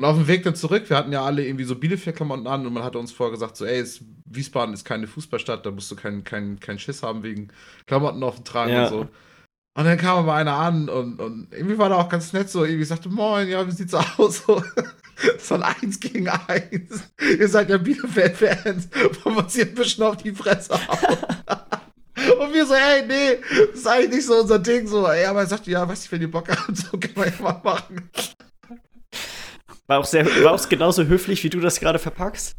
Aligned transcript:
Und 0.00 0.06
auf 0.06 0.16
dem 0.16 0.28
Weg 0.28 0.44
dann 0.44 0.54
zurück, 0.54 0.88
wir 0.88 0.96
hatten 0.96 1.12
ja 1.12 1.22
alle 1.22 1.44
irgendwie 1.44 1.64
so 1.64 1.74
Bielefeld-Klamotten 1.74 2.46
an 2.46 2.66
und 2.66 2.72
man 2.72 2.82
hatte 2.82 2.98
uns 2.98 3.12
vorher 3.12 3.32
gesagt, 3.32 3.58
so, 3.58 3.66
ey, 3.66 3.80
es, 3.80 4.00
Wiesbaden 4.24 4.72
ist 4.72 4.86
keine 4.86 5.06
Fußballstadt, 5.06 5.66
da 5.66 5.70
musst 5.70 5.90
du 5.90 5.96
keinen 5.96 6.24
kein, 6.24 6.58
kein 6.58 6.78
Schiss 6.78 7.02
haben 7.02 7.22
wegen 7.22 7.48
Klamotten 7.86 8.22
auf 8.22 8.36
dem 8.36 8.44
Tragen 8.44 8.72
Ja. 8.72 8.84
und 8.84 8.88
so. 8.88 9.00
Und 9.76 9.84
dann 9.84 9.98
kam 9.98 10.20
aber 10.20 10.32
einer 10.32 10.54
an 10.54 10.88
und, 10.88 11.20
und 11.20 11.48
irgendwie 11.52 11.76
war 11.76 11.90
da 11.90 11.96
auch 11.96 12.08
ganz 12.08 12.32
nett 12.32 12.48
so, 12.48 12.64
irgendwie 12.64 12.86
sagte, 12.86 13.10
moin, 13.10 13.46
ja, 13.46 13.66
wie 13.66 13.72
sieht's 13.72 13.92
aus? 13.92 14.42
So, 14.46 14.62
ein 15.54 15.62
Eins 15.62 16.00
gegen 16.00 16.30
Eins. 16.30 17.02
Ihr 17.20 17.48
seid 17.48 17.68
ja 17.68 17.76
Bielefeld-Fans, 17.76 18.88
wir 19.22 19.46
hier 19.50 19.66
ein 19.66 19.74
bisschen 19.74 20.04
auf 20.04 20.16
die 20.16 20.32
Fresse 20.32 20.74
hauen. 20.88 21.18
Und 22.40 22.54
wir 22.54 22.64
so, 22.64 22.72
ey, 22.72 23.06
nee, 23.06 23.38
das 23.70 23.80
ist 23.80 23.86
eigentlich 23.86 24.16
nicht 24.16 24.26
so 24.26 24.40
unser 24.40 24.58
Ding. 24.58 24.86
So, 24.86 25.06
ey, 25.06 25.26
aber 25.26 25.40
er 25.40 25.46
sagte, 25.46 25.70
ja, 25.70 25.86
weiß 25.86 26.06
ich, 26.06 26.12
wenn 26.12 26.22
ihr 26.22 26.30
Bock 26.30 26.48
habt, 26.48 26.74
so 26.74 26.96
kann 26.98 27.12
man 27.16 27.28
ja 27.28 27.42
mal 27.42 27.60
machen. 27.62 28.10
War 29.90 29.98
auch, 29.98 30.04
sehr, 30.04 30.24
war 30.44 30.52
auch 30.52 30.68
genauso 30.68 31.04
höflich, 31.06 31.42
wie 31.42 31.50
du 31.50 31.58
das 31.58 31.80
gerade 31.80 31.98
verpackst. 31.98 32.54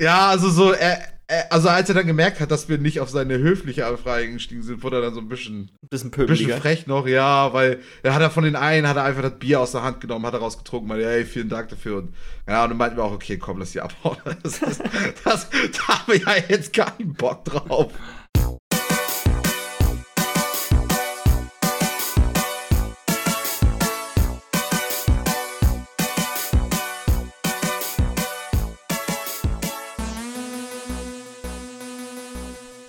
Ja, 0.00 0.28
also 0.28 0.48
so, 0.48 0.70
er, 0.70 1.00
er, 1.26 1.52
also 1.52 1.68
als 1.68 1.88
er 1.88 1.96
dann 1.96 2.06
gemerkt 2.06 2.38
hat, 2.38 2.52
dass 2.52 2.68
wir 2.68 2.78
nicht 2.78 3.00
auf 3.00 3.10
seine 3.10 3.38
höfliche 3.38 3.86
Anfrage 3.86 4.30
gestiegen 4.30 4.62
sind, 4.62 4.84
wurde 4.84 4.98
er 4.98 5.02
dann 5.02 5.12
so 5.14 5.18
ein 5.20 5.28
bisschen, 5.28 5.64
Bisschen 5.64 5.88
bisschen 5.90 6.10
pöbeliger. 6.12 6.58
frech 6.58 6.86
noch, 6.86 7.08
ja, 7.08 7.52
weil 7.52 7.80
er 8.04 8.14
hat 8.14 8.22
er 8.22 8.30
von 8.30 8.44
den 8.44 8.54
einen, 8.54 8.86
hat 8.86 8.96
er 8.96 9.02
einfach 9.02 9.22
das 9.22 9.36
Bier 9.36 9.58
aus 9.58 9.72
der 9.72 9.82
Hand 9.82 10.00
genommen, 10.00 10.24
hat 10.26 10.34
er 10.34 10.38
rausgetrunken, 10.38 10.86
meinte, 10.88 11.06
hey, 11.08 11.24
vielen 11.24 11.48
Dank 11.48 11.70
dafür 11.70 11.96
und 11.98 12.14
ja, 12.46 12.62
und 12.62 12.70
dann 12.70 12.78
meinten 12.78 12.96
wir 12.96 13.02
auch, 13.02 13.10
okay, 13.10 13.36
komm, 13.36 13.58
lass 13.58 13.72
die 13.72 13.80
abhauen. 13.80 14.18
Das, 14.44 14.62
ist, 14.62 14.80
das, 15.24 15.50
da 15.50 15.88
haben 15.88 16.12
wir 16.12 16.20
ja 16.20 16.34
jetzt 16.48 16.72
keinen 16.72 17.14
Bock 17.14 17.44
drauf. 17.46 17.90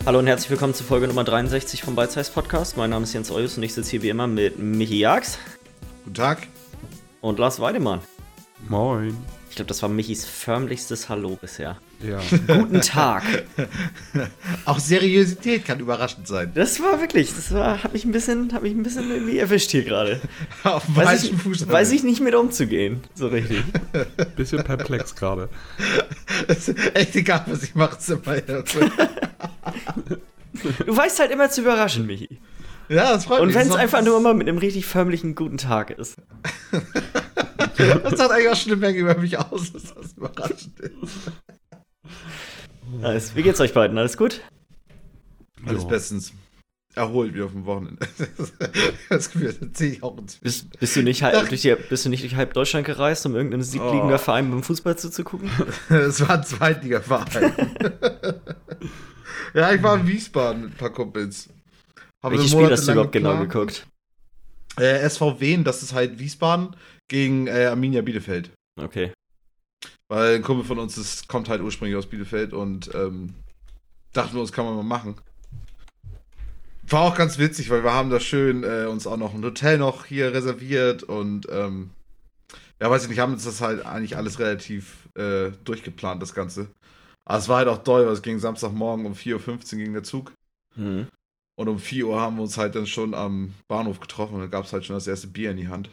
Hallo 0.07 0.19
und 0.19 0.27
herzlich 0.27 0.49
willkommen 0.49 0.73
zu 0.73 0.85
Folge 0.85 1.05
Nummer 1.05 1.25
63 1.25 1.83
vom 1.83 1.97
Bite 1.97 2.11
Size 2.11 2.31
Podcast. 2.31 2.77
Mein 2.77 2.91
Name 2.91 3.03
ist 3.03 3.11
Jens 3.11 3.29
Eus 3.29 3.57
und 3.57 3.63
ich 3.63 3.73
sitze 3.73 3.91
hier 3.91 4.03
wie 4.03 4.07
immer 4.07 4.25
mit 4.25 4.57
Michi 4.57 4.99
Jax 4.99 5.37
Guten 6.05 6.15
Tag. 6.15 6.47
und 7.19 7.39
Lars 7.39 7.59
Weidemann. 7.59 7.99
Moin. 8.69 9.17
Ich 9.57 9.59
glaube, 9.59 9.69
das 9.69 9.81
war 9.81 9.89
Michis 9.89 10.23
förmlichstes 10.23 11.09
Hallo 11.09 11.35
bisher. 11.41 11.77
Ja. 12.07 12.21
Guten 12.45 12.79
Tag. 12.81 13.23
Auch 14.65 14.77
Seriosität 14.77 15.65
kann 15.65 15.79
überraschend 15.79 16.27
sein. 16.27 16.51
Das 16.53 16.79
war 16.79 17.01
wirklich, 17.01 17.33
das 17.33 17.51
war, 17.51 17.83
hat 17.83 17.91
mich 17.91 18.05
ein 18.05 18.11
bisschen, 18.11 18.53
hat 18.53 18.61
mich 18.61 18.73
ein 18.75 18.83
bisschen 18.83 19.09
irgendwie 19.09 19.39
erwischt 19.39 19.71
hier 19.71 19.83
gerade. 19.83 20.21
Auf 20.63 20.85
dem 20.85 20.95
Weiß 20.95 21.23
ich, 21.23 21.33
Fuß. 21.33 21.67
weiß 21.67 21.91
ich 21.91 22.03
nicht 22.03 22.21
mit 22.21 22.35
umzugehen, 22.35 23.01
so 23.15 23.29
richtig. 23.29 23.63
Bisschen 24.35 24.63
perplex 24.63 25.15
gerade. 25.15 25.49
Echt 26.93 27.15
egal, 27.15 27.43
was 27.47 27.63
ich 27.63 27.73
mache. 27.73 27.97
ist 27.97 28.09
immer. 28.09 28.21
Du 30.85 30.95
weißt 30.95 31.19
halt 31.19 31.31
immer 31.31 31.49
zu 31.49 31.61
überraschen, 31.61 32.05
Michi. 32.05 32.37
Ja, 32.89 33.11
das 33.13 33.25
freut 33.25 33.41
Und 33.41 33.47
mich. 33.47 33.55
wenn 33.55 33.67
es 33.67 33.75
einfach 33.75 34.01
nur 34.03 34.19
mal 34.21 34.33
mit 34.33 34.47
einem 34.47 34.57
richtig 34.57 34.85
förmlichen 34.85 35.35
guten 35.35 35.57
Tag 35.57 35.91
ist. 35.91 36.15
Das 37.77 38.17
sagt 38.17 38.31
eigentlich 38.31 38.49
auch 38.49 38.55
schon 38.55 38.71
eine 38.71 38.81
Menge 38.81 38.97
über 38.97 39.15
mich 39.15 39.37
aus, 39.37 39.71
dass 39.71 39.93
das 39.93 40.13
überraschend 40.13 40.79
ist. 40.79 41.31
Nice. 42.99 43.35
Wie 43.35 43.43
geht's 43.43 43.59
euch 43.59 43.71
beiden? 43.71 43.95
Alles 43.99 44.17
gut? 44.17 44.41
Alles 45.63 45.83
Jo. 45.83 45.87
bestens. 45.87 46.33
Erholt 46.95 47.35
wieder 47.35 47.45
auf 47.45 47.51
dem 47.51 47.65
Wochenende. 47.67 47.99
Das 49.09 49.29
Gefühl, 49.29 49.53
das 49.53 49.73
ziehe 49.73 49.91
ich 49.91 50.01
auch 50.03 50.17
ins 50.17 50.37
Bist, 50.37 50.79
bist, 50.79 50.95
du 50.95 51.03
nicht 51.03 51.21
halb, 51.21 51.47
durch 51.49 51.61
die, 51.61 51.75
bist 51.75 52.03
du 52.05 52.09
nicht 52.09 52.23
durch 52.23 52.35
halb 52.35 52.53
Deutschland 52.53 52.87
gereist, 52.87 53.23
um 53.27 53.35
irgendeinem 53.35 53.61
siegliegender 53.61 54.15
Oh. 54.15 54.17
Verein 54.17 54.49
beim 54.49 54.63
Fußball 54.63 54.97
zuzugucken? 54.97 55.51
Es 55.89 56.19
war 56.27 56.31
ein 56.37 56.43
Zweitliga-Verein. 56.43 57.53
ja, 59.53 59.71
ich 59.71 59.83
war 59.83 59.97
in 59.99 60.07
Wiesbaden 60.07 60.61
mit 60.63 60.71
ein 60.71 60.77
paar 60.77 60.89
Kumpels. 60.91 61.49
Habe 62.23 62.35
Welches 62.35 62.51
Spiel 62.51 62.71
hast 62.71 62.87
du 62.87 62.91
überhaupt 62.93 63.11
genau 63.11 63.37
geguckt? 63.37 63.87
Äh, 64.79 64.99
SV 64.99 65.39
Wien, 65.39 65.63
das 65.63 65.83
ist 65.83 65.93
halt 65.93 66.19
Wiesbaden 66.19 66.75
gegen 67.07 67.47
äh, 67.47 67.65
Arminia 67.65 68.01
Bielefeld. 68.01 68.51
Okay. 68.79 69.11
Weil 70.07 70.35
ein 70.35 70.43
Kumpel 70.43 70.65
von 70.65 70.79
uns 70.79 70.97
ist, 70.97 71.27
kommt 71.27 71.49
halt 71.49 71.61
ursprünglich 71.61 71.97
aus 71.97 72.07
Bielefeld 72.07 72.53
und 72.53 72.93
ähm, 72.93 73.33
dachten 74.13 74.35
wir 74.35 74.41
uns, 74.41 74.51
kann 74.51 74.65
man 74.65 74.75
mal 74.75 74.83
machen. 74.83 75.15
War 76.87 77.01
auch 77.01 77.15
ganz 77.15 77.37
witzig, 77.37 77.69
weil 77.69 77.83
wir 77.83 77.93
haben 77.93 78.09
da 78.09 78.19
schön 78.19 78.63
äh, 78.63 78.85
uns 78.85 79.05
auch 79.07 79.17
noch 79.17 79.33
ein 79.33 79.43
Hotel 79.43 79.77
noch 79.77 80.05
hier 80.05 80.33
reserviert 80.33 81.03
und 81.03 81.47
ähm, 81.51 81.89
ja, 82.79 82.89
weiß 82.89 83.03
ich 83.03 83.09
nicht, 83.09 83.19
haben 83.19 83.33
uns 83.33 83.43
das 83.43 83.61
halt 83.61 83.85
eigentlich 83.85 84.15
alles 84.15 84.39
relativ 84.39 85.09
äh, 85.15 85.51
durchgeplant, 85.65 86.21
das 86.21 86.33
Ganze. 86.33 86.67
Aber 87.25 87.39
es 87.39 87.49
war 87.49 87.57
halt 87.57 87.67
auch 87.67 87.83
toll, 87.83 88.05
weil 88.05 88.13
es 88.13 88.21
ging 88.21 88.39
Samstagmorgen 88.39 89.05
um 89.05 89.13
4.15 89.13 89.73
Uhr 89.73 89.83
ging 89.83 89.93
der 89.93 90.03
Zug 90.03 90.31
Mhm. 90.77 91.07
Und 91.57 91.67
um 91.67 91.79
4 91.79 92.07
Uhr 92.07 92.21
haben 92.21 92.37
wir 92.37 92.43
uns 92.43 92.57
halt 92.57 92.75
dann 92.75 92.87
schon 92.87 93.13
am 93.13 93.53
Bahnhof 93.67 93.99
getroffen 93.99 94.35
und 94.35 94.41
da 94.41 94.47
gab 94.47 94.65
es 94.65 94.73
halt 94.73 94.85
schon 94.85 94.95
das 94.95 95.07
erste 95.07 95.27
Bier 95.27 95.51
in 95.51 95.57
die 95.57 95.67
Hand. 95.67 95.89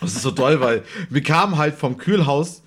Das 0.00 0.14
ist 0.14 0.22
so 0.22 0.30
toll, 0.30 0.60
weil 0.60 0.84
wir 1.08 1.22
kamen 1.22 1.56
halt 1.56 1.74
vom 1.74 1.96
Kühlhaus 1.98 2.62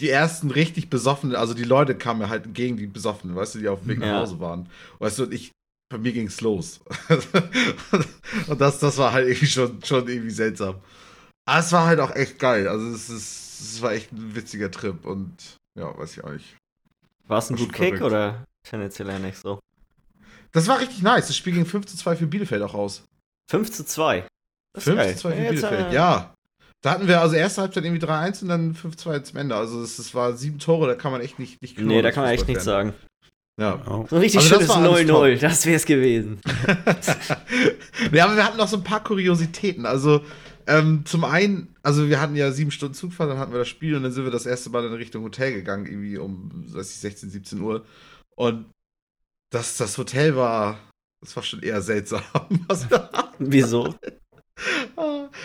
die 0.00 0.08
ersten 0.08 0.50
richtig 0.50 0.90
besoffenen, 0.90 1.36
also 1.36 1.54
die 1.54 1.64
Leute 1.64 1.94
kamen 1.94 2.20
mir 2.20 2.28
halt 2.28 2.44
entgegen, 2.46 2.76
die 2.76 2.86
besoffenen, 2.86 3.36
weißt 3.36 3.54
du, 3.54 3.58
die 3.58 3.68
auf 3.68 3.80
dem 3.80 3.88
Weg 3.88 3.98
nach 3.98 4.06
Ja. 4.06 4.20
Hause 4.20 4.40
waren. 4.40 4.68
Weißt 4.98 5.18
du, 5.18 5.24
und 5.24 5.34
ich, 5.34 5.52
bei 5.90 5.98
mir 5.98 6.12
ging's 6.12 6.40
los. 6.40 6.80
und 8.48 8.60
das, 8.60 8.78
das 8.78 8.98
war 8.98 9.12
halt 9.12 9.28
irgendwie 9.28 9.46
schon, 9.46 9.82
schon 9.84 10.08
irgendwie 10.08 10.30
seltsam. 10.30 10.76
Aber 11.44 11.60
es 11.60 11.72
war 11.72 11.86
halt 11.86 12.00
auch 12.00 12.14
echt 12.14 12.38
geil. 12.38 12.68
Also 12.68 12.86
es 12.88 13.10
ist, 13.10 13.60
es 13.60 13.82
war 13.82 13.92
echt 13.92 14.12
ein 14.12 14.34
witziger 14.34 14.70
Trip 14.70 15.04
und 15.04 15.56
ja, 15.78 15.96
weiß 15.96 16.16
ich 16.16 16.24
auch 16.24 16.32
nicht. 16.32 16.56
War 17.26 17.38
es 17.38 17.50
ein 17.50 17.58
War 17.58 17.66
gut 17.66 17.76
schon 17.76 17.86
Kick 17.86 18.00
oder 18.02 18.44
tendenziell 18.64 19.08
eher 19.08 19.18
nicht 19.18 19.38
so? 19.38 19.60
Das 20.52 20.68
war 20.68 20.80
richtig 20.80 21.02
nice. 21.02 21.26
Das 21.26 21.36
Spiel 21.36 21.54
ging 21.54 21.66
5 21.66 21.86
zu 21.86 21.96
2 21.96 22.16
für 22.16 22.26
Bielefeld 22.26 22.62
auch 22.62 22.74
aus. 22.74 23.04
5 23.50 23.70
zu 23.70 23.84
2. 23.84 24.26
Das 24.74 24.86
ist 24.86 24.92
5 24.92 24.96
geil. 24.96 25.14
zu 25.14 25.20
2 25.20 25.32
für 25.32 25.42
Jetzt, 25.42 25.50
Bielefeld, 25.50 25.90
äh, 25.90 25.94
ja. 25.94 26.34
Da 26.82 26.90
hatten 26.90 27.06
wir 27.06 27.20
also 27.20 27.36
erste 27.36 27.62
Halbzeit 27.62 27.84
irgendwie 27.84 28.04
3-1 28.04 28.42
und 28.42 28.48
dann 28.48 28.74
5-2 28.74 29.22
zum 29.22 29.38
Ende. 29.38 29.54
Also 29.54 29.80
es, 29.82 30.00
es 30.00 30.14
war 30.14 30.32
sieben 30.32 30.58
Tore, 30.58 30.88
da 30.88 30.94
kann 30.96 31.12
man 31.12 31.20
echt 31.20 31.38
nicht, 31.38 31.62
nicht 31.62 31.78
Nee, 31.78 32.02
da 32.02 32.10
kann 32.10 32.24
man 32.24 32.32
echt 32.32 32.48
nichts 32.48 32.64
sagen. 32.64 32.92
Ja. 33.60 33.80
Oh. 33.86 34.06
So 34.10 34.16
ein 34.16 34.22
richtig 34.22 34.40
Also 34.40 34.58
das 34.58 34.66
schönes 34.66 34.68
war 34.68 34.76
alles 34.78 35.08
0-0, 35.08 35.38
das 35.38 35.66
wär's 35.66 35.86
gewesen. 35.86 36.40
ja, 38.12 38.24
aber 38.24 38.36
wir 38.36 38.44
hatten 38.44 38.56
noch 38.56 38.66
so 38.66 38.78
ein 38.78 38.82
paar 38.82 39.04
Kuriositäten. 39.04 39.86
Also 39.86 40.22
ähm, 40.66 41.04
zum 41.04 41.24
einen, 41.24 41.74
also 41.84 42.08
wir 42.08 42.20
hatten 42.20 42.34
ja 42.34 42.50
sieben 42.50 42.72
Stunden 42.72 42.94
Zugfahrt, 42.94 43.30
dann 43.30 43.38
hatten 43.38 43.52
wir 43.52 43.60
das 43.60 43.68
Spiel 43.68 43.94
und 43.94 44.02
dann 44.02 44.12
sind 44.12 44.24
wir 44.24 44.32
das 44.32 44.46
erste 44.46 44.70
Mal 44.70 44.84
in 44.84 44.92
Richtung 44.92 45.22
Hotel 45.22 45.52
gegangen, 45.52 45.86
irgendwie 45.86 46.18
um, 46.18 46.50
weiß 46.74 46.90
ich, 46.90 46.98
16, 46.98 47.30
17 47.30 47.60
Uhr. 47.60 47.84
Und 48.34 48.66
das, 49.52 49.76
das 49.76 49.96
Hotel 49.98 50.34
war, 50.34 50.80
das 51.20 51.36
war 51.36 51.42
schon 51.42 51.62
eher 51.62 51.80
seltsam. 51.82 52.22
Wieso? 53.38 53.94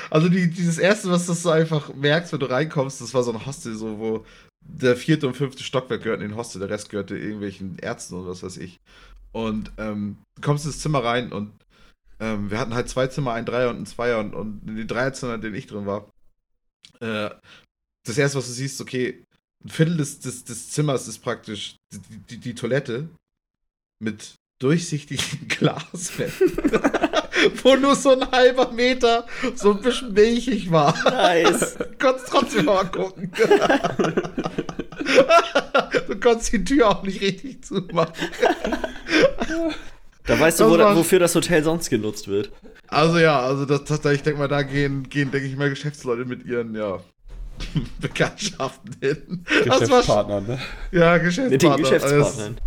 Also 0.10 0.30
die, 0.30 0.50
dieses 0.50 0.78
erste, 0.78 1.12
was 1.12 1.26
du 1.26 1.34
so 1.34 1.50
einfach 1.50 1.94
merkst, 1.94 2.32
wenn 2.34 2.40
du 2.40 2.50
reinkommst, 2.50 3.02
das 3.02 3.14
war 3.14 3.24
so 3.24 3.32
ein 3.32 3.46
Hostel, 3.46 3.76
so 3.76 4.00
wo 4.00 4.26
der 4.62 4.96
vierte 4.96 5.28
und 5.28 5.36
fünfte 5.36 5.64
Stockwerk 5.64 6.04
gehörten 6.04 6.24
in 6.24 6.32
den 6.32 6.38
Hostel, 6.38 6.60
der 6.60 6.70
Rest 6.70 6.90
gehörte 6.90 7.18
irgendwelchen 7.18 7.78
Ärzten 7.80 8.16
oder 8.16 8.30
was 8.30 8.44
weiß 8.44 8.58
ich. 8.58 8.80
Und 9.32 9.72
ähm, 9.78 10.18
du 10.36 10.42
kommst 10.42 10.66
ins 10.66 10.80
Zimmer 10.80 11.04
rein 11.04 11.32
und 11.32 11.52
ähm, 12.20 12.50
wir 12.50 12.60
hatten 12.60 12.74
halt 12.74 12.90
zwei 12.90 13.08
Zimmer, 13.08 13.34
ein 13.34 13.46
Dreier 13.46 13.70
und 13.70 13.82
ein 13.82 13.86
Zweier 13.86 14.20
und, 14.20 14.34
und 14.34 14.68
in 14.68 14.76
den 14.76 14.88
Dreierzimmer, 14.88 15.36
in 15.36 15.42
denen 15.42 15.56
ich 15.56 15.68
drin 15.68 15.86
war, 15.86 16.10
äh, 17.00 17.30
das 18.06 18.18
erste, 18.18 18.38
was 18.38 18.48
du 18.48 18.54
siehst, 18.54 18.80
okay, 18.82 19.24
ein 19.64 19.70
Viertel 19.70 19.98
des, 19.98 20.20
des, 20.20 20.44
des 20.46 20.70
Zimmers 20.72 21.08
ist 21.08 21.20
praktisch 21.20 21.76
die, 21.94 22.18
die, 22.30 22.38
die 22.38 22.56
Toilette 22.56 23.10
mit 24.00 24.36
durchsichtigen 24.60 25.48
Glaswänden, 25.48 26.52
wo 27.64 27.76
nur 27.76 27.96
so 27.96 28.12
ein 28.20 28.30
halber 28.32 28.72
Meter 28.72 29.26
so 29.56 29.72
ein 29.74 29.82
bisschen 29.82 30.14
milchig 30.14 30.72
war. 30.72 30.96
Nice. 31.06 31.76
Du 31.78 31.86
konntest 32.00 32.28
trotzdem 32.28 32.66
mal 32.66 32.84
gucken. 32.86 33.32
du 36.08 36.20
konntest 36.20 36.54
die 36.54 36.64
Tür 36.64 36.90
auch 36.90 37.04
nicht 37.04 37.22
richtig 37.22 37.64
zumachen. 37.64 38.14
Da 40.26 40.40
weißt 40.40 40.60
du, 40.60 40.64
Das 40.66 40.74
wo, 40.74 40.78
war- 40.80 40.96
wofür 40.96 41.20
das 41.20 41.36
Hotel 41.36 41.64
sonst 41.64 41.90
genutzt 41.90 42.28
wird. 42.28 42.52
Also 42.88 43.18
ja, 43.20 43.40
also 43.40 43.66
das, 43.66 43.84
das 43.84 44.04
ich 44.14 44.24
denke 44.24 44.40
mal, 44.40 44.48
da 44.48 44.62
gehen, 44.64 45.08
gehen 45.10 45.30
denke 45.30 45.48
ich 45.48 45.56
mal, 45.56 45.70
Geschäftsleute 45.70 46.26
mit 46.26 46.46
ihren, 46.46 46.74
ja, 46.74 47.00
Bekanntschaften 48.02 48.96
hin. 49.02 49.46
Das 49.66 49.68
war 49.68 49.78
schon, 49.80 49.88
Geschäftspartner, 49.90 50.42
ne? 50.42 50.60
ja, 50.92 51.14
Mit 51.14 51.24
Geschäftspartner. 51.24 51.76
den 51.76 51.84
Geschäftspartnern. 51.84 52.58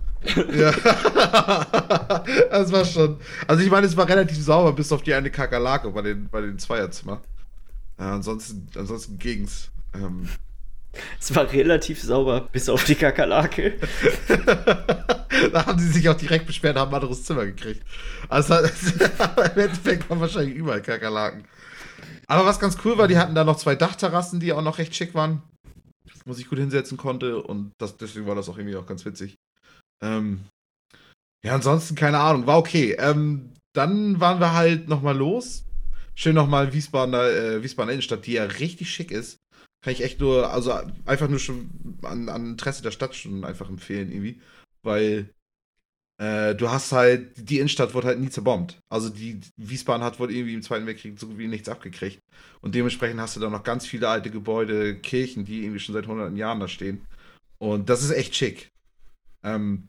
Ja. 0.54 0.72
das 2.50 2.72
war 2.72 2.84
schon. 2.84 3.18
Also 3.46 3.62
ich 3.62 3.70
meine, 3.70 3.86
es 3.86 3.96
war 3.96 4.08
relativ 4.08 4.38
sauber, 4.42 4.72
bis 4.72 4.92
auf 4.92 5.02
die 5.02 5.14
eine 5.14 5.30
Kakerlake 5.30 5.90
bei 5.90 6.02
den, 6.02 6.28
bei 6.28 6.40
den 6.40 6.58
Zweierzimmer. 6.58 7.22
Ja, 7.98 8.14
ansonsten, 8.14 8.66
ansonsten 8.76 9.18
ging's. 9.18 9.70
Ähm, 9.94 10.28
Es 11.18 11.34
war 11.34 11.50
relativ 11.52 12.02
sauber, 12.02 12.48
bis 12.52 12.68
auf 12.68 12.84
die 12.84 12.94
Kakerlake. 12.94 13.78
da 15.52 15.66
haben 15.66 15.78
sie 15.78 15.88
sich 15.88 16.08
auch 16.08 16.16
direkt 16.16 16.46
beschwert, 16.46 16.76
haben 16.76 16.90
ein 16.90 16.94
anderes 16.94 17.24
Zimmer 17.24 17.46
gekriegt. 17.46 17.82
Also 18.28 18.54
im 18.58 18.64
Endeffekt 19.58 20.08
waren 20.10 20.20
wahrscheinlich 20.20 20.54
überall 20.56 20.82
Kakerlaken. 20.82 21.44
Aber 22.26 22.46
was 22.46 22.60
ganz 22.60 22.76
cool 22.84 22.96
war, 22.98 23.08
die 23.08 23.18
hatten 23.18 23.34
da 23.34 23.44
noch 23.44 23.56
zwei 23.56 23.74
Dachterrassen, 23.74 24.40
die 24.40 24.52
auch 24.52 24.62
noch 24.62 24.78
recht 24.78 24.94
schick 24.94 25.14
waren. 25.14 25.42
Wo 26.24 26.34
ich 26.34 26.48
gut 26.48 26.58
hinsetzen 26.58 26.96
konnte 26.96 27.42
und 27.42 27.72
das, 27.78 27.96
deswegen 27.96 28.26
war 28.26 28.34
das 28.34 28.48
auch 28.48 28.58
irgendwie 28.58 28.76
auch 28.76 28.86
ganz 28.86 29.04
witzig. 29.04 29.36
Ähm, 30.02 30.40
ja, 31.44 31.54
ansonsten 31.54 31.94
keine 31.94 32.18
Ahnung, 32.18 32.46
war 32.46 32.58
okay. 32.58 32.96
Ähm, 32.98 33.52
dann 33.74 34.20
waren 34.20 34.40
wir 34.40 34.52
halt 34.52 34.88
nochmal 34.88 35.16
los. 35.16 35.64
Schön 36.14 36.34
nochmal 36.34 36.72
Wiesbaden, 36.72 37.14
äh, 37.14 37.62
Wiesbaden 37.62 37.90
Innenstadt, 37.90 38.26
die 38.26 38.32
ja 38.32 38.44
richtig 38.44 38.90
schick 38.90 39.10
ist. 39.10 39.38
Kann 39.82 39.92
ich 39.94 40.02
echt 40.02 40.20
nur, 40.20 40.52
also 40.52 40.78
einfach 41.06 41.28
nur 41.28 41.38
schon 41.38 41.70
an, 42.02 42.28
an 42.28 42.50
Interesse 42.50 42.82
der 42.82 42.90
Stadt 42.90 43.14
schon 43.14 43.44
einfach 43.44 43.70
empfehlen 43.70 44.12
irgendwie. 44.12 44.40
Weil 44.82 45.30
äh, 46.20 46.54
du 46.54 46.68
hast 46.68 46.92
halt, 46.92 47.32
die 47.36 47.58
Innenstadt 47.58 47.94
wurde 47.94 48.08
halt 48.08 48.20
nie 48.20 48.28
zerbombt. 48.28 48.78
Also 48.90 49.08
die 49.08 49.40
Wiesbaden 49.56 50.04
hat 50.04 50.20
wohl 50.20 50.30
irgendwie 50.30 50.52
im 50.52 50.62
Zweiten 50.62 50.86
Weltkrieg 50.86 51.18
so 51.18 51.38
wie 51.38 51.48
nichts 51.48 51.70
abgekriegt. 51.70 52.20
Und 52.60 52.74
dementsprechend 52.74 53.20
hast 53.20 53.36
du 53.36 53.40
da 53.40 53.48
noch 53.48 53.64
ganz 53.64 53.86
viele 53.86 54.08
alte 54.08 54.30
Gebäude, 54.30 54.96
Kirchen, 54.96 55.46
die 55.46 55.62
irgendwie 55.62 55.80
schon 55.80 55.94
seit 55.94 56.06
hunderten 56.06 56.36
Jahren 56.36 56.60
da 56.60 56.68
stehen. 56.68 57.06
Und 57.58 57.88
das 57.88 58.02
ist 58.02 58.10
echt 58.10 58.36
schick. 58.36 58.68
Ähm, 59.42 59.88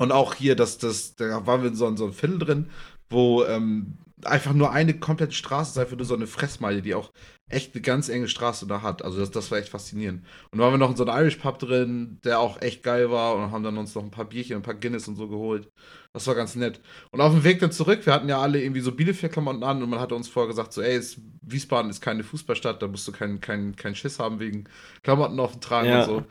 und 0.00 0.12
auch 0.12 0.34
hier, 0.34 0.56
das, 0.56 0.78
das, 0.78 1.14
da 1.14 1.46
waren 1.46 1.60
wir 1.60 1.68
in 1.68 1.76
so, 1.76 1.86
in 1.86 1.98
so 1.98 2.04
einem 2.04 2.14
Viertel 2.14 2.38
drin, 2.38 2.70
wo 3.10 3.44
ähm, 3.44 3.98
einfach 4.24 4.54
nur 4.54 4.72
eine 4.72 4.98
komplette 4.98 5.34
Straße 5.34 5.72
ist, 5.72 5.78
einfach 5.78 5.98
nur 5.98 6.06
so 6.06 6.14
eine 6.14 6.26
Fressmeile, 6.26 6.80
die 6.80 6.94
auch 6.94 7.12
echt 7.50 7.74
eine 7.74 7.82
ganz 7.82 8.08
enge 8.08 8.26
Straße 8.26 8.66
da 8.66 8.80
hat. 8.80 9.04
Also 9.04 9.18
das, 9.20 9.30
das 9.30 9.50
war 9.50 9.58
echt 9.58 9.68
faszinierend. 9.68 10.22
Und 10.50 10.58
dann 10.58 10.60
waren 10.60 10.72
wir 10.72 10.78
noch 10.78 10.88
in 10.88 10.96
so 10.96 11.04
einem 11.04 11.22
Irish 11.22 11.36
Pub 11.36 11.58
drin, 11.58 12.18
der 12.24 12.40
auch 12.40 12.62
echt 12.62 12.82
geil 12.82 13.10
war 13.10 13.34
und 13.34 13.50
haben 13.50 13.62
dann 13.62 13.76
uns 13.76 13.94
noch 13.94 14.02
ein 14.02 14.10
paar 14.10 14.24
Bierchen, 14.24 14.56
ein 14.56 14.62
paar 14.62 14.72
Guinness 14.72 15.06
und 15.06 15.16
so 15.16 15.28
geholt. 15.28 15.70
Das 16.14 16.26
war 16.26 16.34
ganz 16.34 16.56
nett. 16.56 16.80
Und 17.10 17.20
auf 17.20 17.34
dem 17.34 17.44
Weg 17.44 17.60
dann 17.60 17.70
zurück, 17.70 18.06
wir 18.06 18.14
hatten 18.14 18.30
ja 18.30 18.40
alle 18.40 18.62
irgendwie 18.62 18.80
so 18.80 18.92
Bielefeld-Klamotten 18.92 19.62
an 19.62 19.82
und 19.82 19.90
man 19.90 20.00
hatte 20.00 20.14
uns 20.14 20.28
vorher 20.28 20.48
gesagt, 20.48 20.72
so, 20.72 20.80
ey, 20.80 20.96
es, 20.96 21.20
Wiesbaden 21.42 21.90
ist 21.90 22.00
keine 22.00 22.24
Fußballstadt, 22.24 22.80
da 22.80 22.88
musst 22.88 23.06
du 23.06 23.12
keinen 23.12 23.42
kein, 23.42 23.76
kein 23.76 23.94
Schiss 23.94 24.18
haben 24.18 24.40
wegen 24.40 24.64
Klamotten 25.02 25.38
auf 25.40 25.52
dem 25.52 25.60
Tragen 25.60 25.88
ja. 25.90 26.00
und 26.00 26.06
so. 26.06 26.24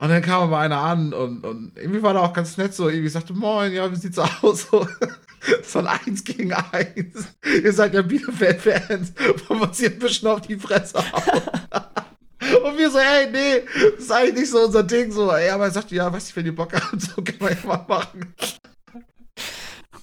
Und 0.00 0.10
dann 0.10 0.22
kam 0.22 0.42
aber 0.42 0.58
einer 0.58 0.78
an 0.78 1.12
und, 1.12 1.44
und 1.44 1.72
irgendwie 1.76 2.02
war 2.02 2.14
da 2.14 2.20
auch 2.20 2.32
ganz 2.32 2.56
nett 2.56 2.72
so, 2.72 2.88
irgendwie 2.88 3.08
sagte, 3.08 3.32
moin, 3.32 3.72
ja, 3.72 3.90
wie 3.90 3.96
sieht's 3.96 4.18
aus? 4.18 4.68
So, 4.70 4.86
so 5.62 5.78
ein 5.80 5.86
Eins 5.88 6.22
gegen 6.22 6.52
Eins. 6.52 7.34
Ihr 7.44 7.72
seid 7.72 7.94
ja 7.94 8.02
Bielefeld-Fans, 8.02 9.12
wir 9.48 9.60
uns 9.60 9.78
hier 9.78 9.90
ein 9.90 9.98
bisschen 9.98 10.28
auf 10.28 10.42
die 10.42 10.56
Fresse 10.56 10.98
hauen. 10.98 11.42
Und 12.64 12.78
wir 12.78 12.88
so, 12.90 12.98
ey, 12.98 13.28
nee, 13.32 13.62
das 13.96 14.04
ist 14.04 14.12
eigentlich 14.12 14.40
nicht 14.42 14.50
so 14.50 14.64
unser 14.64 14.84
Ding. 14.84 15.10
So, 15.10 15.32
ey, 15.32 15.50
aber 15.50 15.64
er 15.64 15.70
sagte, 15.72 15.96
ja, 15.96 16.12
weiß 16.12 16.28
ich, 16.28 16.36
wenn 16.36 16.46
ihr 16.46 16.54
Bock 16.54 16.72
habt, 16.72 17.00
so 17.02 17.20
kann 17.20 17.36
man 17.40 17.50
ja 17.52 17.66
mal 17.66 17.84
machen. 17.88 18.34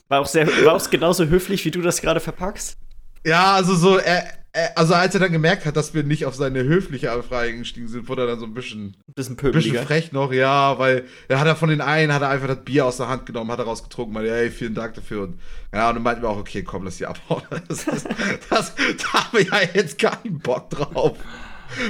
War 0.10 0.20
auch, 0.20 0.28
sehr, 0.28 0.46
war 0.66 0.76
auch 0.76 0.90
genauso 0.90 1.26
höflich, 1.26 1.64
wie 1.64 1.72
du 1.72 1.82
das 1.82 2.02
gerade 2.02 2.20
verpackst? 2.20 2.78
Ja, 3.26 3.54
also 3.54 3.74
so, 3.76 3.98
er, 3.98 4.26
äh, 4.26 4.32
also 4.76 4.94
als 4.94 5.14
er 5.14 5.20
dann 5.20 5.32
gemerkt 5.32 5.66
hat, 5.66 5.76
dass 5.76 5.94
wir 5.94 6.04
nicht 6.04 6.26
auf 6.26 6.36
seine 6.36 6.64
höfliche 6.64 7.12
Anfrage 7.12 7.58
gestiegen 7.58 7.88
sind, 7.88 8.08
wurde 8.08 8.24
er 8.24 8.28
dann 8.28 8.40
so 8.40 8.46
ein 8.46 8.54
bisschen, 8.54 8.96
bisschen, 9.16 9.36
bisschen 9.36 9.86
frech 9.86 10.12
noch, 10.12 10.32
ja, 10.32 10.78
weil 10.80 11.06
er 11.28 11.40
hat 11.40 11.48
er 11.48 11.56
von 11.56 11.70
den 11.70 11.82
einen, 11.82 12.14
hat 12.14 12.22
er 12.22 12.30
einfach 12.30 12.48
das 12.48 12.64
Bier 12.64 12.86
aus 12.86 12.98
der 12.98 13.10
Hand 13.10 13.26
genommen, 13.26 13.52
hat 13.52 13.60
er 13.60 13.66
rausgetrunken, 13.66 14.14
meinte, 14.14 14.32
hey, 14.32 14.50
vielen 14.50 14.74
Dank 14.74 14.94
dafür 14.94 15.24
und 15.24 15.40
ja, 15.74 15.90
und 15.90 15.96
dann 15.96 16.04
meinten 16.04 16.22
wir 16.22 16.30
auch, 16.30 16.38
okay, 16.38 16.64
komm, 16.64 16.84
lass 16.86 16.98
die 16.98 17.06
abhauen. 17.06 17.44
Das, 17.68 17.86
das, 17.86 18.04
das, 18.50 18.76
da 18.76 19.14
haben 19.14 19.38
wir 19.38 19.44
ja 19.44 19.60
jetzt 19.74 20.00
keinen 20.00 20.40
Bock 20.40 20.70
drauf. 20.70 21.18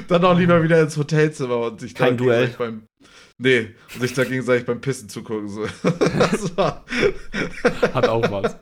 Dann 0.07 0.23
auch 0.23 0.37
lieber 0.37 0.63
wieder 0.63 0.81
ins 0.81 0.97
Hotelzimmer 0.97 1.57
und 1.57 1.81
sich 1.81 1.93
Kein 1.93 2.17
Duell. 2.17 2.55
beim 2.57 2.87
Nee, 3.37 3.75
und 3.93 4.01
sich 4.01 4.13
da 4.13 4.23
gegenseitig 4.23 4.65
beim 4.65 4.79
Pissen 4.79 5.09
zugucken. 5.09 5.49
So. 5.49 5.67
Hat 6.57 8.07
auch 8.07 8.31
was. 8.31 8.55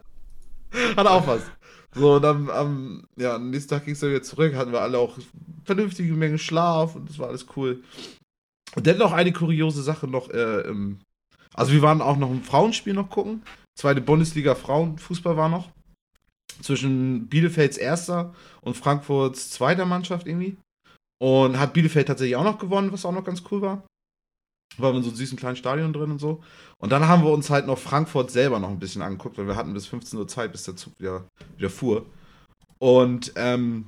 Hat 0.97 1.07
auch 1.07 1.27
was. 1.27 1.41
So, 1.95 2.15
und 2.15 2.21
dann 2.21 2.49
am 2.49 3.03
ja, 3.17 3.35
am 3.35 3.49
nächsten 3.49 3.69
Tag 3.69 3.85
ging 3.85 3.93
es 3.93 3.99
dann 3.99 4.09
wieder 4.09 4.23
zurück, 4.23 4.55
hatten 4.55 4.71
wir 4.71 4.81
alle 4.81 4.97
auch 4.97 5.17
vernünftige 5.63 6.13
Menge 6.13 6.39
Schlaf 6.39 6.95
und 6.95 7.09
das 7.09 7.19
war 7.19 7.29
alles 7.29 7.45
cool. 7.55 7.83
Und 8.75 8.87
dann 8.87 8.97
noch 8.97 9.11
eine 9.11 9.31
kuriose 9.31 9.83
Sache 9.83 10.07
noch, 10.07 10.29
äh, 10.29 10.61
im, 10.61 10.99
also 11.53 11.71
wir 11.71 11.81
waren 11.81 12.01
auch 12.01 12.17
noch 12.17 12.31
ein 12.31 12.43
Frauenspiel 12.43 12.93
noch 12.93 13.09
gucken. 13.09 13.43
Zweite 13.75 14.01
Bundesliga 14.01 14.55
Frauenfußball 14.55 15.37
war 15.37 15.49
noch. 15.49 15.69
Zwischen 16.61 17.27
Bielefelds 17.27 17.77
erster 17.77 18.33
und 18.61 18.77
Frankfurts 18.77 19.49
zweiter 19.51 19.85
Mannschaft 19.85 20.27
irgendwie. 20.27 20.57
Und 21.19 21.59
hat 21.59 21.73
Bielefeld 21.73 22.07
tatsächlich 22.07 22.35
auch 22.35 22.43
noch 22.43 22.59
gewonnen, 22.59 22.91
was 22.91 23.05
auch 23.05 23.11
noch 23.11 23.23
ganz 23.23 23.43
cool 23.51 23.61
war. 23.61 23.83
War 24.77 24.93
in 24.93 25.03
so 25.03 25.09
einem 25.09 25.17
süßen 25.17 25.37
kleinen 25.37 25.55
Stadion 25.55 25.93
drin 25.93 26.11
und 26.11 26.19
so. 26.19 26.41
Und 26.77 26.91
dann 26.91 27.07
haben 27.07 27.23
wir 27.23 27.31
uns 27.31 27.49
halt 27.49 27.67
noch 27.67 27.77
Frankfurt 27.77 28.31
selber 28.31 28.59
noch 28.59 28.69
ein 28.69 28.79
bisschen 28.79 29.01
angeguckt, 29.01 29.37
weil 29.37 29.47
wir 29.47 29.55
hatten 29.55 29.73
bis 29.73 29.87
15 29.87 30.17
Uhr 30.19 30.27
Zeit, 30.27 30.51
bis 30.51 30.63
der 30.63 30.75
Zug 30.75 30.99
wieder, 30.99 31.25
wieder 31.57 31.69
fuhr. 31.69 32.05
Und 32.79 33.33
ähm, 33.35 33.85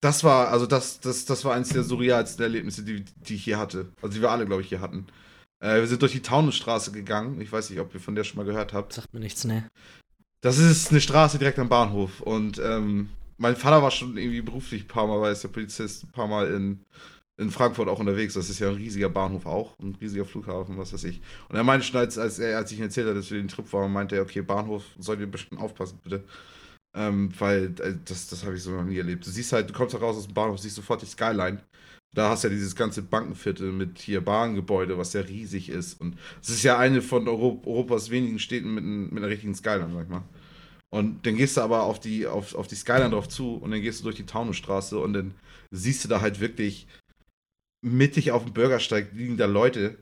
das 0.00 0.24
war, 0.24 0.48
also 0.48 0.66
das, 0.66 1.00
das, 1.00 1.24
das 1.24 1.44
war 1.44 1.54
eines 1.54 1.70
der 1.70 1.82
surrealsten 1.82 2.42
Erlebnisse, 2.42 2.84
die, 2.84 3.04
die 3.04 3.34
ich 3.34 3.44
hier 3.44 3.58
hatte. 3.58 3.92
Also 4.02 4.14
die 4.14 4.22
wir 4.22 4.30
alle, 4.30 4.46
glaube 4.46 4.62
ich, 4.62 4.68
hier 4.68 4.80
hatten. 4.80 5.06
Äh, 5.60 5.76
wir 5.76 5.86
sind 5.86 6.00
durch 6.02 6.12
die 6.12 6.22
Taunusstraße 6.22 6.92
gegangen. 6.92 7.40
Ich 7.40 7.52
weiß 7.52 7.70
nicht, 7.70 7.80
ob 7.80 7.92
ihr 7.94 8.00
von 8.00 8.14
der 8.14 8.24
schon 8.24 8.38
mal 8.38 8.46
gehört 8.46 8.72
habt. 8.72 8.92
Sagt 8.92 9.12
mir 9.12 9.20
nichts, 9.20 9.44
ne. 9.44 9.68
Das 10.40 10.58
ist 10.58 10.90
eine 10.90 11.00
Straße 11.00 11.38
direkt 11.38 11.58
am 11.58 11.68
Bahnhof. 11.68 12.20
Und 12.20 12.58
ähm, 12.58 13.10
mein 13.36 13.56
Vater 13.56 13.82
war 13.82 13.90
schon 13.90 14.16
irgendwie 14.16 14.40
beruflich 14.40 14.84
ein 14.84 14.88
paar 14.88 15.06
Mal, 15.06 15.20
weil 15.20 15.30
er 15.30 15.32
ist 15.32 15.44
der 15.44 15.48
Polizist, 15.48 16.04
ein 16.04 16.12
paar 16.12 16.28
Mal 16.28 16.50
in 16.52 16.80
in 17.40 17.50
Frankfurt 17.50 17.88
auch 17.88 17.98
unterwegs. 17.98 18.34
Das 18.34 18.50
ist 18.50 18.58
ja 18.58 18.68
ein 18.68 18.74
riesiger 18.74 19.08
Bahnhof 19.08 19.46
auch, 19.46 19.78
ein 19.78 19.96
riesiger 20.00 20.26
Flughafen, 20.26 20.76
was 20.76 20.92
weiß 20.92 21.04
ich. 21.04 21.20
Und 21.48 21.56
er 21.56 21.64
meinte 21.64 21.86
schon, 21.86 21.98
als, 21.98 22.18
als, 22.18 22.38
er, 22.38 22.58
als 22.58 22.70
ich 22.70 22.78
ihm 22.78 22.84
erzählt 22.84 23.06
habe, 23.06 23.16
dass 23.16 23.30
wir 23.30 23.38
den 23.38 23.48
Trip 23.48 23.72
waren, 23.72 23.92
meinte 23.92 24.16
er, 24.16 24.22
okay, 24.22 24.42
Bahnhof, 24.42 24.84
sollt 24.98 25.20
ihr 25.20 25.26
ein 25.26 25.30
bisschen 25.30 25.58
aufpassen, 25.58 25.98
bitte. 26.04 26.22
Ähm, 26.94 27.30
weil 27.38 27.74
äh, 27.80 27.94
das, 28.04 28.28
das 28.28 28.44
habe 28.44 28.56
ich 28.56 28.62
so 28.62 28.72
noch 28.72 28.84
nie 28.84 28.98
erlebt. 28.98 29.26
Du 29.26 29.30
siehst 29.30 29.52
halt, 29.52 29.70
du 29.70 29.72
kommst 29.72 29.98
raus 30.00 30.16
aus 30.16 30.26
dem 30.26 30.34
Bahnhof, 30.34 30.58
siehst 30.58 30.76
sofort 30.76 31.00
die 31.02 31.06
Skyline. 31.06 31.62
Da 32.12 32.28
hast 32.28 32.44
du 32.44 32.48
ja 32.48 32.54
dieses 32.54 32.76
ganze 32.76 33.02
Bankenviertel 33.02 33.72
mit 33.72 33.98
hier 34.00 34.20
Bahngebäude, 34.20 34.98
was 34.98 35.12
ja 35.12 35.20
riesig 35.22 35.70
ist. 35.70 36.00
Und 36.00 36.18
es 36.42 36.50
ist 36.50 36.62
ja 36.64 36.76
eine 36.76 37.00
von 37.00 37.26
Europas 37.28 38.10
wenigen 38.10 38.38
Städten 38.38 38.74
mit, 38.74 38.84
mit 38.84 39.22
einer 39.22 39.32
richtigen 39.32 39.54
Skyline, 39.54 39.92
sag 39.94 40.04
ich 40.04 40.10
mal. 40.10 40.24
Und 40.90 41.24
dann 41.24 41.36
gehst 41.36 41.56
du 41.56 41.60
aber 41.62 41.84
auf 41.84 42.00
die, 42.00 42.26
auf, 42.26 42.54
auf 42.56 42.66
die 42.66 42.74
Skyline 42.74 43.10
drauf 43.10 43.28
zu 43.28 43.54
und 43.54 43.70
dann 43.70 43.80
gehst 43.80 44.00
du 44.00 44.04
durch 44.04 44.16
die 44.16 44.26
Taunusstraße 44.26 44.98
und 44.98 45.12
dann 45.12 45.34
siehst 45.70 46.04
du 46.04 46.08
da 46.08 46.20
halt 46.20 46.40
wirklich 46.40 46.88
mittig 47.82 48.32
auf 48.32 48.44
dem 48.44 48.52
Bürgersteig 48.52 49.12
liegen 49.12 49.36
da 49.36 49.46
Leute 49.46 49.98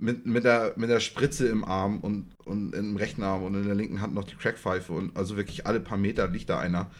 mit, 0.00 0.26
mit, 0.26 0.44
der, 0.44 0.72
mit 0.76 0.88
der 0.88 1.00
Spritze 1.00 1.46
im 1.48 1.64
Arm 1.64 2.00
und, 2.00 2.32
und 2.44 2.74
im 2.74 2.96
rechten 2.96 3.22
Arm 3.22 3.44
und 3.44 3.54
in 3.54 3.66
der 3.66 3.74
linken 3.74 4.00
Hand 4.00 4.14
noch 4.14 4.24
die 4.24 4.34
Crackpfeife 4.34 4.92
und 4.92 5.16
also 5.16 5.36
wirklich 5.36 5.66
alle 5.66 5.80
paar 5.80 5.98
Meter 5.98 6.26
liegt 6.28 6.48
da 6.48 6.58
einer. 6.58 6.90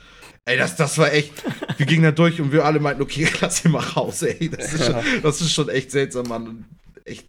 Ey, 0.44 0.58
das, 0.58 0.76
das 0.76 0.98
war 0.98 1.12
echt. 1.12 1.32
Wir 1.78 1.86
gingen 1.86 2.02
da 2.02 2.12
durch 2.12 2.40
und 2.40 2.52
wir 2.52 2.64
alle 2.64 2.80
meinten, 2.80 3.02
okay, 3.02 3.26
lass 3.40 3.64
ihn 3.64 3.72
mal 3.72 3.80
raus, 3.80 4.22
ey. 4.22 4.50
Das 4.50 4.72
ist 4.74 4.84
schon, 4.84 4.96
das 5.22 5.40
ist 5.40 5.52
schon 5.52 5.68
echt 5.70 5.90
seltsam, 5.90 6.28
Mann. 6.28 6.46
Und 6.46 6.64
echt. 7.04 7.26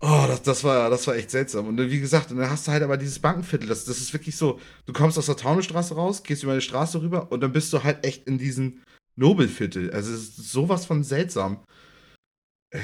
Oh, 0.00 0.24
das, 0.28 0.42
das, 0.42 0.62
war, 0.62 0.90
das 0.90 1.06
war 1.06 1.16
echt 1.16 1.30
seltsam. 1.30 1.66
Und 1.66 1.78
wie 1.78 2.00
gesagt, 2.00 2.30
dann 2.30 2.50
hast 2.50 2.68
du 2.68 2.72
halt 2.72 2.82
aber 2.82 2.96
dieses 2.96 3.18
Bankenviertel. 3.18 3.68
Das, 3.68 3.84
das 3.84 3.98
ist 3.98 4.12
wirklich 4.12 4.36
so, 4.36 4.60
du 4.84 4.92
kommst 4.92 5.18
aus 5.18 5.26
der 5.26 5.36
Taunusstraße 5.36 5.94
raus, 5.94 6.22
gehst 6.22 6.42
über 6.42 6.52
eine 6.52 6.60
Straße 6.60 7.00
rüber 7.00 7.32
und 7.32 7.40
dann 7.40 7.52
bist 7.52 7.72
du 7.72 7.82
halt 7.82 8.04
echt 8.04 8.26
in 8.26 8.38
diesen 8.38 8.82
Nobelviertel. 9.16 9.90
Also 9.92 10.12
es 10.12 10.38
ist 10.38 10.50
sowas 10.50 10.86
von 10.86 11.02
seltsam. 11.02 11.64
Äh, 12.70 12.80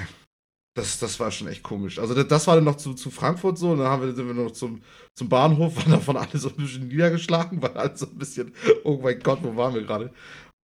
das, 0.75 0.99
das 0.99 1.21
war 1.21 1.31
schon 1.31 1.49
echt 1.49 1.63
komisch. 1.63 1.99
Also 1.99 2.21
das 2.23 2.47
war 2.47 2.55
dann 2.55 2.65
noch 2.65 2.77
zu, 2.77 2.95
zu 2.95 3.11
Frankfurt 3.11 3.59
so, 3.59 3.73
und 3.73 3.79
dann 3.79 3.89
haben 3.89 4.03
wir, 4.03 4.15
sind 4.15 4.27
wir 4.27 4.35
noch 4.35 4.53
zum, 4.53 4.83
zum 5.15 5.29
Bahnhof, 5.29 5.77
waren 5.85 5.93
davon 5.93 6.17
alle 6.17 6.39
so 6.39 6.49
ein 6.49 6.57
bisschen 6.57 6.89
niedergeschlagen, 6.89 7.61
weil 7.61 7.77
alle 7.77 7.97
so 7.97 8.07
ein 8.07 8.17
bisschen, 8.19 8.55
oh 8.85 8.99
mein 9.03 9.21
Gott, 9.21 9.41
wo 9.43 9.55
waren 9.57 9.75
wir 9.75 9.83
gerade? 9.83 10.13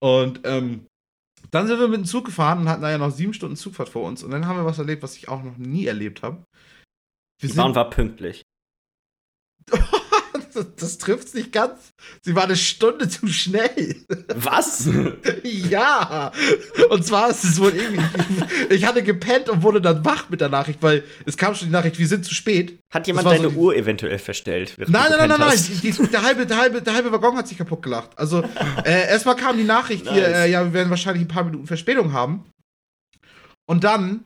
Und 0.00 0.40
ähm, 0.44 0.86
dann 1.50 1.66
sind 1.66 1.78
wir 1.78 1.88
mit 1.88 1.98
dem 1.98 2.04
Zug 2.04 2.24
gefahren 2.24 2.60
und 2.60 2.68
hatten 2.68 2.82
da 2.82 2.90
ja 2.90 2.98
noch 2.98 3.10
sieben 3.10 3.34
Stunden 3.34 3.56
Zugfahrt 3.56 3.88
vor 3.88 4.06
uns. 4.06 4.22
Und 4.22 4.30
dann 4.30 4.46
haben 4.46 4.56
wir 4.56 4.64
was 4.64 4.78
erlebt, 4.78 5.02
was 5.02 5.16
ich 5.16 5.28
auch 5.28 5.42
noch 5.42 5.56
nie 5.56 5.86
erlebt 5.86 6.22
habe. 6.22 6.42
Die 7.42 7.48
Bahn 7.48 7.74
war 7.74 7.90
pünktlich. 7.90 8.42
das, 10.54 10.66
das 10.76 10.98
trifft 10.98 11.34
nicht 11.34 11.52
ganz. 11.52 11.92
Sie 12.22 12.34
war 12.34 12.44
eine 12.44 12.56
Stunde 12.56 13.08
zu 13.08 13.26
schnell. 13.28 13.96
Was? 14.34 14.88
ja. 15.42 16.32
Und 16.90 17.04
zwar 17.04 17.30
ist 17.30 17.44
es 17.44 17.60
wohl 17.60 17.72
irgendwie. 17.74 18.04
Ich 18.70 18.84
hatte 18.84 19.02
gepennt 19.02 19.48
und 19.48 19.62
wurde 19.62 19.80
dann 19.80 20.04
wach 20.04 20.28
mit 20.28 20.40
der 20.40 20.48
Nachricht, 20.48 20.82
weil 20.82 21.04
es 21.26 21.36
kam 21.36 21.54
schon 21.54 21.68
die 21.68 21.72
Nachricht, 21.72 21.98
wir 21.98 22.06
sind 22.06 22.24
zu 22.24 22.34
spät. 22.34 22.78
Hat 22.92 23.06
jemand 23.06 23.26
deine 23.26 23.50
so 23.50 23.56
Uhr 23.56 23.76
eventuell 23.76 24.18
verstellt? 24.18 24.74
Nein, 24.78 24.88
nein, 24.90 25.10
nein, 25.10 25.28
nein, 25.28 25.40
nein. 25.40 25.58
Die, 25.82 25.90
die, 25.90 26.06
der, 26.08 26.22
halbe, 26.22 26.46
der, 26.46 26.56
halbe, 26.56 26.82
der 26.82 26.94
halbe 26.94 27.12
Waggon 27.12 27.36
hat 27.36 27.48
sich 27.48 27.58
kaputt 27.58 27.82
gelacht. 27.82 28.10
Also, 28.16 28.42
äh, 28.84 29.08
erstmal 29.08 29.36
kam 29.36 29.56
die 29.56 29.64
Nachricht 29.64 30.04
nice. 30.04 30.14
hier, 30.14 30.28
äh, 30.28 30.50
ja, 30.50 30.64
wir 30.64 30.72
werden 30.72 30.90
wahrscheinlich 30.90 31.24
ein 31.24 31.28
paar 31.28 31.44
Minuten 31.44 31.66
Verspätung 31.66 32.12
haben. 32.12 32.44
Und 33.66 33.84
dann 33.84 34.24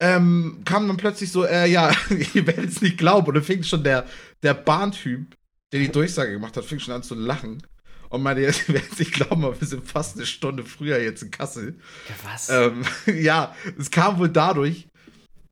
ähm, 0.00 0.62
kam 0.64 0.88
dann 0.88 0.96
plötzlich 0.96 1.30
so, 1.30 1.44
äh, 1.44 1.66
ja, 1.66 1.92
ihr 2.34 2.46
werdet 2.46 2.70
es 2.70 2.80
nicht 2.80 2.98
glauben. 2.98 3.28
Und 3.28 3.34
dann 3.34 3.44
fing 3.44 3.62
schon 3.62 3.84
der, 3.84 4.06
der 4.42 4.54
Bahntyp 4.54 5.36
der 5.72 5.80
die 5.80 5.92
Durchsage 5.92 6.32
gemacht 6.32 6.56
hat, 6.56 6.64
fing 6.64 6.78
schon 6.78 6.94
an 6.94 7.02
zu 7.02 7.14
lachen. 7.14 7.62
Und 8.08 8.22
meinte, 8.22 8.42
ihr 8.42 8.48
werdet 8.68 8.98
nicht 8.98 9.12
glauben, 9.12 9.42
wir 9.42 9.66
sind 9.66 9.86
fast 9.86 10.16
eine 10.16 10.26
Stunde 10.26 10.64
früher 10.64 11.00
jetzt 11.00 11.22
in 11.22 11.30
Kassel. 11.30 11.78
Ja, 12.08 12.14
was? 12.24 12.48
Ähm, 12.48 12.84
ja, 13.22 13.54
es 13.78 13.90
kam 13.90 14.18
wohl 14.18 14.28
dadurch, 14.28 14.88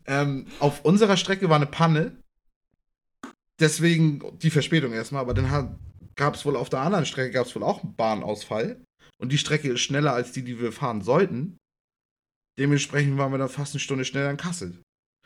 ähm, 0.07 0.47
auf 0.59 0.85
unserer 0.85 1.17
Strecke 1.17 1.49
war 1.49 1.57
eine 1.57 1.67
Panne. 1.67 2.17
Deswegen 3.61 4.23
die 4.39 4.51
Verspätung 4.51 4.93
erstmal, 4.93 5.21
aber 5.21 5.35
dann 5.35 5.79
gab 6.15 6.35
es 6.35 6.45
wohl 6.45 6.57
auf 6.57 6.71
der 6.71 6.81
anderen 6.81 7.07
Strecke 7.07 7.33
gab 7.33 7.47
es 7.47 7.55
wohl 7.55 7.63
auch 7.63 7.83
einen 7.83 7.95
Bahnausfall. 7.95 8.83
und 9.21 9.33
die 9.33 9.39
Strecke 9.39 9.69
ist 9.73 9.81
schneller 9.81 10.13
als 10.13 10.33
die, 10.33 10.43
die 10.43 10.61
wir 10.61 10.73
fahren 10.73 11.03
sollten. 11.03 11.59
Dementsprechend 12.59 13.19
waren 13.19 13.33
wir 13.33 13.39
dann 13.39 13.49
fast 13.49 13.75
eine 13.75 13.81
Stunde 13.81 14.05
schneller 14.05 14.31
in 14.31 14.37
Kassel. 14.37 14.81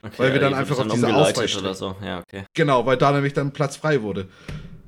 Okay, 0.04 0.14
Weil 0.18 0.32
wir 0.32 0.40
dann 0.40 0.52
ihr 0.52 0.58
einfach 0.58 0.78
auf 0.78 0.88
diese 0.88 1.06
Ausweichstrecke- 1.06 1.60
oder 1.60 1.74
so. 1.74 1.96
Ja, 2.02 2.20
okay. 2.20 2.44
Genau, 2.54 2.84
weil 2.86 2.96
da 2.96 3.12
nämlich 3.12 3.34
dann 3.34 3.52
Platz 3.52 3.76
frei 3.76 4.02
wurde. 4.02 4.28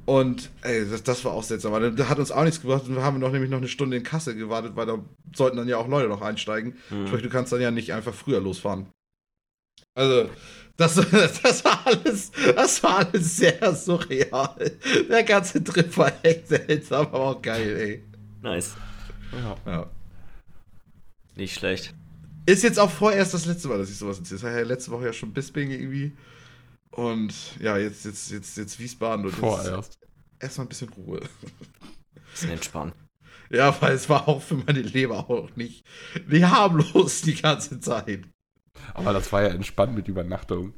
Und 0.07 0.51
ey, 0.63 0.89
das, 0.89 1.03
das 1.03 1.25
war 1.25 1.33
auch 1.33 1.45
seltsam. 1.45 1.97
Das 1.97 2.09
hat 2.09 2.19
uns 2.19 2.33
auch 2.33 2.43
nichts 2.45 2.61
gebracht. 2.61 2.83
Und 2.87 2.97
wir 2.97 3.03
haben 3.03 3.21
noch 3.21 3.31
nämlich 3.31 3.51
noch 3.51 3.59
eine 3.59 3.69
Stunde 3.69 3.97
in 3.97 4.03
Kassel 4.03 4.35
gewartet, 4.35 4.73
weil 4.75 4.87
da 4.87 4.99
sollten 5.35 5.57
dann 5.57 5.69
ja 5.69 5.79
auch 5.79 5.89
Leute 5.89 6.09
noch 6.09 6.21
einsteigen. 6.21 6.77
Hm. 6.89 7.07
Sprich, 7.07 7.23
du 7.23 7.29
kannst 7.29 7.53
dann 7.53 7.61
ja 7.61 7.71
nicht 7.71 7.93
einfach 7.93 8.13
früher 8.13 8.41
losfahren. 8.41 8.87
Also, 9.95 10.29
das, 10.77 10.95
das 11.43 11.65
war 11.65 11.87
alles, 11.87 12.33
das 12.55 12.83
war 12.83 12.99
alles 12.99 13.37
sehr 13.37 13.75
surreal. 13.75 14.73
Der 15.09 15.23
ganze 15.23 15.63
Trip 15.63 15.97
war 15.97 16.13
echt 16.23 16.49
seltsam, 16.49 17.07
aber 17.07 17.21
auch 17.21 17.43
geil, 17.43 17.77
ey. 17.79 18.05
Nice. 18.43 18.75
Ja. 19.33 19.57
Ja. 19.65 19.87
Nicht 21.37 21.55
schlecht. 21.55 21.95
Ist 22.47 22.63
jetzt 22.63 22.79
auch 22.79 22.91
vorerst 22.91 23.33
das 23.33 23.47
letzte 23.47 23.69
Mal, 23.69 23.79
dass 23.79 23.91
ich 23.91 23.97
sowas 23.97 24.19
erzähle. 24.19 24.41
Das 24.41 24.43
war 24.45 24.59
ja 24.59 24.65
letzte 24.65 24.91
Woche 24.91 25.07
ja 25.07 25.13
schon 25.13 25.33
Bisping 25.33 25.71
irgendwie. 25.71 26.13
Und 26.91 27.35
ja, 27.61 27.77
jetzt, 27.77 28.05
jetzt, 28.05 28.31
jetzt, 28.31 28.57
jetzt 28.57 28.79
Wiesbaden 28.79 29.25
und 29.25 29.33
jetzt 29.33 29.41
Vorerst. 29.41 29.99
erstmal 30.39 30.67
ein 30.67 30.69
bisschen 30.69 30.89
Ruhe. 30.91 31.21
Bisschen 32.33 32.51
entspannen. 32.51 32.93
Ja, 33.51 33.77
weil 33.83 33.93
es 33.93 34.09
war 34.09 34.27
auch 34.27 34.41
für 34.41 34.55
meine 34.55 34.81
Leber 34.81 35.31
auch 35.31 35.55
nicht, 35.55 35.85
nicht 36.27 36.45
harmlos 36.45 37.21
die 37.21 37.35
ganze 37.35 37.79
Zeit. 37.79 38.23
Aber 38.95 39.13
das 39.13 39.31
war 39.33 39.43
ja 39.43 39.49
entspannt 39.49 39.95
mit 39.95 40.09
Übernachtung. 40.09 40.73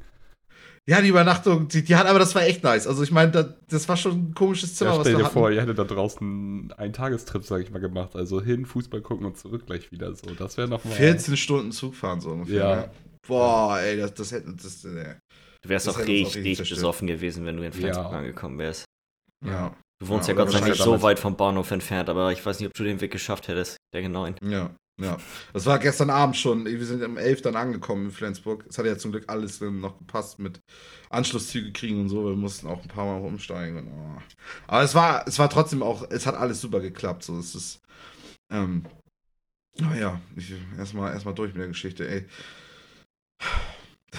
Ja, 0.89 1.01
die 1.01 1.09
Übernachtung, 1.09 1.67
die, 1.67 1.83
die 1.83 1.95
hat, 1.97 2.07
aber 2.07 2.17
das 2.19 2.33
war 2.33 2.43
echt 2.43 2.63
nice. 2.63 2.87
Also 2.87 3.03
ich 3.03 3.11
meine, 3.11 3.31
das, 3.31 3.47
das 3.67 3.89
war 3.89 3.97
schon 3.97 4.29
ein 4.29 4.33
komisches 4.33 4.75
Zimmer, 4.75 4.91
Ja, 4.91 4.97
was 4.97 5.03
stell 5.03 5.13
wir 5.15 5.17
dir 5.19 5.25
hatten. 5.25 5.33
vor, 5.33 5.51
ihr 5.51 5.61
hättet 5.61 5.77
da 5.77 5.83
draußen 5.83 6.73
einen 6.77 6.93
Tagestrip, 6.93 7.43
sag 7.43 7.61
ich 7.61 7.71
mal, 7.71 7.79
gemacht. 7.79 8.15
Also 8.15 8.41
hin, 8.41 8.65
Fußball 8.65 9.01
gucken 9.01 9.25
und 9.25 9.37
zurück 9.37 9.65
gleich 9.65 9.91
wieder. 9.91 10.15
So, 10.15 10.33
das 10.33 10.55
wäre 10.55 10.69
nochmal. 10.69 10.93
14 10.93 11.35
Stunden 11.35 11.71
Zug 11.73 11.93
fahren 11.93 12.21
so 12.21 12.29
ungefähr. 12.29 12.55
Ja. 12.55 12.75
ne? 12.77 12.89
Boah, 13.27 13.79
ey, 13.79 13.97
das, 13.97 14.13
das 14.13 14.31
hätte, 14.31 14.53
das, 14.55 14.85
äh, 14.85 15.15
Du 15.61 15.69
wärst 15.69 15.87
Das 15.87 15.95
auch 15.95 15.99
richtig, 16.07 16.35
richtig 16.45 16.69
besoffen 16.69 17.07
gewesen, 17.07 17.45
wenn 17.45 17.57
du 17.57 17.63
in 17.63 17.73
Flensburg 17.73 18.11
Ja. 18.11 18.17
angekommen 18.19 18.57
wärst. 18.57 18.85
ja, 19.45 19.75
Du 19.99 20.07
wohnst 20.07 20.29
Ja, 20.29 20.35
ja, 20.35 20.37
Gott 20.41 20.51
sei 20.53 20.59
Dank 20.59 20.71
nicht 20.71 20.81
so 20.81 21.01
weit 21.01 21.19
vom 21.19 21.35
Bahnhof 21.35 21.69
entfernt, 21.71 22.07
aber 22.07 22.31
ich 22.31 22.45
weiß 22.45 22.59
nicht, 22.59 22.67
ob 22.67 22.73
du 22.73 22.83
den 22.83 23.01
Weg 23.01 23.11
geschafft 23.11 23.47
hättest, 23.49 23.75
der 23.93 24.03
genau. 24.03 24.25
ja, 24.43 24.69
ja. 24.99 25.17
Das 25.53 25.65
war 25.65 25.79
gestern 25.79 26.09
Abend 26.09 26.37
schon. 26.37 26.65
Wir 26.65 26.85
sind 26.85 27.03
um 27.03 27.17
11 27.17 27.41
dann 27.43 27.55
angekommen 27.55 28.05
in 28.05 28.11
Flensburg. 28.11 28.65
Es 28.67 28.77
hat 28.77 28.85
ja 28.85 28.97
zum 28.97 29.11
Glück 29.11 29.25
alles 29.27 29.61
noch 29.61 29.97
gepasst 29.97 30.39
mit 30.39 30.59
Anschlusszüge 31.09 31.71
kriegen 31.71 32.01
und 32.01 32.09
so. 32.09 32.25
Wir 32.25 32.35
mussten 32.35 32.67
auch 32.67 32.81
ein 32.81 32.87
paar 32.87 33.05
Mal 33.05 33.25
umsteigen. 33.25 33.77
Und, 33.77 33.87
oh. 33.87 34.21
Aber 34.67 34.83
es 34.83 34.95
war, 34.95 35.27
es 35.27 35.37
war 35.39 35.49
trotzdem 35.49 35.83
auch, 35.83 36.09
es 36.09 36.25
hat 36.25 36.35
alles 36.35 36.61
super 36.61 36.79
geklappt. 36.79 37.23
So, 37.23 37.37
es 37.37 37.53
ist, 37.53 37.81
ähm, 38.49 38.85
naja, 39.79 40.19
erstmal 40.77 41.13
erstmal 41.13 41.35
durch 41.35 41.53
mit 41.53 41.61
der 41.61 41.67
Geschichte, 41.67 42.07
ey. 42.07 42.25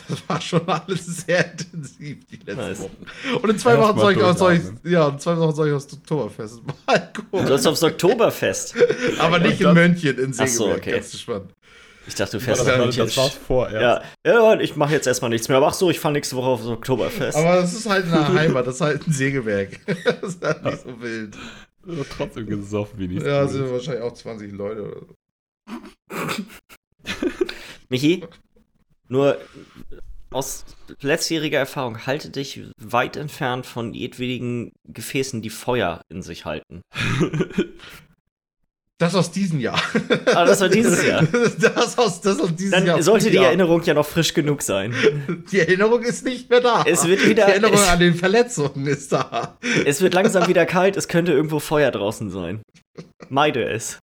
Das 0.08 0.28
war 0.28 0.40
schon 0.40 0.68
alles 0.68 1.06
sehr 1.26 1.50
intensiv, 1.52 2.18
die 2.26 2.36
letzten 2.36 2.56
Nice. 2.56 2.80
Wochen. 2.80 3.06
Und 3.42 3.50
in 3.50 3.58
zwei 3.58 3.78
Wochen 3.78 3.98
soll 3.98 4.12
ich 4.12 4.38
soll 4.38 4.54
ich, 4.54 4.90
ja, 4.92 5.08
in 5.08 5.18
zwei 5.18 5.36
Wochen 5.38 5.54
soll 5.54 5.68
ich 5.68 5.74
aufs 5.74 5.92
Oktoberfest 5.92 6.60
mal 6.86 7.10
Du 7.14 7.22
gucken. 7.22 7.46
sollst 7.46 7.66
aufs 7.66 7.82
Oktoberfest. 7.82 8.74
Aber 9.18 9.38
nicht 9.38 9.60
in 9.60 9.72
Mönchen, 9.72 10.18
in 10.18 10.34
Ach 10.36 10.46
so, 10.46 10.64
Segeberg, 10.64 10.78
okay. 10.78 10.90
ganz 10.92 11.10
gespannt. 11.10 11.54
Ich 12.06 12.14
dachte, 12.14 12.38
du 12.38 12.40
fährst 12.42 12.66
Ja, 12.66 12.72
nach 12.76 12.84
München. 12.84 13.04
das 13.04 13.16
war's 13.16 13.34
vorerst. 13.34 14.04
Ja, 14.24 14.32
ja, 14.54 14.60
ich 14.60 14.76
mache 14.76 14.92
jetzt 14.92 15.06
erstmal 15.06 15.30
nichts 15.30 15.48
mehr. 15.48 15.56
Aber 15.58 15.68
ach 15.68 15.74
so, 15.74 15.90
ich 15.90 15.98
fahre 16.00 16.12
nächste 16.14 16.36
Woche 16.36 16.46
aufs 16.48 16.66
Oktoberfest. 16.66 17.36
Aber 17.36 17.56
das 17.60 17.72
ist 17.74 17.88
halt 17.88 18.04
in 18.06 18.12
der 18.12 18.32
Heimat, 18.32 18.66
das 18.66 18.76
ist 18.76 18.80
halt 18.82 19.06
ein 19.06 19.12
Segeberg. 19.12 19.78
Das 20.20 20.34
ist 20.34 20.42
halt 20.44 20.64
nicht 20.64 20.82
so 20.82 21.00
wild. 21.00 21.36
Aber 21.86 22.08
Trotzdem 22.08 22.46
gesoffen 22.46 22.98
wie 22.98 23.08
nichts. 23.08 23.24
Ja, 23.24 23.46
sind 23.48 23.70
wahrscheinlich 23.70 24.02
auch 24.02 24.12
20 24.14 24.52
Leute 24.52 24.82
oder 24.82 25.00
so. 25.00 25.14
Michi, 27.88 28.24
nur 29.08 29.38
aus 30.30 30.64
letztjähriger 31.00 31.58
Erfahrung, 31.58 32.06
halte 32.06 32.30
dich 32.30 32.60
weit 32.78 33.16
entfernt 33.16 33.64
von 33.66 33.94
jedwedigen 33.94 34.72
Gefäßen, 34.86 35.40
die 35.42 35.50
Feuer 35.50 36.02
in 36.08 36.22
sich 36.22 36.44
halten. 36.44 36.82
Das 39.00 39.14
aus 39.14 39.30
diesem 39.30 39.60
Jahr. 39.60 39.80
Aber 40.34 40.46
das 40.46 40.60
war 40.60 40.68
dieses 40.68 41.06
Jahr. 41.06 41.22
Das 41.60 41.96
aus, 41.98 42.20
das 42.20 42.40
aus 42.40 42.52
diesem 42.56 42.72
Dann 42.72 42.86
Jahr. 42.86 43.00
sollte 43.00 43.30
die. 43.30 43.36
Erinnerung 43.36 43.80
ja 43.84 43.94
noch 43.94 44.04
frisch 44.06 44.34
genug 44.34 44.60
sein. 44.60 44.92
Die 45.52 45.60
Erinnerung 45.60 46.02
ist 46.02 46.24
nicht 46.24 46.50
mehr 46.50 46.60
da. 46.60 46.82
Es 46.84 47.06
wird 47.06 47.24
wieder- 47.24 47.46
Die 47.46 47.52
Erinnerung 47.52 47.76
es- 47.76 47.88
an 47.88 48.00
den 48.00 48.16
Verletzungen 48.16 48.86
ist 48.88 49.12
da. 49.12 49.56
Es 49.84 50.00
wird 50.02 50.14
langsam 50.14 50.48
wieder 50.48 50.66
kalt, 50.66 50.96
es 50.96 51.06
könnte 51.06 51.30
irgendwo 51.30 51.60
Feuer 51.60 51.92
draußen 51.92 52.28
sein. 52.30 52.60
Meide 53.28 53.62
es. 53.70 54.00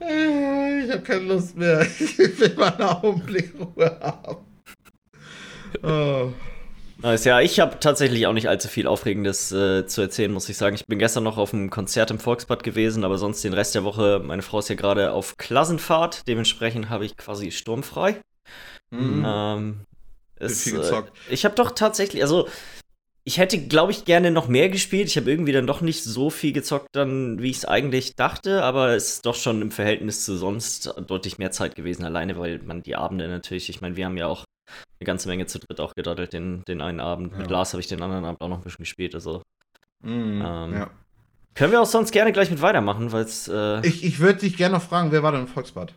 Äh, 0.00 0.84
Ich 0.84 0.90
habe 0.90 1.02
keine 1.02 1.24
Lust 1.24 1.56
mehr. 1.56 1.86
Ich 2.00 2.18
will 2.18 2.54
mal 2.56 2.72
einen 2.72 2.82
Augenblick 2.82 3.54
Ruhe 3.58 3.98
haben. 4.00 4.44
Oh. 5.82 6.32
Nice, 7.02 7.24
ja, 7.24 7.40
ich 7.40 7.60
habe 7.60 7.80
tatsächlich 7.80 8.26
auch 8.26 8.34
nicht 8.34 8.48
allzu 8.48 8.68
viel 8.68 8.86
Aufregendes 8.86 9.52
äh, 9.52 9.86
zu 9.86 10.02
erzählen, 10.02 10.30
muss 10.30 10.48
ich 10.50 10.58
sagen. 10.58 10.74
Ich 10.76 10.84
bin 10.86 10.98
gestern 10.98 11.24
noch 11.24 11.38
auf 11.38 11.54
einem 11.54 11.70
Konzert 11.70 12.10
im 12.10 12.18
Volksbad 12.18 12.62
gewesen, 12.62 13.04
aber 13.04 13.16
sonst 13.16 13.42
den 13.42 13.54
Rest 13.54 13.74
der 13.74 13.84
Woche, 13.84 14.20
meine 14.22 14.42
Frau 14.42 14.58
ist 14.58 14.68
ja 14.68 14.74
gerade 14.74 15.12
auf 15.12 15.38
Klassenfahrt, 15.38 16.28
dementsprechend 16.28 16.90
habe 16.90 17.06
ich 17.06 17.16
quasi 17.16 17.52
sturmfrei. 17.52 18.20
Mhm. 18.90 19.24
Ähm, 19.26 19.80
es, 20.36 20.64
viel 20.64 20.80
äh, 20.80 21.02
ich 21.30 21.44
habe 21.46 21.54
doch 21.54 21.70
tatsächlich, 21.70 22.22
also 22.22 22.48
ich 23.30 23.38
hätte, 23.38 23.58
glaube 23.64 23.92
ich, 23.92 24.04
gerne 24.04 24.32
noch 24.32 24.48
mehr 24.48 24.68
gespielt. 24.68 25.06
Ich 25.06 25.16
habe 25.16 25.30
irgendwie 25.30 25.52
dann 25.52 25.68
doch 25.68 25.82
nicht 25.82 26.02
so 26.02 26.30
viel 26.30 26.52
gezockt, 26.52 26.88
dann, 26.90 27.40
wie 27.40 27.50
ich 27.50 27.58
es 27.58 27.64
eigentlich 27.64 28.16
dachte, 28.16 28.64
aber 28.64 28.88
es 28.96 29.14
ist 29.14 29.26
doch 29.26 29.36
schon 29.36 29.62
im 29.62 29.70
Verhältnis 29.70 30.24
zu 30.24 30.36
sonst 30.36 30.92
deutlich 31.06 31.38
mehr 31.38 31.52
Zeit 31.52 31.76
gewesen, 31.76 32.04
alleine, 32.04 32.36
weil 32.40 32.58
man 32.64 32.82
die 32.82 32.96
Abende 32.96 33.28
natürlich, 33.28 33.68
ich 33.68 33.80
meine, 33.80 33.94
wir 33.94 34.04
haben 34.06 34.16
ja 34.16 34.26
auch 34.26 34.42
eine 34.98 35.06
ganze 35.06 35.28
Menge 35.28 35.46
zu 35.46 35.60
dritt 35.60 35.78
auch 35.78 35.94
gedaddelt, 35.94 36.32
den, 36.32 36.64
den 36.66 36.80
einen 36.80 36.98
Abend. 36.98 37.38
Mit 37.38 37.46
Ja. 37.46 37.52
Lars 37.52 37.72
habe 37.72 37.80
ich 37.80 37.86
den 37.86 38.02
anderen 38.02 38.24
Abend 38.24 38.40
auch 38.40 38.48
noch 38.48 38.58
ein 38.58 38.64
bisschen 38.64 38.82
gespielt, 38.82 39.14
also 39.14 39.42
Mhm. 40.02 40.42
Ähm, 40.44 40.72
ja. 40.72 40.90
können 41.54 41.70
wir 41.72 41.80
auch 41.82 41.86
sonst 41.86 42.10
gerne 42.10 42.32
gleich 42.32 42.50
mit 42.50 42.62
weitermachen, 42.62 43.12
weil 43.12 43.22
es 43.22 43.46
äh, 43.46 43.86
Ich, 43.86 44.02
ich 44.02 44.18
würde 44.18 44.40
dich 44.40 44.56
gerne 44.56 44.74
noch 44.74 44.82
fragen, 44.82 45.12
wer 45.12 45.22
war 45.22 45.30
denn 45.30 45.42
im 45.42 45.46
Volksbad? 45.46 45.94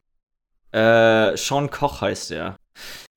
Äh, 0.71 1.35
Sean 1.35 1.71
Koch 1.71 2.01
heißt 2.01 2.29
er. 2.31 2.57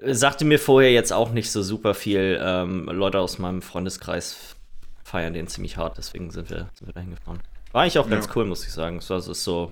Sagte 0.02 0.44
mir 0.44 0.58
vorher 0.58 0.92
jetzt 0.92 1.12
auch 1.12 1.30
nicht 1.32 1.50
so 1.50 1.62
super 1.62 1.94
viel. 1.94 2.38
Ähm, 2.42 2.84
Leute 2.86 3.20
aus 3.20 3.38
meinem 3.38 3.62
Freundeskreis 3.62 4.56
feiern 5.04 5.32
den 5.34 5.48
ziemlich 5.48 5.76
hart, 5.76 5.96
deswegen 5.98 6.30
sind 6.30 6.50
wir, 6.50 6.68
sind 6.74 6.86
wir 6.88 6.92
da 6.92 7.00
hingefahren. 7.00 7.40
War 7.72 7.82
eigentlich 7.82 7.98
auch 7.98 8.08
ganz 8.10 8.26
Ja. 8.26 8.32
cool, 8.36 8.44
muss 8.44 8.64
ich 8.66 8.72
sagen. 8.72 8.98
Es 8.98 9.08
war 9.10 9.20
so, 9.20 9.32
so, 9.32 9.70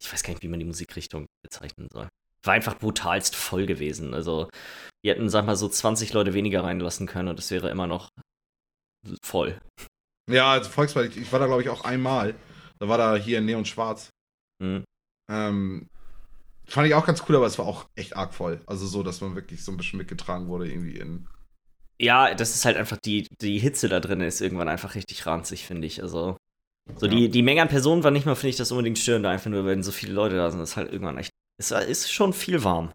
ich 0.00 0.12
weiß 0.12 0.22
gar 0.22 0.30
nicht, 0.32 0.42
wie 0.42 0.48
man 0.48 0.60
die 0.60 0.64
Musikrichtung 0.66 1.26
bezeichnen 1.42 1.88
soll. 1.92 2.08
War 2.44 2.54
einfach 2.54 2.78
brutalst 2.78 3.34
voll 3.34 3.66
gewesen. 3.66 4.14
Also, 4.14 4.48
wir 5.02 5.12
hätten, 5.14 5.28
sag 5.28 5.44
mal, 5.46 5.56
so 5.56 5.68
20 5.68 6.12
Leute 6.12 6.32
weniger 6.34 6.62
reinlassen 6.64 7.06
können 7.06 7.28
und 7.28 7.38
es 7.38 7.50
wäre 7.50 7.70
immer 7.70 7.86
noch 7.86 8.08
voll. 9.24 9.58
Ja, 10.30 10.52
also 10.52 10.70
Volksbad, 10.70 11.06
ich, 11.06 11.16
ich 11.16 11.32
war 11.32 11.38
da 11.38 11.46
glaube 11.46 11.62
ich 11.62 11.68
auch 11.68 11.84
einmal. 11.84 12.34
Da 12.78 12.88
war 12.88 12.98
da 12.98 13.16
hier 13.16 13.40
Neon 13.40 13.64
Schwarz. 13.64 14.10
Hm. 14.62 14.84
Ähm, 15.30 15.88
fand 16.66 16.86
ich 16.88 16.94
auch 16.94 17.06
ganz 17.06 17.22
cool, 17.28 17.36
aber 17.36 17.46
es 17.46 17.58
war 17.58 17.66
auch 17.66 17.86
echt 17.94 18.16
arg 18.16 18.34
voll. 18.34 18.60
Also 18.66 18.86
so, 18.86 19.02
dass 19.02 19.20
man 19.20 19.34
wirklich 19.34 19.64
so 19.64 19.72
ein 19.72 19.76
bisschen 19.76 19.98
mitgetragen 19.98 20.48
wurde 20.48 20.68
irgendwie 20.70 20.96
in. 20.96 21.26
Ja, 21.98 22.34
das 22.34 22.54
ist 22.54 22.64
halt 22.64 22.76
einfach 22.76 22.98
die, 22.98 23.26
die 23.40 23.58
Hitze 23.58 23.88
da 23.88 24.00
drin 24.00 24.20
ist 24.20 24.40
irgendwann 24.40 24.68
einfach 24.68 24.94
richtig 24.94 25.24
ranzig, 25.26 25.64
finde 25.64 25.86
ich. 25.86 26.02
Also, 26.02 26.36
so 26.96 27.06
Ja. 27.06 27.12
die, 27.12 27.28
die 27.30 27.42
Menge 27.42 27.62
an 27.62 27.68
Personen 27.68 28.04
war 28.04 28.10
nicht 28.10 28.26
mal, 28.26 28.34
finde 28.34 28.50
ich, 28.50 28.56
das 28.56 28.70
unbedingt 28.70 28.98
störend, 28.98 29.24
einfach 29.26 29.50
nur, 29.50 29.64
wenn 29.64 29.82
so 29.82 29.92
viele 29.92 30.12
Leute 30.12 30.36
da 30.36 30.50
sind. 30.50 30.60
Das 30.60 30.70
ist 30.70 30.76
halt 30.76 30.92
irgendwann 30.92 31.18
echt. 31.18 31.30
Es 31.58 31.70
ist 31.70 32.12
schon 32.12 32.32
viel 32.34 32.62
warm. 32.64 32.92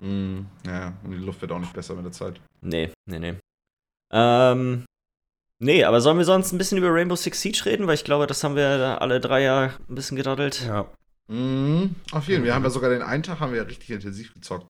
Mm, 0.00 0.40
ja, 0.66 0.92
und 1.02 1.12
die 1.12 1.16
Luft 1.16 1.40
wird 1.40 1.50
auch 1.52 1.58
nicht 1.58 1.72
besser 1.72 1.94
mit 1.94 2.04
der 2.04 2.12
Zeit. 2.12 2.38
Nee, 2.60 2.90
nee, 3.06 3.18
nee. 3.18 3.34
Ähm. 4.12 4.84
Nee, 5.58 5.84
aber 5.84 6.02
sollen 6.02 6.18
wir 6.18 6.26
sonst 6.26 6.52
ein 6.52 6.58
bisschen 6.58 6.76
über 6.76 6.92
Rainbow 6.92 7.16
Six 7.16 7.40
Siege 7.40 7.62
reden? 7.64 7.86
Weil 7.86 7.94
ich 7.94 8.04
glaube, 8.04 8.26
das 8.26 8.44
haben 8.44 8.56
wir 8.56 9.00
alle 9.00 9.20
drei 9.20 9.42
ja 9.42 9.70
ein 9.88 9.94
bisschen 9.94 10.18
gedaddelt. 10.18 10.60
Ja. 10.66 10.86
Mm, 11.28 11.86
auf 12.12 12.28
jeden 12.28 12.40
Fall. 12.40 12.44
Wir 12.44 12.54
haben 12.54 12.64
ja 12.64 12.70
sogar 12.70 12.90
den 12.90 13.02
einen 13.02 13.22
Tag 13.22 13.40
haben 13.40 13.52
wir 13.52 13.58
ja 13.58 13.64
richtig 13.64 13.90
intensiv 13.90 14.32
gezockt. 14.34 14.66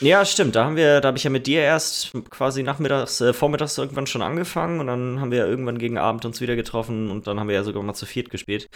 Ja, 0.00 0.24
stimmt. 0.24 0.56
Da 0.56 0.64
haben 0.64 0.76
wir, 0.76 1.00
da 1.00 1.08
habe 1.08 1.18
ich 1.18 1.24
ja 1.24 1.30
mit 1.30 1.46
dir 1.46 1.60
erst 1.60 2.12
quasi 2.30 2.62
nachmittags, 2.62 3.20
äh, 3.20 3.32
vormittags 3.32 3.76
irgendwann 3.76 4.06
schon 4.06 4.22
angefangen 4.22 4.80
und 4.80 4.86
dann 4.86 5.20
haben 5.20 5.30
wir 5.30 5.38
ja 5.38 5.46
irgendwann 5.46 5.78
gegen 5.78 5.98
Abend 5.98 6.24
uns 6.24 6.40
wieder 6.40 6.54
getroffen 6.56 7.10
und 7.10 7.26
dann 7.26 7.38
haben 7.40 7.48
wir 7.48 7.54
ja 7.54 7.64
sogar 7.64 7.82
mal 7.82 7.94
zu 7.94 8.06
viert 8.06 8.30
gespielt. 8.30 8.66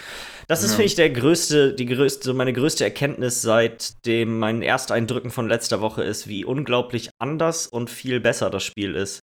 Das 0.48 0.62
ist, 0.62 0.70
Ja. 0.72 0.76
finde 0.76 0.86
ich, 0.86 0.94
der 0.96 1.10
größte, 1.10 1.74
die 1.74 1.86
größte, 1.86 2.34
meine 2.34 2.52
größte 2.52 2.84
Erkenntnis 2.84 3.40
seit 3.42 4.04
dem 4.06 4.38
meinen 4.38 4.62
Ersteindrücken 4.62 5.30
von 5.30 5.48
letzter 5.48 5.80
Woche 5.80 6.02
ist, 6.02 6.26
wie 6.28 6.44
unglaublich 6.44 7.10
anders 7.18 7.66
und 7.66 7.90
viel 7.90 8.20
besser 8.20 8.50
das 8.50 8.64
Spiel 8.64 8.94
ist, 8.94 9.20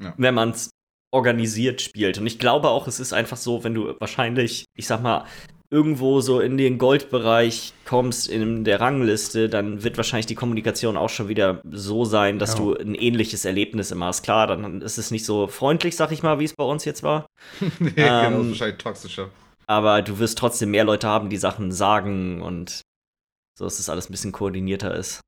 Ja. 0.00 0.14
wenn 0.16 0.34
man 0.34 0.50
es 0.50 0.70
organisiert 1.12 1.80
spielt. 1.80 2.18
Und 2.18 2.26
ich 2.26 2.38
glaube 2.40 2.68
auch, 2.70 2.88
es 2.88 2.98
ist 2.98 3.12
einfach 3.12 3.36
so, 3.36 3.62
wenn 3.62 3.74
du 3.74 3.94
wahrscheinlich, 4.00 4.64
ich 4.76 4.86
sag 4.88 5.00
mal, 5.02 5.26
irgendwo 5.74 6.20
so 6.20 6.40
in 6.40 6.56
den 6.56 6.78
Goldbereich 6.78 7.72
kommst 7.84 8.28
in 8.28 8.62
der 8.64 8.80
Rangliste, 8.80 9.48
dann 9.48 9.82
wird 9.82 9.96
wahrscheinlich 9.96 10.26
die 10.26 10.34
Kommunikation 10.36 10.96
auch 10.96 11.08
schon 11.10 11.28
wieder 11.28 11.60
so 11.70 12.04
sein, 12.04 12.38
dass 12.38 12.52
Ja. 12.54 12.58
du 12.60 12.74
ein 12.76 12.94
ähnliches 12.94 13.44
Erlebnis 13.44 13.90
immer 13.90 14.06
hast. 14.06 14.22
Klar, 14.22 14.46
dann 14.46 14.80
ist 14.82 14.98
es 14.98 15.10
nicht 15.10 15.24
so 15.24 15.48
freundlich, 15.48 15.96
sag 15.96 16.12
ich 16.12 16.22
mal, 16.22 16.38
wie 16.38 16.44
es 16.44 16.54
bei 16.54 16.64
uns 16.64 16.84
jetzt 16.84 17.02
war. 17.02 17.26
nee, 17.80 17.90
genau, 17.90 18.06
Ähm, 18.26 18.40
ist 18.42 18.48
wahrscheinlich 18.50 18.78
toxischer. 18.78 19.28
aber 19.66 20.02
du 20.02 20.18
wirst 20.18 20.38
trotzdem 20.38 20.70
mehr 20.70 20.84
Leute 20.84 21.08
haben, 21.08 21.28
die 21.28 21.36
Sachen 21.36 21.72
sagen 21.72 22.40
und 22.40 22.82
so, 23.58 23.64
dass 23.64 23.76
das 23.78 23.88
alles 23.88 24.08
ein 24.08 24.12
bisschen 24.12 24.32
koordinierter 24.32 24.94
ist. 24.94 25.20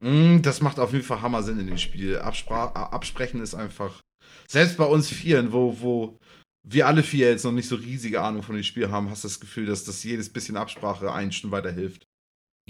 Mm, 0.00 0.42
das 0.42 0.60
macht 0.62 0.78
auf 0.78 0.92
jeden 0.92 1.04
Fall 1.04 1.22
Hammer 1.22 1.42
Sinn 1.42 1.58
in 1.58 1.66
dem 1.66 1.78
Spiel. 1.78 2.18
Abspra 2.18 2.66
Absprechen 2.66 3.40
ist 3.42 3.54
einfach. 3.54 4.00
Selbst 4.46 4.76
bei 4.78 4.84
uns 4.84 5.08
Vieren, 5.10 5.52
wo, 5.52 5.76
wo 5.80 6.18
wir 6.62 6.86
alle 6.86 7.02
vier 7.02 7.30
jetzt 7.30 7.44
noch 7.44 7.52
nicht 7.52 7.68
so 7.68 7.76
riesige 7.76 8.20
Ahnung 8.20 8.42
von 8.42 8.54
dem 8.54 8.64
Spiel 8.64 8.90
haben, 8.90 9.10
hast 9.10 9.24
du 9.24 9.28
das 9.28 9.40
Gefühl, 9.40 9.66
dass 9.66 9.84
das 9.84 10.02
jedes 10.04 10.32
bisschen 10.32 10.56
Absprache 10.56 11.12
einen 11.12 11.32
schon 11.32 11.50
weiterhilft. 11.50 12.06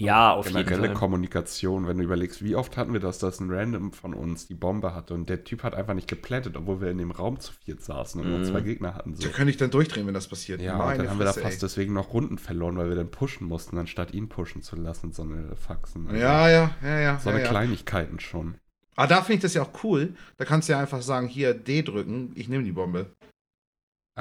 Ja, 0.01 0.31
auf 0.31 0.45
jeden 0.49 0.63
Generelle 0.63 0.87
Fall. 0.87 0.95
Kommunikation, 0.95 1.85
wenn 1.85 1.97
du 1.97 2.05
überlegst, 2.05 2.41
wie 2.41 2.55
oft 2.55 2.77
hatten 2.77 2.93
wir 2.93 3.01
das, 3.01 3.19
dass 3.19 3.41
ein 3.41 3.51
Random 3.51 3.91
von 3.91 4.13
uns 4.13 4.47
die 4.47 4.53
Bombe 4.55 4.95
hatte 4.95 5.13
und 5.13 5.27
der 5.27 5.43
Typ 5.43 5.61
hat 5.63 5.75
einfach 5.75 5.93
nicht 5.93 6.07
geplättet, 6.07 6.55
obwohl 6.55 6.79
wir 6.79 6.89
in 6.89 6.97
dem 6.99 7.11
Raum 7.11 7.41
zu 7.41 7.51
viert 7.51 7.81
saßen 7.83 8.21
und 8.21 8.29
nur 8.29 8.39
Mhm. 8.39 8.45
zwei 8.45 8.61
Gegner 8.61 8.95
hatten. 8.95 9.13
So. 9.13 9.23
Da 9.23 9.29
könnte 9.29 9.51
ich 9.51 9.57
dann 9.57 9.71
durchdrehen, 9.71 10.07
wenn 10.07 10.13
das 10.13 10.29
passiert. 10.29 10.61
Ja, 10.61 10.73
und 10.77 10.85
Meine 10.85 10.99
dann 10.99 11.09
haben 11.09 11.19
wir 11.19 11.25
da 11.25 11.33
Fresse, 11.33 11.43
fast 11.43 11.55
ey. 11.55 11.59
deswegen 11.67 11.91
noch 11.93 12.13
Runden 12.13 12.37
verloren, 12.37 12.77
weil 12.77 12.87
wir 12.87 12.95
dann 12.95 13.11
pushen 13.11 13.45
mussten, 13.45 13.77
anstatt 13.77 14.13
ihn 14.13 14.29
pushen 14.29 14.61
zu 14.61 14.77
lassen, 14.77 15.11
so 15.11 15.23
eine 15.23 15.53
Faxen. 15.57 16.07
Also 16.07 16.17
Ja, 16.21 16.49
ja, 16.49 16.75
ja, 16.81 16.99
ja. 17.01 17.19
So 17.19 17.29
ja, 17.29 17.35
eine 17.35 17.43
ja. 17.43 17.49
Kleinigkeiten 17.49 18.21
schon. 18.21 18.55
Aber 18.95 19.07
da 19.07 19.21
finde 19.21 19.33
ich 19.35 19.41
das 19.41 19.53
ja 19.53 19.63
auch 19.63 19.83
cool. 19.83 20.13
Da 20.37 20.45
kannst 20.45 20.69
du 20.69 20.73
ja 20.73 20.79
einfach 20.79 21.01
sagen, 21.01 21.27
hier 21.27 21.53
D 21.53 21.81
drücken, 21.81 22.31
ich 22.35 22.47
nehme 22.47 22.63
die 22.63 22.71
Bombe. 22.71 23.15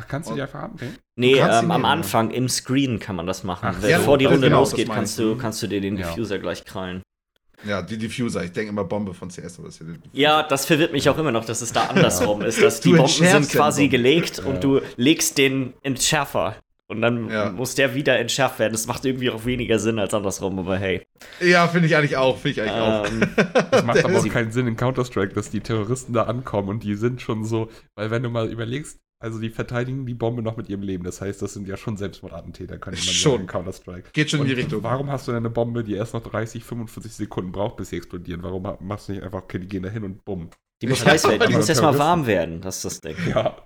Ach, 0.01 0.07
kannst 0.07 0.31
du 0.31 0.35
die 0.35 0.43
einfach 0.43 0.61
abnehmen? 0.63 0.97
Nee, 1.17 1.35
ähm, 1.39 1.71
am 1.71 1.83
ja. 1.83 1.89
Anfang 1.89 2.31
im 2.31 2.49
Screen 2.49 2.99
kann 3.01 3.17
man 3.17 3.27
das 3.27 3.43
machen. 3.43 3.69
Ach, 3.73 3.83
Wenn- 3.83 3.91
ja, 3.91 3.99
Bevor 3.99 4.17
die 4.19 4.27
also 4.27 4.35
Runde 4.37 4.47
genau, 4.49 4.61
losgeht, 4.61 4.89
kannst 4.89 5.19
du, 5.19 5.35
Mhm. 5.35 5.39
kannst 5.39 5.63
du 5.63 5.67
dir 5.67 5.81
den 5.81 5.97
Ja. 5.97 6.07
Diffuser 6.09 6.39
gleich 6.39 6.65
krallen. 6.65 7.03
Ja, 7.67 7.83
die 7.83 7.99
Diffuser. 7.99 8.45
Ich 8.45 8.53
denke 8.53 8.71
immer 8.71 8.85
Bombe 8.85 9.13
von 9.15 9.31
CS, 9.31 9.59
aber 9.59 9.67
das 9.67 9.81
ja. 9.81 9.87
Ja, 10.13 10.43
das 10.45 10.65
verwirrt 10.65 10.93
mich 10.93 11.09
auch 11.09 11.19
immer 11.19 11.33
noch, 11.33 11.45
dass 11.45 11.61
es 11.61 11.73
da 11.73 11.87
andersrum 11.89 12.43
ist. 12.43 12.63
Dass 12.63 12.81
die 12.81 12.91
Bomben 12.93 13.09
sind 13.09 13.25
ja 13.33 13.41
quasi 13.41 13.89
die 13.89 13.97
Bombe. 13.97 13.97
gelegt 14.11 14.39
Ja. 14.39 14.45
und 14.45 14.63
du 14.63 14.81
legst 14.97 15.37
den 15.39 15.73
Entschärfer. 15.83 16.55
Und 16.91 17.03
dann 17.03 17.29
Ja. 17.29 17.51
muss 17.51 17.75
der 17.75 17.95
wieder 17.95 18.19
entschärft 18.19 18.59
werden. 18.61 18.73
Das 18.73 18.87
macht 18.87 19.05
irgendwie 19.05 19.29
auch 19.29 19.45
weniger 19.45 19.79
Sinn 19.79 19.99
als 19.99 20.15
andersrum, 20.15 20.59
aber 20.61 20.79
hey. 20.79 21.05
Ja, 21.41 21.67
finde 21.69 21.87
ich 21.89 21.97
eigentlich 21.97 22.17
auch. 22.17 22.39
Finde 22.39 22.63
ich 22.63 22.63
eigentlich 22.63 22.81
auch. 22.81 23.07
Ähm, 23.07 23.21
Das 23.73 23.85
macht 23.85 24.05
aber 24.05 24.19
auch 24.21 24.29
keinen 24.29 24.53
Sinn 24.53 24.67
in 24.69 24.77
Counter-Strike, 24.77 25.35
dass 25.35 25.51
die 25.51 25.61
Terroristen 25.61 26.15
da 26.15 26.23
ankommen 26.23 26.69
und 26.71 26.85
die 26.85 26.95
sind 26.95 27.21
schon 27.21 27.45
so, 27.45 27.69
weil 27.97 28.11
wenn 28.11 28.23
du 28.23 28.31
mal 28.31 28.49
überlegst, 28.49 28.99
also 29.21 29.41
die 29.41 29.51
verteidigen 29.51 30.07
die 30.07 30.15
Bombe 30.15 30.43
noch 30.43 30.57
mit 30.57 30.69
ihrem 30.69 30.83
Leben. 30.83 31.05
Das 31.05 31.21
heißt, 31.21 31.43
das 31.43 31.53
sind 31.55 31.67
ja 31.67 31.77
schon 31.77 31.97
Selbstmordattentäter, 31.97 32.79
könnte 32.79 33.01
man 33.01 33.09
Schon. 33.09 33.33
sagen 33.33 33.47
Counter-Strike. 33.47 34.11
Geht 34.13 34.31
schon 34.31 34.41
in 34.41 34.47
die 34.47 34.53
Richtung. 34.53 34.83
Warum 34.83 35.11
hast 35.11 35.27
du 35.27 35.33
denn 35.33 35.39
eine 35.39 35.51
Bombe, 35.51 35.83
die 35.83 35.95
erst 35.95 36.15
noch 36.15 36.23
30, 36.23 36.63
45 36.63 37.13
Sekunden 37.13 37.51
braucht, 37.51 37.77
bis 37.77 37.91
sie 37.91 37.97
explodieren? 37.97 38.43
Warum 38.43 38.63
machst 38.81 39.09
du 39.09 39.13
nicht 39.13 39.25
einfach, 39.25 39.43
okay, 39.43 39.59
die 39.59 39.67
gehen 39.67 39.83
da 39.83 39.89
hin 39.89 40.05
und 40.05 40.25
bumm. 40.25 40.51
die 40.81 40.87
muss 40.87 41.05
heiß 41.05 41.29
werden. 41.29 41.49
Die 41.49 41.57
muss 41.57 41.69
erstmal 41.69 41.99
warm 41.99 42.27
werden. 42.27 42.61
Das 42.61 42.77
ist 42.77 42.85
das 42.85 43.01
Ding. 43.01 43.17
Ja. 43.29 43.57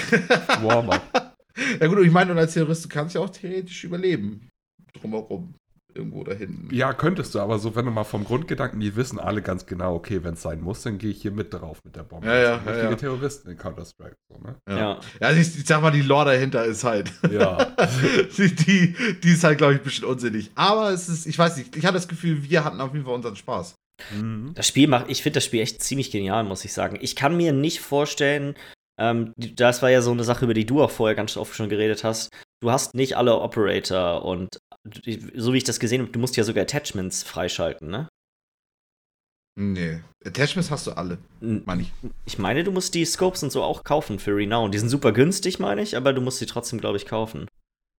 Warm-up. 0.62 1.36
Ja 1.80 1.86
gut, 1.86 1.98
und 1.98 2.06
ich 2.06 2.12
meine, 2.12 2.32
und 2.32 2.38
als 2.38 2.54
Terrorist, 2.54 2.84
du 2.84 2.88
kannst 2.88 3.14
ja 3.14 3.20
auch 3.20 3.30
theoretisch 3.30 3.84
überleben. 3.84 4.48
Drumherum. 4.94 5.54
Irgendwo 5.96 6.24
da 6.24 6.32
hinten. 6.32 6.68
Ja, 6.74 6.92
könntest 6.92 7.34
du, 7.34 7.40
aber 7.40 7.58
so, 7.58 7.74
wenn 7.74 7.86
du 7.86 7.90
mal 7.90 8.04
vom 8.04 8.24
Grundgedanken, 8.24 8.80
die 8.80 8.96
wissen 8.96 9.18
alle 9.18 9.40
ganz 9.40 9.64
genau, 9.64 9.94
okay, 9.94 10.22
wenn 10.22 10.34
es 10.34 10.42
sein 10.42 10.60
muss, 10.60 10.82
dann 10.82 10.98
gehe 10.98 11.10
ich 11.10 11.22
hier 11.22 11.30
mit 11.30 11.54
drauf 11.54 11.78
mit 11.84 11.96
der 11.96 12.02
Bombe. 12.02 12.26
Ja, 12.26 12.36
ja, 12.36 12.54
sind 12.56 12.66
ja, 12.66 12.72
richtige 12.72 12.90
ja. 12.90 12.96
Terroristen 12.96 13.50
in 13.50 13.56
Counter-Strike. 13.56 14.16
So, 14.28 14.38
ne? 14.38 14.56
Ja. 14.68 14.76
Ja. 14.76 15.00
Ja, 15.20 15.32
ich, 15.32 15.58
ich 15.58 15.66
sag 15.66 15.80
mal, 15.80 15.90
die 15.90 16.02
Lore 16.02 16.26
dahinter 16.26 16.64
ist 16.64 16.84
halt. 16.84 17.10
Ja. 17.30 17.64
die, 18.36 18.54
die, 18.54 18.94
die 19.22 19.30
ist 19.30 19.42
halt, 19.42 19.58
glaube 19.58 19.74
ich, 19.74 19.80
ein 19.80 19.84
bisschen 19.84 20.04
unsinnig. 20.04 20.50
Aber 20.54 20.90
es 20.90 21.08
ist, 21.08 21.26
ich 21.26 21.38
weiß 21.38 21.56
nicht, 21.56 21.74
ich 21.74 21.84
hatte 21.84 21.94
das 21.94 22.08
Gefühl, 22.08 22.42
wir 22.42 22.64
hatten 22.64 22.80
auf 22.80 22.92
jeden 22.92 23.06
Fall 23.06 23.14
unseren 23.14 23.36
Spaß. 23.36 23.74
Mhm. 24.14 24.52
Das 24.54 24.68
Spiel 24.68 24.88
macht, 24.88 25.06
ich 25.08 25.22
finde 25.22 25.38
das 25.38 25.44
Spiel 25.44 25.60
echt 25.60 25.82
ziemlich 25.82 26.10
genial, 26.10 26.44
muss 26.44 26.64
ich 26.64 26.72
sagen. 26.72 26.98
Ich 27.00 27.16
kann 27.16 27.36
mir 27.36 27.52
nicht 27.52 27.80
vorstellen, 27.80 28.54
ähm, 28.98 29.32
das 29.36 29.82
war 29.82 29.90
ja 29.90 30.02
so 30.02 30.10
eine 30.10 30.24
Sache, 30.24 30.44
über 30.44 30.54
die 30.54 30.66
du 30.66 30.82
auch 30.82 30.90
vorher 30.90 31.14
ganz 31.14 31.36
oft 31.36 31.54
schon 31.54 31.68
geredet 31.68 32.04
hast. 32.04 32.30
Du 32.62 32.70
hast 32.70 32.94
nicht 32.94 33.16
alle 33.16 33.38
Operator 33.38 34.24
und 34.24 34.58
so 35.34 35.52
wie 35.52 35.58
ich 35.58 35.64
das 35.64 35.80
gesehen 35.80 36.02
habe, 36.02 36.12
du 36.12 36.18
musst 36.18 36.36
ja 36.36 36.44
sogar 36.44 36.62
Attachments 36.62 37.22
freischalten, 37.22 37.88
ne? 37.88 38.08
Nee. 39.58 40.00
Attachments 40.24 40.70
hast 40.70 40.86
du 40.86 40.92
alle, 40.92 41.18
meine 41.40 41.82
ich. 41.82 41.92
Ich 42.26 42.38
meine, 42.38 42.62
du 42.62 42.72
musst 42.72 42.94
die 42.94 43.04
Scopes 43.06 43.42
und 43.42 43.50
so 43.50 43.62
auch 43.62 43.84
kaufen 43.84 44.18
für 44.18 44.36
Renown. 44.36 44.70
Die 44.70 44.78
sind 44.78 44.90
super 44.90 45.12
günstig, 45.12 45.58
meine 45.58 45.80
ich, 45.82 45.96
aber 45.96 46.12
du 46.12 46.20
musst 46.20 46.38
sie 46.38 46.46
trotzdem, 46.46 46.78
glaube 46.78 46.98
ich, 46.98 47.06
kaufen. 47.06 47.40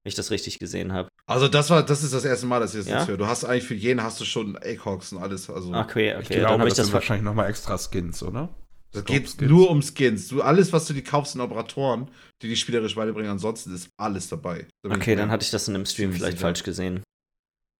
Wenn 0.03 0.09
ich 0.09 0.15
das 0.15 0.29
richtig 0.29 0.59
gesehen 0.59 0.93
habe. 0.93 1.09
Also 1.25 1.47
das 1.47 1.69
war, 1.71 1.83
das 1.83 2.03
ist 2.03 2.13
das 2.13 2.25
erste 2.25 2.45
Mal, 2.45 2.59
dass 2.59 2.73
ich 2.75 2.81
das 2.81 2.87
Ja? 2.89 2.99
jetzt 2.99 3.07
höre. 3.07 3.17
Du 3.17 3.25
hast 3.25 3.43
eigentlich 3.43 3.63
für 3.65 3.73
jeden 3.73 4.03
hast 4.03 4.19
du 4.21 4.25
schon 4.25 4.55
ACOGs 4.55 5.13
und 5.13 5.17
alles. 5.21 5.49
Also 5.49 5.73
Okay, 5.73 6.13
okay, 6.13 6.21
Ich 6.21 6.27
dann 6.29 6.37
glaube, 6.39 6.53
habe 6.59 6.63
ich 6.67 6.69
das 6.69 6.77
das 6.77 6.85
sind 6.87 6.93
wahrscheinlich 6.93 7.25
nochmal 7.25 7.49
extra 7.49 7.77
Skins, 7.77 8.21
oder? 8.21 8.49
Das 8.91 9.01
Scope 9.03 9.19
geht 9.19 9.29
Skins. 9.29 9.49
nur 9.49 9.69
um 9.69 9.81
Skins. 9.81 10.27
Du 10.29 10.41
alles, 10.41 10.71
was 10.73 10.85
du 10.85 10.93
dir 10.93 11.03
kaufst, 11.03 11.33
sind 11.33 11.41
Operatoren, 11.41 12.09
die 12.41 12.47
die 12.49 12.55
spielerisch 12.55 12.95
weiterbringen. 12.95 13.31
Ansonsten 13.31 13.73
ist 13.75 13.89
alles 13.97 14.29
dabei. 14.29 14.65
Da 14.83 14.95
Okay, 14.95 15.15
dann 15.15 15.29
hatte 15.31 15.43
ich 15.43 15.51
das 15.51 15.67
in 15.67 15.75
einem 15.75 15.85
Stream 15.85 16.11
vielleicht 16.13 16.37
sicher. 16.37 16.41
falsch 16.47 16.63
gesehen. 16.63 17.03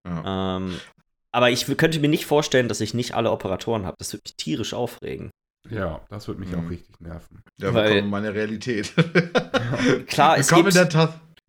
Ja. 0.07 0.57
Ähm, 0.57 0.79
aber 1.31 1.49
ich 1.51 1.65
könnte 1.77 1.99
mir 1.99 2.07
nicht 2.09 2.25
vorstellen, 2.25 2.67
dass 2.67 2.81
ich 2.81 2.93
nicht 2.93 3.13
alle 3.13 3.31
Operatoren 3.31 3.85
habe. 3.85 3.95
Das 3.99 4.13
würde 4.13 4.21
mich 4.25 4.35
tierisch 4.37 4.73
aufregen. 4.73 5.29
Ja, 5.69 6.01
das 6.09 6.27
würde 6.27 6.39
mich 6.39 6.51
Mhm. 6.51 6.65
auch 6.65 6.69
richtig 6.69 6.99
nerven. 7.01 7.41
Ja, 7.59 7.73
Weil- 7.73 7.83
willkommen 7.85 8.03
in 8.05 8.09
meiner 8.09 8.33
Realität. 8.33 8.93
Klar, 10.07 10.37
es 10.37 10.47
gibt. 10.49 10.73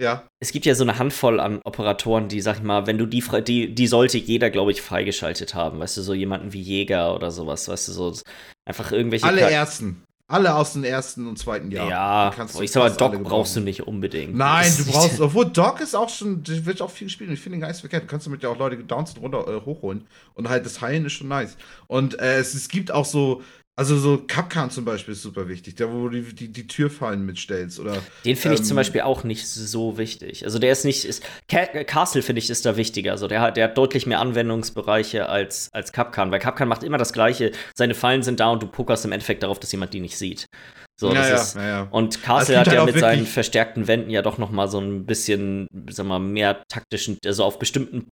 Ja. 0.01 0.29
es 0.41 0.53
gibt 0.53 0.65
ja 0.65 0.75
so 0.75 0.85
eine 0.85 0.99
Handvoll 0.99 1.41
an 1.41 1.61
Operatoren, 1.65 2.29
die, 2.29 2.41
sag 2.41 2.59
ich 2.59 2.63
mal, 2.63 2.87
wenn 2.87 2.99
du 2.99 3.07
die, 3.07 3.23
die, 3.47 3.75
die 3.75 3.87
sollte 3.87 4.19
jeder, 4.19 4.51
glaube 4.51 4.71
ich, 4.71 4.81
freigeschaltet 4.81 5.55
haben. 5.55 5.81
Weißt 5.81 5.97
du, 5.97 6.03
so 6.03 6.15
jemanden 6.15 6.53
wie 6.53 6.61
Jäger 6.63 7.15
oder 7.15 7.31
sowas, 7.31 7.69
weißt 7.69 7.89
du, 7.89 7.93
so 7.93 8.15
einfach 8.65 8.93
irgendwelche. 8.93 9.27
Alle 9.27 9.41
Char- 9.41 9.51
ersten. 9.51 10.03
Alle 10.31 10.55
aus 10.55 10.75
dem 10.75 10.85
ersten 10.85 11.27
und 11.27 11.39
zweiten 11.39 11.71
Jahr. 11.71 11.89
Ja, 11.89 12.33
kannst 12.37 12.59
du 12.59 12.63
ich 12.63 12.71
sag 12.71 12.83
mal, 12.83 12.91
Doc 12.91 13.23
brauchst 13.25 13.57
du 13.57 13.61
nicht 13.61 13.87
unbedingt. 13.87 14.37
Nein, 14.37 14.71
du 14.77 14.85
brauchst, 14.93 15.19
obwohl 15.23 15.47
Doc 15.47 15.81
ist 15.81 15.95
auch 15.95 16.11
schon, 16.11 16.47
wird 16.47 16.83
auch 16.83 16.91
viel 16.91 17.07
gespielt 17.07 17.31
und 17.31 17.35
ich 17.35 17.41
finde 17.41 17.59
den 17.59 17.73
so 17.73 17.81
verkehrt. 17.81 18.03
Du 18.03 18.09
kannst 18.09 18.27
damit 18.27 18.43
ja 18.43 18.51
auch 18.51 18.59
Leute 18.59 18.77
gedowns 18.77 19.15
und 19.15 19.23
runter 19.23 19.49
äh, 19.49 19.65
hochholen. 19.65 20.07
Und 20.35 20.51
halt 20.51 20.67
das 20.67 20.83
Heilen 20.83 21.07
ist 21.07 21.15
schon 21.15 21.29
nice. 21.29 21.57
Und 21.87 22.21
äh, 22.21 22.41
es, 22.41 22.53
es 22.53 22.69
gibt 22.69 22.91
auch 22.91 23.07
so, 23.07 23.43
also 23.79 23.97
so 23.97 24.19
Kapkan 24.27 24.71
zum 24.71 24.85
Beispiel 24.85 25.13
ist 25.13 25.23
super 25.23 25.49
wichtig, 25.49 25.77
der 25.77 25.93
wo 25.93 26.09
du 26.09 26.21
die, 26.21 26.35
die, 26.35 26.49
die 26.49 26.67
Türfallen 26.67 27.25
mitstellst. 27.25 27.79
Oder 27.79 27.97
Den 28.25 28.35
finde 28.35 28.57
ich 28.57 28.65
zum 28.65 28.73
ähm, 28.73 28.77
Beispiel 28.81 29.03
auch 29.03 29.23
nicht 29.23 29.47
so 29.47 29.97
wichtig. 29.99 30.45
Also 30.45 30.59
der 30.59 30.73
ist 30.73 30.85
nicht, 30.85 31.05
ist, 31.05 31.23
Ca- 31.47 31.85
Castle 31.85 32.23
finde 32.23 32.41
ich 32.41 32.51
ist 32.51 32.67
da 32.67 32.77
wichtiger. 32.77 33.13
Also 33.13 33.29
der 33.29 33.41
hat, 33.41 33.57
der 33.57 33.65
hat 33.65 33.79
deutlich 33.79 34.05
mehr 34.05 34.19
Anwendungsbereiche 34.19 35.29
als, 35.29 35.69
als 35.73 35.93
Kapkan, 35.93 36.33
weil 36.33 36.41
Kapkan 36.41 36.67
macht 36.67 36.83
immer 36.83 36.99
das 36.99 37.13
Gleiche. 37.13 37.53
Seine 37.77 37.95
Fallen 37.95 38.25
sind 38.25 38.41
da 38.41 38.51
und 38.51 38.65
du 38.65 38.67
pokerst 38.67 39.05
im 39.05 39.13
Endeffekt 39.13 39.45
darauf, 39.45 39.61
dass 39.61 39.71
jemand 39.71 39.95
die 39.95 40.01
nicht 40.01 40.19
sieht. 40.19 40.47
So, 41.01 41.15
das 41.15 41.29
ja, 41.29 41.37
ist, 41.37 41.55
ja, 41.55 41.63
ja. 41.69 41.89
Und 41.93 42.17
Es 42.17 42.23
Castle 42.23 42.57
gibt 42.57 42.59
hat 42.59 42.67
halt 42.67 42.75
ja 42.75 42.83
auch 42.83 42.87
mit 42.87 42.99
seinen 42.99 43.27
verstärkten 43.27 43.87
Wänden 43.87 44.11
ja 44.11 44.23
doch 44.23 44.39
noch 44.39 44.51
mal 44.51 44.67
so 44.67 44.81
ein 44.81 45.07
bisschen, 45.07 45.69
sag 45.89 46.07
mal, 46.07 46.19
mehr 46.19 46.65
taktischen, 46.69 47.17
also 47.25 47.45
auf 47.45 47.61
bestimmten 47.61 48.09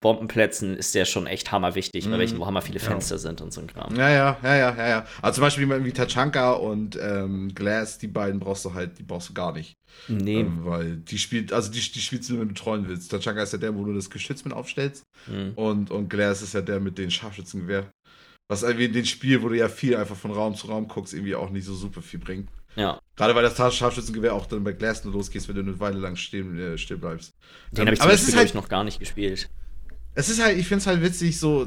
Bombenplätzen 0.00 0.76
ist 0.76 0.94
der 0.94 1.04
schon 1.04 1.26
echt 1.26 1.52
hammerwichtig, 1.52 2.04
bei 2.04 2.16
Mhm. 2.16 2.18
welchen, 2.20 2.38
wo 2.38 2.46
hammer 2.46 2.62
viele 2.62 2.78
Ja. 2.78 2.84
Fenster 2.86 3.18
sind 3.18 3.40
und 3.42 3.52
so 3.52 3.60
ein 3.60 3.66
Kram. 3.66 3.94
Ja, 3.96 4.08
ja, 4.08 4.38
ja, 4.42 4.56
ja, 4.56 4.74
ja, 4.76 4.88
ja. 4.88 5.06
Also 5.20 5.36
zum 5.36 5.42
Beispiel 5.42 5.84
wie 5.84 5.92
Tachanka 5.92 6.52
und 6.52 6.98
ähm, 7.00 7.54
Glass, 7.54 7.98
die 7.98 8.06
beiden 8.08 8.40
brauchst 8.40 8.64
du 8.64 8.72
halt, 8.72 8.98
die 8.98 9.02
brauchst 9.02 9.28
du 9.28 9.34
gar 9.34 9.52
nicht. 9.52 9.74
Nee. 10.08 10.40
Ähm, 10.40 10.64
weil 10.64 10.96
die 10.96 11.18
spielt, 11.18 11.52
also 11.52 11.70
die, 11.70 11.80
die 11.80 12.00
spielst 12.00 12.28
du 12.28 12.34
nur, 12.34 12.42
wenn 12.42 12.48
du 12.48 12.54
trollen 12.54 12.88
willst. 12.88 13.10
Tachanka 13.10 13.42
ist 13.42 13.52
ja 13.52 13.58
der, 13.58 13.74
wo 13.74 13.84
du 13.84 13.92
das 13.92 14.08
Geschütz 14.08 14.42
mit 14.44 14.54
aufstellst. 14.54 15.02
Mhm. 15.26 15.52
Und, 15.56 15.90
und 15.90 16.08
Glass 16.08 16.40
ist 16.40 16.54
ja 16.54 16.62
der 16.62 16.80
mit 16.80 16.96
den 16.96 17.10
Scharfschützengewehr. 17.10 17.90
Was 18.48 18.62
irgendwie 18.62 18.86
in 18.86 18.92
dem 18.92 19.04
Spiel, 19.04 19.42
wo 19.42 19.48
du 19.48 19.56
ja 19.56 19.68
viel 19.68 19.96
einfach 19.96 20.16
von 20.16 20.32
Raum 20.32 20.54
zu 20.56 20.66
Raum 20.66 20.88
guckst, 20.88 21.12
irgendwie 21.14 21.34
auch 21.36 21.50
nicht 21.50 21.64
so 21.66 21.74
super 21.74 22.02
viel 22.02 22.18
bringt. 22.18 22.48
Ja. 22.74 22.98
Gerade 23.16 23.34
weil 23.34 23.42
das 23.42 23.56
Scharfschützengewehr 23.76 24.34
auch 24.34 24.46
dann 24.46 24.64
bei 24.64 24.72
Glass 24.72 25.04
nur 25.04 25.12
losgeht, 25.12 25.46
wenn 25.48 25.56
du 25.56 25.60
eine 25.62 25.78
Weile 25.78 25.98
lang 25.98 26.16
stehen, 26.16 26.58
äh, 26.58 26.78
still 26.78 26.96
bleibst. 26.96 27.32
Den 27.70 27.82
Ähm, 27.82 27.86
habe 27.86 27.94
ich 27.94 28.00
zum 28.00 28.08
aber 28.08 28.16
Beispiel, 28.16 28.36
halt, 28.36 28.48
ich, 28.48 28.54
noch 28.54 28.68
gar 28.68 28.82
nicht 28.84 28.98
gespielt. 28.98 29.48
Es 30.20 30.28
ist 30.28 30.42
halt, 30.42 30.58
ich 30.58 30.68
finde 30.68 30.82
es 30.82 30.86
halt 30.86 31.02
witzig, 31.02 31.38
so. 31.38 31.66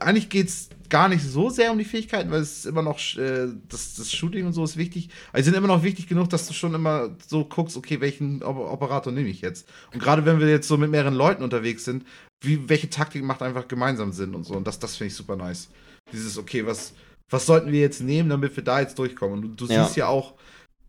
Eigentlich 0.00 0.28
geht 0.28 0.48
es 0.48 0.68
gar 0.88 1.08
nicht 1.08 1.22
so 1.22 1.48
sehr 1.48 1.70
um 1.70 1.78
die 1.78 1.84
Fähigkeiten, 1.84 2.30
weil 2.32 2.40
es 2.40 2.58
ist 2.58 2.66
immer 2.66 2.82
noch, 2.82 2.98
äh, 3.16 3.46
das, 3.68 3.94
das 3.94 4.12
Shooting 4.12 4.46
und 4.46 4.52
so 4.52 4.64
ist 4.64 4.76
wichtig. 4.76 5.10
Sie 5.34 5.42
sind 5.42 5.54
immer 5.54 5.68
noch 5.68 5.84
wichtig 5.84 6.08
genug, 6.08 6.28
dass 6.28 6.48
du 6.48 6.54
schon 6.54 6.74
immer 6.74 7.16
so 7.24 7.44
guckst, 7.44 7.76
okay, 7.76 8.00
welchen 8.00 8.42
Op- 8.42 8.56
Operator 8.56 9.12
nehme 9.12 9.28
ich 9.28 9.42
jetzt? 9.42 9.68
Und 9.92 10.00
gerade 10.00 10.24
wenn 10.24 10.40
wir 10.40 10.48
jetzt 10.48 10.66
so 10.66 10.76
mit 10.76 10.90
mehreren 10.90 11.14
Leuten 11.14 11.44
unterwegs 11.44 11.84
sind, 11.84 12.04
wie, 12.42 12.68
welche 12.68 12.90
Taktik 12.90 13.22
macht 13.22 13.42
einfach 13.42 13.68
gemeinsam 13.68 14.10
Sinn 14.12 14.34
und 14.34 14.44
so. 14.44 14.54
Und 14.54 14.66
das, 14.66 14.80
das 14.80 14.96
finde 14.96 15.08
ich 15.08 15.14
super 15.14 15.36
nice. 15.36 15.68
Dieses, 16.12 16.36
okay, 16.36 16.66
was, 16.66 16.92
was 17.30 17.46
sollten 17.46 17.70
wir 17.70 17.80
jetzt 17.80 18.00
nehmen, 18.00 18.28
damit 18.28 18.56
wir 18.56 18.64
da 18.64 18.80
jetzt 18.80 18.98
durchkommen? 18.98 19.38
Und 19.38 19.42
du, 19.60 19.66
du 19.66 19.72
Ja. 19.72 19.84
siehst 19.84 19.96
ja 19.96 20.08
auch 20.08 20.34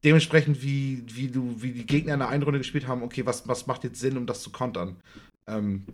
dementsprechend, 0.03 0.63
wie, 0.63 1.03
wie, 1.13 1.27
du, 1.27 1.55
wie 1.61 1.71
die 1.71 1.85
Gegner 1.85 2.13
in 2.13 2.19
der 2.19 2.29
einen 2.29 2.43
Runde 2.43 2.59
gespielt 2.59 2.87
haben, 2.87 3.03
okay, 3.03 3.25
was, 3.27 3.47
was 3.47 3.67
macht 3.67 3.83
jetzt 3.83 3.99
Sinn, 3.99 4.17
um 4.17 4.25
das 4.25 4.41
zu 4.41 4.51
kontern? 4.51 4.95
Ähm, 5.47 5.85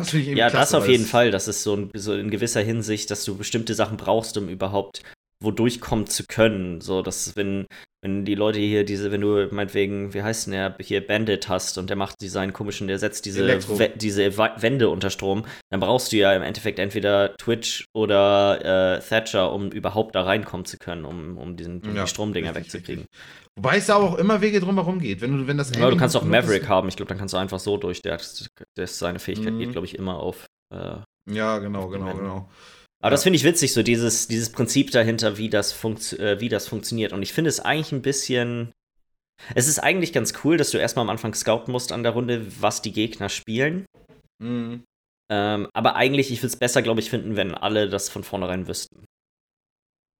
das 0.00 0.10
finde 0.10 0.22
ich 0.22 0.28
irgendwie 0.28 0.40
Ja, 0.40 0.50
klasse, 0.50 0.72
das 0.72 0.82
auf 0.82 0.88
jeden 0.88 1.04
Fall. 1.06 1.30
Das 1.30 1.48
ist 1.48 1.62
so, 1.62 1.74
ein, 1.76 1.90
so 1.94 2.14
in 2.14 2.30
gewisser 2.30 2.60
Hinsicht, 2.60 3.10
dass 3.10 3.24
du 3.24 3.36
bestimmte 3.36 3.74
Sachen 3.74 3.96
brauchst, 3.96 4.36
um 4.36 4.48
überhaupt 4.48 5.02
wo 5.42 5.50
durchkommen 5.50 6.06
zu 6.06 6.24
können. 6.28 6.80
So, 6.80 7.02
dass 7.02 7.36
wenn, 7.36 7.66
wenn 8.02 8.24
die 8.24 8.34
Leute 8.34 8.58
hier 8.58 8.84
diese, 8.84 9.10
wenn 9.10 9.20
du 9.20 9.48
meinetwegen, 9.50 10.12
wie 10.14 10.22
heißt 10.22 10.46
denn 10.46 10.52
der, 10.52 10.76
hier 10.80 11.06
Bandit 11.06 11.48
hast 11.48 11.78
und 11.78 11.88
der 11.90 11.96
macht 11.96 12.16
seinen 12.20 12.52
komischen, 12.52 12.88
der 12.88 12.98
setzt 12.98 13.24
diese, 13.26 13.46
We 13.46 13.90
diese 13.96 14.36
Wände 14.36 14.88
unter 14.88 15.10
Strom, 15.10 15.44
dann 15.70 15.80
brauchst 15.80 16.12
du 16.12 16.16
ja 16.16 16.34
im 16.34 16.42
Endeffekt 16.42 16.78
entweder 16.78 17.34
Twitch 17.36 17.84
oder 17.94 18.96
äh, 18.96 19.00
Thatcher, 19.00 19.52
um 19.52 19.70
überhaupt 19.70 20.14
da 20.14 20.22
reinkommen 20.22 20.66
zu 20.66 20.76
können, 20.78 21.04
um, 21.04 21.38
um 21.38 21.56
diesen 21.56 21.80
um 21.82 21.96
ja, 21.96 22.02
die 22.02 22.08
Stromdinger 22.08 22.54
richtig, 22.54 22.74
wegzukriegen. 22.74 23.04
Richtig. 23.04 23.20
Wobei 23.56 23.76
es 23.76 23.86
da 23.86 23.96
auch 23.96 24.16
immer 24.16 24.40
Wege 24.40 24.60
drumherum 24.60 25.00
geht. 25.00 25.20
Wenn 25.20 25.36
du, 25.36 25.46
wenn 25.46 25.58
das 25.58 25.74
ja, 25.74 25.90
du 25.90 25.96
kannst 25.96 26.16
auch 26.16 26.24
Maverick 26.24 26.68
haben. 26.68 26.88
Ich 26.88 26.96
glaube, 26.96 27.08
dann 27.08 27.18
kannst 27.18 27.34
du 27.34 27.38
einfach 27.38 27.58
so 27.58 27.76
durch. 27.76 28.00
Der, 28.00 28.18
der 28.76 28.86
seine 28.86 29.18
Fähigkeit 29.18 29.52
mhm. 29.54 29.58
geht, 29.58 29.72
glaube 29.72 29.86
ich, 29.86 29.98
immer 29.98 30.18
auf. 30.18 30.46
Äh, 30.72 30.96
ja, 31.30 31.58
genau, 31.58 31.88
genau, 31.88 32.14
genau. 32.14 32.48
Aber 33.00 33.08
ja. 33.08 33.12
das 33.12 33.22
finde 33.22 33.36
ich 33.36 33.44
witzig, 33.44 33.72
so 33.72 33.82
dieses, 33.82 34.28
dieses 34.28 34.50
Prinzip 34.50 34.90
dahinter, 34.90 35.38
wie 35.38 35.48
das, 35.48 35.72
äh, 35.84 36.40
wie 36.40 36.48
das 36.48 36.68
funktioniert. 36.68 37.12
Und 37.12 37.22
ich 37.22 37.32
finde 37.32 37.48
es 37.48 37.60
eigentlich 37.60 37.92
ein 37.92 38.02
bisschen. 38.02 38.72
Es 39.54 39.68
ist 39.68 39.78
eigentlich 39.78 40.12
ganz 40.12 40.34
cool, 40.44 40.58
dass 40.58 40.70
du 40.70 40.76
erstmal 40.76 41.04
am 41.04 41.10
Anfang 41.10 41.32
scouten 41.32 41.72
musst 41.72 41.92
an 41.92 42.02
der 42.02 42.12
Runde, 42.12 42.46
was 42.60 42.82
die 42.82 42.92
Gegner 42.92 43.30
spielen. 43.30 43.86
Mhm. 44.38 44.84
Ähm, 45.32 45.68
aber 45.72 45.96
eigentlich, 45.96 46.30
ich 46.30 46.40
würde 46.40 46.48
es 46.48 46.56
besser, 46.56 46.82
glaube 46.82 47.00
ich, 47.00 47.08
finden, 47.08 47.36
wenn 47.36 47.54
alle 47.54 47.88
das 47.88 48.10
von 48.10 48.22
vornherein 48.22 48.68
wüssten. 48.68 49.06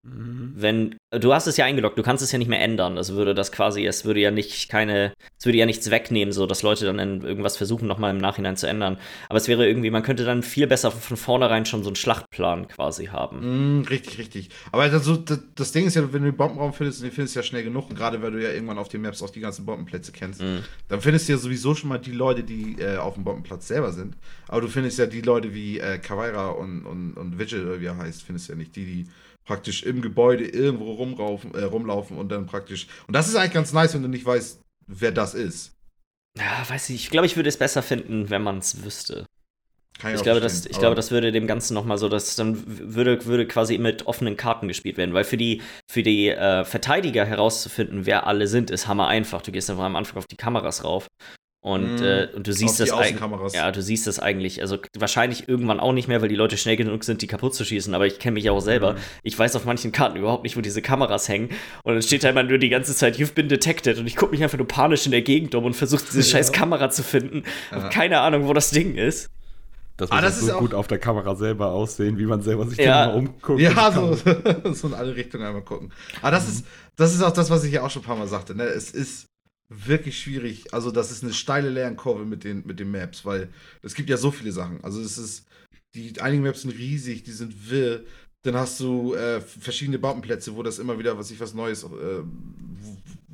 Mhm. 0.03 0.55
Wenn, 0.57 0.97
du 1.11 1.35
hast 1.35 1.47
es 1.47 1.59
ja 1.59 1.67
eingeloggt, 1.67 1.99
du 1.99 2.03
kannst 2.03 2.23
es 2.23 2.33
ja 2.33 2.39
nicht 2.39 2.49
mehr 2.49 2.63
ändern. 2.63 2.97
Also 2.97 3.17
würde 3.17 3.35
das 3.35 3.53
quasi, 3.53 3.85
es 3.85 4.05
würde 4.07 4.21
ja 4.21 4.31
nicht 4.31 4.71
keine, 4.71 5.13
es 5.39 5.45
würde 5.45 5.59
ja 5.59 5.67
nichts 5.67 5.91
wegnehmen, 5.91 6.33
so 6.33 6.47
dass 6.47 6.63
Leute 6.63 6.87
dann 6.87 6.99
irgendwas 7.23 7.59
versuchen, 7.59 7.87
nochmal 7.87 8.11
im 8.11 8.19
Nachhinein 8.19 8.57
zu 8.57 8.67
ändern. 8.67 8.97
Aber 9.29 9.37
es 9.37 9.47
wäre 9.47 9.67
irgendwie, 9.67 9.91
man 9.91 10.03
könnte 10.03 10.25
dann 10.25 10.43
viel 10.43 10.67
besser 10.67 10.91
von 10.91 11.19
vornherein 11.19 11.67
schon 11.67 11.83
so 11.83 11.91
einen 11.91 11.97
Schlachtplan 11.97 12.69
quasi 12.69 13.07
haben. 13.07 13.81
Mm, 13.81 13.83
richtig, 13.83 14.19
richtig. 14.19 14.51
Aber 14.73 14.85
also, 14.85 15.17
das, 15.17 15.41
das, 15.55 15.73
Ding 15.73 15.87
ist 15.87 15.97
ja, 15.97 16.13
wenn 16.13 16.23
du 16.23 16.31
den 16.31 16.37
Bombenraum 16.37 16.73
findest, 16.73 17.03
den 17.03 17.11
findest 17.11 17.37
du 17.37 17.41
ja 17.41 17.45
schnell 17.45 17.65
genug, 17.65 17.91
und 17.91 17.97
gerade 17.97 18.23
weil 18.23 18.33
du 18.33 18.43
ja 18.43 18.51
irgendwann 18.51 18.79
auf 18.79 18.89
den 18.89 19.03
Maps 19.03 19.23
auch 19.23 19.31
die 19.31 19.41
ganzen 19.41 19.67
Bombenplätze 19.67 20.13
kennst, 20.13 20.41
mm. 20.41 20.59
dann 20.89 21.01
findest 21.03 21.29
du 21.29 21.33
ja 21.33 21.39
sowieso 21.39 21.75
schon 21.75 21.91
mal 21.91 21.99
die 21.99 22.13
Leute, 22.13 22.43
die 22.43 22.77
äh, 22.79 22.97
auf 22.97 23.15
dem 23.15 23.25
Bombenplatz 23.25 23.69
selber 23.69 23.93
sind. 23.93 24.17
Aber 24.49 24.63
du 24.63 24.69
findest 24.69 24.99
ja 24.99 25.07
die 25.07 25.21
Leute 25.21 25.53
wie 25.55 25.79
äh, 25.79 25.99
Kawaira 25.99 26.49
und, 26.49 26.87
und, 26.87 27.15
und 27.15 27.39
Vigil, 27.39 27.67
oder 27.67 27.81
wie 27.81 27.87
er 27.87 27.99
heißt, 27.99 28.23
findest 28.23 28.49
du 28.49 28.55
ja 28.55 28.59
nicht. 28.59 28.75
Die, 28.77 28.87
die 28.87 29.07
praktisch 29.51 29.83
im 29.83 30.01
Gebäude 30.01 30.47
irgendwo 30.47 30.93
rumraufen, 30.93 31.53
äh, 31.57 31.65
rumlaufen 31.65 32.17
und 32.17 32.29
dann 32.31 32.47
praktisch. 32.47 32.87
Und 33.09 33.17
das 33.17 33.27
ist 33.27 33.35
eigentlich 33.35 33.53
ganz 33.53 33.73
nice, 33.73 33.93
wenn 33.95 34.03
du 34.03 34.09
nicht 34.09 34.25
weißt, 34.25 34.61
wer 34.87 35.11
das 35.11 35.35
ist. 35.35 35.73
Ja, 36.39 36.65
weiß 36.69 36.91
ich. 36.91 37.03
Ich 37.03 37.11
glaube, 37.11 37.27
ich 37.27 37.35
würde 37.35 37.49
es 37.49 37.57
besser 37.57 37.83
finden, 37.83 38.31
wenn 38.31 38.43
man 38.43 38.59
es 38.59 38.85
wüsste. 38.85 39.27
Kann 39.99 40.15
ich, 40.15 40.23
glaube, 40.23 40.39
das, 40.39 40.67
ich 40.67 40.79
glaube, 40.79 40.95
das 40.95 41.11
würde 41.11 41.33
dem 41.33 41.49
Ganzen 41.49 41.75
nochmal 41.75 41.99
so, 41.99 42.09
dass 42.09 42.37
dann 42.37 42.63
würde, 42.95 43.27
würde 43.27 43.45
quasi 43.45 43.77
mit 43.77 44.07
offenen 44.07 44.37
Karten 44.37 44.69
gespielt 44.69 44.97
werden, 44.97 45.15
weil 45.15 45.25
für 45.25 45.37
die, 45.37 45.63
für 45.91 46.05
die 46.05 46.29
äh, 46.29 46.65
Verteidiger 46.65 47.25
herauszufinden, 47.25 48.07
wer 48.07 48.29
alle 48.29 48.47
sind, 48.47 48.71
ist 48.71 48.87
hammer 48.87 49.09
einfach. 49.09 49.43
Du 49.43 49.51
gehst 49.51 49.69
einfach 49.69 49.83
am 49.83 49.97
Anfang 49.97 50.19
auf 50.19 50.27
die 50.27 50.37
Kameras 50.37 50.85
rauf 50.85 51.09
und, 51.63 51.97
mm, 51.97 52.03
äh, 52.03 52.29
und 52.35 52.47
du 52.47 52.55
siehst 52.55 52.81
das 52.81 52.91
eigentlich. 52.91 53.53
Ja, 53.53 53.71
du 53.71 53.83
siehst 53.83 54.07
das 54.07 54.19
eigentlich. 54.19 54.63
Also 54.63 54.79
wahrscheinlich 54.99 55.47
irgendwann 55.47 55.79
auch 55.79 55.93
nicht 55.93 56.09
mehr, 56.09 56.23
weil 56.23 56.29
die 56.31 56.37
Leute 56.37 56.57
schnell 56.57 56.77
genug 56.77 57.05
sind, 57.05 57.21
die 57.21 57.27
kaputt 57.27 57.55
zu 57.55 57.67
schießen. 57.67 57.95
Aber 57.95 58.07
ich 58.07 58.19
kenne 58.19 58.35
mich 58.35 58.49
auch 58.49 58.61
selber. 58.61 58.95
Mm. 58.95 58.99
Ich 59.25 59.39
weiß 59.39 59.55
auf 59.57 59.67
manchen 59.67 59.93
Karten 59.93 60.17
überhaupt 60.17 60.45
nicht, 60.45 60.57
wo 60.57 60.63
diese 60.63 60.81
Kameras 60.81 61.29
hängen. 61.29 61.51
Und 61.85 61.95
dann 61.95 62.03
steht 62.03 62.25
da 62.25 62.31
immer 62.31 62.45
nur 62.45 62.57
die 62.57 62.71
ganze 62.71 62.97
Zeit, 62.97 63.19
you've 63.19 63.35
been 63.35 63.49
detected. 63.49 63.99
Und 63.99 64.07
ich 64.07 64.17
gucke 64.17 64.33
mich 64.33 64.43
einfach 64.43 64.57
nur 64.57 64.69
panisch 64.69 65.05
in 65.05 65.13
der 65.13 65.21
Gegend 65.21 65.55
um 65.55 65.67
und 65.67 65.75
versuche 65.75 66.03
diese 66.03 66.21
ja. 66.21 66.25
scheiß 66.25 66.53
Kamera 66.53 66.89
zu 66.89 67.03
finden. 67.03 67.43
Ja. 67.71 67.91
Keine 67.91 68.21
Ahnung, 68.21 68.49
wo 68.49 68.55
das 68.55 68.71
Ding 68.71 68.97
ist. 68.97 69.29
Das 69.99 70.11
ah, 70.11 70.15
muss 70.15 70.25
das 70.25 70.41
so 70.41 70.57
gut 70.57 70.73
auf 70.73 70.87
der 70.87 70.99
Kamera 70.99 71.35
selber 71.35 71.73
aussehen, 71.73 72.17
wie 72.17 72.25
man 72.25 72.41
selber 72.41 72.67
sich 72.67 72.79
ja. 72.79 73.05
dann 73.05 73.09
mal 73.09 73.19
umguckt. 73.19 73.61
Ja, 73.61 73.93
so, 73.93 74.15
so 74.73 74.89
in 74.89 74.95
alle 74.95 75.15
Richtungen 75.15 75.45
einmal 75.45 75.61
gucken. 75.61 75.93
Aber 76.23 76.31
das, 76.31 76.47
mhm. 76.47 76.53
ist, 76.53 76.65
das 76.97 77.15
ist 77.15 77.23
auch 77.23 77.33
das, 77.33 77.51
was 77.51 77.65
ich 77.65 77.73
ja 77.73 77.83
auch 77.83 77.91
schon 77.91 78.01
ein 78.01 78.07
paar 78.07 78.17
Mal 78.17 78.27
sagte. 78.27 78.55
Ne? 78.55 78.65
Es 78.65 78.93
ist 78.93 79.30
wirklich 79.71 80.19
schwierig. 80.19 80.75
Also, 80.75 80.91
das 80.91 81.11
ist 81.11 81.23
eine 81.23 81.33
steile 81.33 81.71
Lernkurve 81.71 82.25
mit 82.25 82.45
den, 82.45 82.67
mit 82.67 82.81
den 82.81 82.91
Maps, 82.91 83.25
weil 83.25 83.49
es 83.83 83.95
gibt 83.95 84.11
ja 84.11 84.17
so 84.17 84.31
viele 84.31 84.53
Sachen. 84.53 84.83
Also, 84.85 85.01
es 85.01 85.17
ist, 85.17 85.47
die 85.95 86.21
einigen 86.21 86.43
Maps 86.43 86.63
sind 86.63 86.77
riesig, 86.77 87.23
die 87.23 87.33
sind 87.33 87.71
wirr. 87.71 88.05
Dann 88.43 88.57
hast 88.57 88.81
du 88.81 89.15
äh, 89.15 89.41
verschiedene 89.41 89.99
Bombenplätze, 89.99 90.57
wo 90.57 90.63
das 90.63 90.79
immer 90.79 90.99
wieder, 90.99 91.17
was 91.19 91.31
ich 91.31 91.39
was 91.41 91.53
Neues, 91.53 91.85
äh, 91.85 92.23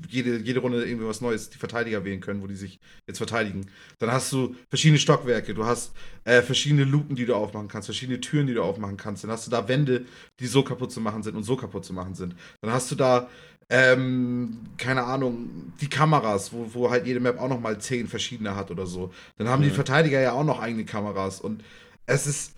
jede, 0.09 0.39
jede 0.39 0.61
Runde 0.61 0.85
irgendwie 0.85 1.07
was 1.07 1.21
Neues 1.21 1.49
die 1.49 1.59
Verteidiger 1.59 2.05
wählen 2.05 2.21
können, 2.21 2.43
wo 2.43 2.47
die 2.47 2.57
sich 2.57 2.81
jetzt 3.07 3.19
verteidigen. 3.19 3.67
Dann 3.99 4.11
hast 4.11 4.33
du 4.33 4.57
verschiedene 4.69 4.99
Stockwerke, 4.99 5.55
du 5.55 5.65
hast 5.65 5.93
äh, 6.25 6.43
verschiedene 6.43 6.85
Luken, 6.85 7.17
die 7.17 7.25
du 7.25 7.35
aufmachen 7.35 7.69
kannst, 7.69 7.87
verschiedene 7.87 8.21
Türen, 8.21 8.47
die 8.47 8.55
du 8.55 8.63
aufmachen 8.63 8.97
kannst. 8.97 9.25
Dann 9.25 9.31
hast 9.31 9.47
du 9.47 9.51
da 9.51 9.69
Wände, 9.69 10.07
die 10.41 10.47
so 10.47 10.63
kaputt 10.63 10.93
zu 10.93 11.01
machen 11.01 11.23
sind 11.23 11.37
und 11.37 11.45
so 11.45 11.57
kaputt 11.57 11.85
zu 11.85 11.93
machen 11.93 12.15
sind. 12.15 12.35
Dann 12.61 12.73
hast 12.73 12.91
du 12.91 12.97
da 12.97 13.31
ähm, 13.69 14.59
keine 14.77 15.05
Ahnung, 15.05 15.73
die 15.81 15.89
Kameras, 15.89 16.53
wo, 16.53 16.67
wo 16.73 16.91
halt 16.91 17.07
jede 17.07 17.21
Map 17.21 17.41
auch 17.41 17.49
nochmal 17.49 17.79
zehn 17.79 18.07
verschiedene 18.07 18.55
hat 18.55 18.71
oder 18.71 18.87
so. 18.87 19.13
Dann 19.39 19.49
haben 19.49 19.61
mhm. 19.61 19.69
die 19.69 19.75
Verteidiger 19.75 20.21
ja 20.21 20.33
auch 20.33 20.45
noch 20.45 20.61
eigene 20.61 20.85
Kameras 20.85 21.41
und 21.41 21.65
es 22.07 22.27
ist. 22.27 22.53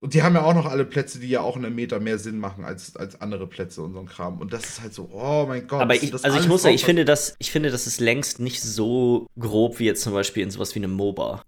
Und 0.00 0.14
die 0.14 0.24
haben 0.24 0.34
ja 0.34 0.42
auch 0.42 0.54
noch 0.54 0.66
alle 0.66 0.84
Plätze, 0.84 1.20
die 1.20 1.28
ja 1.28 1.42
auch 1.42 1.56
in 1.56 1.64
einem 1.64 1.76
Meter 1.76 2.00
mehr 2.00 2.18
Sinn 2.18 2.38
machen 2.38 2.64
als, 2.64 2.96
als 2.96 3.20
andere 3.20 3.46
Plätze 3.46 3.82
und 3.82 3.92
so 3.92 4.00
ein 4.00 4.06
Kram. 4.06 4.40
Und 4.40 4.52
das 4.52 4.64
ist 4.64 4.82
halt 4.82 4.92
so, 4.92 5.08
oh 5.12 5.46
mein 5.46 5.68
Gott. 5.68 5.80
Aber 5.80 5.94
ich, 5.94 6.12
also 6.12 6.40
ich 6.40 6.48
muss 6.48 6.62
sagen, 6.62 6.74
ich 6.74 6.84
finde, 6.84 7.04
das, 7.04 7.36
ich 7.38 7.52
finde, 7.52 7.70
das 7.70 7.86
ist 7.86 8.00
längst 8.00 8.40
nicht 8.40 8.60
so 8.60 9.28
grob 9.38 9.78
wie 9.78 9.84
jetzt 9.84 10.02
zum 10.02 10.12
Beispiel 10.12 10.42
in 10.42 10.50
sowas 10.50 10.74
wie 10.74 10.80
einem 10.80 10.90
MOBA. 10.94 11.44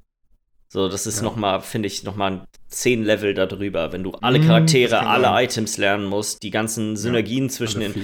So, 0.74 0.88
das 0.88 1.06
ist 1.06 1.18
ja. 1.18 1.22
nochmal, 1.22 1.60
finde 1.60 1.86
ich, 1.86 2.02
nochmal 2.02 2.48
zehn 2.66 3.04
Level 3.04 3.32
darüber, 3.32 3.92
wenn 3.92 4.02
du 4.02 4.10
alle 4.10 4.40
mhm, 4.40 4.48
Charaktere, 4.48 5.06
alle 5.06 5.26
sein. 5.26 5.44
Items 5.44 5.76
lernen 5.76 6.04
musst, 6.04 6.42
die 6.42 6.50
ganzen 6.50 6.96
Synergien 6.96 7.44
ja, 7.44 7.50
zwischen 7.50 7.78
den. 7.78 7.94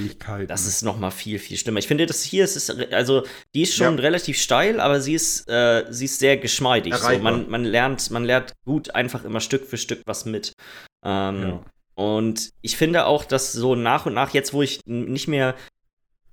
Das 0.46 0.68
ist 0.68 0.82
nochmal 0.82 1.10
viel, 1.10 1.40
viel 1.40 1.56
schlimmer. 1.56 1.80
Ich 1.80 1.88
finde, 1.88 2.06
das 2.06 2.22
hier 2.22 2.44
ist, 2.44 2.54
ist 2.54 2.70
also, 2.92 3.24
die 3.56 3.62
ist 3.62 3.74
schon 3.74 3.96
ja. 3.96 4.00
relativ 4.02 4.38
steil, 4.38 4.78
aber 4.78 5.00
sie 5.00 5.14
ist, 5.14 5.48
äh, 5.48 5.84
sie 5.90 6.04
ist 6.04 6.20
sehr 6.20 6.36
geschmeidig. 6.36 6.94
So, 6.94 7.18
man, 7.18 7.50
man, 7.50 7.64
lernt, 7.64 8.08
man 8.12 8.22
lernt 8.22 8.52
gut 8.64 8.94
einfach 8.94 9.24
immer 9.24 9.40
Stück 9.40 9.66
für 9.66 9.76
Stück 9.76 10.02
was 10.06 10.24
mit. 10.24 10.52
Ähm, 11.04 11.58
und 11.96 12.50
ich 12.62 12.76
finde 12.76 13.06
auch, 13.06 13.24
dass 13.24 13.52
so 13.52 13.74
nach 13.74 14.06
und 14.06 14.14
nach, 14.14 14.32
jetzt 14.32 14.52
wo 14.52 14.62
ich 14.62 14.78
nicht 14.86 15.26
mehr 15.26 15.56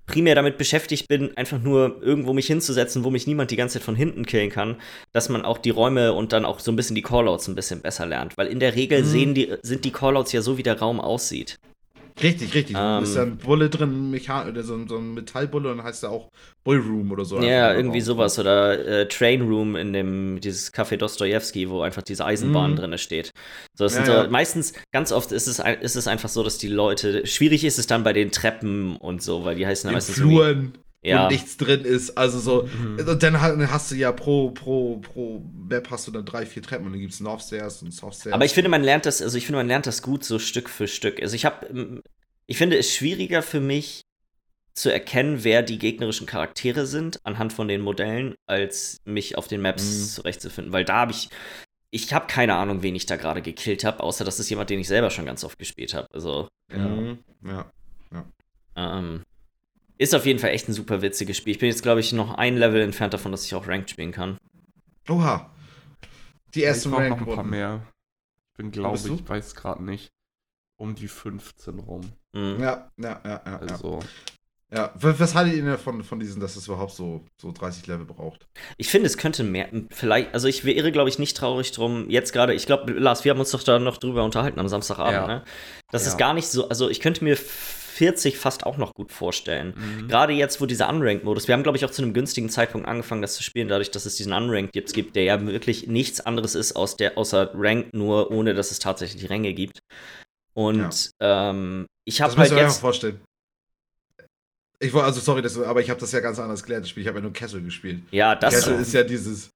primär 0.08 0.36
damit 0.36 0.58
beschäftigt 0.58 1.08
bin, 1.08 1.36
einfach 1.38 1.62
nur 1.62 2.02
irgendwo 2.02 2.34
mich 2.34 2.48
hinzusetzen, 2.48 3.04
wo 3.04 3.10
mich 3.10 3.28
niemand 3.28 3.52
die 3.52 3.56
ganze 3.56 3.78
Zeit 3.78 3.86
von 3.86 3.96
hinten 3.96 4.26
killen 4.26 4.50
kann, 4.50 4.78
dass 5.14 5.30
man 5.30 5.44
auch 5.44 5.58
die 5.58 5.70
Räume 5.70 6.14
und 6.14 6.34
dann 6.34 6.46
auch 6.46 6.60
so 6.60 6.72
ein 6.72 6.76
bisschen 6.76 6.96
die 6.96 7.02
Callouts 7.02 7.48
ein 7.48 7.56
bisschen 7.56 7.82
besser 7.82 8.06
lernt. 8.06 8.38
Weil 8.38 8.48
in 8.48 8.60
der 8.60 8.76
Regel 8.76 9.02
mhm. 9.02 9.06
sehen 9.06 9.34
die, 9.36 9.54
sind 9.62 9.86
die 9.86 9.92
Callouts 9.92 10.32
ja 10.32 10.42
so, 10.42 10.58
wie 10.58 10.64
der 10.64 10.80
Raum 10.80 11.00
aussieht. 11.00 11.60
Richtig, 12.22 12.54
richtig. 12.54 12.76
Ähm, 12.80 13.04
ist 13.04 13.16
da 13.16 13.24
ein 13.24 13.38
Bulle 13.38 13.70
drin, 13.70 14.10
Mechan 14.10 14.50
oder 14.50 14.64
so, 14.64 14.78
so 14.88 14.98
ein 14.98 15.14
Metallbulle 15.14 15.72
und 15.72 15.78
dann 15.78 15.86
heißt 15.86 16.04
er 16.04 16.12
auch 16.12 16.30
Bullroom 16.64 17.12
oder 17.12 17.26
so. 17.26 17.40
Ja, 17.40 17.74
irgendwie 17.74 18.02
sowas. 18.02 18.40
Oder 18.40 18.86
äh, 18.86 19.08
Train 19.08 19.42
Room 19.42 19.76
in 19.76 19.94
dem, 19.94 20.40
dieses 20.42 20.74
Café 20.74 20.98
Dostoevsky, 20.98 21.70
wo 21.70 21.82
einfach 21.82 22.02
diese 22.02 22.26
Eisenbahn 22.26 22.72
mhm. 22.72 22.76
drin 22.78 22.98
steht. 22.98 23.32
So, 23.76 23.86
das 23.86 23.94
ja, 23.94 23.98
sind 23.98 24.06
so, 24.06 24.12
ja. 24.14 24.28
meistens, 24.30 24.74
ganz 24.92 25.12
oft 25.12 25.32
ist 25.32 25.48
es, 25.48 25.60
ist 25.60 25.96
es 25.96 26.08
einfach 26.08 26.30
so, 26.30 26.44
dass 26.44 26.58
die 26.58 26.68
Leute, 26.68 27.26
schwierig 27.28 27.64
ist 27.64 27.78
es 27.78 27.88
dann 27.88 28.04
bei 28.04 28.14
den 28.14 28.32
Treppen 28.32 28.98
und 28.98 29.22
so, 29.22 29.46
weil 29.46 29.56
die 29.56 29.68
heißen 29.68 29.88
dann 29.88 29.94
meistens 29.94 30.16
Fluren 30.16 30.74
ja. 31.02 31.26
wo 31.26 31.32
nichts 31.32 31.58
drin 31.58 31.86
ist. 31.86 32.18
Also 32.18 32.40
so, 32.40 32.64
mhm. 32.64 33.00
und 33.08 33.24
dann 33.24 33.42
hast 33.42 33.92
du 33.92 33.96
ja 33.96 34.12
pro, 34.12 34.52
pro, 34.52 34.98
pro 34.98 35.44
Map 35.70 35.90
hast 35.90 36.08
du 36.08 36.12
dann 36.12 36.26
drei, 36.26 36.46
vier 36.46 36.64
Treppen 36.64 36.86
und 36.86 36.94
dann 36.94 37.02
gibt 37.02 37.14
es 37.14 37.20
Northstairs 37.20 37.82
und 37.82 37.92
Softstairs. 37.92 38.34
Aber 38.34 38.46
ich 38.46 38.54
finde, 38.54 38.70
man 38.70 38.84
lernt 38.84 39.06
das, 39.06 39.22
also 39.22 39.38
ich 39.38 39.46
finde, 39.46 39.58
man 39.58 39.68
lernt 39.68 39.88
das 39.88 40.02
gut 40.02 40.24
so 40.24 40.40
Stück 40.40 40.70
für 40.70 40.88
Stück. 40.88 41.22
Also 41.22 41.36
ich 41.36 41.46
habe, 41.46 42.02
ich 42.46 42.58
finde 42.58 42.78
es 42.78 42.94
schwieriger 42.94 43.42
für 43.42 43.60
mich 43.60 44.02
zu 44.74 44.92
erkennen, 44.92 45.44
wer 45.44 45.64
die 45.64 45.80
gegnerischen 45.80 46.28
Charaktere 46.28 46.86
sind 46.86 47.20
anhand 47.24 47.52
von 47.52 47.68
den 47.68 47.82
Modellen, 47.82 48.36
als 48.46 48.98
mich 49.06 49.38
auf 49.38 49.48
den 49.48 49.62
Maps 49.62 49.84
mhm. 49.84 50.06
zurechtzufinden, 50.06 50.72
weil 50.72 50.86
da 50.86 50.98
habe 50.98 51.12
ich 51.12 51.30
ich 51.90 52.14
habe 52.14 52.28
keine 52.28 52.56
Ahnung, 52.56 52.84
wen 52.84 52.96
ich 52.96 53.06
da 53.06 53.16
gerade 53.16 53.42
gekillt 53.42 53.84
habe, 53.84 54.02
außer 54.02 54.26
das 54.26 54.40
ist 54.40 54.50
jemand, 54.50 54.70
den 54.70 54.80
ich 54.80 54.88
selber 54.88 55.10
schon 55.10 55.26
ganz 55.26 55.44
oft 55.44 55.58
gespielt 55.58 55.94
habe. 55.94 56.08
Also 56.12 56.50
ja, 56.72 56.78
mhm. 56.78 57.20
ja, 57.46 57.72
ja. 58.12 58.26
Ähm, 58.76 59.24
ist 59.98 60.16
auf 60.16 60.26
jeden 60.26 60.40
Fall 60.40 60.52
echt 60.52 60.68
ein 60.68 60.74
super 60.74 61.02
witziges 61.02 61.38
Spiel. 61.38 61.52
Ich 61.52 61.60
bin 61.60 61.70
jetzt, 61.70 61.84
glaube 61.84 62.00
ich, 62.00 62.14
noch 62.14 62.36
ein 62.36 62.58
Level 62.58 62.82
entfernt 62.82 63.14
davon, 63.14 63.32
dass 63.32 63.46
ich 63.46 63.56
auch 63.56 63.68
Ranked 63.68 63.90
spielen 63.90 64.12
kann. 64.12 64.38
Oha. 65.10 65.50
Die 66.54 66.64
ersten 66.64 66.90
ich 66.90 66.96
Ranked 66.96 67.22
noch 67.22 67.28
ein 67.28 67.36
paar 67.36 67.44
mehr. 67.44 67.82
Ich 68.52 68.58
bin, 68.58 68.72
glaube 68.72 68.98
ich, 68.98 69.30
weiß 69.30 69.56
gerade 69.56 69.84
nicht, 69.84 70.10
um 70.78 70.96
die 70.96 71.08
15 71.08 71.80
rum. 71.80 72.02
Mhm. 72.34 72.58
Ja, 72.60 72.92
ja, 72.98 73.22
ja, 73.24 73.42
ja. 73.46 73.60
Also. 73.60 74.00
Ja, 74.70 74.92
was 74.96 75.34
haltet 75.34 75.56
ihr 75.56 75.64
denn 75.64 75.78
von, 75.78 76.04
von 76.04 76.20
diesen, 76.20 76.42
dass 76.42 76.58
es 76.58 76.68
überhaupt 76.68 76.92
so, 76.92 77.24
so 77.38 77.54
30 77.54 77.88
Level 77.88 78.06
braucht? 78.06 78.48
Ich 78.76 78.90
finde, 78.90 79.08
es 79.08 79.18
könnte 79.18 79.46
mehr, 79.46 79.70
vielleicht, 79.92 80.34
also 80.34 80.50
ich 80.50 80.66
wäre, 80.66 80.92
glaube 80.92 81.08
ich, 81.08 81.20
nicht 81.20 81.38
traurig 81.38 81.72
drum, 81.72 82.10
jetzt 82.10 82.34
gerade, 82.34 82.54
ich 82.54 82.66
glaube, 82.66 82.92
Lars, 82.92 83.24
wir 83.24 83.32
haben 83.32 83.40
uns 83.40 83.52
doch 83.52 83.64
da 83.64 83.80
noch 83.80 83.96
drüber 83.96 84.26
unterhalten 84.26 84.60
am 84.60 84.68
Samstagabend, 84.68 85.14
ja. 85.14 85.28
ne? 85.28 85.44
Das 85.90 86.04
ja. 86.04 86.10
ist 86.10 86.18
gar 86.18 86.34
nicht 86.34 86.50
so, 86.50 86.68
also 86.68 86.90
ich 86.90 87.00
könnte 87.00 87.24
mir 87.24 87.38
40 87.98 88.38
fast 88.38 88.66
auch 88.66 88.78
noch 88.78 88.94
gut 88.94 89.12
vorstellen. 89.12 89.74
Mhm. 89.76 90.08
Gerade 90.08 90.34
jetzt, 90.34 90.62
wo 90.62 90.66
dieser 90.66 90.88
Unranked-Modus, 90.90 91.48
wir 91.48 91.54
haben, 91.54 91.64
glaube 91.64 91.78
ich, 91.78 91.86
auch 91.86 91.92
zu 91.92 92.04
einem 92.04 92.14
günstigen 92.14 92.50
Zeitpunkt 92.50 92.88
angefangen, 92.88 93.22
das 93.24 93.36
zu 93.36 93.44
spielen, 93.44 93.68
dadurch, 93.68 93.92
dass 93.92 94.06
es 94.06 94.16
diesen 94.16 94.34
Unranked 94.34 94.76
jetzt 94.76 94.94
gibt, 94.94 95.16
der 95.16 95.24
ja 95.24 95.46
wirklich 95.46 95.88
nichts 95.88 96.22
anderes 96.22 96.56
ist 96.56 96.76
aus 96.76 96.96
der, 96.96 97.18
außer 97.18 97.52
Ranked, 97.56 97.94
nur 97.94 98.32
ohne 98.32 98.54
dass 98.54 98.72
es 98.72 98.80
tatsächlich 98.80 99.30
Ränge 99.30 99.54
gibt. 99.54 99.80
Und 100.54 101.12
ja. 101.22 101.50
ähm, 101.50 101.88
ich 102.06 102.22
habe 102.22 102.36
halt 102.38 102.52
jetzt. 102.52 102.80
vorstellen. 102.80 103.20
Ich 104.80 104.94
war, 104.94 105.04
also 105.04 105.20
sorry, 105.20 105.42
das, 105.42 105.58
aber 105.60 105.82
ich 105.82 105.90
habe 105.90 106.00
das 106.00 106.12
ja 106.12 106.20
ganz 106.20 106.40
anders 106.40 106.64
gelernt. 106.64 106.86
Das 106.86 106.90
Spiel. 106.92 107.02
Ich 107.02 107.08
habe 107.08 107.18
ja 107.18 107.24
nur 107.24 107.34
Casual 107.34 107.64
gespielt. 107.64 108.02
Ja, 108.12 108.36
das. 108.36 108.54
Casual 108.54 108.82
ist 108.82 108.94
ja 108.94 109.04
dieses. 109.04 109.50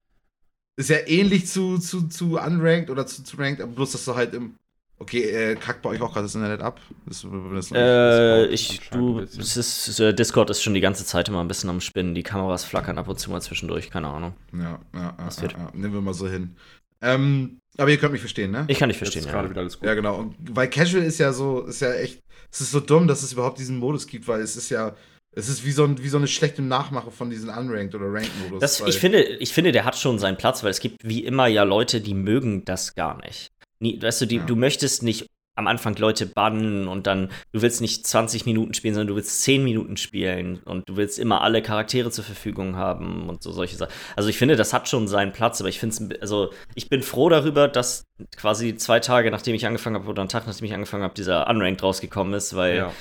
Ist 0.77 0.89
ja 0.89 0.97
ähnlich 1.05 1.47
zu, 1.47 1.77
zu, 1.77 2.07
zu 2.07 2.39
Unranked 2.39 2.89
oder 2.89 3.05
zu, 3.05 3.23
zu 3.23 3.37
Ranked, 3.37 3.61
aber 3.61 3.71
bloß, 3.73 3.91
dass 3.91 4.05
du 4.05 4.15
halt 4.15 4.33
im. 4.33 4.55
Okay, 5.01 5.21
äh, 5.23 5.55
kackt 5.55 5.81
bei 5.81 5.89
euch 5.89 6.01
auch 6.01 6.13
gerade 6.13 6.25
das 6.25 6.35
Internet 6.35 6.61
ab? 6.61 6.79
Das, 7.07 7.25
das 7.53 7.71
Äh, 7.71 7.73
das 7.73 8.51
ich, 8.51 8.79
anscheinend 8.81 8.93
ein 8.93 9.27
du, 9.35 9.41
es 9.41 9.57
ist, 9.57 9.99
äh, 9.99 10.13
Discord 10.13 10.51
ist 10.51 10.61
schon 10.61 10.75
die 10.75 10.79
ganze 10.79 11.03
Zeit 11.05 11.27
immer 11.27 11.41
ein 11.43 11.47
bisschen 11.47 11.71
am 11.71 11.81
Spinnen. 11.81 12.13
Die 12.13 12.21
Kameras 12.21 12.63
flackern 12.65 12.99
ab 12.99 13.07
und 13.07 13.19
zu 13.19 13.31
mal 13.31 13.41
zwischendurch, 13.41 13.89
keine 13.89 14.09
Ahnung. 14.09 14.33
Ja, 14.53 14.79
ja, 14.93 14.99
ja, 15.01 15.15
Das 15.25 15.37
ja, 15.37 15.41
wird- 15.41 15.53
ja. 15.53 15.71
Nehmen 15.73 15.93
wir 15.95 16.01
mal 16.01 16.13
so 16.13 16.27
hin. 16.29 16.55
Ähm, 17.01 17.57
aber 17.77 17.89
ihr 17.89 17.97
könnt 17.97 18.11
mich 18.11 18.21
verstehen, 18.21 18.51
ne? 18.51 18.65
Ich 18.67 18.77
kann 18.77 18.89
nicht 18.89 18.97
Jetzt 18.97 19.07
verstehen, 19.07 19.21
ist 19.21 19.25
ja. 19.25 19.31
gerade 19.33 19.49
wieder 19.49 19.61
alles 19.61 19.79
gut. 19.79 19.87
Ja, 19.87 19.95
genau. 19.95 20.17
Und 20.17 20.35
weil 20.55 20.69
Casual 20.69 21.03
ist 21.03 21.17
ja 21.17 21.33
so, 21.33 21.61
ist 21.61 21.81
ja 21.81 21.93
echt, 21.93 22.21
es 22.51 22.61
ist 22.61 22.69
so 22.69 22.79
dumm, 22.79 23.07
dass 23.07 23.23
es 23.23 23.33
überhaupt 23.33 23.57
diesen 23.57 23.79
Modus 23.79 24.05
gibt, 24.05 24.27
weil 24.27 24.41
es 24.41 24.55
ist 24.55 24.69
ja, 24.69 24.93
es 25.35 25.49
ist 25.49 25.65
wie 25.65 25.71
so, 25.71 25.85
ein, 25.85 25.97
wie 26.03 26.09
so 26.09 26.17
eine 26.17 26.27
schlechte 26.27 26.61
Nachmache 26.61 27.09
von 27.09 27.31
diesen 27.31 27.49
Unranked 27.49 27.95
oder 27.95 28.05
Ranked-Modus. 28.13 28.83
Ich, 28.85 28.99
finde, 28.99 29.23
ich 29.23 29.51
finde, 29.51 29.71
der 29.71 29.85
hat 29.85 29.97
schon 29.97 30.19
seinen 30.19 30.37
Platz, 30.37 30.61
weil 30.63 30.69
es 30.69 30.79
gibt 30.79 30.97
wie 31.03 31.23
immer 31.23 31.47
ja 31.47 31.63
Leute, 31.63 32.01
die 32.01 32.13
mögen 32.13 32.65
das 32.65 32.93
gar 32.93 33.17
nicht. 33.25 33.50
Nie, 33.81 34.01
weißt 34.01 34.21
du, 34.21 34.25
die, 34.27 34.37
Ja. 34.37 34.45
du 34.45 34.55
möchtest 34.55 35.03
nicht 35.03 35.27
am 35.57 35.67
Anfang 35.67 35.95
Leute 35.97 36.25
bannen 36.27 36.87
und 36.87 37.07
dann, 37.07 37.29
du 37.51 37.61
willst 37.61 37.81
nicht 37.81 38.07
20 38.07 38.45
Minuten 38.45 38.73
spielen, 38.73 38.93
sondern 38.93 39.09
du 39.09 39.15
willst 39.15 39.41
10 39.41 39.63
Minuten 39.65 39.97
spielen 39.97 40.59
und 40.63 40.87
du 40.87 40.95
willst 40.95 41.19
immer 41.19 41.41
alle 41.41 41.61
Charaktere 41.61 42.09
zur 42.09 42.23
Verfügung 42.23 42.77
haben 42.77 43.27
und 43.27 43.43
so 43.43 43.51
solche 43.51 43.75
Sachen. 43.75 43.91
Also 44.15 44.29
ich 44.29 44.37
finde, 44.37 44.55
das 44.55 44.71
hat 44.71 44.87
schon 44.87 45.09
seinen 45.09 45.33
Platz, 45.33 45.59
aber 45.59 45.67
ich 45.67 45.79
finde 45.79 46.15
es, 46.15 46.21
also 46.21 46.53
ich 46.73 46.87
bin 46.87 47.03
froh 47.03 47.27
darüber, 47.27 47.67
dass 47.67 48.05
quasi 48.37 48.77
zwei 48.77 49.01
Tage 49.01 49.29
nachdem 49.29 49.53
ich 49.53 49.65
angefangen 49.67 49.97
habe 49.97 50.07
oder 50.07 50.21
einen 50.21 50.29
Tag 50.29 50.47
nachdem 50.47 50.65
ich 50.65 50.73
angefangen 50.73 51.03
habe, 51.03 51.13
dieser 51.15 51.49
Unranked 51.49 51.83
rausgekommen 51.83 52.33
ist, 52.33 52.55
weil 52.55 52.77
Ja. 52.77 52.93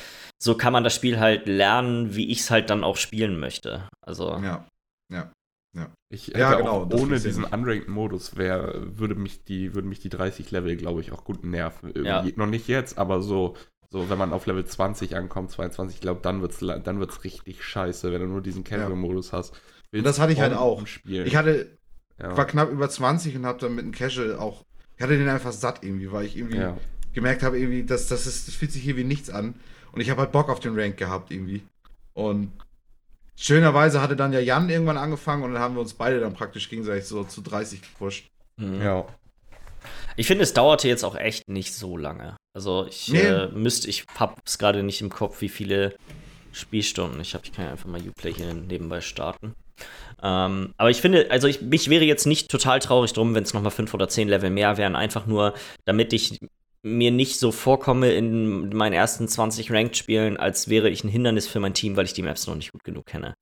so 0.42 0.56
kann 0.56 0.72
man 0.72 0.82
das 0.82 0.94
Spiel 0.94 1.20
halt 1.20 1.46
lernen, 1.46 2.16
wie 2.16 2.30
ich 2.32 2.40
es 2.40 2.50
halt 2.50 2.68
dann 2.68 2.82
auch 2.82 2.96
spielen 2.96 3.38
möchte. 3.38 3.88
Also 4.04 4.36
Ja. 4.42 4.66
Ich 6.08 6.26
Ja, 6.28 6.54
genau, 6.54 6.84
das 6.84 7.00
ohne 7.00 7.16
ja 7.16 7.22
diesen. 7.22 7.44
Unranked-Modus 7.44 8.36
wäre, 8.36 8.98
würde 8.98 9.14
mich 9.14 9.44
die, 9.44 9.74
würden 9.74 9.88
mich 9.88 10.00
die 10.00 10.08
30 10.08 10.50
Level, 10.50 10.76
glaube 10.76 11.00
ich, 11.00 11.12
auch 11.12 11.24
gut 11.24 11.44
nerven. 11.44 11.90
Irgendwie. 11.90 12.30
Ja. 12.30 12.36
Noch 12.36 12.46
nicht 12.48 12.66
jetzt, 12.66 12.98
aber 12.98 13.22
so, 13.22 13.54
so, 13.88 14.10
wenn 14.10 14.18
man 14.18 14.32
auf 14.32 14.46
Level 14.46 14.64
20 14.64 15.16
ankommt, 15.16 15.52
22, 15.52 15.96
ich 15.96 16.00
glaube, 16.00 16.20
dann 16.22 16.42
wird's, 16.42 16.60
la- 16.60 16.78
dann 16.80 16.98
wird's 16.98 17.22
richtig 17.22 17.62
scheiße, 17.64 18.10
wenn 18.12 18.20
du 18.20 18.26
nur 18.26 18.42
diesen 18.42 18.64
Casual-Modus 18.64 19.32
hast. 19.32 19.60
Und 19.92 20.04
das 20.04 20.18
hatte 20.18 20.32
ich 20.32 20.40
halt 20.40 20.54
auch. 20.54 20.84
Spielen. 20.86 21.26
Ich 21.26 21.36
hatte, 21.36 21.78
ja. 22.18 22.36
war 22.36 22.46
knapp 22.46 22.70
über 22.70 22.88
20 22.88 23.36
und 23.36 23.46
habe 23.46 23.60
dann 23.60 23.74
mit 23.76 23.84
einem 23.84 23.92
Casual 23.92 24.36
auch, 24.36 24.64
ich 24.96 25.02
hatte 25.02 25.16
den 25.16 25.28
einfach 25.28 25.52
satt 25.52 25.84
irgendwie, 25.84 26.10
weil 26.10 26.26
ich 26.26 26.36
irgendwie 26.36 26.58
ja. 26.58 26.76
gemerkt 27.12 27.44
habe, 27.44 27.58
irgendwie, 27.58 27.84
dass 27.84 28.08
das, 28.08 28.26
ist, 28.26 28.48
das 28.48 28.54
fühlt 28.56 28.72
sich 28.72 28.82
hier 28.82 28.96
wie 28.96 29.04
nichts 29.04 29.30
an. 29.30 29.54
Und 29.92 30.00
ich 30.00 30.10
habe 30.10 30.20
halt 30.22 30.32
Bock 30.32 30.48
auf 30.48 30.60
den 30.60 30.78
Rank 30.78 30.96
gehabt 30.96 31.30
irgendwie. 31.30 31.62
Und 32.14 32.50
schönerweise 33.40 34.00
hatte 34.00 34.16
dann 34.16 34.32
ja 34.32 34.40
Jan 34.40 34.68
irgendwann 34.68 34.98
angefangen 34.98 35.42
und 35.42 35.54
dann 35.54 35.62
haben 35.62 35.74
wir 35.74 35.80
uns 35.80 35.94
beide 35.94 36.20
dann 36.20 36.34
praktisch 36.34 36.68
gegenseitig 36.68 37.06
so 37.06 37.24
zu 37.24 37.40
30 37.40 37.82
gepusht. 37.82 38.26
mhm. 38.56 38.80
ja. 38.82 39.06
Ich 40.16 40.26
finde, 40.26 40.44
es 40.44 40.52
dauerte 40.52 40.88
jetzt 40.88 41.04
auch 41.04 41.16
echt 41.16 41.48
nicht 41.48 41.74
so 41.74 41.96
lange. 41.96 42.36
Also 42.54 42.86
ich 42.86 43.08
Nee. 43.08 43.20
äh, 43.20 43.48
müsste, 43.48 43.88
ich 43.88 44.04
hab's 44.18 44.58
gerade 44.58 44.82
nicht 44.82 45.00
im 45.00 45.08
Kopf, 45.08 45.40
wie 45.40 45.48
viele 45.48 45.94
Spielstunden 46.52 47.18
ich 47.20 47.32
habe. 47.32 47.44
Ich 47.46 47.52
kann 47.52 47.64
ja 47.64 47.70
einfach 47.70 47.88
mal 47.88 48.00
Uplay 48.00 48.34
hier 48.34 48.52
nebenbei 48.52 49.00
starten. 49.00 49.54
Ähm, 50.22 50.74
aber 50.76 50.90
ich 50.90 51.00
finde, 51.00 51.30
also 51.30 51.48
ich, 51.48 51.62
mich 51.62 51.88
wäre 51.88 52.04
jetzt 52.04 52.26
nicht 52.26 52.50
total 52.50 52.80
traurig 52.80 53.14
drum, 53.14 53.34
wenn 53.34 53.44
es 53.44 53.54
nochmal 53.54 53.70
fünf 53.70 53.94
oder 53.94 54.08
zehn 54.08 54.28
Level 54.28 54.50
mehr 54.50 54.76
wären, 54.76 54.96
einfach 54.96 55.26
nur, 55.26 55.54
damit 55.86 56.12
ich 56.12 56.38
mir 56.82 57.10
nicht 57.10 57.38
so 57.38 57.52
vorkomme 57.52 58.12
in 58.12 58.70
meinen 58.70 58.94
ersten 58.94 59.28
20 59.28 59.70
Ranked-Spielen, 59.70 60.36
als 60.38 60.68
wäre 60.68 60.88
ich 60.88 61.04
ein 61.04 61.08
Hindernis 61.08 61.46
für 61.46 61.60
mein 61.60 61.74
Team, 61.74 61.96
weil 61.96 62.06
ich 62.06 62.14
die 62.14 62.22
Maps 62.22 62.46
noch 62.46 62.54
nicht 62.56 62.72
gut 62.72 62.84
genug 62.84 63.06
kenne. 63.06 63.34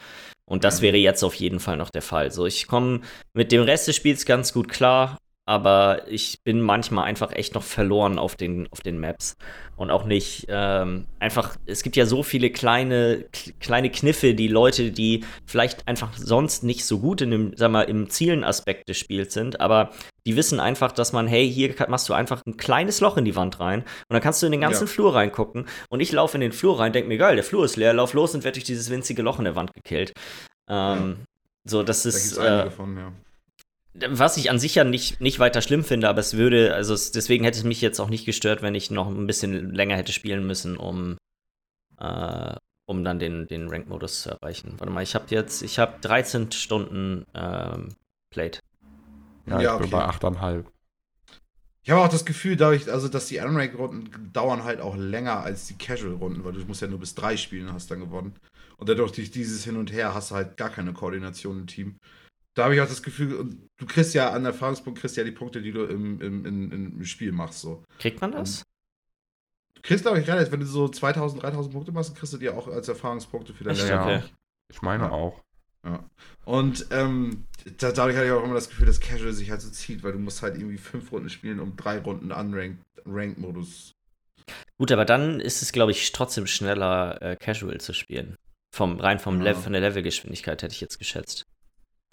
Und 0.45 0.65
das 0.65 0.81
Mhm. 0.81 0.83
wäre 0.83 0.97
jetzt 0.97 1.23
auf 1.23 1.35
jeden 1.35 1.61
Fall 1.61 1.77
noch 1.77 1.91
der 1.91 2.03
Fall. 2.03 2.31
So, 2.33 2.47
ich 2.47 2.67
komme 2.67 3.01
mit 3.35 3.53
dem 3.53 3.63
Rest 3.63 3.87
des 3.89 3.97
Spiels 3.97 4.25
ganz 4.27 4.53
gut 4.53 4.69
klar, 4.69 5.19
aber 5.49 6.03
ich 6.09 6.43
bin 6.45 6.61
manchmal 6.61 7.07
einfach 7.07 7.33
echt 7.33 7.55
noch 7.55 7.63
verloren 7.63 8.19
auf 8.19 8.37
den, 8.37 8.69
auf 8.71 8.81
den 8.81 9.01
Maps. 9.01 9.35
Und 9.77 9.91
auch 9.91 10.05
nicht 10.05 10.45
ähm, 10.51 11.07
einfach, 11.21 11.57
es 11.65 11.83
gibt 11.83 11.97
ja 11.97 12.05
so 12.05 12.23
viele 12.23 12.51
kleine, 12.51 13.25
kleine 13.59 13.91
Kniffe, 13.91 14.35
die 14.35 14.49
Leute, 14.49 14.91
die 14.91 15.25
vielleicht 15.47 15.89
einfach 15.89 16.11
sonst 16.19 16.65
nicht 16.65 16.85
so 16.85 16.99
gut 16.99 17.23
in 17.23 17.31
dem, 17.31 17.53
sag 17.57 17.71
mal, 17.71 17.85
im 17.85 18.11
Zielenaspekt 18.11 18.91
des 18.91 18.99
Spiels 18.99 19.33
sind, 19.33 19.59
aber 19.59 19.89
die 20.27 20.37
wissen 20.37 20.61
einfach, 20.61 20.93
dass 20.93 21.15
man, 21.15 21.27
hey, 21.27 21.51
hier 21.51 21.75
machst 21.89 22.11
du 22.11 22.13
einfach 22.13 22.43
ein 22.45 22.59
kleines 22.59 23.01
Loch 23.01 23.17
in 23.17 23.25
die 23.25 23.35
Wand 23.35 23.59
rein 23.59 23.81
und 23.81 23.87
dann 24.11 24.21
kannst 24.21 24.43
du 24.43 24.47
in 24.47 24.53
den 24.53 24.61
ganzen 24.61 24.85
Ja. 24.85 24.93
Flur 24.93 25.15
reingucken 25.15 25.65
und 25.89 26.01
ich 26.01 26.13
laufe 26.13 26.37
in 26.37 26.43
den 26.43 26.53
Flur 26.53 26.79
rein, 26.79 26.93
denk 26.93 27.09
mir, 27.09 27.17
geil, 27.17 27.37
der 27.37 27.45
Flur 27.45 27.65
ist 27.65 27.77
leer, 27.77 27.95
lauf 27.95 28.13
los 28.13 28.35
und 28.35 28.45
werde 28.45 28.57
durch 28.57 28.65
dieses 28.65 28.91
winzige 28.91 29.23
Loch 29.23 29.39
in 29.39 29.45
der 29.47 29.57
Wand 29.57 29.73
gekillt. 29.73 30.13
Ähm, 30.69 31.21
So, 31.65 31.83
das 31.83 32.03
Da 32.03 32.09
ist, 32.11 32.33
es 32.33 32.37
äh, 32.37 32.71
von, 32.71 32.97
ja. 32.97 33.13
Was 34.09 34.37
ich 34.37 34.51
an 34.51 34.59
sich 34.59 34.75
ja 34.75 34.85
nicht, 34.85 35.21
nicht 35.21 35.39
weiter 35.39 35.63
schlimm 35.63 35.85
finde, 35.85 36.09
aber 36.09 36.21
es 36.21 36.37
würde, 36.37 36.75
also 36.75 36.95
es, 36.95 37.13
deswegen 37.13 37.45
hätte 37.45 37.59
es 37.59 37.65
mich 37.65 37.81
jetzt 37.81 38.01
auch 38.01 38.09
nicht 38.09 38.27
gestört, 38.27 38.63
wenn 38.63 38.75
ich 38.75 38.91
noch 38.91 39.09
ein 39.09 39.27
bisschen 39.27 39.75
länger 39.75 39.97
hätte 39.97 40.13
spielen 40.13 40.47
müssen, 40.47 40.77
um, 40.77 41.17
äh, 41.99 42.55
um 42.87 43.05
dann 43.05 43.19
den, 43.19 43.47
den 43.47 43.69
Rank-Modus 43.69 44.23
zu 44.23 44.31
erreichen. 44.31 44.75
Warte 44.79 44.93
mal, 44.93 45.03
ich 45.03 45.15
habe 45.15 45.27
jetzt, 45.29 45.63
ich 45.63 45.79
habe 45.79 45.99
13 46.01 46.53
Stunden 46.53 47.25
ähm, 47.35 47.95
played. 48.31 48.61
Ja, 49.47 49.61
Ja, 49.61 49.75
ich 49.75 49.81
bin 49.89 49.95
okay. 49.95 50.07
bei 50.21 50.29
8,5. 50.29 50.65
Ich 51.83 51.91
habe 51.91 52.03
auch 52.03 52.09
das 52.09 52.27
Gefühl, 52.27 52.57
dadurch, 52.57 52.93
also 52.93 53.09
dass 53.09 53.29
die 53.29 53.39
Unranked-Runden 53.39 54.31
dauern 54.33 54.65
halt 54.65 54.81
auch 54.81 54.95
länger 54.95 55.43
als 55.43 55.69
die 55.69 55.79
Casual-Runden, 55.79 56.45
weil 56.45 56.53
du 56.53 56.61
musst 56.67 56.83
ja 56.83 56.89
nur 56.89 57.01
bis 57.01 57.15
drei 57.15 57.37
spielen 57.39 57.69
und 57.69 57.73
hast 57.73 57.91
dann 57.91 58.01
gewonnen. 58.01 58.35
Und 58.77 58.89
dadurch 58.89 59.13
durch 59.13 59.31
dieses 59.31 59.65
Hin 59.65 59.77
und 59.77 59.91
Her 59.91 60.15
hast 60.15 60.31
du 60.31 60.35
halt 60.35 60.57
gar 60.57 60.69
keine 60.69 60.93
Koordination 60.93 61.61
im 61.61 61.67
Team. 61.67 61.97
Da 62.55 62.65
habe 62.65 62.75
ich 62.75 62.81
auch 62.81 62.89
das 62.89 63.03
Gefühl, 63.03 63.35
und 63.37 63.69
du 63.77 63.87
kriegst 63.87 64.15
ja 64.15 64.31
an 64.31 64.45
Erfahrungspunkt 64.45 65.01
kriegst 65.01 65.17
ja 65.17 65.25
die 65.25 65.33
Punkte, 65.33 65.63
die 65.63 65.73
du 65.73 65.85
im, 65.85 66.21
im, 66.21 66.45
im, 66.45 66.73
im 66.73 67.05
Spiel 67.05 67.31
machst. 67.33 67.61
So. 67.61 67.85
Kriegt 67.99 68.21
man 68.21 68.33
das? 68.33 68.65
Du 69.75 69.83
kriegst, 69.83 70.03
glaube 70.05 70.19
ich, 70.21 70.27
relativ, 70.27 70.53
wenn 70.53 70.61
du 70.61 70.67
so 70.67 70.89
2000, 70.89 71.43
3000 71.43 71.73
Punkte 71.73 71.93
machst, 71.93 72.11
dann 72.11 72.17
kriegst 72.17 72.33
du 72.33 72.39
die 72.39 72.49
auch 72.51 72.67
als 72.67 72.89
Erfahrungspunkte 72.89 73.55
für 73.55 73.63
dein 73.65 73.75
Echt? 73.75 73.85
Level. 73.85 73.97
Ja, 73.97 74.17
okay. 74.17 74.23
ich 74.71 74.83
meine 74.83 75.05
Ja. 75.05 75.11
auch. 75.11 75.43
Und 76.45 76.87
ähm, 76.91 77.45
da, 77.79 77.93
dadurch 77.93 78.17
hatte 78.17 78.27
ich 78.27 78.33
auch 78.33 78.43
immer 78.45 78.55
das 78.55 78.69
Gefühl, 78.69 78.87
dass 78.87 79.01
Casual 79.01 79.33
sich 79.33 79.51
halt 79.51 79.61
so 79.63 79.71
zieht, 79.71 80.03
weil 80.03 80.13
du 80.13 80.19
musst 80.19 80.43
halt 80.43 80.57
irgendwie 80.57 80.77
fünf 80.77 81.13
Runden 81.13 81.31
spielen, 81.31 81.61
um 81.61 81.77
drei 81.77 81.99
Runden 81.99 82.33
Unranked-Modus. 82.33 83.95
Gut, 84.77 84.93
aber 84.93 85.05
dann 85.05 85.41
ist 85.41 85.63
es, 85.63 85.73
glaube 85.73 85.93
ich, 85.93 86.13
trotzdem 86.13 86.47
schneller, 86.47 87.23
äh, 87.23 87.37
Casual 87.37 87.81
zu 87.81 87.93
spielen. 87.93 88.37
Vom, 88.75 88.99
rein 89.01 89.19
vom 89.19 89.39
Ja. 89.39 89.45
Level, 89.45 89.63
von 89.63 89.73
der 89.73 89.81
Levelgeschwindigkeit 89.83 90.63
hätte 90.63 90.75
ich 90.75 90.81
jetzt 90.81 90.99
geschätzt. 90.99 91.47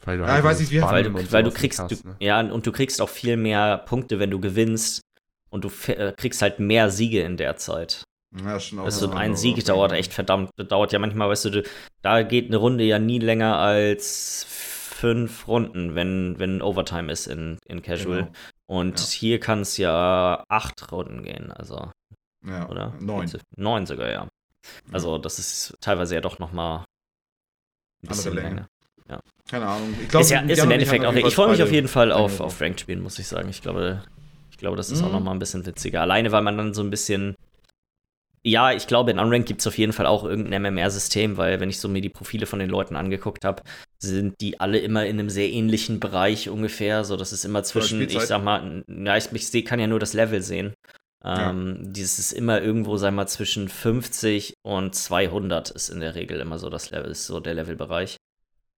Weil 0.05 0.17
du 0.19 0.23
Ja, 0.23 0.37
ich 0.37 0.43
weiß 0.43 0.59
nicht, 0.59 0.71
wie- 0.71 0.81
Weil 0.81 1.03
du, 1.03 1.31
weil 1.31 1.43
du 1.43 1.51
kriegst, 1.51 1.79
nicht 1.79 1.91
du, 1.91 1.95
hast, 1.95 2.05
ne? 2.05 2.15
ja, 2.19 2.39
und 2.39 2.65
du 2.65 2.71
kriegst 2.71 3.01
auch 3.01 3.09
viel 3.09 3.37
mehr 3.37 3.79
Punkte, 3.79 4.19
wenn 4.19 4.31
du 4.31 4.39
gewinnst. 4.39 5.01
Und 5.49 5.63
du 5.63 5.71
äh, 5.91 6.11
kriegst 6.17 6.41
halt 6.41 6.59
mehr 6.59 6.89
Siege 6.89 7.21
in 7.21 7.37
der 7.37 7.55
Zeit. 7.55 8.03
Ja, 8.43 8.59
schon 8.59 8.79
auch 8.79 8.85
Also 8.85 9.07
eine 9.09 9.15
ein 9.19 9.35
Sieg 9.37 9.63
dauert 9.63 9.93
echt 9.93 10.13
verdammt, 10.13 10.49
dauert 10.57 10.91
ja 10.91 10.99
manchmal, 10.99 11.29
weißt 11.29 11.45
du, 11.45 11.49
du, 11.51 11.63
da 12.01 12.23
geht 12.23 12.47
eine 12.47 12.57
Runde 12.57 12.83
ja 12.83 12.99
nie 12.99 13.19
länger 13.19 13.57
als 13.57 14.45
fünf 14.49 15.47
Runden, 15.47 15.95
wenn, 15.95 16.37
wenn 16.39 16.61
Overtime 16.61 17.09
ist 17.11 17.27
in, 17.27 17.57
in 17.67 17.81
Casual. 17.81 18.23
Genau. 18.23 18.33
Und 18.67 18.99
Ja. 18.99 19.05
hier 19.07 19.39
kann 19.39 19.61
es 19.61 19.77
ja 19.77 20.43
acht 20.49 20.91
Runden 20.91 21.23
gehen, 21.23 21.51
also, 21.53 21.89
Ja, 22.45 22.67
oder? 22.67 22.93
Neun. 22.99 23.31
Neun 23.55 23.85
sogar, 23.85 24.09
ja. 24.11 24.27
Also 24.91 25.17
das 25.17 25.39
ist 25.39 25.75
teilweise 25.79 26.15
ja 26.15 26.21
doch 26.21 26.39
noch 26.39 26.51
mal 26.51 26.79
ein 26.79 26.83
Andere 28.09 28.15
bisschen 28.15 28.33
Länge. 28.33 28.49
länger. 28.49 28.67
Keine 29.47 29.67
Ahnung. 29.67 29.93
Ich 30.01 30.07
glaub, 30.09 30.21
ist 30.23 30.31
ja, 30.31 30.39
ist 30.41 30.63
im 30.63 30.71
Endeffekt 30.71 31.05
auch. 31.05 31.09
jedenfalls 31.11 31.31
Ich 31.33 31.35
freue 31.35 31.49
mich 31.51 31.61
auf 31.61 31.71
jeden 31.71 31.87
Fall 31.87 32.11
auf, 32.11 32.39
auf 32.39 32.59
Ranked 32.59 32.79
spielen, 32.81 33.01
muss 33.03 33.19
ich 33.19 33.27
sagen. 33.27 33.47
Ich 33.49 33.61
glaube, 33.61 34.01
ich 34.49 34.57
glaube, 34.57 34.75
das 34.75 34.89
ist 34.89 35.03
auch 35.03 35.07
Mhm. 35.07 35.11
noch 35.13 35.19
mal 35.19 35.31
ein 35.31 35.39
bisschen 35.39 35.65
witziger. 35.67 36.01
Alleine, 36.01 36.31
weil 36.31 36.41
man 36.41 36.57
dann 36.57 36.73
so 36.73 36.81
ein 36.81 36.89
bisschen. 36.89 37.35
Ja, 38.43 38.71
ich 38.71 38.85
glaube, 38.87 39.09
in 39.11 39.17
Unranked 39.19 39.47
gibt 39.47 39.61
es 39.61 39.67
auf 39.67 39.77
jeden 39.77 39.91
Fall 39.93 40.05
auch 40.05 40.23
irgendein 40.23 40.61
MMR-System, 40.61 41.37
weil 41.37 41.59
wenn 41.59 41.69
ich 41.69 41.79
so 41.79 41.87
mir 41.87 42.01
die 42.01 42.09
Profile 42.09 42.45
von 42.45 42.59
den 42.59 42.69
Leuten 42.69 42.95
angeguckt 42.95 43.43
habe, 43.43 43.63
sind 43.99 44.39
die 44.39 44.59
alle 44.59 44.77
immer 44.79 45.05
in 45.05 45.19
einem 45.19 45.29
sehr 45.31 45.49
ähnlichen 45.49 45.99
Bereich 45.99 46.49
ungefähr. 46.49 47.03
So, 47.05 47.15
das 47.17 47.33
ist 47.33 47.43
immer 47.43 47.63
zwischen, 47.63 48.01
ich 48.01 48.19
sag 48.19 48.43
mal, 48.43 48.83
ja, 48.87 49.17
ich, 49.17 49.31
ich 49.31 49.47
seh, 49.49 49.63
kann 49.63 49.79
ja 49.79 49.87
nur 49.87 49.99
das 49.99 50.13
Level 50.13 50.41
sehen. 50.43 50.73
Ja. 51.23 51.49
Ähm, 51.49 51.77
Dieses 51.93 52.19
ist 52.19 52.33
immer 52.33 52.61
irgendwo, 52.61 52.97
sag 52.97 53.13
mal, 53.15 53.25
zwischen 53.27 53.67
50 53.67 54.53
und 54.63 54.93
200 54.93 55.71
ist 55.71 55.89
in 55.89 55.99
der 55.99 56.13
Regel 56.13 56.39
immer 56.39 56.59
so 56.59 56.69
das 56.69 56.91
Level, 56.91 57.09
ist 57.11 57.25
so 57.25 57.39
der 57.39 57.55
Levelbereich. 57.55 58.17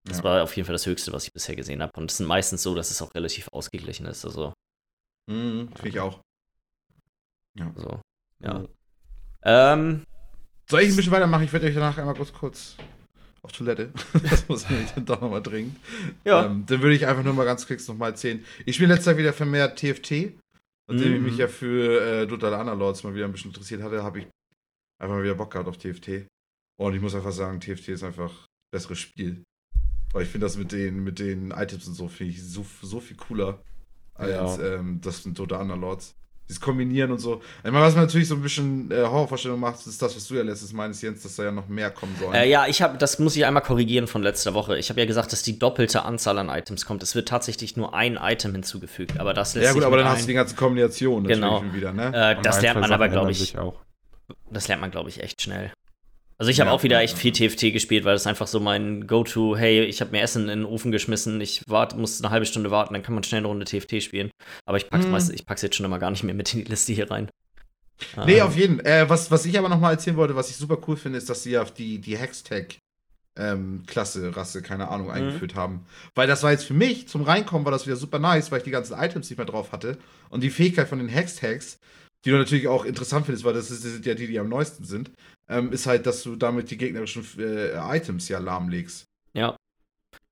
Das 0.08 0.18
Ja. 0.20 0.24
war 0.24 0.44
auf 0.44 0.56
jeden 0.56 0.66
Fall 0.66 0.74
das 0.74 0.86
Höchste, 0.86 1.12
was 1.12 1.26
ich 1.26 1.34
bisher 1.34 1.56
gesehen 1.56 1.82
habe. 1.82 1.92
Und 1.98 2.10
es 2.12 2.18
sind 2.18 2.28
meistens 2.28 2.64
so, 2.64 2.76
dass 2.76 2.92
es 2.92 3.02
auch 3.02 3.14
relativ 3.14 3.48
ausgeglichen 3.52 4.06
ist. 4.06 4.24
Also, 4.26 4.54
Mhm, 5.30 5.70
Finde 5.76 5.90
ich 5.90 6.00
auch. 6.00 6.22
so. 7.76 8.00
ja. 8.40 8.66
Ähm, 9.44 10.04
Soll 10.70 10.82
ich 10.82 10.90
ein 10.90 10.96
bisschen 10.96 11.12
weitermachen? 11.12 11.44
Ich 11.44 11.54
werde 11.54 11.68
euch 11.68 11.74
danach 11.74 11.98
einmal 11.98 12.16
kurz, 12.16 12.32
kurz 12.34 12.76
auf 13.42 13.52
Toilette. 13.52 13.92
das 14.24 14.48
muss 14.48 14.70
nämlich 14.70 14.92
dann 14.92 15.06
doch 15.06 15.20
nochmal 15.22 15.42
dringend. 15.44 15.76
ja. 16.26 16.46
Ähm, 16.46 16.66
dann 16.66 16.82
würde 16.82 16.96
ich 16.96 17.06
einfach 17.08 17.24
nur 17.24 17.34
mal 17.34 17.46
ganz 17.46 17.68
kurz 17.68 17.88
nochmal 17.88 18.12
erzählen. 18.12 18.44
Ich 18.66 18.76
spiele 18.76 18.90
letztes 18.94 19.08
Jahr 19.08 19.18
wieder 19.18 19.34
vermehrt 19.34 19.78
TFT. 19.80 20.38
Nachdem 20.90 21.14
ich 21.14 21.20
Mhm. 21.20 21.26
mich 21.26 21.38
ja 21.38 21.48
für 21.50 22.02
äh, 22.24 22.28
Total 22.28 22.54
Underlords 22.60 23.04
mal 23.04 23.14
wieder 23.14 23.26
ein 23.26 23.32
bisschen 23.34 23.52
interessiert 23.52 23.82
hatte, 23.82 24.04
habe 24.04 24.20
ich 24.20 24.28
einfach 25.02 25.16
mal 25.18 25.24
wieder 25.24 25.36
Bock 25.36 25.52
gehabt 25.52 25.68
auf 25.68 25.78
TFT. 25.78 26.26
Und 26.80 26.94
ich 26.96 27.02
muss 27.02 27.16
einfach 27.16 27.32
sagen, 27.34 27.60
TFT 27.60 27.90
ist 27.90 28.04
einfach 28.04 28.32
ein 28.32 28.72
besseres 28.72 29.00
Spiel. 29.00 29.44
Weil 30.14 30.24
ich 30.24 30.30
finde 30.30 30.46
das 30.46 30.58
mit 30.58 30.72
den, 30.72 31.04
mit 31.04 31.20
den 31.20 31.52
Items 31.52 31.88
und 31.88 31.94
so, 31.96 32.08
finde 32.08 32.34
ich 32.34 32.44
so, 32.44 32.66
so 32.82 33.00
viel 33.00 33.18
cooler 33.18 33.60
als 34.16 34.58
Ja. 34.58 34.76
ähm, 34.76 35.00
das 35.04 35.20
von 35.20 35.36
Total 35.36 35.62
Underlords. 35.62 36.16
Dieses 36.50 36.62
Kombinieren 36.62 37.12
und 37.12 37.18
so. 37.20 37.42
Ich 37.62 37.72
meine, 37.72 37.82
was 37.84 37.94
mir 37.94 38.00
natürlich 38.04 38.30
so 38.30 38.36
ein 38.36 38.42
bisschen 38.42 38.90
äh, 38.90 39.04
Horrorvorstellung 39.04 39.60
macht, 39.60 39.86
ist 39.86 40.02
das, 40.02 40.16
was 40.16 40.30
du 40.30 40.36
ja 40.36 40.44
letztes 40.44 40.72
meinst, 40.72 41.04
Jens, 41.04 41.22
dass 41.24 41.36
da 41.36 41.44
ja 41.44 41.52
noch 41.52 41.68
mehr 41.68 41.92
kommen 41.92 42.16
sollen. 42.18 42.34
Äh, 42.34 42.48
ja, 42.50 42.68
ich 42.68 42.82
habe, 42.82 42.98
das 42.98 43.20
muss 43.20 43.36
ich 43.36 43.46
einmal 43.46 43.62
korrigieren 43.64 44.08
von 44.08 44.24
letzter 44.24 44.54
Woche. 44.54 44.78
Ich 44.78 44.90
habe 44.90 45.02
ja 45.02 45.06
gesagt, 45.06 45.34
dass 45.34 45.44
die 45.44 45.60
doppelte 45.60 46.04
Anzahl 46.06 46.38
an 46.38 46.48
Items 46.48 46.86
kommt. 46.86 47.04
Es 47.04 47.16
wird 47.16 47.28
tatsächlich 47.28 47.76
nur 47.76 47.94
ein 47.94 48.16
Item 48.16 48.54
hinzugefügt, 48.54 49.20
aber 49.20 49.34
das 49.34 49.56
lässt 49.56 49.66
Ja, 49.66 49.72
gut, 49.74 49.82
sich 49.82 49.88
aber 49.88 49.98
dann 49.98 50.08
hast 50.08 50.22
du 50.24 50.28
die 50.28 50.36
ganze 50.36 50.56
Kombination 50.56 51.24
natürlich 51.24 51.42
Genau. 51.42 51.74
wieder, 51.74 51.92
ne? 51.92 52.14
äh, 52.38 52.42
das 52.42 52.62
lernt 52.62 52.80
man 52.80 52.94
aber, 52.94 53.10
glaube 53.10 53.32
ich, 53.32 53.58
auch. 53.58 53.82
das 54.50 54.70
lernt 54.70 54.80
man, 54.80 54.90
glaube 54.92 55.10
ich, 55.10 55.22
echt 55.22 55.42
schnell. 55.42 55.74
Also 56.40 56.52
ich 56.52 56.60
habe 56.60 56.70
Ja, 56.70 56.76
auch 56.76 56.84
wieder 56.84 57.02
echt 57.02 57.18
viel 57.18 57.32
TFT 57.32 57.74
gespielt, 57.74 58.06
weil 58.06 58.14
das 58.14 58.28
einfach 58.28 58.46
so 58.48 58.60
mein 58.60 59.08
Go-To, 59.08 59.58
hey, 59.58 59.84
ich 59.86 60.02
habe 60.02 60.12
mir 60.12 60.22
Essen 60.22 60.44
in 60.44 60.60
den 60.60 60.66
Ofen 60.66 60.92
geschmissen, 60.92 61.42
ich 61.42 61.64
wart, 61.68 61.98
muss 61.98 62.22
eine 62.22 62.30
halbe 62.30 62.46
Stunde 62.46 62.70
warten, 62.70 62.94
dann 62.94 63.02
kann 63.04 63.16
man 63.16 63.24
schnell 63.24 63.40
eine 63.40 63.48
Runde 63.48 63.66
TFT 63.66 64.04
spielen. 64.04 64.30
Aber 64.66 64.78
ich 64.78 64.88
pack's 64.90 65.06
Mhm. 65.06 65.12
meist, 65.12 65.32
ich 65.32 65.46
pack's 65.46 65.64
jetzt 65.64 65.76
schon 65.76 65.86
immer 65.86 65.98
gar 66.00 66.12
nicht 66.12 66.24
mehr 66.24 66.36
mit 66.36 66.54
in 66.54 66.64
die 66.64 66.70
Liste 66.70 66.94
hier 66.94 67.10
rein. 67.10 67.30
Nee, 68.24 68.40
Ähm, 68.40 68.42
auf 68.42 68.56
jeden 68.56 68.78
Fall. 68.78 68.86
Äh, 68.86 69.10
was, 69.10 69.32
was 69.32 69.46
ich 69.46 69.58
aber 69.58 69.70
noch 69.70 69.80
mal 69.80 69.92
erzählen 69.92 70.18
wollte, 70.18 70.36
was 70.36 70.50
ich 70.52 70.56
super 70.58 70.78
cool 70.88 70.98
finde, 70.98 71.18
ist, 71.18 71.30
dass 71.30 71.42
sie 71.44 71.52
ja 71.52 71.64
die, 71.64 72.00
die 72.00 72.18
Hextech 72.18 72.78
ähm, 73.40 73.84
Klasse, 73.88 74.36
Rasse, 74.36 74.62
keine 74.62 74.90
Ahnung, 74.90 75.12
eingeführt 75.12 75.56
haben. 75.56 75.86
Weil 76.16 76.28
das 76.28 76.44
war 76.44 76.52
jetzt 76.52 76.66
für 76.66 76.74
mich, 76.74 77.08
zum 77.08 77.22
Reinkommen 77.24 77.66
war 77.66 77.72
das 77.72 77.86
wieder 77.88 77.96
super 77.96 78.20
nice, 78.20 78.52
weil 78.52 78.60
ich 78.60 78.64
die 78.64 78.72
ganzen 78.72 78.94
Items 78.98 79.30
nicht 79.30 79.38
mehr 79.38 79.46
drauf 79.46 79.72
hatte. 79.72 79.98
Und 80.30 80.42
die 80.42 80.50
Fähigkeit 80.50 80.88
von 80.88 81.00
den 81.00 81.08
Hextags, 81.10 81.80
die 82.26 82.32
du 82.32 82.38
natürlich 82.38 82.68
auch 82.68 82.86
interessant 82.86 83.26
findest, 83.26 83.46
weil 83.46 83.56
ist, 83.56 83.70
das 83.72 83.82
sind 83.82 84.06
ja 84.06 84.16
die, 84.16 84.28
die 84.28 84.40
am 84.40 84.50
neuesten 84.50 84.86
sind, 84.86 85.12
ähm, 85.50 85.72
ist 85.72 85.86
halt, 85.88 86.06
dass 86.06 86.24
du 86.24 86.36
damit 86.36 86.72
die 86.72 86.78
gegnerischen 86.78 87.26
äh, 87.40 87.74
Items 87.98 88.28
ja 88.30 88.40
lahmlegst. 88.40 89.06
Ja. 89.34 89.56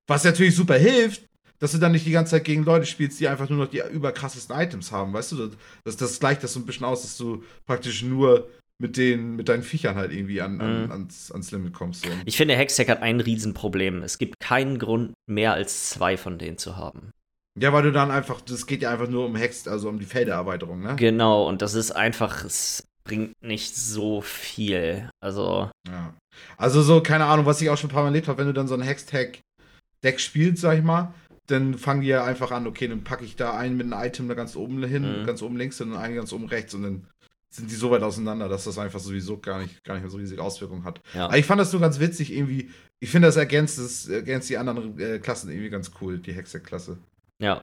Was 0.06 0.24
natürlich 0.24 0.54
super 0.54 0.76
hilft, 0.76 1.22
dass 1.58 1.72
du 1.72 1.78
dann 1.78 1.92
nicht 1.92 2.06
die 2.06 2.10
ganze 2.12 2.32
Zeit 2.32 2.44
gegen 2.44 2.64
Leute 2.64 2.86
spielst, 2.86 3.18
die 3.18 3.28
einfach 3.28 3.48
nur 3.48 3.58
noch 3.58 3.70
die 3.70 3.82
überkrassesten 3.90 4.54
Items 4.56 4.92
haben, 4.92 5.12
weißt 5.12 5.32
du? 5.32 5.50
Das, 5.84 5.96
das 5.96 6.20
gleicht 6.20 6.42
das 6.42 6.52
so 6.52 6.60
ein 6.60 6.66
bisschen 6.66 6.84
aus, 6.84 7.02
dass 7.02 7.16
du 7.16 7.42
praktisch 7.64 8.02
nur 8.02 8.48
mit 8.78 8.98
den, 8.98 9.36
mit 9.36 9.48
deinen 9.48 9.62
Viechern 9.62 9.96
halt 9.96 10.12
irgendwie 10.12 10.42
an, 10.42 10.60
an, 10.60 10.84
Mhm. 10.84 10.92
ans, 10.92 11.32
ans 11.32 11.50
Limit 11.50 11.72
kommst. 11.72 12.04
So. 12.04 12.10
Ich 12.26 12.36
finde, 12.36 12.54
Hextech 12.54 12.90
hat 12.90 13.00
ein 13.00 13.20
Riesenproblem. 13.20 14.02
Es 14.02 14.18
gibt 14.18 14.38
keinen 14.38 14.78
Grund, 14.78 15.14
mehr 15.26 15.54
als 15.54 15.88
zwei 15.90 16.18
von 16.18 16.38
denen 16.38 16.58
zu 16.58 16.76
haben. 16.76 17.10
Ja, 17.58 17.72
weil 17.72 17.84
du 17.84 17.90
dann 17.90 18.10
einfach, 18.10 18.42
das 18.42 18.66
geht 18.66 18.82
ja 18.82 18.90
einfach 18.90 19.08
nur 19.08 19.24
um 19.24 19.34
Hex, 19.34 19.66
also 19.66 19.88
um 19.88 19.98
die 19.98 20.04
Feldererweiterung, 20.04 20.82
ne? 20.82 20.94
Genau, 20.96 21.48
und 21.48 21.62
das 21.62 21.72
ist 21.72 21.90
einfach, 21.90 22.44
es 22.44 22.84
bringt 23.06 23.40
nicht 23.42 23.76
so 23.76 24.20
viel. 24.20 25.08
Also, 25.20 25.70
Ja. 25.88 26.14
Also 26.58 26.82
so, 26.82 27.00
keine 27.00 27.24
Ahnung, 27.26 27.46
was 27.46 27.60
ich 27.62 27.70
auch 27.70 27.78
schon 27.78 27.88
ein 27.88 27.92
paar 27.92 28.02
Mal 28.02 28.08
erlebt 28.08 28.28
habe, 28.28 28.38
wenn 28.38 28.46
du 28.46 28.52
dann 28.52 28.68
so 28.68 28.74
ein 28.74 28.82
Hextag-Deck 28.82 30.20
spielst, 30.20 30.60
sag 30.62 30.78
ich 30.78 30.84
mal, 30.84 31.14
dann 31.46 31.78
fangen 31.78 32.00
die 32.02 32.08
ja 32.08 32.24
einfach 32.24 32.50
an, 32.50 32.66
okay, 32.66 32.88
dann 32.88 33.04
packe 33.04 33.24
ich 33.24 33.36
da 33.36 33.56
einen 33.56 33.76
mit 33.76 33.90
einem 33.92 34.04
Item 34.06 34.28
da 34.28 34.34
ganz 34.34 34.56
oben 34.56 34.82
hin, 34.84 35.22
Mhm. 35.22 35.26
ganz 35.26 35.42
oben 35.42 35.56
links 35.56 35.80
und 35.80 35.94
einen 35.96 36.14
ganz 36.16 36.32
oben 36.32 36.46
rechts 36.46 36.74
und 36.74 36.82
dann 36.82 37.06
sind 37.54 37.70
die 37.70 37.74
so 37.76 37.90
weit 37.90 38.02
auseinander, 38.02 38.48
dass 38.48 38.64
das 38.64 38.76
einfach 38.78 38.98
sowieso 39.00 39.38
gar 39.38 39.60
nicht, 39.60 39.82
gar 39.84 39.94
nicht 39.94 40.02
mehr 40.02 40.10
so 40.10 40.18
riesige 40.18 40.42
Auswirkungen 40.42 40.84
hat. 40.84 41.00
ja. 41.14 41.26
Aber 41.26 41.38
ich 41.38 41.46
fand 41.46 41.60
das 41.60 41.70
so 41.70 41.78
ganz 41.80 42.00
witzig 42.00 42.32
irgendwie. 42.32 42.70
Ich 43.00 43.10
finde, 43.10 43.28
das 43.28 43.36
ergänzt, 43.36 43.78
das 43.78 44.08
ergänzt 44.08 44.50
die 44.50 44.58
anderen 44.58 44.98
äh, 44.98 45.18
Klassen 45.20 45.48
irgendwie 45.50 45.70
ganz 45.70 45.90
cool, 46.00 46.18
die 46.18 46.32
Hextech-Klasse. 46.34 46.98
Ja. 47.40 47.62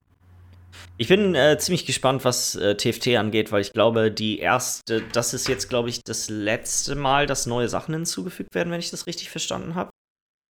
Ich 0.97 1.07
bin 1.07 1.35
äh, 1.35 1.57
ziemlich 1.57 1.85
gespannt, 1.85 2.23
was 2.25 2.55
äh, 2.55 2.75
TFT 2.75 3.15
angeht, 3.17 3.51
weil 3.51 3.61
ich 3.61 3.73
glaube, 3.73 4.11
die 4.11 4.39
erste, 4.39 5.01
das 5.13 5.33
ist 5.33 5.47
jetzt, 5.47 5.69
glaube 5.69 5.89
ich, 5.89 6.03
das 6.03 6.29
letzte 6.29 6.95
Mal, 6.95 7.25
dass 7.25 7.45
neue 7.45 7.69
Sachen 7.69 7.93
hinzugefügt 7.93 8.53
werden, 8.55 8.71
wenn 8.71 8.79
ich 8.79 8.91
das 8.91 9.07
richtig 9.07 9.29
verstanden 9.29 9.75
habe. 9.75 9.91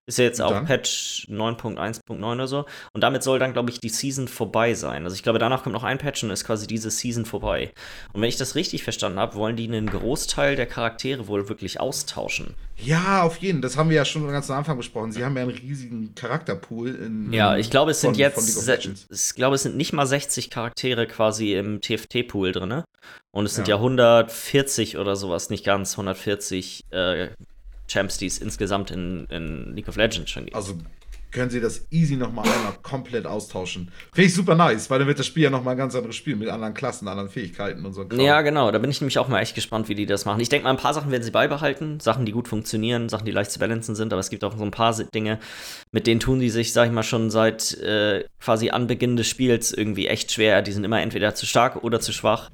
Ist 0.06 0.18
ja 0.18 0.26
jetzt 0.26 0.42
auch 0.42 0.52
dann? 0.52 0.66
Patch 0.66 1.28
9.1.9 1.30 2.34
oder 2.34 2.46
so. 2.48 2.66
Und 2.94 3.02
damit 3.02 3.24
soll 3.24 3.40
dann, 3.40 3.54
glaube 3.54 3.70
ich, 3.70 3.80
die 3.80 3.88
Season 3.88 4.28
vorbei 4.28 4.74
sein. 4.74 5.06
Also 5.06 5.16
ich 5.16 5.24
glaube, 5.24 5.40
danach 5.40 5.64
kommt 5.64 5.72
noch 5.74 5.84
ein 5.86 5.98
Patch 5.98 6.24
und 6.24 6.30
ist 6.30 6.44
quasi 6.44 6.68
diese 6.68 6.92
Season 6.92 7.26
vorbei. 7.26 7.72
Und 8.12 8.22
wenn 8.22 8.28
ich 8.28 8.36
das 8.36 8.56
richtig 8.56 8.84
verstanden 8.84 9.18
habe, 9.18 9.36
wollen 9.36 9.56
die 9.56 9.64
einen 9.66 9.90
Großteil 9.90 10.58
der 10.58 10.66
Charaktere 10.66 11.28
wohl 11.28 11.48
wirklich 11.48 11.80
austauschen. 11.80 12.54
Ja, 12.76 13.22
auf 13.24 13.38
jeden. 13.38 13.62
Das 13.62 13.78
haben 13.78 13.90
wir 13.90 13.96
ja 13.96 14.04
schon 14.04 14.28
ganz 14.28 14.50
am 14.52 14.58
Anfang 14.58 14.76
besprochen. 14.76 15.14
Sie 15.14 15.24
haben 15.24 15.38
ja 15.38 15.44
einen 15.44 15.52
riesigen 15.52 16.14
Charakterpool 16.16 16.96
in. 16.96 17.32
Ja, 17.32 17.56
ich 17.56 17.70
glaube, 17.70 17.92
es 17.92 18.02
sind 18.02 18.12
von- 18.16 18.20
jetzt, 18.20 18.36
von 18.66 18.96
ich 19.10 19.36
glaube, 19.36 19.56
es 19.56 19.64
sind 19.64 19.78
nicht 19.78 19.94
mal 19.94 20.06
60 20.06 20.50
Charaktere 20.50 21.08
quasi 21.08 21.54
im 21.54 21.80
TFT-Pool 21.80 22.52
drin. 22.52 22.84
Und 23.32 23.46
es 23.46 23.56
sind 23.56 23.70
Ja. 23.70 23.76
ja 23.76 23.82
140 23.82 24.98
oder 24.98 25.16
sowas, 25.16 25.50
nicht 25.50 25.64
ganz 25.64 25.94
140 25.98 26.84
äh, 26.92 27.30
Champs, 27.94 28.18
die 28.18 28.26
es 28.26 28.40
insgesamt 28.40 28.92
in, 28.92 29.26
in 29.30 29.76
League 29.76 29.88
of 29.88 29.96
Legends 29.96 30.32
schon 30.32 30.46
gibt. 30.46 30.56
Also 30.56 30.78
können 31.34 31.50
sie 31.50 31.60
das 31.60 31.88
easy 31.92 32.16
nochmal 32.16 32.46
einmal 32.48 32.74
komplett 32.84 33.26
austauschen. 33.26 33.92
Finde 34.14 34.28
ich 34.28 34.34
super 34.34 34.56
nice, 34.56 34.90
weil 34.90 35.00
dann 35.00 35.08
wird 35.08 35.20
das 35.20 35.26
Spiel 35.26 35.44
ja 35.44 35.50
nochmal 35.50 35.74
ein 35.74 35.78
ganz 35.78 35.96
anderes 35.96 36.16
Spiel 36.16 36.36
mit 36.36 36.48
anderen 36.48 36.74
Klassen, 36.74 37.08
anderen 37.08 37.30
Fähigkeiten 37.30 37.84
und 37.86 37.94
so. 37.94 38.06
Kram. 38.06 38.20
Ja, 38.20 38.42
genau. 38.42 38.72
Da 38.72 38.78
bin 38.78 38.92
ich 38.92 39.02
nämlich 39.02 39.18
auch 39.18 39.28
mal 39.28 39.42
echt 39.42 39.56
gespannt, 39.56 39.90
wie 39.90 39.96
die 39.96 40.06
das 40.06 40.26
machen. 40.26 40.40
Ich 40.40 40.50
denke 40.50 40.66
mal, 40.66 40.70
ein 40.70 40.78
paar 40.78 40.94
Sachen 40.94 41.12
werden 41.12 41.24
sie 41.24 41.32
beibehalten. 41.32 42.00
Sachen, 42.00 42.26
die 42.26 42.32
gut 42.32 42.48
funktionieren, 42.48 43.10
Sachen, 43.10 43.26
die 43.26 43.32
leicht 43.32 43.52
zu 43.52 43.60
balancen 43.60 43.96
sind. 43.96 44.14
Aber 44.14 44.20
es 44.20 44.30
gibt 44.30 44.44
auch 44.44 44.56
so 44.56 44.64
ein 44.64 44.72
paar 44.72 44.94
Dinge, 44.94 45.40
mit 45.92 46.08
denen 46.08 46.20
tun 46.20 46.40
die 46.40 46.50
sich, 46.50 46.72
sag 46.72 46.86
ich 46.88 46.94
mal, 46.94 47.04
schon 47.04 47.32
seit 47.32 47.74
äh, 47.80 48.26
quasi 48.40 48.70
Anbeginn 48.70 49.18
des 49.18 49.28
Spiels 49.28 49.74
irgendwie 49.74 50.08
echt 50.08 50.32
schwer. 50.32 50.62
Die 50.62 50.72
sind 50.72 50.84
immer 50.84 51.02
entweder 51.02 51.34
zu 51.34 51.46
stark 51.46 51.84
oder 51.84 52.00
zu 52.00 52.14
schwach. 52.14 52.52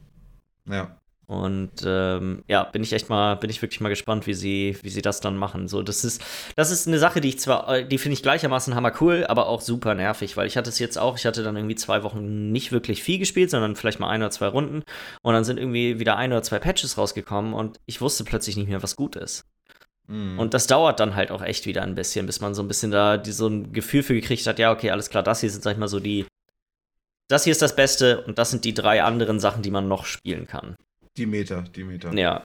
Ja. 0.69 0.98
Und 1.29 1.83
ähm, 1.85 2.43
ja, 2.47 2.63
bin 2.63 2.81
ich 2.81 2.91
echt 2.91 3.07
mal, 3.07 3.35
bin 3.35 3.51
ich 3.51 3.61
wirklich 3.61 3.81
mal 3.81 3.89
gespannt, 3.89 4.25
wie 4.25 4.33
sie, 4.33 4.75
wie 4.81 4.89
sie 4.89 5.03
das 5.03 5.21
dann 5.21 5.37
machen. 5.37 5.67
So, 5.67 5.83
das 5.83 6.03
ist, 6.03 6.23
das 6.55 6.71
ist 6.71 6.87
eine 6.87 6.97
Sache, 6.97 7.21
die 7.21 7.29
ich 7.29 7.39
zwar, 7.39 7.69
äh, 7.69 7.87
die 7.87 7.99
finde 7.99 8.13
ich 8.13 8.23
gleichermaßen 8.23 8.73
hammer 8.73 8.93
cool, 8.99 9.27
aber 9.27 9.47
auch 9.47 9.61
super 9.61 9.93
nervig, 9.93 10.37
weil 10.37 10.47
ich 10.47 10.57
hatte 10.57 10.71
es 10.71 10.79
jetzt 10.79 10.97
auch, 10.97 11.19
ich 11.19 11.27
hatte 11.27 11.43
dann 11.43 11.55
irgendwie 11.55 11.75
zwei 11.75 12.01
Wochen 12.01 12.51
nicht 12.51 12.71
wirklich 12.71 13.03
viel 13.03 13.19
gespielt, 13.19 13.51
sondern 13.51 13.75
vielleicht 13.75 13.99
mal 13.99 14.09
ein 14.09 14.23
oder 14.23 14.31
zwei 14.31 14.47
Runden 14.47 14.81
und 15.21 15.33
dann 15.35 15.43
sind 15.43 15.59
irgendwie 15.59 15.99
wieder 15.99 16.17
ein 16.17 16.31
oder 16.31 16.41
zwei 16.41 16.57
Patches 16.57 16.97
rausgekommen 16.97 17.53
und 17.53 17.79
ich 17.85 18.01
wusste 18.01 18.23
plötzlich 18.23 18.57
nicht 18.57 18.69
mehr, 18.69 18.81
was 18.81 18.95
gut 18.95 19.15
ist. 19.15 19.45
Mhm. 20.07 20.39
Und 20.39 20.55
das 20.55 20.65
dauert 20.65 20.99
dann 20.99 21.13
halt 21.13 21.29
auch 21.29 21.43
echt 21.43 21.67
wieder 21.67 21.83
ein 21.83 21.93
bisschen, 21.93 22.25
bis 22.25 22.41
man 22.41 22.55
so 22.55 22.63
ein 22.63 22.67
bisschen 22.67 22.89
da 22.89 23.17
die, 23.17 23.33
so 23.33 23.45
ein 23.45 23.71
Gefühl 23.71 24.01
für 24.01 24.15
gekriegt 24.15 24.47
hat, 24.47 24.57
ja, 24.57 24.71
okay, 24.71 24.89
alles 24.89 25.11
klar, 25.11 25.21
das 25.21 25.41
hier 25.41 25.51
sind, 25.51 25.61
sag 25.61 25.73
ich 25.73 25.77
mal, 25.77 25.87
so 25.87 25.99
die, 25.99 26.25
das 27.27 27.43
hier 27.43 27.51
ist 27.51 27.61
das 27.61 27.75
Beste 27.75 28.23
und 28.23 28.39
das 28.39 28.49
sind 28.49 28.65
die 28.65 28.73
drei 28.73 29.03
anderen 29.03 29.39
Sachen, 29.39 29.61
die 29.61 29.69
man 29.69 29.87
noch 29.87 30.05
spielen 30.05 30.47
kann. 30.47 30.75
Die 31.19 31.25
Meter, 31.25 31.61
die 31.61 31.83
Meter. 31.83 32.13
Ja. 32.13 32.43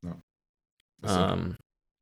Okay. 1.02 1.32
Ähm, 1.32 1.56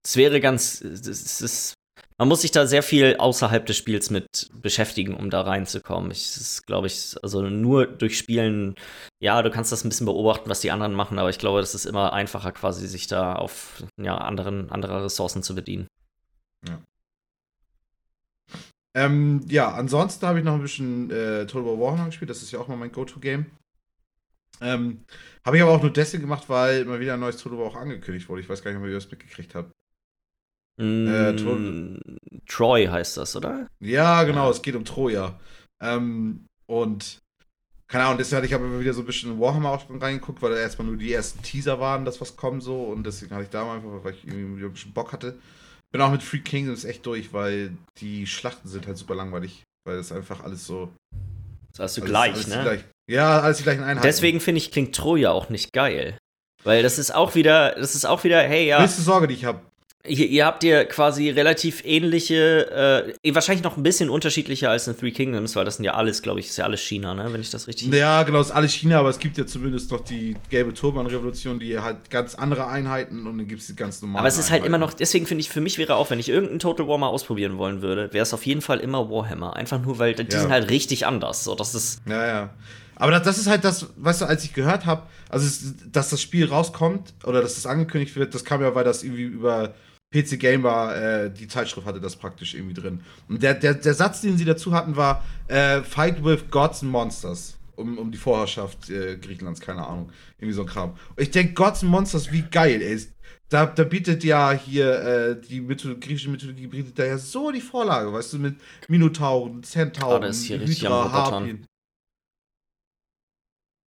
es 0.05 0.17
wäre 0.17 0.41
ganz, 0.41 0.81
es 0.81 1.41
ist, 1.41 1.75
man 2.19 2.29
muss 2.29 2.43
sich 2.43 2.51
da 2.51 2.67
sehr 2.67 2.83
viel 2.83 3.17
außerhalb 3.17 3.65
des 3.67 3.77
Spiels 3.77 4.11
mit 4.11 4.51
beschäftigen, 4.55 5.15
um 5.15 5.31
da 5.31 5.43
reinzukommen. 5.43 6.11
Ich, 6.11 6.25
es 6.25 6.37
ist, 6.37 6.67
glaube 6.67 6.87
ich, 6.89 7.17
also 7.23 7.43
nur 7.43 7.87
durch 7.87 8.19
Spielen, 8.19 8.75
ja, 9.21 9.43
du 9.43 9.51
kannst 9.51 9.71
das 9.71 9.85
ein 9.85 9.89
bisschen 9.89 10.07
beobachten, 10.07 10.51
was 10.51 10.61
die 10.61 10.71
anderen 10.71 10.95
machen, 10.95 11.19
aber 11.19 11.31
ich 11.31 11.39
glaube, 11.39 11.61
das 11.61 11.75
ist 11.75 11.85
immer 11.85 12.13
einfacher, 12.13 12.53
quasi 12.53 12.87
sich 12.89 13.07
da 13.07 13.35
auf 13.35 13.85
ja, 14.01 14.17
anderen, 14.17 14.71
andere 14.71 15.05
Ressourcen 15.05 15.43
zu 15.43 15.55
bedienen. 15.55 15.87
Ähm, 18.95 19.41
ja, 19.49 19.73
ansonsten 19.73 20.27
habe 20.27 20.39
ich 20.39 20.45
noch 20.45 20.55
ein 20.55 20.61
bisschen 20.61 21.11
äh, 21.11 21.47
Total 21.47 21.65
War 21.65 21.81
Warhammer 21.81 22.07
gespielt. 22.07 22.31
Das 22.31 22.43
ist 22.43 22.53
ja 22.53 22.59
auch 22.59 22.69
mal 22.69 22.77
mein 22.77 22.93
Go-To-Game. 22.93 23.47
Ähm, 24.63 25.05
habe 25.45 25.57
ich 25.57 25.63
aber 25.63 25.73
auch 25.73 25.83
nur 25.83 25.93
deswegen 25.93 26.23
gemacht, 26.23 26.49
weil 26.49 26.85
mal 26.85 27.01
wieder 27.01 27.15
ein 27.15 27.21
neues 27.21 27.37
Total 27.37 27.59
War 27.59 27.67
auch 27.67 27.77
angekündigt 27.77 28.29
wurde. 28.29 28.41
Ich 28.43 28.49
weiß 28.49 28.63
gar 28.63 28.71
nicht, 28.71 28.81
ob 28.81 28.87
ihr 28.87 28.95
das 28.95 29.11
mitgekriegt 29.11 29.55
habt. 29.55 29.73
Äh, 30.81 31.33
Mm, 31.33 31.99
Troy 32.47 32.87
heißt 32.87 33.17
das, 33.19 33.37
oder? 33.37 33.69
Ja, 33.81 34.23
genau, 34.25 34.45
Ja. 34.45 34.51
es 34.51 34.63
geht 34.63 34.75
um 34.75 34.85
Troja. 34.85 35.39
Ähm, 35.83 36.47
und 36.67 37.19
keine 37.89 38.05
Ahnung, 38.05 38.19
deswegen 38.19 38.39
hatte 38.39 38.47
ich 38.47 38.55
aber 38.55 38.81
wieder 38.81 38.95
so 38.95 39.01
ein 39.03 39.07
bisschen 39.07 39.33
in 39.33 39.41
Warhammer 39.41 39.71
auch 39.71 39.85
reingeguckt, 39.91 40.41
weil 40.41 40.53
da 40.53 40.57
erstmal 40.59 40.87
nur 40.87 40.97
die 40.97 41.13
ersten 41.13 41.43
Teaser 41.43 41.79
waren, 41.79 42.05
das 42.07 42.21
was 42.21 42.37
kommen 42.37 42.61
so. 42.61 42.85
Und 42.85 43.05
deswegen 43.05 43.35
hatte 43.35 43.45
ich 43.45 43.51
da 43.51 43.65
mal 43.65 43.77
einfach, 43.77 44.03
weil 44.03 44.15
ich 44.15 44.27
irgendwie 44.27 44.65
ein 44.65 44.73
bisschen 44.73 44.95
Bock 44.95 45.13
hatte. 45.13 45.39
Bin 45.93 46.01
auch 46.01 46.11
mit 46.11 46.23
Free 46.23 46.39
Kingdoms 46.39 46.85
echt 46.85 47.05
durch, 47.05 47.35
weil 47.35 47.77
die 47.99 48.27
Schlachten 48.27 48.69
sind 48.69 48.87
halt 48.87 48.97
super 48.97 49.15
langweilig. 49.15 49.65
Weil 49.85 49.97
das 49.97 50.13
einfach 50.13 50.43
alles 50.43 50.65
so. 50.67 50.91
Das 51.73 51.81
hast 51.81 51.97
du 51.99 52.03
gleich, 52.03 52.47
ne? 52.47 52.63
Gleich, 52.63 52.85
ja, 53.07 53.41
alles 53.41 53.59
die 53.59 53.63
gleichen 53.65 53.83
Einheiten. 53.83 54.07
Deswegen 54.07 54.41
finde 54.41 54.59
ich, 54.59 54.71
klingt 54.71 54.95
Troja 54.95 55.31
auch 55.33 55.49
nicht 55.49 55.73
geil. 55.73 56.17
Weil 56.65 56.83
das 56.83 56.99
ist 56.99 57.15
auch 57.15 57.35
wieder, 57.35 57.75
das 57.77 57.95
ist 57.95 58.05
auch 58.05 58.23
wieder, 58.25 58.41
hey, 58.41 58.67
ja. 58.69 58.79
Größte 58.79 59.03
Sorge, 59.03 59.27
die 59.27 59.35
ich 59.35 59.45
habe. 59.45 59.61
Ihr, 60.05 60.27
ihr 60.27 60.47
habt 60.47 60.65
ja 60.65 60.83
quasi 60.85 61.31
relativ 61.31 61.85
ähnliche, 61.85 63.15
äh, 63.23 63.35
wahrscheinlich 63.35 63.63
noch 63.63 63.77
ein 63.77 63.85
bisschen 63.85 64.11
unterschiedlicher 64.11 64.69
als 64.69 64.89
in 64.89 64.97
Three 64.99 65.13
Kingdoms, 65.13 65.55
weil 65.55 65.65
das 65.65 65.77
sind 65.77 65.85
ja 65.85 65.95
alles, 65.95 66.23
glaube 66.23 66.41
ich, 66.41 66.49
ist 66.49 66.57
ja 66.57 66.65
alles 66.65 66.81
China, 66.81 67.15
ne? 67.15 67.33
Wenn 67.33 67.41
ich 67.41 67.51
das 67.51 67.69
richtig. 67.69 67.93
Ja, 67.95 68.25
genau, 68.25 68.41
ist 68.41 68.51
alles 68.51 68.73
China, 68.73 68.99
aber 68.99 69.11
es 69.11 69.21
gibt 69.21 69.39
ja 69.39 69.47
zumindest 69.47 69.93
noch 69.93 70.01
die 70.01 70.35
gelbe 70.51 70.75
Turban-Revolution, 70.75 71.61
die 71.61 71.79
halt 71.79 72.11
ganz 72.11 72.35
andere 72.35 72.67
Einheiten 72.67 73.29
und 73.29 73.39
dann 73.39 73.47
gibt 73.47 73.61
es 73.61 73.69
die 73.69 73.77
ganz 73.77 74.03
normalen. 74.03 74.19
Aber 74.19 74.29
es 74.29 74.39
ist 74.39 74.51
halt 74.51 74.65
immer 74.65 74.79
noch, 74.79 74.93
deswegen 74.93 75.27
finde 75.27 75.43
ich, 75.43 75.51
für 75.51 75.61
mich 75.61 75.79
wäre 75.79 75.95
auch, 75.95 76.11
wenn 76.11 76.19
ich 76.19 76.29
irgendeinen 76.29 76.59
Total 76.59 76.89
War 76.89 76.99
mal 76.99 77.07
ausprobieren 77.09 77.57
wollen 77.59 77.81
würde, 77.81 78.13
wäre 78.13 78.25
es 78.25 78.35
auf 78.35 78.45
jeden 78.45 78.61
Fall 78.61 78.81
immer 78.81 79.09
Warhammer. 79.09 79.55
Einfach 79.55 79.81
nur, 79.81 80.01
weil 80.01 80.15
die 80.15 80.25
Ja. 80.33 80.41
sind 80.41 80.51
halt 80.51 80.69
richtig 80.69 81.07
anders. 81.07 81.45
So, 81.45 81.55
das 81.55 81.77
ist. 81.77 82.03
Ja, 82.09 82.27
ja. 82.27 82.51
Aber 83.03 83.11
das, 83.11 83.25
das 83.25 83.39
ist 83.39 83.49
halt 83.49 83.65
das, 83.65 83.89
weißt 83.97 84.21
du, 84.21 84.27
als 84.27 84.45
ich 84.45 84.53
gehört 84.53 84.87
habe, 84.87 85.09
also 85.29 85.45
es, 85.45 85.75
dass 85.91 86.11
das 86.11 86.23
Spiel 86.23 86.47
rauskommt 86.47 87.15
oder 87.25 87.43
dass 87.43 87.57
das 87.57 87.67
angekündigt 87.67 88.15
wird, 88.15 88.33
das 88.33 88.45
kam 88.45 88.63
ja, 88.63 88.77
weil 88.77 88.85
das 88.85 89.03
irgendwie 89.03 89.25
über 89.25 89.75
PC 90.15 90.39
Gamer, 90.39 90.95
äh, 90.95 91.29
die 91.29 91.49
Zeitschrift 91.49 91.85
hatte 91.85 92.01
das 92.01 92.15
praktisch 92.15 92.55
irgendwie 92.55 92.75
drin. 92.75 93.01
Und 93.29 93.43
der, 93.43 93.55
der, 93.55 93.75
der 93.75 93.95
Satz, 93.95 94.21
den 94.21 94.39
sie 94.39 94.45
dazu 94.45 94.73
hatten, 94.73 94.95
war 94.95 95.25
äh, 95.49 95.83
Fight 95.83 96.25
with 96.25 96.45
Gods 96.53 96.85
and 96.85 96.93
Monsters. 96.93 97.59
Um, 97.75 97.99
um 97.99 98.13
die 98.13 98.19
Vorherrschaft 98.19 98.89
äh, 98.89 99.17
Griechenlands, 99.17 99.61
keine 99.61 99.85
Ahnung. 99.85 100.13
Irgendwie 100.39 100.55
so 100.55 100.61
ein 100.61 100.69
Kram. 100.69 100.91
Und 100.91 101.23
ich 101.23 101.33
denke, 101.33 101.55
Gods 101.55 101.83
and 101.83 101.91
Monsters, 101.91 102.31
wie 102.31 102.43
geil, 102.43 102.81
ey. 102.83 103.01
Da, 103.49 103.67
da 103.67 103.83
bietet 103.83 104.23
ja 104.23 104.53
hier 104.53 105.01
äh, 105.03 105.41
die 105.41 105.61
Mytholo 105.61 105.97
griechische 105.99 106.31
Mythologie 106.31 106.69
bietet 106.69 106.99
da 107.01 107.05
ja 107.05 107.19
so 107.19 107.51
die 107.51 107.61
Vorlage, 107.61 108.13
weißt 108.13 108.35
du, 108.35 108.39
mit 108.39 108.57
Minotauren, 108.87 109.63
Ah, 110.23 110.33
hier 110.47 110.61
richtig 110.61 110.87
am 110.87 110.93
Robotern. 110.93 111.13
Harpien. 111.35 111.67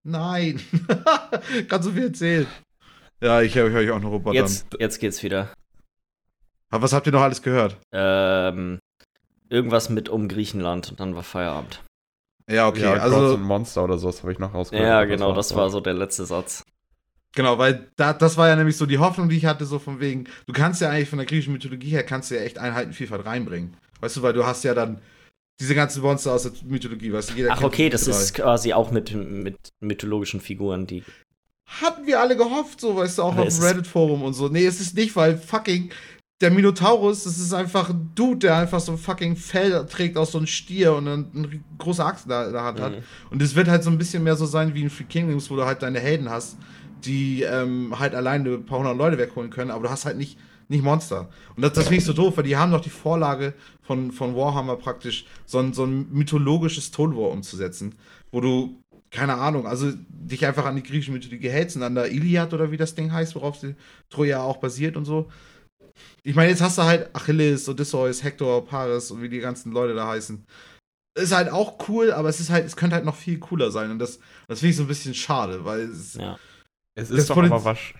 Nein. 0.06 0.62
Kannst 1.68 1.88
du 1.90 1.94
viel 1.94 2.06
erzählen. 2.06 2.48
Ja, 3.22 3.42
ich 3.42 3.56
höre 3.56 3.74
euch 3.74 3.90
auch 3.90 4.00
noch 4.00 4.12
Roboter. 4.12 4.36
Jetzt, 4.36 4.68
jetzt 4.80 5.00
geht's 5.00 5.24
wieder. 5.24 5.50
Aber 6.70 6.84
was 6.84 6.94
habt 6.94 7.08
ihr 7.08 7.12
noch 7.12 7.22
alles 7.22 7.42
gehört? 7.42 7.78
Ähm, 7.92 8.80
irgendwas 9.50 9.90
mit 9.90 10.08
um 10.08 10.28
Griechenland 10.28 10.92
und 10.92 11.00
dann 11.00 11.16
war 11.16 11.24
Feierabend. 11.24 11.84
Ja, 12.48 12.68
okay, 12.68 12.82
ja, 12.82 12.94
Gods 12.94 13.04
also 13.04 13.36
and 13.36 13.44
Monster 13.44 13.84
oder 13.84 13.98
sowas 13.98 14.22
habe 14.22 14.32
ich 14.32 14.38
noch 14.38 14.54
rausgehört. 14.54 14.88
Ja, 14.88 15.06
genau, 15.06 15.34
das 15.34 15.56
war 15.56 15.72
so 15.72 15.80
der 15.80 15.96
letzte 15.96 16.26
Satz. 16.26 16.64
genau, 17.34 17.58
weil 17.58 17.88
da, 17.96 18.14
das 18.14 18.38
war 18.38 18.48
ja 18.48 18.56
nämlich 18.56 18.78
so 18.78 18.86
die 18.86 19.00
Hoffnung, 19.00 19.30
die 19.30 19.38
ich 19.38 19.46
hatte, 19.46 19.66
so 19.66 19.80
von 19.80 20.00
wegen, 20.00 20.26
du 20.46 20.54
kannst 20.54 20.82
ja 20.82 20.92
eigentlich 20.92 21.10
von 21.10 21.18
der 21.18 21.26
griechischen 21.26 21.54
Mythologie 21.54 21.90
her, 21.90 22.04
kannst 22.04 22.30
du 22.30 22.36
ja 22.36 22.42
echt 22.42 22.60
Einheitenvielfalt 22.60 23.26
reinbringen. 23.26 23.76
Weißt 24.02 24.18
du, 24.18 24.22
weil 24.22 24.34
du 24.34 24.46
hast 24.46 24.64
ja 24.64 24.76
dann 24.76 25.02
diese 25.60 25.76
ganzen 25.76 26.02
Monster 26.02 26.34
aus 26.34 26.44
der 26.44 26.52
Mythologie, 26.66 27.14
weißt 27.14 27.32
du, 27.32 27.34
jeder 27.36 27.52
Ach, 27.52 27.64
okay, 27.64 27.90
das 27.90 28.06
drei. 28.06 28.12
ist 28.12 28.34
quasi 28.34 28.74
auch 28.74 28.92
mit, 28.92 29.14
mit 29.14 29.58
mythologischen 29.80 30.42
Figuren, 30.42 30.86
die. 30.86 31.04
Hatten 31.66 32.06
wir 32.06 32.20
alle 32.20 32.38
gehofft, 32.38 32.82
so, 32.82 32.96
weißt 32.96 33.18
du, 33.18 33.24
auch 33.24 33.36
auf 33.38 33.48
dem 33.48 33.64
Reddit-Forum 33.64 34.22
und 34.24 34.34
so. 34.34 34.50
Nee, 34.50 34.66
es 34.66 34.80
ist 34.80 34.96
nicht, 34.96 35.16
weil 35.16 35.38
fucking 35.38 35.92
der 36.42 36.52
Minotaurus, 36.52 37.24
das 37.24 37.40
ist 37.40 37.54
einfach 37.54 37.90
ein 37.90 38.12
Dude, 38.14 38.40
der 38.40 38.58
einfach 38.58 38.82
so 38.82 38.92
ein 38.92 38.98
fucking 38.98 39.38
Fell 39.38 39.86
trägt 39.88 40.18
aus 40.18 40.34
so 40.34 40.38
einem 40.38 40.48
Stier 40.48 40.94
und 40.94 41.06
dann 41.06 41.32
eine 41.34 41.64
große 41.78 42.04
Axt 42.04 42.30
da, 42.30 42.52
da 42.52 42.64
hat. 42.66 42.78
Mhm. 42.78 43.04
Und 43.32 43.42
es 43.42 43.56
wird 43.56 43.70
halt 43.70 43.84
so 43.84 43.90
ein 43.90 43.98
bisschen 43.98 44.24
mehr 44.24 44.36
so 44.36 44.46
sein 44.46 44.74
wie 44.74 44.82
in 44.82 44.90
Free 44.90 45.06
Kingdoms, 45.06 45.50
wo 45.50 45.56
du 45.56 45.66
halt 45.66 45.82
deine 45.82 46.00
Helden 46.00 46.30
hast, 46.30 46.58
die 47.06 47.44
ähm, 47.44 47.98
halt 47.98 48.14
alleine 48.16 48.50
ein 48.50 48.66
paar 48.66 48.80
hundert 48.80 48.98
Leute 48.98 49.18
wegholen 49.18 49.50
können, 49.50 49.72
aber 49.72 49.84
du 49.84 49.90
hast 49.90 50.06
halt 50.06 50.18
nicht, 50.18 50.38
nicht 50.68 50.84
Monster. 50.84 51.30
Und 51.56 51.62
das, 51.62 51.74
das 51.74 51.84
finde 51.86 51.98
ich 51.98 52.06
so 52.06 52.14
doof, 52.14 52.38
weil 52.38 52.44
die 52.44 52.58
haben 52.58 52.72
doch 52.72 52.82
die 52.82 52.90
Vorlage 52.90 53.54
von, 53.82 54.12
von 54.12 54.36
Warhammer 54.36 54.76
praktisch, 54.78 55.26
so 55.46 55.60
ein, 55.60 55.74
so 55.74 55.86
ein 55.86 56.12
mythologisches 56.12 56.92
Total 56.92 57.16
War 57.18 57.32
umzusetzen, 57.32 57.96
wo 58.32 58.42
du, 58.42 58.82
keine 59.12 59.36
Ahnung, 59.36 59.68
also 59.68 59.92
dich 60.10 60.46
einfach 60.46 60.66
an 60.66 60.76
die 60.76 60.84
griechische 60.84 61.12
Mythologie 61.12 61.50
hältst 61.50 61.76
und 61.76 61.84
an 61.84 61.96
der 61.96 62.12
Iliad 62.12 62.54
oder 62.54 62.72
wie 62.72 62.78
das 62.78 62.96
Ding 62.96 63.12
heißt, 63.12 63.36
worauf 63.36 63.60
die 63.60 63.76
Troja 64.10 64.42
auch 64.42 64.58
basiert 64.58 64.98
und 64.98 65.06
so. 65.06 65.30
Ich 66.24 66.36
meine, 66.36 66.50
jetzt 66.50 66.62
hast 66.62 66.78
du 66.78 66.84
halt 66.84 67.16
Achilles, 67.16 67.70
Odysseus, 67.70 68.24
Hector, 68.24 68.66
Paris 68.66 69.12
und 69.12 69.22
wie 69.22 69.30
die 69.30 69.40
ganzen 69.40 69.72
Leute 69.72 69.94
da 69.94 70.08
heißen. 70.08 70.44
Ist 71.18 71.34
halt 71.34 71.50
auch 71.50 71.88
cool, 71.88 72.12
aber 72.12 72.28
es 72.28 72.42
ist 72.42 72.50
halt, 72.50 72.66
es 72.66 72.76
könnte 72.76 72.96
halt 72.96 73.06
noch 73.06 73.16
viel 73.16 73.40
cooler 73.40 73.72
sein. 73.72 73.92
Und 73.92 74.00
das, 74.00 74.20
das 74.50 74.60
finde 74.60 74.72
ich 74.72 74.76
so 74.76 74.84
ein 74.84 74.88
bisschen 74.90 75.14
schade, 75.14 75.64
weil 75.64 75.82
es, 75.82 76.16
Ja. 76.16 76.38
Es 76.96 77.10
Das 77.10 77.20
ist 77.20 77.30
doch 77.30 77.36
Poliz- 77.36 77.52
aber 77.52 77.64
wasch 77.64 77.94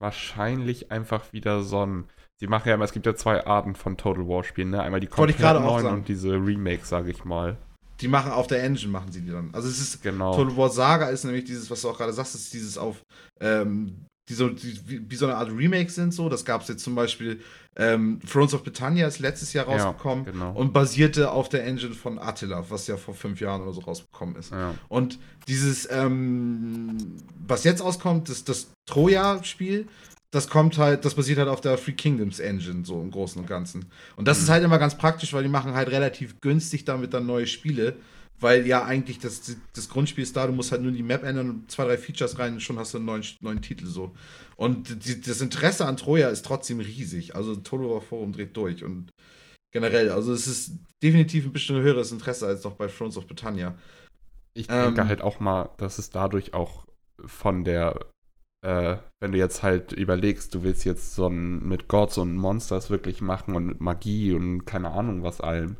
wahrscheinlich 0.00 0.90
einfach 0.90 1.32
wieder 1.32 1.62
so 1.62 1.84
ein. 1.84 2.04
Sie 2.40 2.46
machen 2.48 2.68
ja 2.68 2.74
immer, 2.74 2.84
es 2.84 2.92
gibt 2.92 3.06
ja 3.06 3.14
zwei 3.14 3.46
Arten 3.46 3.74
von 3.74 3.96
Total 3.96 4.26
War 4.26 4.42
Spielen, 4.44 4.70
ne? 4.70 4.82
Einmal 4.82 5.00
die 5.00 5.08
Wollte 5.16 5.32
ich 5.32 5.38
gerade 5.38 5.60
komplett 5.60 5.78
auch 5.78 5.82
neuen 5.82 5.94
und 6.00 6.08
diese 6.08 6.32
Remakes, 6.32 6.88
sage 6.88 7.10
ich 7.10 7.24
mal. 7.24 7.56
die 8.00 8.08
machen 8.08 8.32
auf 8.32 8.48
der 8.48 8.62
Engine, 8.64 8.90
machen 8.90 9.12
sie 9.12 9.20
die 9.20 9.30
dann. 9.30 9.50
Also 9.54 9.68
es 9.68 9.80
ist, 9.80 10.02
Genau. 10.02 10.34
Total 10.34 10.56
War 10.56 10.68
Saga 10.70 11.08
ist 11.08 11.24
nämlich 11.24 11.44
dieses, 11.44 11.70
was 11.70 11.80
du 11.82 11.88
auch 11.90 11.96
gerade 11.96 12.12
sagst, 12.12 12.34
ist 12.34 12.52
dieses 12.52 12.76
auf, 12.76 13.02
ähm, 13.40 14.06
die 14.28 14.34
so, 14.34 14.48
die, 14.48 14.80
wie, 14.88 15.10
wie 15.10 15.16
so 15.16 15.26
eine 15.26 15.36
Art 15.36 15.50
Remake 15.50 15.90
sind 15.90 16.12
so. 16.12 16.28
Das 16.28 16.44
gab 16.44 16.62
es 16.62 16.68
jetzt 16.68 16.82
zum 16.82 16.94
Beispiel, 16.96 17.40
ähm, 17.76 18.20
Thrones 18.30 18.54
of 18.54 18.62
Britannia 18.62 19.06
ist 19.06 19.18
letztes 19.18 19.52
Jahr 19.52 19.68
Ja, 19.68 19.84
rausgekommen 19.84 20.24
genau. 20.24 20.52
und 20.52 20.72
basierte 20.72 21.30
auf 21.30 21.48
der 21.48 21.64
Engine 21.64 21.94
von 21.94 22.18
Attila, 22.18 22.64
was 22.68 22.86
ja 22.86 22.96
vor 22.96 23.14
fünf 23.14 23.40
Jahren 23.40 23.62
oder 23.62 23.72
so 23.72 23.80
rausgekommen 23.80 24.36
ist. 24.36 24.52
Ja. 24.52 24.74
Und 24.88 25.18
dieses, 25.48 25.88
ähm, 25.90 27.16
was 27.46 27.64
jetzt 27.64 27.82
auskommt, 27.82 28.28
das, 28.28 28.44
das 28.44 28.68
Troja-Spiel, 28.86 29.88
das 30.30 30.48
kommt 30.48 30.78
halt, 30.78 31.04
das 31.04 31.14
basiert 31.14 31.38
halt 31.38 31.48
auf 31.48 31.60
der 31.60 31.78
Free 31.78 31.92
Kingdoms 31.92 32.40
Engine, 32.40 32.84
so 32.84 33.00
im 33.00 33.10
Großen 33.10 33.40
und 33.40 33.46
Ganzen. 33.46 33.86
Und 34.16 34.26
das 34.26 34.40
ist 34.40 34.48
halt 34.48 34.64
immer 34.64 34.78
ganz 34.78 34.96
praktisch, 34.96 35.32
weil 35.32 35.44
die 35.44 35.48
machen 35.48 35.74
halt 35.74 35.90
relativ 35.90 36.40
günstig 36.40 36.84
damit 36.84 37.14
dann 37.14 37.26
neue 37.26 37.46
Spiele, 37.46 37.96
weil 38.40 38.66
ja 38.66 38.84
eigentlich 38.84 39.18
das, 39.18 39.56
das 39.74 39.88
Grundspiel 39.88 40.24
ist 40.24 40.36
da, 40.36 40.46
du 40.46 40.52
musst 40.52 40.72
halt 40.72 40.82
nur 40.82 40.92
die 40.92 41.02
Map 41.02 41.22
ändern 41.22 41.50
und 41.50 41.70
zwei, 41.70 41.84
drei 41.84 41.98
Features 41.98 42.38
rein 42.38 42.54
und 42.54 42.60
schon 42.60 42.78
hast 42.78 42.92
du 42.94 42.98
einen 42.98 43.06
neuen, 43.06 43.24
neuen 43.40 43.62
Titel 43.62 43.86
so. 43.86 44.14
Und 44.56 45.06
die, 45.06 45.20
das 45.20 45.40
Interesse 45.40 45.86
an 45.86 45.96
Troja 45.96 46.28
ist 46.28 46.44
trotzdem 46.44 46.80
riesig. 46.80 47.34
Also 47.34 47.56
War 47.56 48.00
Forum 48.00 48.32
dreht 48.32 48.56
durch 48.56 48.84
und 48.84 49.10
generell, 49.72 50.10
also 50.10 50.32
es 50.32 50.46
ist 50.46 50.78
definitiv 51.02 51.46
ein 51.46 51.52
bisschen 51.52 51.80
höheres 51.80 52.12
Interesse 52.12 52.46
als 52.46 52.64
noch 52.64 52.74
bei 52.74 52.86
Thrones 52.86 53.16
of 53.16 53.26
Britannia. 53.26 53.74
Ich 54.54 54.68
Ähm, 54.68 54.94
denke 54.94 55.08
halt 55.08 55.20
auch 55.20 55.40
mal, 55.40 55.70
dass 55.78 55.98
es 55.98 56.10
dadurch 56.10 56.54
auch 56.54 56.86
von 57.24 57.64
der, 57.64 58.06
äh, 58.64 58.96
wenn 59.20 59.32
du 59.32 59.38
jetzt 59.38 59.62
halt 59.62 59.92
überlegst, 59.92 60.54
du 60.54 60.62
willst 60.62 60.84
jetzt 60.84 61.14
so 61.14 61.26
ein 61.26 61.66
mit 61.66 61.88
Gods 61.88 62.18
und 62.18 62.36
Monsters 62.36 62.90
wirklich 62.90 63.20
machen 63.20 63.56
und 63.56 63.66
mit 63.66 63.80
Magie 63.80 64.32
und 64.32 64.64
keine 64.64 64.90
Ahnung 64.92 65.22
was 65.22 65.40
allem. 65.40 65.76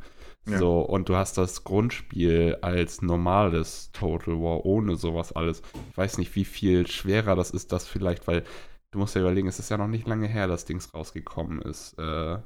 Ja. 0.47 0.59
So, 0.59 0.81
und 0.81 1.09
du 1.09 1.15
hast 1.15 1.37
das 1.37 1.63
Grundspiel 1.63 2.57
als 2.61 3.01
normales 3.01 3.91
Total 3.93 4.35
War 4.35 4.65
ohne 4.65 4.95
sowas 4.95 5.31
alles. 5.31 5.61
Ich 5.91 5.97
weiß 5.97 6.17
nicht, 6.19 6.35
wie 6.35 6.45
viel 6.45 6.85
schwerer 6.87 7.35
das 7.35 7.49
ist, 7.49 7.71
das 7.71 7.87
vielleicht, 7.87 8.27
weil 8.27 8.43
du 8.91 8.99
musst 8.99 9.15
ja 9.15 9.21
überlegen, 9.21 9.47
es 9.47 9.59
ist 9.59 9.69
ja 9.69 9.77
noch 9.77 9.87
nicht 9.87 10.07
lange 10.07 10.27
her, 10.27 10.47
dass 10.47 10.65
Dings 10.65 10.93
rausgekommen 10.93 11.61
ist. 11.61 11.97
Äh, 11.97 12.37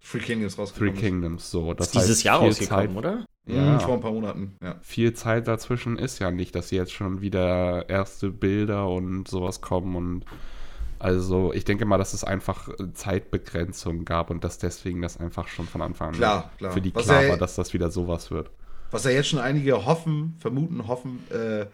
Free 0.00 0.20
Kingdoms 0.20 0.54
Three 0.54 0.62
rausgekommen. 0.62 0.94
Kingdoms, 0.94 1.50
so. 1.50 1.74
Das 1.74 1.88
ist 1.88 1.94
dieses 1.96 2.10
heißt, 2.10 2.24
Jahr 2.24 2.38
viel 2.38 2.48
rausgekommen, 2.48 2.88
Zeit, 2.88 2.96
oder? 2.96 3.26
Ja. 3.46 3.54
Ja. 3.54 3.78
Vor 3.80 3.94
ein 3.94 4.00
paar 4.00 4.12
Monaten, 4.12 4.56
ja. 4.62 4.76
viel 4.82 5.14
Zeit 5.14 5.48
dazwischen 5.48 5.98
ist 5.98 6.18
ja 6.18 6.30
nicht, 6.30 6.54
dass 6.54 6.70
jetzt 6.70 6.92
schon 6.92 7.22
wieder 7.22 7.88
erste 7.88 8.30
Bilder 8.30 8.88
und 8.88 9.26
sowas 9.26 9.60
kommen 9.60 9.96
und 9.96 10.24
also 11.00 11.52
ich 11.52 11.64
denke 11.64 11.84
mal, 11.84 11.98
dass 11.98 12.14
es 12.14 12.24
einfach 12.24 12.68
Zeitbegrenzung 12.94 14.04
gab 14.04 14.30
und 14.30 14.44
dass 14.44 14.58
deswegen 14.58 15.02
das 15.02 15.16
einfach 15.18 15.48
schon 15.48 15.66
von 15.66 15.82
Anfang 15.82 16.08
an 16.10 16.14
Klar, 16.14 16.50
klar. 16.58 16.72
für 16.72 16.80
die 16.80 16.94
Was 16.94 17.04
klar 17.06 17.22
ja- 17.22 17.30
war, 17.30 17.36
dass 17.36 17.54
das 17.56 17.72
wieder 17.74 17.90
sowas 17.90 18.30
wird. 18.30 18.50
Was 18.90 19.04
ja 19.04 19.10
jetzt 19.10 19.28
schon 19.28 19.38
einige 19.38 19.84
hoffen, 19.84 20.34
vermuten, 20.38 20.86
hoffen, 20.88 21.18
äh, 21.30 21.66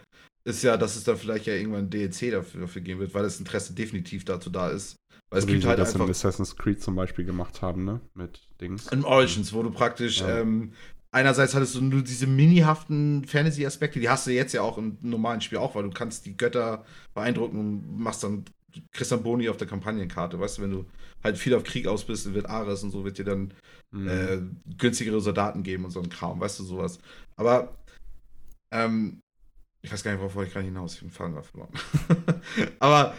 ist 0.47 0.63
ja, 0.63 0.77
dass 0.77 0.97
es 0.97 1.05
dann 1.05 1.17
vielleicht 1.17 1.47
ja 1.47 1.55
irgendwann 1.55 1.85
ein 1.85 1.91
DLC 1.91 2.31
dafür, 2.33 2.63
dafür 2.63 2.83
geben 2.83 3.01
wird, 3.01 3.15
weil 3.15 3.23
das 3.23 3.39
Interesse 3.39 3.73
definitiv 3.73 4.25
dazu 4.25 4.51
da 4.51 4.69
ist. 4.69 4.97
Weil 5.31 5.39
es 5.39 5.45
So 5.45 5.49
wie 5.49 5.53
gibt 5.55 5.67
halt 5.67 5.79
das 5.79 5.95
in 5.95 6.01
einfach 6.01 6.11
Assassin's 6.11 6.57
Creed 6.57 6.83
zum 6.83 6.97
Beispiel 6.97 7.25
gemacht 7.25 7.63
haben, 7.63 7.85
ne? 7.85 8.01
Mit 8.15 8.41
Dings. 8.61 8.89
in 8.89 9.05
Origins, 9.05 9.53
wo 9.53 9.63
du 9.63 9.71
praktisch 9.71 10.21
Ja. 10.21 10.41
ähm, 10.41 10.73
einerseits 11.13 11.55
hattest 11.55 11.77
du 11.77 11.81
nur 11.83 12.03
diese 12.03 12.27
minihaften 12.27 13.25
Fantasy-Aspekte, 13.25 14.01
die 14.01 14.09
hast 14.11 14.27
du 14.27 14.33
jetzt 14.33 14.53
ja 14.53 14.63
auch 14.63 14.77
im 14.77 14.99
normalen 15.01 15.41
Spiel 15.41 15.59
auch, 15.59 15.75
weil 15.77 15.85
du 15.85 15.91
kannst 15.91 16.27
die 16.27 16.37
Götter 16.37 16.85
beeindrucken 17.15 17.59
und 17.59 17.99
machst 17.99 18.23
dann 18.25 18.45
dann 19.11 19.23
Boni 19.23 19.49
auf 19.49 19.57
der 19.57 19.67
Kampagnenkarte, 19.67 20.39
weißt 20.39 20.59
du, 20.59 20.63
wenn 20.63 20.71
du 20.71 20.87
halt 21.23 21.39
viel 21.39 21.55
auf 21.55 21.65
Krieg 21.65 21.87
aus 21.87 22.05
bist, 22.05 22.33
wird 22.35 22.47
Ares 22.47 22.83
und 22.83 22.91
so 22.91 23.05
wird 23.05 23.19
dir 23.19 23.25
dann 23.25 23.53
Mhm. 23.93 24.09
äh, 24.09 24.39
günstigere 24.77 25.21
Soldaten 25.21 25.63
geben 25.63 25.85
und 25.85 25.93
so 25.93 26.01
ein 26.01 26.09
Kram, 26.09 26.41
weißt 26.41 26.59
du, 26.59 26.65
sowas. 26.65 26.99
Aber, 27.37 27.77
ähm, 28.73 29.21
ich 29.83 29.93
weiß 29.93 30.03
gar 30.03 30.13
nicht, 30.13 30.21
worauf 30.21 30.45
ich 30.47 30.53
gerade 30.53 30.65
hinaus, 30.65 30.95
ich 30.95 31.01
bin 31.01 31.11
Faden 31.11 31.41
verloren. 31.43 31.73
Aber, 32.81 33.15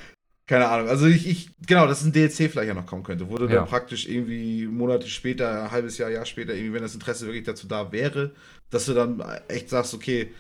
keine 0.48 0.68
Ahnung, 0.68 0.90
also 0.90 1.06
ich, 1.08 1.28
ich, 1.28 1.50
genau, 1.66 1.88
dass 1.88 2.04
ein 2.04 2.12
DLC 2.12 2.50
vielleicht 2.52 2.68
ja 2.68 2.74
noch 2.74 2.86
kommen 2.86 3.04
könnte, 3.04 3.30
du 3.38 3.46
Ja. 3.46 3.56
dann 3.62 3.68
praktisch 3.68 4.08
irgendwie 4.08 4.68
Monate 4.68 5.08
später, 5.08 5.64
ein 5.64 5.72
halbes 5.72 5.98
Jahr, 5.98 6.10
Jahr 6.10 6.26
später, 6.26 6.54
irgendwie, 6.54 6.74
wenn 6.74 6.82
das 6.84 6.94
Interesse 6.94 7.26
wirklich 7.26 7.46
dazu 7.46 7.68
da 7.68 7.92
wäre, 7.92 8.34
dass 8.70 8.86
du 8.86 8.94
dann 8.94 9.22
echt 9.48 9.70
sagst, 9.70 9.94
okay, 9.94 10.34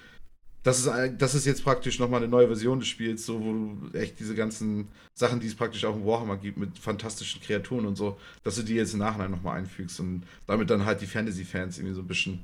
das 0.66 0.80
ist, 0.80 0.92
das 1.20 1.36
ist 1.36 1.46
jetzt 1.46 1.64
praktisch 1.64 2.00
nochmal 2.00 2.22
eine 2.22 2.28
neue 2.30 2.48
Version 2.48 2.80
des 2.80 2.88
Spiels, 2.90 3.26
so 3.26 3.40
wo 3.40 3.54
du 3.54 3.98
echt 3.98 4.20
diese 4.20 4.36
ganzen 4.36 4.90
Sachen, 5.14 5.40
die 5.40 5.48
es 5.48 5.56
praktisch 5.56 5.86
auch 5.86 5.96
im 5.96 6.06
Warhammer 6.06 6.36
gibt, 6.38 6.58
mit 6.58 6.78
fantastischen 6.78 7.42
Kreaturen 7.42 7.86
und 7.86 7.96
so, 7.96 8.18
dass 8.44 8.56
du 8.56 8.64
die 8.64 8.74
jetzt 8.76 8.94
im 8.94 9.00
Nachhinein 9.00 9.32
nochmal 9.32 9.58
einfügst 9.60 10.00
und 10.02 10.24
damit 10.48 10.70
dann 10.70 10.84
halt 10.86 11.00
die 11.02 11.06
Fantasy-Fans 11.08 11.78
irgendwie 11.78 11.96
so 11.96 12.02
ein 12.02 12.08
bisschen 12.08 12.40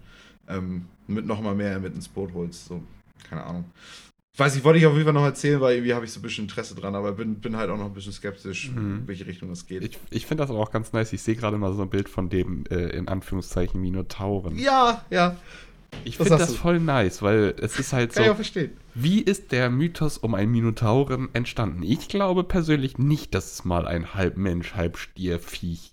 ähm, 0.47 0.86
mit 1.07 1.26
nochmal 1.26 1.55
mehr 1.55 1.80
mit 1.80 1.93
ins 1.95 2.07
Boot 2.07 2.32
holst. 2.34 2.65
So, 2.65 2.82
keine 3.30 3.43
Ahnung. 3.43 3.65
Ich 4.34 4.39
weiß 4.39 4.55
nicht, 4.55 4.63
wollte 4.63 4.80
ich 4.80 4.86
auf 4.86 4.93
jeden 4.93 5.03
Fall 5.03 5.13
noch 5.13 5.26
erzählen, 5.26 5.59
weil 5.59 5.76
irgendwie 5.76 5.93
habe 5.93 6.05
ich 6.05 6.11
so 6.13 6.19
ein 6.19 6.24
bisschen 6.24 6.45
Interesse 6.45 6.74
dran, 6.74 6.95
aber 6.95 7.11
bin, 7.11 7.36
bin 7.41 7.57
halt 7.57 7.69
auch 7.69 7.78
noch 7.78 7.88
ein 7.88 7.93
bisschen 7.93 8.13
skeptisch, 8.13 8.69
Mhm. 8.72 8.99
in 8.99 9.07
welche 9.07 9.26
Richtung 9.28 9.49
das 9.49 9.65
geht. 9.67 9.84
Ich, 9.84 9.99
ich 10.09 10.26
finde 10.26 10.43
das 10.43 10.49
aber 10.49 10.59
auch 10.59 10.72
ganz 10.72 10.93
nice. 10.93 11.11
Ich 11.11 11.22
sehe 11.22 11.36
gerade 11.36 11.57
mal 11.57 11.74
so 11.74 11.82
ein 11.82 11.89
Bild 11.89 12.07
von 12.07 12.30
dem, 12.30 12.63
äh, 12.69 12.95
in 12.95 13.09
Anführungszeichen, 13.09 13.82
Minotauren. 13.82 14.57
ja, 14.57 15.03
ja, 15.09 15.36
ich 16.03 16.17
das 16.17 16.27
finde 16.27 16.43
das 16.43 16.51
du. 16.53 16.57
voll 16.57 16.79
nice, 16.79 17.21
weil 17.21 17.55
es 17.59 17.79
ist 17.79 17.93
halt 17.93 18.13
kann 18.13 18.23
ich 18.23 18.29
auch 18.29 18.33
so, 18.33 18.35
verstehen. 18.37 18.77
wie 18.93 19.19
ist 19.21 19.51
der 19.51 19.69
Mythos 19.69 20.17
um 20.17 20.35
einen 20.35 20.51
Minotauren 20.51 21.29
entstanden? 21.33 21.83
Ich 21.83 22.07
glaube 22.07 22.43
persönlich 22.43 22.97
nicht, 22.97 23.33
dass 23.35 23.53
es 23.53 23.65
mal 23.65 23.87
ein 23.87 24.13
halb 24.13 24.37
Mensch, 24.37 24.73
halb 24.75 24.97
Stier, 24.97 25.39
Viech 25.39 25.91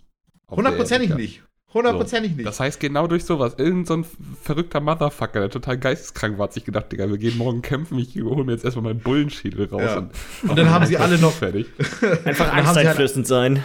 Hundertprozentig 0.51 1.15
nicht. 1.15 1.43
Hundertprozentig 1.75 2.35
nicht. 2.35 2.47
Das 2.47 2.61
heißt, 2.61 2.81
genau 2.81 3.07
durch 3.07 3.25
sowas, 3.25 3.55
irgend 3.59 3.87
so 3.87 3.95
ein 3.99 4.07
verrückter 4.43 4.81
Motherfucker, 4.81 5.41
der 5.41 5.51
total 5.51 5.77
geisteskrank 5.77 6.39
war, 6.39 6.45
hat 6.45 6.55
sich 6.55 6.65
gedacht, 6.65 6.91
Digga, 6.91 7.09
wir 7.11 7.19
gehen 7.19 7.37
morgen 7.37 7.61
kämpfen, 7.61 7.99
ich 7.99 8.15
hole 8.17 8.43
mir 8.45 8.53
jetzt 8.53 8.65
erstmal 8.65 8.85
meinen 8.85 9.01
Bullenschädel 9.01 9.67
raus. 9.69 9.83
Ja. 9.85 9.99
Und, 9.99 10.11
Und 10.49 10.59
dann 10.59 10.71
haben 10.71 10.87
sie 10.87 10.97
alle 10.97 11.19
noch. 11.19 11.33
fertig. 11.33 11.67
Einfach 12.25 12.53
halt- 12.53 12.65
angsteinflößend 12.67 13.27
sein. 13.27 13.63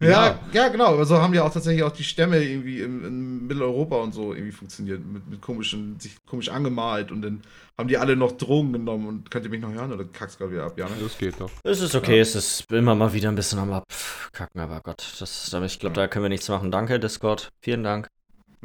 Ja, 0.00 0.08
Ja. 0.08 0.38
ja, 0.52 0.68
genau. 0.68 0.86
Aber 0.86 1.04
so 1.04 1.18
haben 1.18 1.34
ja 1.34 1.42
auch 1.44 1.52
tatsächlich 1.52 1.82
auch 1.84 1.92
die 1.92 2.04
Stämme 2.04 2.42
irgendwie 2.42 2.80
in, 2.80 3.04
in 3.04 3.46
Mitteleuropa 3.46 3.96
und 3.96 4.12
so 4.14 4.32
irgendwie 4.32 4.52
funktioniert. 4.52 5.04
Mit, 5.04 5.28
mit 5.28 5.40
komischen, 5.42 6.00
sich 6.00 6.16
komisch 6.26 6.48
angemalt 6.48 7.12
und 7.12 7.22
dann 7.22 7.42
haben 7.78 7.88
die 7.88 7.96
alle 7.98 8.16
noch 8.16 8.32
Drogen 8.32 8.72
genommen 8.72 9.06
und 9.08 9.30
könnt 9.30 9.44
ihr 9.44 9.50
mich 9.50 9.60
noch 9.60 9.72
hören 9.72 9.92
oder 9.92 10.04
kackst 10.04 10.38
gerade 10.38 10.52
wieder 10.52 10.64
ab, 10.64 10.78
ja? 10.78 10.86
Ne? 10.86 10.92
Das 11.02 11.16
geht 11.18 11.40
doch. 11.40 11.50
Es 11.64 11.80
ist 11.80 11.94
okay, 11.94 12.20
es 12.20 12.34
ist 12.34 12.70
immer 12.70 12.94
mal 12.94 13.12
wieder 13.12 13.28
ein 13.30 13.34
bisschen 13.34 13.58
am 13.58 13.72
Abkacken, 13.72 14.60
aber 14.60 14.80
Gott, 14.82 15.04
das, 15.20 15.52
aber 15.54 15.64
ich 15.66 15.78
glaube, 15.78 15.94
da 15.94 16.06
können 16.06 16.24
wir 16.24 16.28
nichts 16.28 16.48
machen. 16.48 16.70
Danke, 16.70 17.00
Discord. 17.00 17.41
Vielen 17.60 17.82
Dank. 17.82 18.08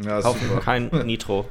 Ja, 0.01 0.19
ist 0.19 0.25
Kaufen 0.25 0.47
super. 0.47 0.61
kein 0.61 0.87
Nitro. 1.05 1.49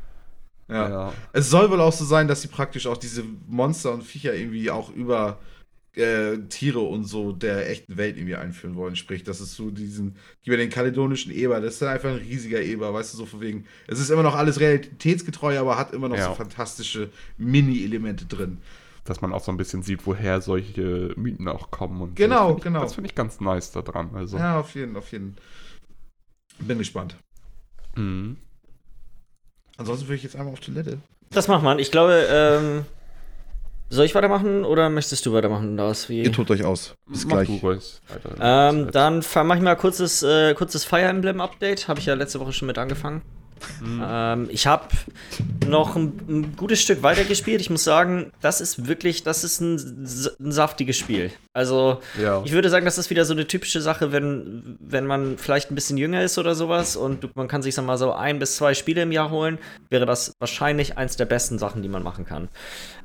Ja. 0.68 1.12
Es 1.32 1.48
soll 1.50 1.70
wohl 1.70 1.80
auch 1.80 1.92
so 1.92 2.04
sein, 2.04 2.26
dass 2.28 2.42
sie 2.42 2.48
praktisch 2.48 2.86
auch 2.86 2.96
diese 2.96 3.22
Monster 3.46 3.92
und 3.92 4.02
Viecher 4.02 4.34
irgendwie 4.34 4.70
auch 4.70 4.90
über 4.90 5.38
äh, 5.94 6.38
Tiere 6.48 6.80
und 6.80 7.04
so 7.04 7.32
der 7.32 7.70
echten 7.70 7.96
Welt 7.96 8.16
irgendwie 8.16 8.34
einführen 8.36 8.74
wollen. 8.74 8.96
Sprich, 8.96 9.22
das 9.22 9.40
ist 9.40 9.54
so 9.54 9.70
diesen, 9.70 10.16
über 10.44 10.56
den 10.56 10.68
kaledonischen 10.68 11.32
Eber, 11.32 11.60
das 11.60 11.74
ist 11.74 11.82
dann 11.82 11.88
einfach 11.90 12.10
ein 12.10 12.16
riesiger 12.16 12.60
Eber, 12.60 12.92
weißt 12.92 13.14
du, 13.14 13.18
so 13.18 13.26
von 13.26 13.40
wegen. 13.40 13.64
Es 13.86 13.98
ist 14.00 14.10
immer 14.10 14.22
noch 14.24 14.34
alles 14.34 14.58
realitätsgetreu, 14.60 15.58
aber 15.58 15.78
hat 15.78 15.92
immer 15.92 16.08
noch 16.08 16.16
Ja. 16.18 16.28
so 16.28 16.34
fantastische 16.34 17.10
Mini-Elemente 17.38 18.26
drin. 18.26 18.58
Dass 19.04 19.20
man 19.20 19.32
auch 19.32 19.42
so 19.44 19.52
ein 19.52 19.56
bisschen 19.56 19.82
sieht, 19.82 20.04
woher 20.04 20.40
solche 20.40 21.14
Mythen 21.16 21.46
auch 21.46 21.70
kommen. 21.70 22.00
Und 22.02 22.16
Genau, 22.16 22.48
so. 22.48 22.54
Das 22.54 22.54
find 22.54 22.58
ich, 22.58 22.64
genau. 22.64 22.80
Das 22.82 22.94
finde 22.94 23.08
ich 23.08 23.14
ganz 23.14 23.40
nice 23.40 23.70
daran. 23.70 24.10
Also. 24.14 24.36
Ja, 24.36 24.58
auf 24.58 24.74
jeden, 24.74 24.96
auf 24.96 25.12
jeden. 25.12 25.36
Bin 26.59 26.78
gespannt. 26.78 27.16
Mhm. 27.96 28.36
Ansonsten 29.76 30.07
würde 30.07 30.16
ich 30.16 30.22
jetzt 30.22 30.36
einmal 30.36 30.52
auf 30.52 30.61
Toilette. 30.61 30.98
Das 31.30 31.48
macht 31.48 31.62
man. 31.62 31.78
Ich 31.78 31.90
glaube, 31.90 32.26
ähm, 32.30 32.84
soll 33.88 34.04
ich 34.07 34.14
weitermachen 34.14 34.64
oder 34.64 34.90
möchtest 34.90 35.26
du 35.26 35.32
weitermachen, 35.32 35.76
Lars? 35.76 36.09
Wie? 36.09 36.22
Ihr 36.22 36.32
tut 36.32 36.50
euch 36.50 36.64
aus. 36.64 36.94
Bis 37.07 37.24
Mach 37.24 37.44
gleich. 37.44 37.61
du. 37.61 37.80
Ähm, 38.40 38.90
dann 38.90 39.22
mache 39.44 39.59
ich 39.59 39.64
mal 39.64 39.76
kurzes, 39.76 40.22
äh, 40.22 40.54
kurzes 40.54 40.84
Fire 40.84 41.02
Emblem 41.02 41.40
Update. 41.40 41.88
Habe 41.88 42.00
ich 42.00 42.07
ja 42.07 42.14
letzte 42.14 42.40
Woche 42.40 42.52
schon 42.52 42.66
mit 42.66 42.78
angefangen. 42.78 43.22
Mhm. 43.80 44.02
Ähm, 44.07 44.48
ich 44.50 44.66
habe 44.66 44.88
noch 45.66 45.96
ein, 45.96 46.12
ein 46.28 46.57
gutes 46.57 46.80
Stück 46.82 47.02
weitergespielt. 47.02 47.61
Ich 47.61 47.70
muss 47.70 47.84
sagen, 47.84 48.30
das 48.40 48.61
ist 48.61 48.86
wirklich, 48.86 49.22
das 49.22 49.44
ist 49.44 49.61
ein, 49.61 49.76
ein 50.40 50.52
saftiges 50.52 50.96
Spiel. 50.96 51.30
Also, 51.52 52.00
Ja. 52.20 52.42
ich 52.44 52.52
würde 52.52 52.68
sagen, 52.68 52.84
das 52.84 52.98
ist 52.98 53.11
wieder 53.11 53.24
so 53.24 53.32
eine 53.32 53.46
typische 53.46 53.80
Sache, 53.80 54.12
wenn, 54.12 54.76
wenn 54.80 55.07
man 55.07 55.38
vielleicht 55.38 55.70
ein 55.70 55.74
bisschen 55.74 55.96
jünger 55.96 56.22
ist 56.22 56.38
oder 56.38 56.54
sowas 56.54 56.96
und 56.96 57.34
man 57.36 57.48
kann 57.48 57.62
sich 57.62 57.74
sag 57.74 57.84
mal 57.86 57.98
so 57.98 58.12
ein 58.12 58.38
bis 58.38 58.57
zwei 58.57 58.74
Spiele 58.74 59.02
im 59.02 59.12
Jahr 59.12 59.30
holen, 59.30 59.59
wäre 59.88 60.07
das 60.07 60.34
wahrscheinlich 60.38 60.98
eins 60.98 61.16
der 61.16 61.24
besten 61.24 61.59
Sachen, 61.59 61.82
die 61.82 61.88
man 61.88 62.02
machen 62.02 62.26
kann. 62.26 62.48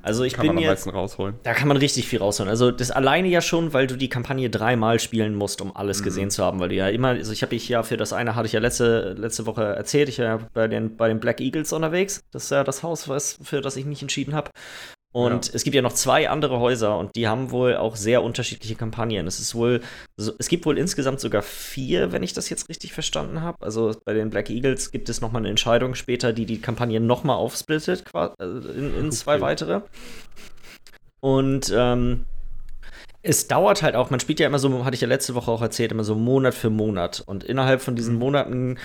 Also 0.03 0.23
ich 0.23 0.33
Kann 0.33 0.47
bin 0.47 0.55
man 0.55 0.63
am 0.63 0.69
jetzt, 0.69 0.91
rausholen. 0.91 1.35
da 1.43 1.53
kann 1.53 1.67
man 1.67 1.77
richtig 1.77 2.07
viel 2.07 2.19
rausholen. 2.19 2.49
Also 2.49 2.71
das 2.71 2.91
alleine 2.91 3.27
ja 3.27 3.41
schon, 3.41 3.73
weil 3.73 3.87
du 3.87 3.95
die 3.95 4.09
Kampagne 4.09 4.49
dreimal 4.49 4.99
spielen 4.99 5.35
musst, 5.35 5.61
um 5.61 5.75
alles 5.75 6.01
gesehen 6.03 6.31
zu 6.31 6.43
haben, 6.43 6.59
weil 6.59 6.69
du 6.69 6.75
ja 6.75 6.87
immer, 6.89 7.09
also 7.09 7.31
ich 7.31 7.43
habe 7.43 7.55
ich 7.55 7.69
ja 7.69 7.83
für 7.83 7.97
das 7.97 8.13
eine 8.13 8.35
hatte 8.35 8.47
ich 8.47 8.53
ja 8.53 8.59
letzte, 8.59 9.13
letzte 9.13 9.45
Woche 9.45 9.63
erzählt, 9.63 10.09
ich 10.09 10.19
war 10.19 10.25
ja 10.25 10.39
bei 10.53 10.67
den, 10.67 10.97
bei 10.97 11.07
den 11.07 11.19
Black 11.19 11.39
Eagles 11.39 11.71
unterwegs. 11.73 12.21
Das 12.31 12.45
ist 12.45 12.49
ja 12.49 12.63
das 12.63 12.83
Haus, 12.83 13.07
was, 13.07 13.37
für 13.43 13.61
das 13.61 13.75
ich 13.75 13.85
mich 13.85 14.01
entschieden 14.01 14.33
habe. 14.33 14.51
Und 15.13 15.53
es 15.53 15.63
gibt 15.65 15.75
ja 15.75 15.81
noch 15.81 15.91
zwei 15.91 16.29
andere 16.29 16.59
Häuser 16.59 16.97
und 16.97 17.15
die 17.17 17.27
haben 17.27 17.51
wohl 17.51 17.75
auch 17.75 17.97
sehr 17.97 18.23
unterschiedliche 18.23 18.75
Kampagnen. 18.75 19.27
Es 19.27 19.41
ist 19.41 19.55
wohl, 19.55 19.81
es 20.17 20.47
gibt 20.47 20.65
wohl 20.65 20.77
insgesamt 20.77 21.19
sogar 21.19 21.41
vier, 21.41 22.13
wenn 22.13 22.23
ich 22.23 22.31
das 22.31 22.49
jetzt 22.49 22.69
richtig 22.69 22.93
verstanden 22.93 23.41
habe. 23.41 23.57
Also 23.61 23.93
bei 24.05 24.13
den 24.13 24.29
Black 24.29 24.49
Eagles 24.49 24.91
gibt 24.91 25.09
es 25.09 25.19
noch 25.19 25.33
mal 25.33 25.39
eine 25.39 25.49
Entscheidung 25.49 25.95
später, 25.95 26.31
die 26.31 26.45
die 26.45 26.61
Kampagne 26.61 27.01
noch 27.01 27.25
mal 27.25 27.35
aufsplittet 27.35 28.05
also 28.13 28.69
in, 28.69 28.97
in 28.97 29.11
zwei 29.11 29.35
Okay. 29.35 29.41
weitere. 29.41 29.81
Und 31.19 31.73
ähm, 31.75 32.25
es 33.21 33.47
dauert 33.47 33.83
halt 33.83 33.95
auch, 33.95 34.09
man 34.09 34.19
spielt 34.19 34.39
ja 34.39 34.47
immer 34.47 34.59
so, 34.59 34.85
hatte 34.85 34.95
ich 34.95 35.01
ja 35.01 35.07
letzte 35.07 35.35
Woche 35.35 35.51
auch 35.51 35.61
erzählt, 35.61 35.91
immer 35.91 36.03
so 36.03 36.15
Monat 36.15 36.53
für 36.53 36.69
Monat. 36.69 37.21
Und 37.25 37.43
innerhalb 37.43 37.81
von 37.81 37.95
diesen 37.95 38.15
Monaten 38.15 38.77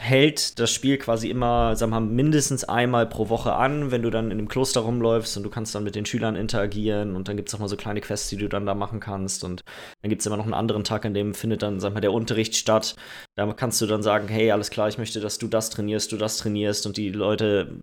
hält 0.00 0.58
das 0.58 0.72
Spiel 0.72 0.96
quasi 0.96 1.28
immer, 1.28 1.76
sagen 1.76 1.92
wir 1.92 2.00
mal, 2.00 2.06
mindestens 2.06 2.64
einmal 2.64 3.06
pro 3.06 3.28
Woche 3.28 3.52
an, 3.52 3.90
wenn 3.90 4.00
du 4.00 4.08
dann 4.08 4.30
in 4.30 4.38
dem 4.38 4.48
Kloster 4.48 4.80
rumläufst 4.80 5.36
und 5.36 5.42
du 5.42 5.50
kannst 5.50 5.74
dann 5.74 5.84
mit 5.84 5.94
den 5.94 6.06
Schülern 6.06 6.36
interagieren 6.36 7.16
und 7.16 7.28
dann 7.28 7.36
gibt 7.36 7.50
es 7.50 7.54
auch 7.54 7.58
mal 7.58 7.68
so 7.68 7.76
kleine 7.76 8.00
Quests, 8.00 8.30
die 8.30 8.38
du 8.38 8.48
dann 8.48 8.64
da 8.64 8.74
machen 8.74 8.98
kannst 8.98 9.44
und 9.44 9.62
dann 10.00 10.08
gibt 10.08 10.22
es 10.22 10.26
immer 10.26 10.38
noch 10.38 10.44
einen 10.44 10.54
anderen 10.54 10.84
Tag, 10.84 11.04
an 11.04 11.12
dem 11.12 11.34
findet 11.34 11.62
dann, 11.62 11.80
sag 11.80 11.92
mal, 11.92 12.00
der 12.00 12.14
Unterricht 12.14 12.56
statt. 12.56 12.96
Da 13.36 13.52
kannst 13.52 13.80
du 13.82 13.86
dann 13.86 14.02
sagen, 14.02 14.28
hey, 14.28 14.50
alles 14.50 14.70
klar, 14.70 14.88
ich 14.88 14.96
möchte, 14.96 15.20
dass 15.20 15.36
du 15.36 15.48
das 15.48 15.68
trainierst, 15.68 16.10
du 16.12 16.16
das 16.16 16.38
trainierst 16.38 16.86
und 16.86 16.96
die 16.96 17.10
Leute 17.10 17.80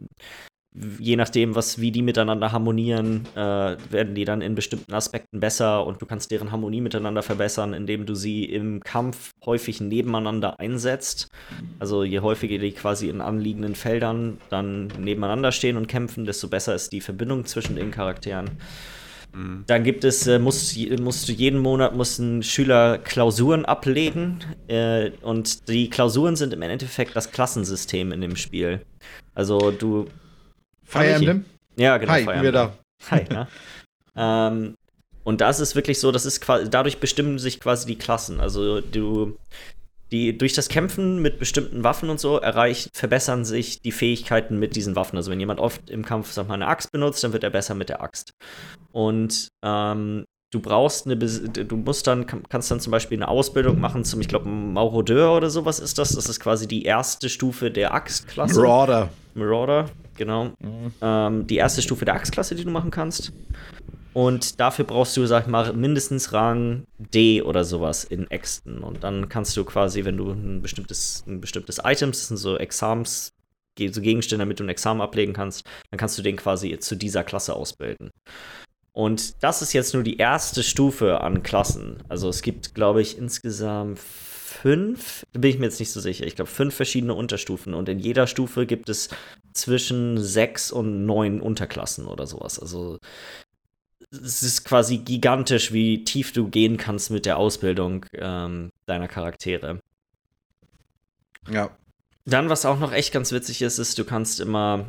je 0.99 1.15
nachdem, 1.15 1.55
was, 1.55 1.79
wie 1.79 1.91
die 1.91 2.01
miteinander 2.01 2.51
harmonieren, 2.51 3.25
äh, 3.35 3.39
werden 3.89 4.15
die 4.15 4.25
dann 4.25 4.41
in 4.41 4.55
bestimmten 4.55 4.93
Aspekten 4.93 5.39
besser 5.39 5.85
und 5.85 6.01
du 6.01 6.05
kannst 6.05 6.31
deren 6.31 6.51
Harmonie 6.51 6.81
miteinander 6.81 7.23
verbessern, 7.23 7.73
indem 7.73 8.05
du 8.05 8.15
sie 8.15 8.45
im 8.45 8.81
Kampf 8.81 9.31
häufig 9.45 9.81
nebeneinander 9.81 10.59
einsetzt. 10.59 11.29
Also 11.79 12.03
je 12.03 12.19
häufiger 12.19 12.57
die 12.57 12.71
quasi 12.71 13.09
in 13.09 13.21
anliegenden 13.21 13.75
Feldern 13.75 14.37
dann 14.49 14.87
nebeneinander 14.99 15.51
stehen 15.51 15.77
und 15.77 15.87
kämpfen, 15.87 16.25
desto 16.25 16.47
besser 16.47 16.75
ist 16.75 16.91
die 16.91 17.01
Verbindung 17.01 17.45
zwischen 17.45 17.75
den 17.75 17.91
Charakteren. 17.91 18.51
Mhm. 19.33 19.63
Dann 19.67 19.83
gibt 19.83 20.03
es, 20.03 20.27
äh, 20.27 20.39
musst, 20.39 20.77
musst 20.99 21.27
du 21.27 21.31
jeden 21.31 21.59
Monat 21.59 21.95
muss 21.95 22.19
ein 22.19 22.43
Schüler 22.43 22.97
Klausuren 22.97 23.65
ablegen 23.65 24.39
äh, 24.67 25.11
und 25.21 25.67
die 25.69 25.89
Klausuren 25.89 26.35
sind 26.35 26.53
im 26.53 26.61
Endeffekt 26.61 27.15
das 27.15 27.31
Klassensystem 27.31 28.11
in 28.11 28.21
dem 28.21 28.35
Spiel. 28.35 28.81
Also 29.33 29.71
du 29.71 30.07
Fire. 30.87 31.13
Emblem? 31.13 31.45
ja, 31.75 31.97
genau. 31.97 32.13
Hi, 32.13 32.23
Fire 32.23 32.33
Emblem. 32.35 32.53
da. 32.53 32.73
Hi, 33.11 33.25
ja. 33.31 33.47
ähm, 34.47 34.75
und 35.23 35.41
das 35.41 35.59
ist 35.59 35.75
wirklich 35.75 35.99
so, 35.99 36.11
das 36.11 36.25
ist 36.25 36.39
quasi, 36.39 36.69
dadurch 36.69 36.99
bestimmen 36.99 37.37
sich 37.37 37.59
quasi 37.59 37.85
die 37.85 37.97
Klassen. 37.97 38.39
Also 38.39 38.79
du, 38.79 39.37
die, 40.11 40.37
durch 40.37 40.53
das 40.53 40.69
Kämpfen 40.69 41.21
mit 41.21 41.37
bestimmten 41.37 41.83
Waffen 41.83 42.09
und 42.09 42.19
so 42.19 42.37
erreicht, 42.37 42.89
verbessern 42.93 43.43
sich 43.43 43.81
die 43.81 43.91
Fähigkeiten 43.91 44.57
mit 44.57 44.77
diesen 44.77 44.95
Waffen. 44.95 45.17
Also 45.17 45.29
wenn 45.29 45.39
jemand 45.39 45.59
oft 45.59 45.89
im 45.89 46.05
Kampf, 46.05 46.31
sag 46.31 46.47
mal, 46.47 46.53
eine 46.53 46.67
Axt 46.67 46.93
benutzt, 46.93 47.23
dann 47.23 47.33
wird 47.33 47.43
er 47.43 47.49
besser 47.49 47.75
mit 47.75 47.89
der 47.89 48.01
Axt. 48.01 48.31
Und 48.93 49.49
ähm, 49.65 50.25
du 50.51 50.59
brauchst 50.61 51.05
eine, 51.05 51.17
du 51.17 51.77
musst 51.77 52.07
dann, 52.07 52.25
kann- 52.25 52.43
kannst 52.47 52.71
dann 52.71 52.79
zum 52.79 52.91
Beispiel 52.91 53.17
eine 53.17 53.27
Ausbildung 53.27 53.79
machen 53.79 54.03
zum, 54.05 54.21
ich 54.21 54.27
glaube, 54.27 54.47
Maurodeur 54.47 55.35
oder 55.35 55.49
sowas 55.49 55.79
ist 55.79 55.97
das. 55.97 56.09
Das 56.13 56.27
ist 56.29 56.39
quasi 56.39 56.67
die 56.67 56.83
erste 56.83 57.29
Stufe 57.29 57.69
der 57.71 57.93
Axtklasse. 57.93 58.61
Marauder. 58.61 59.09
Marauder, 59.33 59.85
genau. 60.15 60.51
Ähm, 61.01 61.47
die 61.47 61.57
erste 61.57 61.81
Stufe 61.81 62.05
der 62.05 62.15
Axtklasse, 62.15 62.55
die 62.55 62.63
du 62.63 62.71
machen 62.71 62.91
kannst. 62.91 63.33
Und 64.13 64.59
dafür 64.59 64.85
brauchst 64.85 65.15
du, 65.15 65.27
sag 65.27 65.43
ich 65.43 65.47
mal, 65.47 65.73
mindestens 65.73 66.33
Rang 66.33 66.85
D 66.97 67.43
oder 67.43 67.63
sowas 67.63 68.03
in 68.03 68.31
Äxten. 68.31 68.79
Und 68.79 69.03
dann 69.03 69.29
kannst 69.29 69.55
du 69.57 69.63
quasi, 69.63 70.05
wenn 70.05 70.17
du 70.17 70.31
ein 70.31 70.63
bestimmtes, 70.63 71.23
ein 71.27 71.39
bestimmtes 71.39 71.79
Item, 71.83 72.11
das 72.11 72.29
sind 72.29 72.37
so 72.37 72.57
Exams, 72.57 73.33
so 73.77 74.01
Gegenstände, 74.01 74.41
damit 74.43 74.59
du 74.59 74.63
ein 74.63 74.69
Examen 74.69 75.01
ablegen 75.01 75.33
kannst, 75.33 75.67
dann 75.91 75.99
kannst 75.99 76.17
du 76.17 76.23
den 76.23 76.35
quasi 76.35 76.79
zu 76.79 76.95
dieser 76.95 77.23
Klasse 77.23 77.55
ausbilden. 77.55 78.09
Und 78.97 79.43
das 79.43 79.61
ist 79.61 79.73
jetzt 79.73 79.93
nur 79.93 80.01
die 80.01 80.17
erste 80.17 80.63
Stufe 80.63 81.21
an 81.21 81.43
Klassen. 81.43 81.97
Also 82.09 82.29
es 82.29 82.41
gibt, 82.41 82.73
glaube 82.73 82.99
ich, 82.99 83.15
insgesamt 83.15 83.99
fünf, 83.99 85.23
da 85.33 85.39
bin 85.39 85.51
ich 85.51 85.59
mir 85.59 85.65
jetzt 85.65 85.79
nicht 85.79 85.91
so 85.91 85.99
sicher. 85.99 86.25
Ich 86.25 86.35
glaube, 86.35 86.49
fünf 86.49 86.73
verschiedene 86.73 87.13
Unterstufen. 87.13 87.75
Und 87.75 87.89
in 87.89 87.99
jeder 87.99 88.25
Stufe 88.25 88.65
gibt 88.65 88.89
es 88.89 89.09
zwischen 89.53 90.17
sechs 90.17 90.71
und 90.71 91.05
neun 91.05 91.41
Unterklassen 91.41 92.07
oder 92.07 92.25
sowas. 92.25 92.57
Also 92.57 92.97
es 94.09 94.41
ist 94.41 94.65
quasi 94.65 94.97
gigantisch, 94.97 95.71
wie 95.71 96.03
tief 96.03 96.33
du 96.33 96.47
gehen 96.47 96.77
kannst 96.77 97.11
mit 97.11 97.27
der 97.27 97.37
Ausbildung 97.37 98.03
ähm, 98.13 98.71
deiner 98.87 99.07
Charaktere. 99.07 99.79
Ja. 101.51 101.69
Dann, 102.25 102.49
was 102.49 102.65
auch 102.65 102.79
noch 102.79 102.93
echt 102.93 103.13
ganz 103.13 103.31
witzig 103.31 103.61
ist, 103.61 103.77
ist, 103.77 103.99
du 103.99 104.05
kannst 104.05 104.39
immer, 104.39 104.87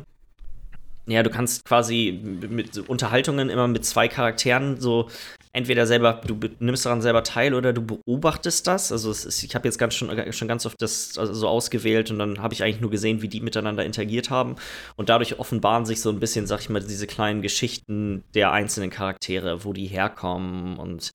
ja, 1.09 1.23
du 1.23 1.29
kannst 1.29 1.65
quasi 1.65 2.19
mit 2.23 2.77
Unterhaltungen 2.77 3.49
immer 3.49 3.67
mit 3.67 3.85
zwei 3.85 4.07
Charakteren 4.07 4.79
so 4.79 5.09
entweder 5.51 5.87
selber, 5.87 6.21
du 6.25 6.37
nimmst 6.59 6.85
daran 6.85 7.01
selber 7.01 7.23
teil 7.23 7.53
oder 7.53 7.73
du 7.73 7.81
beobachtest 7.81 8.67
das. 8.67 8.91
Also 8.91 9.11
ist, 9.11 9.43
ich 9.43 9.55
habe 9.55 9.67
jetzt 9.67 9.79
ganz 9.79 9.95
schon, 9.95 10.09
schon 10.31 10.47
ganz 10.47 10.65
oft 10.65 10.81
das 10.81 11.17
also 11.17 11.33
so 11.33 11.47
ausgewählt 11.47 12.11
und 12.11 12.19
dann 12.19 12.39
habe 12.41 12.53
ich 12.53 12.63
eigentlich 12.63 12.81
nur 12.81 12.91
gesehen, 12.91 13.21
wie 13.21 13.27
die 13.27 13.41
miteinander 13.41 13.85
interagiert 13.85 14.29
haben. 14.29 14.55
Und 14.95 15.09
dadurch 15.09 15.39
offenbaren 15.39 15.85
sich 15.85 16.01
so 16.01 16.09
ein 16.09 16.19
bisschen, 16.19 16.45
sag 16.45 16.59
ich 16.59 16.69
mal, 16.69 16.81
diese 16.81 17.07
kleinen 17.07 17.41
Geschichten 17.41 18.23
der 18.35 18.51
einzelnen 18.51 18.91
Charaktere, 18.91 19.65
wo 19.65 19.73
die 19.73 19.87
herkommen 19.87 20.77
und 20.77 21.11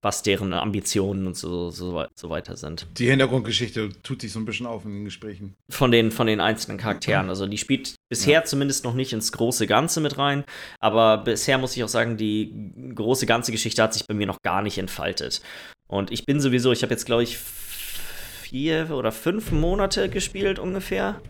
was 0.00 0.22
deren 0.22 0.52
Ambitionen 0.52 1.26
und 1.26 1.36
so, 1.36 1.70
so, 1.70 2.04
so 2.14 2.30
weiter 2.30 2.56
sind. 2.56 2.86
Die 2.98 3.08
Hintergrundgeschichte 3.08 3.90
tut 4.02 4.20
sich 4.20 4.32
so 4.32 4.38
ein 4.38 4.44
bisschen 4.44 4.66
auf 4.66 4.84
in 4.84 4.92
den 4.92 5.04
Gesprächen. 5.04 5.56
Von 5.70 5.90
den, 5.90 6.10
von 6.10 6.26
den 6.26 6.40
einzelnen 6.40 6.78
Charakteren. 6.78 7.28
Also 7.28 7.46
die 7.46 7.58
spielt 7.58 7.94
bisher 8.08 8.44
zumindest 8.44 8.84
noch 8.84 8.94
nicht 8.94 9.12
ins 9.12 9.32
große 9.32 9.66
Ganze 9.66 10.00
mit 10.00 10.18
rein. 10.18 10.44
Aber 10.78 11.18
bisher 11.18 11.58
muss 11.58 11.76
ich 11.76 11.82
auch 11.82 11.88
sagen, 11.88 12.16
die 12.16 12.72
große 12.94 13.26
ganze 13.26 13.52
Geschichte 13.52 13.82
hat 13.82 13.94
sich 13.94 14.06
bei 14.06 14.14
mir 14.14 14.26
noch 14.26 14.42
gar 14.42 14.62
nicht 14.62 14.78
entfaltet. 14.78 15.40
Und 15.88 16.10
ich 16.10 16.26
bin 16.26 16.40
sowieso, 16.40 16.72
ich 16.72 16.82
habe 16.82 16.92
jetzt, 16.92 17.06
glaube 17.06 17.22
ich, 17.22 17.38
vier 17.38 18.90
oder 18.90 19.10
fünf 19.10 19.52
Monate 19.52 20.08
gespielt 20.08 20.58
ungefähr. 20.58 21.20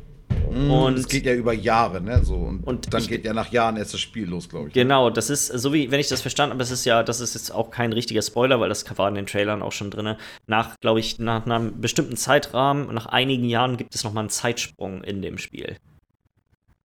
Mm, 0.51 0.71
Und- 0.71 0.99
es 0.99 1.09
geht 1.09 1.27
ja 1.27 1.35
über 1.35 1.53
Jahre, 1.53 2.01
ne? 2.01 2.25
So, 2.25 2.35
und, 2.37 2.65
Und 2.67 2.93
dann 2.93 3.03
ich- 3.03 3.09
geht 3.09 3.25
ja 3.25 3.33
nach 3.33 3.51
Jahren 3.53 3.77
erst 3.77 3.95
das 3.95 4.01
Spiel 4.01 4.29
los, 4.29 4.49
glaube 4.49 4.69
ich. 4.69 4.75
Genau, 4.75 5.11
das 5.11 5.31
ist, 5.31 5.47
so 5.49 5.73
wie, 5.73 5.91
wenn 5.91 6.01
ich 6.01 6.09
das 6.09 6.21
verstanden 6.23 6.53
habe, 6.53 6.59
das 6.59 6.71
ist 6.71 6.85
ja, 6.85 7.03
das 7.03 7.21
ist 7.21 7.35
jetzt 7.35 7.51
auch 7.53 7.71
kein 7.71 7.93
richtiger 7.93 8.23
Spoiler, 8.23 8.61
weil 8.61 8.69
das 8.69 8.85
war 8.99 9.09
in 9.09 9.15
den 9.15 9.27
Trailern 9.27 9.63
auch 9.63 9.73
schon 9.73 9.91
drin. 9.91 10.17
Nach, 10.47 10.79
glaube 10.81 11.01
ich, 11.01 11.19
nach 11.19 11.45
einem 11.47 11.81
bestimmten 11.81 12.17
Zeitrahmen, 12.17 12.93
nach 12.95 13.07
einigen 13.07 13.45
Jahren 13.49 13.77
gibt 13.77 13.95
es 13.95 14.05
nochmal 14.05 14.23
einen 14.23 14.31
Zeitsprung 14.31 15.03
in 15.05 15.23
dem 15.23 15.39
Spiel. 15.39 15.77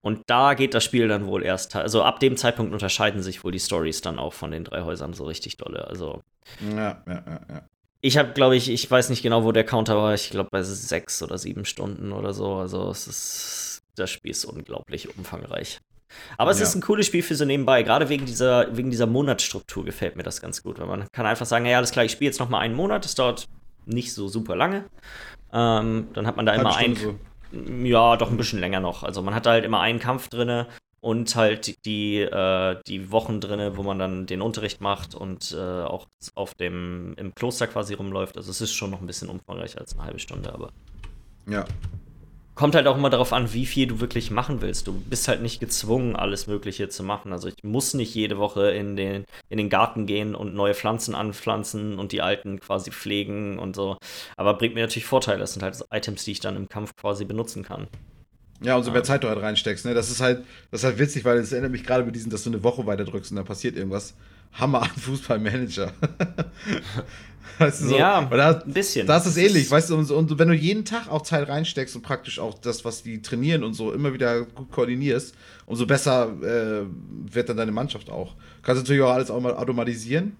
Und 0.01 0.22
da 0.28 0.53
geht 0.53 0.74
das 0.74 0.86
Spiel 0.86 1.10
dann 1.10 1.26
wohl 1.28 1.43
erst, 1.43 1.76
also 1.76 2.03
ab 2.03 2.22
dem 2.22 2.38
Zeitpunkt 2.38 2.72
unterscheiden 2.72 3.22
sich 3.22 3.43
wohl 3.43 3.51
die 3.51 3.60
Stories 3.60 3.99
dann 4.01 4.18
auch 4.18 4.32
von 4.34 4.51
den 4.51 4.64
drei 4.64 4.84
Häusern 4.84 5.14
so 5.14 5.26
richtig 5.26 5.57
dolle. 5.57 5.88
Also 5.88 6.22
Ja, 6.62 7.03
ja, 7.05 7.24
ja, 7.28 7.39
ja. 7.49 7.62
Ich 8.01 8.17
habe, 8.17 8.31
glaube 8.33 8.55
ich, 8.55 8.69
ich 8.69 8.89
weiß 8.89 9.09
nicht 9.09 9.21
genau, 9.23 9.43
wo 9.43 9.51
der 9.51 9.65
Counter 9.65 9.97
war. 9.97 10.13
Ich 10.13 10.29
glaube 10.29 10.49
bei 10.51 10.61
sechs 10.63 11.21
oder 11.21 11.37
sieben 11.37 11.65
Stunden 11.65 12.11
oder 12.11 12.33
so. 12.33 12.55
Also 12.55 12.89
es 12.89 13.07
ist, 13.07 13.81
das 13.95 14.09
Spiel 14.09 14.31
ist 14.31 14.45
unglaublich 14.45 15.15
umfangreich. 15.17 15.79
Aber 16.37 16.51
es 16.51 16.59
Ja. 16.59 16.63
ist 16.63 16.75
ein 16.75 16.81
cooles 16.81 17.05
Spiel 17.05 17.21
für 17.21 17.35
so 17.35 17.45
nebenbei. 17.45 17.83
Gerade 17.83 18.09
wegen 18.09 18.25
dieser, 18.25 18.75
wegen 18.75 18.89
dieser 18.89 19.05
Monatsstruktur 19.05 19.85
gefällt 19.85 20.15
mir 20.15 20.23
das 20.23 20.41
ganz 20.41 20.63
gut. 20.63 20.79
Weil 20.79 20.87
man 20.87 21.07
kann 21.11 21.25
einfach 21.25 21.45
sagen, 21.45 21.65
ja, 21.65 21.77
alles 21.77 21.91
klar, 21.91 22.05
ich 22.05 22.11
spiele 22.11 22.29
jetzt 22.29 22.39
noch 22.39 22.49
mal 22.49 22.59
einen 22.59 22.75
Monat. 22.75 23.05
Das 23.05 23.15
dauert 23.15 23.47
nicht 23.85 24.13
so 24.13 24.27
super 24.27 24.55
lange. 24.55 24.85
Ähm, 25.51 26.07
dann 26.13 26.25
hat 26.25 26.37
man 26.37 26.45
da 26.45 26.53
immer 26.53 26.75
Halbe 26.75 26.85
einen, 26.85 26.95
Stunde 26.95 27.19
ja, 27.87 28.15
doch 28.15 28.29
ein 28.29 28.37
bisschen 28.37 28.59
länger 28.59 28.79
noch. 28.79 29.03
Also 29.03 29.21
man 29.21 29.33
hat 29.35 29.45
da 29.45 29.51
halt 29.51 29.65
immer 29.65 29.81
einen 29.81 29.99
Kampf 29.99 30.29
drinne 30.29 30.67
und 31.01 31.35
halt 31.35 31.85
die, 31.85 32.19
äh, 32.21 32.77
die 32.87 33.11
Wochen 33.11 33.41
drinne, 33.41 33.77
wo 33.77 33.83
man 33.83 33.99
dann 33.99 34.25
den 34.25 34.41
Unterricht 34.41 34.81
macht 34.81 35.15
und 35.15 35.51
äh, 35.57 35.57
auch 35.83 36.07
auf 36.35 36.53
dem 36.55 37.13
im 37.17 37.33
Kloster 37.35 37.67
quasi 37.67 37.93
rumläuft. 37.93 38.37
Also 38.37 38.51
es 38.51 38.61
ist 38.61 38.73
schon 38.73 38.91
noch 38.91 39.01
ein 39.01 39.07
bisschen 39.07 39.29
umfangreicher 39.29 39.79
als 39.79 39.93
eine 39.93 40.03
halbe 40.05 40.19
Stunde, 40.19 40.53
aber 40.53 40.71
so. 41.45 41.53
Ja. 41.53 41.65
kommt 42.55 42.75
halt 42.75 42.87
auch 42.87 42.97
immer 42.97 43.09
darauf 43.09 43.33
an, 43.33 43.53
wie 43.53 43.65
viel 43.65 43.87
du 43.87 44.01
wirklich 44.01 44.31
machen 44.31 44.61
willst. 44.61 44.87
Du 44.87 44.93
bist 44.93 45.27
halt 45.27 45.41
nicht 45.41 45.59
gezwungen, 45.59 46.15
alles 46.15 46.47
Mögliche 46.47 46.89
zu 46.89 47.03
machen. 47.03 47.31
Also 47.33 47.47
ich 47.47 47.63
muss 47.63 47.93
nicht 47.93 48.13
jede 48.13 48.37
Woche 48.37 48.71
in 48.71 48.95
den, 48.97 49.25
in 49.49 49.57
den 49.57 49.69
Garten 49.69 50.05
gehen 50.05 50.35
und 50.35 50.53
neue 50.55 50.73
Pflanzen 50.75 51.15
anpflanzen 51.15 51.97
und 51.99 52.11
die 52.11 52.21
alten 52.21 52.59
quasi 52.59 52.91
pflegen 52.91 53.59
und 53.59 53.75
so. 53.75 53.97
Aber 54.37 54.55
bringt 54.55 54.75
mir 54.75 54.81
natürlich 54.81 55.05
Vorteile. 55.05 55.39
Das 55.39 55.53
sind 55.53 55.63
halt 55.63 55.83
Items, 55.91 56.25
die 56.25 56.31
ich 56.33 56.39
dann 56.41 56.57
im 56.57 56.67
Kampf 56.69 56.95
quasi 56.95 57.25
benutzen 57.25 57.63
kann. 57.63 57.87
Ja, 58.62 58.76
umso 58.76 58.89
Ah. 58.89 58.93
mehr 58.93 59.03
Zeit 59.03 59.24
du 59.24 59.30
halt 59.30 59.41
reinsteckst, 59.41 59.86
ne? 59.86 59.93
Das 59.93 60.10
ist 60.12 60.20
halt, 60.22 60.43
das 60.72 60.82
ist 60.82 60.86
halt 60.86 60.99
witzig, 60.99 61.24
weil 61.26 61.38
es 61.38 61.51
erinnert 61.51 61.72
mich 61.72 61.84
gerade 61.86 62.03
mit 62.03 62.16
diesem, 62.16 62.30
dass 62.32 62.43
du 62.43 62.49
eine 62.49 62.64
Woche 62.64 62.86
weiter 62.86 63.05
drückst 63.05 63.32
und 63.32 63.38
dann 63.38 63.45
passiert 63.45 63.76
irgendwas. 63.78 64.14
Hammer 64.53 64.82
an 64.82 64.89
Fußballmanager. 64.89 65.93
weißt 67.60 67.82
du 67.82 67.88
so? 67.89 67.97
Ja, 67.97 68.22
da, 68.26 68.60
ein 68.62 68.74
bisschen. 68.74 69.05
da 69.07 69.18
ist 69.18 69.26
es 69.28 69.38
ähnlich, 69.38 69.70
weißt 69.70 69.89
du, 69.89 69.95
und, 69.97 70.05
so- 70.05 70.18
und 70.18 70.38
wenn 70.39 70.47
du 70.47 70.53
jeden 70.55 70.86
Tag 70.86 71.10
auch 71.10 71.22
Zeit 71.22 71.47
reinsteckst 71.47 71.95
und 71.95 72.01
praktisch 72.01 72.39
auch 72.39 72.57
das, 72.60 72.84
was 72.86 73.03
die 73.03 73.22
trainieren 73.22 73.64
und 73.64 73.74
so 73.74 73.91
immer 73.91 74.14
wieder 74.14 74.41
gut 74.43 74.72
koordinierst, 74.72 75.36
umso 75.66 75.86
besser 75.86 76.30
äh, 76.41 76.86
wird 77.32 77.49
dann 77.49 77.57
deine 77.57 77.72
Mannschaft 77.72 78.10
auch. 78.10 78.36
Kannst 78.64 78.82
natürlich 78.84 79.01
auch 79.03 79.12
alles 79.14 79.30
auch 79.30 79.39
mal 79.39 79.55
automatisieren. 79.55 80.36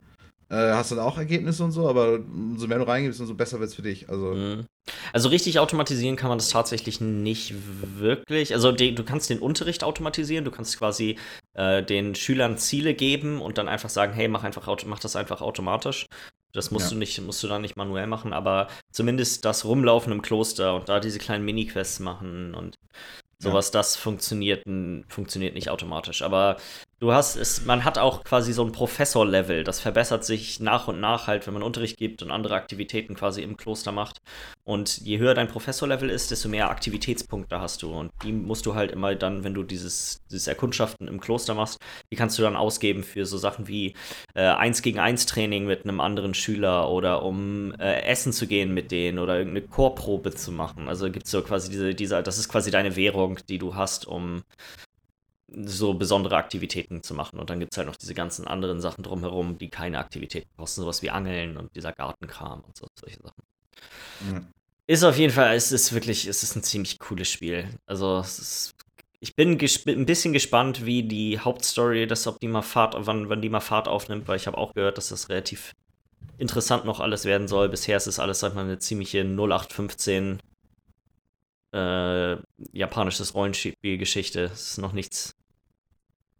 Äh, 0.52 0.74
hast 0.74 0.92
dann 0.92 1.00
auch 1.00 1.18
Ergebnisse 1.18 1.64
und 1.64 1.72
so, 1.72 1.88
aber 1.88 2.16
umso 2.16 2.68
mehr 2.68 2.80
du 2.80 2.88
reingibst, 2.88 3.20
umso 3.20 3.36
besser 3.36 3.60
wird 3.60 3.70
es 3.70 3.76
für 3.76 3.84
dich. 3.84 4.10
Also, 4.10 4.34
Mhm. 4.34 4.66
Also 5.14 5.30
richtig 5.30 5.60
automatisieren 5.60 6.16
kann 6.16 6.30
man 6.30 6.40
das 6.40 6.50
tatsächlich 6.50 7.00
nicht 7.00 7.54
wirklich. 8.00 8.54
Also 8.56 8.72
die, 8.72 8.96
du 8.96 9.04
kannst 9.04 9.30
den 9.30 9.38
Unterricht 9.40 9.84
automatisieren, 9.84 10.46
du 10.46 10.52
kannst 10.52 10.80
quasi 10.80 11.18
äh, 11.54 11.84
den 11.84 12.16
Schülern 12.16 12.58
Ziele 12.58 12.96
geben 12.96 13.40
und 13.42 13.60
dann 13.60 13.68
einfach 13.68 13.90
sagen, 13.90 14.14
hey, 14.14 14.28
mach 14.28 14.44
einfach 14.44 14.68
mach 14.86 15.00
das 15.00 15.16
einfach 15.16 15.42
automatisch. 15.42 16.08
Das 16.54 16.72
musst 16.72 16.88
Ja. 16.88 16.94
du 16.94 16.98
nicht, 16.98 17.22
musst 17.22 17.44
du 17.44 17.48
dann 17.48 17.62
nicht 17.62 17.78
manuell 17.78 18.08
machen, 18.08 18.34
aber 18.34 18.68
zumindest 18.92 19.46
das 19.46 19.66
Rumlaufen 19.66 20.12
im 20.12 20.24
Kloster 20.24 20.74
und 20.76 20.90
da 20.90 21.00
diese 21.00 21.20
kleinen 21.20 21.46
Mini-Quests 21.46 22.00
machen 22.00 22.56
und 22.56 22.76
sowas, 23.38 23.72
das 23.72 23.96
funktioniert, 23.96 24.64
funktioniert 25.08 25.54
nicht 25.54 25.70
automatisch. 25.70 26.24
Aber 26.24 26.58
du 27.00 27.14
hast 27.14 27.36
es, 27.36 27.66
man 27.66 27.86
hat 27.86 27.98
auch 27.98 28.24
quasi 28.24 28.54
so 28.54 28.64
ein 28.64 28.72
Professor-Level. 28.72 29.64
Das 29.64 29.80
verbessert 29.80 30.26
sich 30.26 30.60
nach 30.60 30.88
und 30.88 31.00
nach 31.00 31.28
halt, 31.28 31.48
wenn 31.48 31.54
man 31.54 31.64
Unterricht 31.64 31.98
gibt 31.98 32.22
und 32.22 32.32
andere 32.32 32.56
Aktivitäten 32.56 33.16
quasi 33.16 33.42
im 33.42 33.58
Kloster 33.58 33.92
macht. 33.92 34.22
Und 34.64 35.00
je 35.00 35.18
höher 35.18 35.34
dein 35.34 35.48
Professor-Level 35.48 36.10
ist, 36.10 36.32
desto 36.32 36.50
mehr 36.50 36.70
Aktivitätspunkte 36.70 37.60
hast 37.60 37.82
du. 37.82 37.92
Und 37.92 38.12
die 38.24 38.32
musst 38.32 38.66
du 38.66 38.76
halt 38.76 38.92
immer 38.92 39.16
dann, 39.16 39.44
wenn 39.44 39.54
du 39.54 39.64
dieses, 39.64 40.22
dieses 40.30 40.48
Erkundschaften 40.48 41.08
im 41.08 41.20
Kloster 41.20 41.54
machst, 41.54 41.80
die 42.12 42.16
kannst 42.16 42.38
du 42.38 42.44
dann 42.44 42.56
ausgeben 42.56 43.04
für 43.04 43.26
so 43.26 43.38
Sachen 43.38 43.68
wie 43.68 43.96
äh, 44.36 44.42
1 44.42 44.82
gegen 44.82 45.00
1 45.00 45.26
Training 45.26 45.66
mit 45.66 45.84
einem 45.84 46.02
anderen 46.02 46.34
Schüler 46.34 46.90
oder 46.90 47.24
um 47.24 47.74
äh, 47.80 48.02
essen 48.04 48.34
zu 48.34 48.46
gehen 48.46 48.74
mit 48.74 48.92
denen 48.92 49.20
oder 49.20 49.38
irgendeine 49.38 49.68
Chorprobe 49.68 50.32
zu 50.32 50.52
machen. 50.52 50.88
Also 50.90 51.10
gibt 51.10 51.26
es 51.26 51.32
so 51.32 51.42
quasi 51.42 51.70
diese, 51.70 51.96
diese, 51.96 52.22
das 52.22 52.38
ist 52.38 52.50
quasi 52.50 52.72
deine 52.72 52.96
Währung, 52.96 53.40
die 53.48 53.58
du 53.58 53.76
hast, 53.76 54.06
um 54.08 54.44
so 55.66 55.94
besondere 55.94 56.38
Aktivitäten 56.38 57.04
zu 57.04 57.14
machen. 57.14 57.40
Und 57.40 57.50
dann 57.50 57.60
gibt 57.60 57.74
es 57.74 57.78
halt 57.78 57.88
noch 57.88 57.96
diese 57.96 58.14
ganzen 58.14 58.48
anderen 58.48 58.82
Sachen 58.82 59.04
drumherum, 59.04 59.58
die 59.58 59.70
keine 59.70 60.00
Aktivitäten 60.00 60.50
kosten, 60.58 60.82
sowas 60.82 61.02
wie 61.02 61.10
Angeln 61.10 61.58
und 61.58 61.76
dieser 61.76 61.92
Gartenkram 61.92 62.62
und 62.62 62.78
so, 62.78 62.88
solche 63.00 63.20
Sachen. 63.22 63.44
ja. 64.34 64.42
Ist 64.88 65.04
auf 65.04 65.20
jeden 65.20 65.32
Fall, 65.32 65.56
es 65.56 65.72
ist 65.72 65.94
wirklich, 65.94 66.26
es 66.26 66.42
ist 66.42 66.56
ein 66.56 66.64
ziemlich 66.64 66.98
cooles 66.98 67.30
Spiel. 67.30 67.70
Also, 67.86 68.22
ist, 68.22 68.74
ich 69.20 69.36
bin 69.36 69.60
ein 69.60 70.06
bisschen 70.08 70.34
gespannt, 70.34 70.84
wie 70.84 71.04
die 71.04 71.40
Hauptstory, 71.40 72.08
das, 72.08 72.26
ob 72.26 72.40
die 72.40 72.48
mal 72.48 72.64
Fahrt, 72.64 72.96
wann, 72.98 73.30
wann 73.30 73.42
die 73.42 73.50
mal 73.50 73.60
Fahrt 73.60 73.88
aufnimmt, 73.88 74.28
weil 74.28 74.38
ich 74.38 74.48
habe 74.48 74.58
auch 74.58 74.74
gehört, 74.74 74.98
dass 74.98 75.10
das 75.10 75.30
relativ 75.30 75.74
interessant 76.40 76.86
noch 76.86 77.00
alles 77.02 77.26
werden 77.26 77.48
soll. 77.48 77.70
Bisher 77.70 77.98
ist 77.98 78.08
es 78.08 78.18
alles, 78.18 78.40
sag 78.40 78.50
ich 78.50 78.56
mal, 78.56 78.64
eine 78.64 78.80
ziemliche 78.80 79.20
0815 79.24 80.40
äh, 81.72 82.38
japanisches 82.72 83.36
Rollenspielgeschichte. 83.36 84.46
Es 84.46 84.72
ist 84.72 84.78
noch 84.80 84.94
nichts 84.94 85.36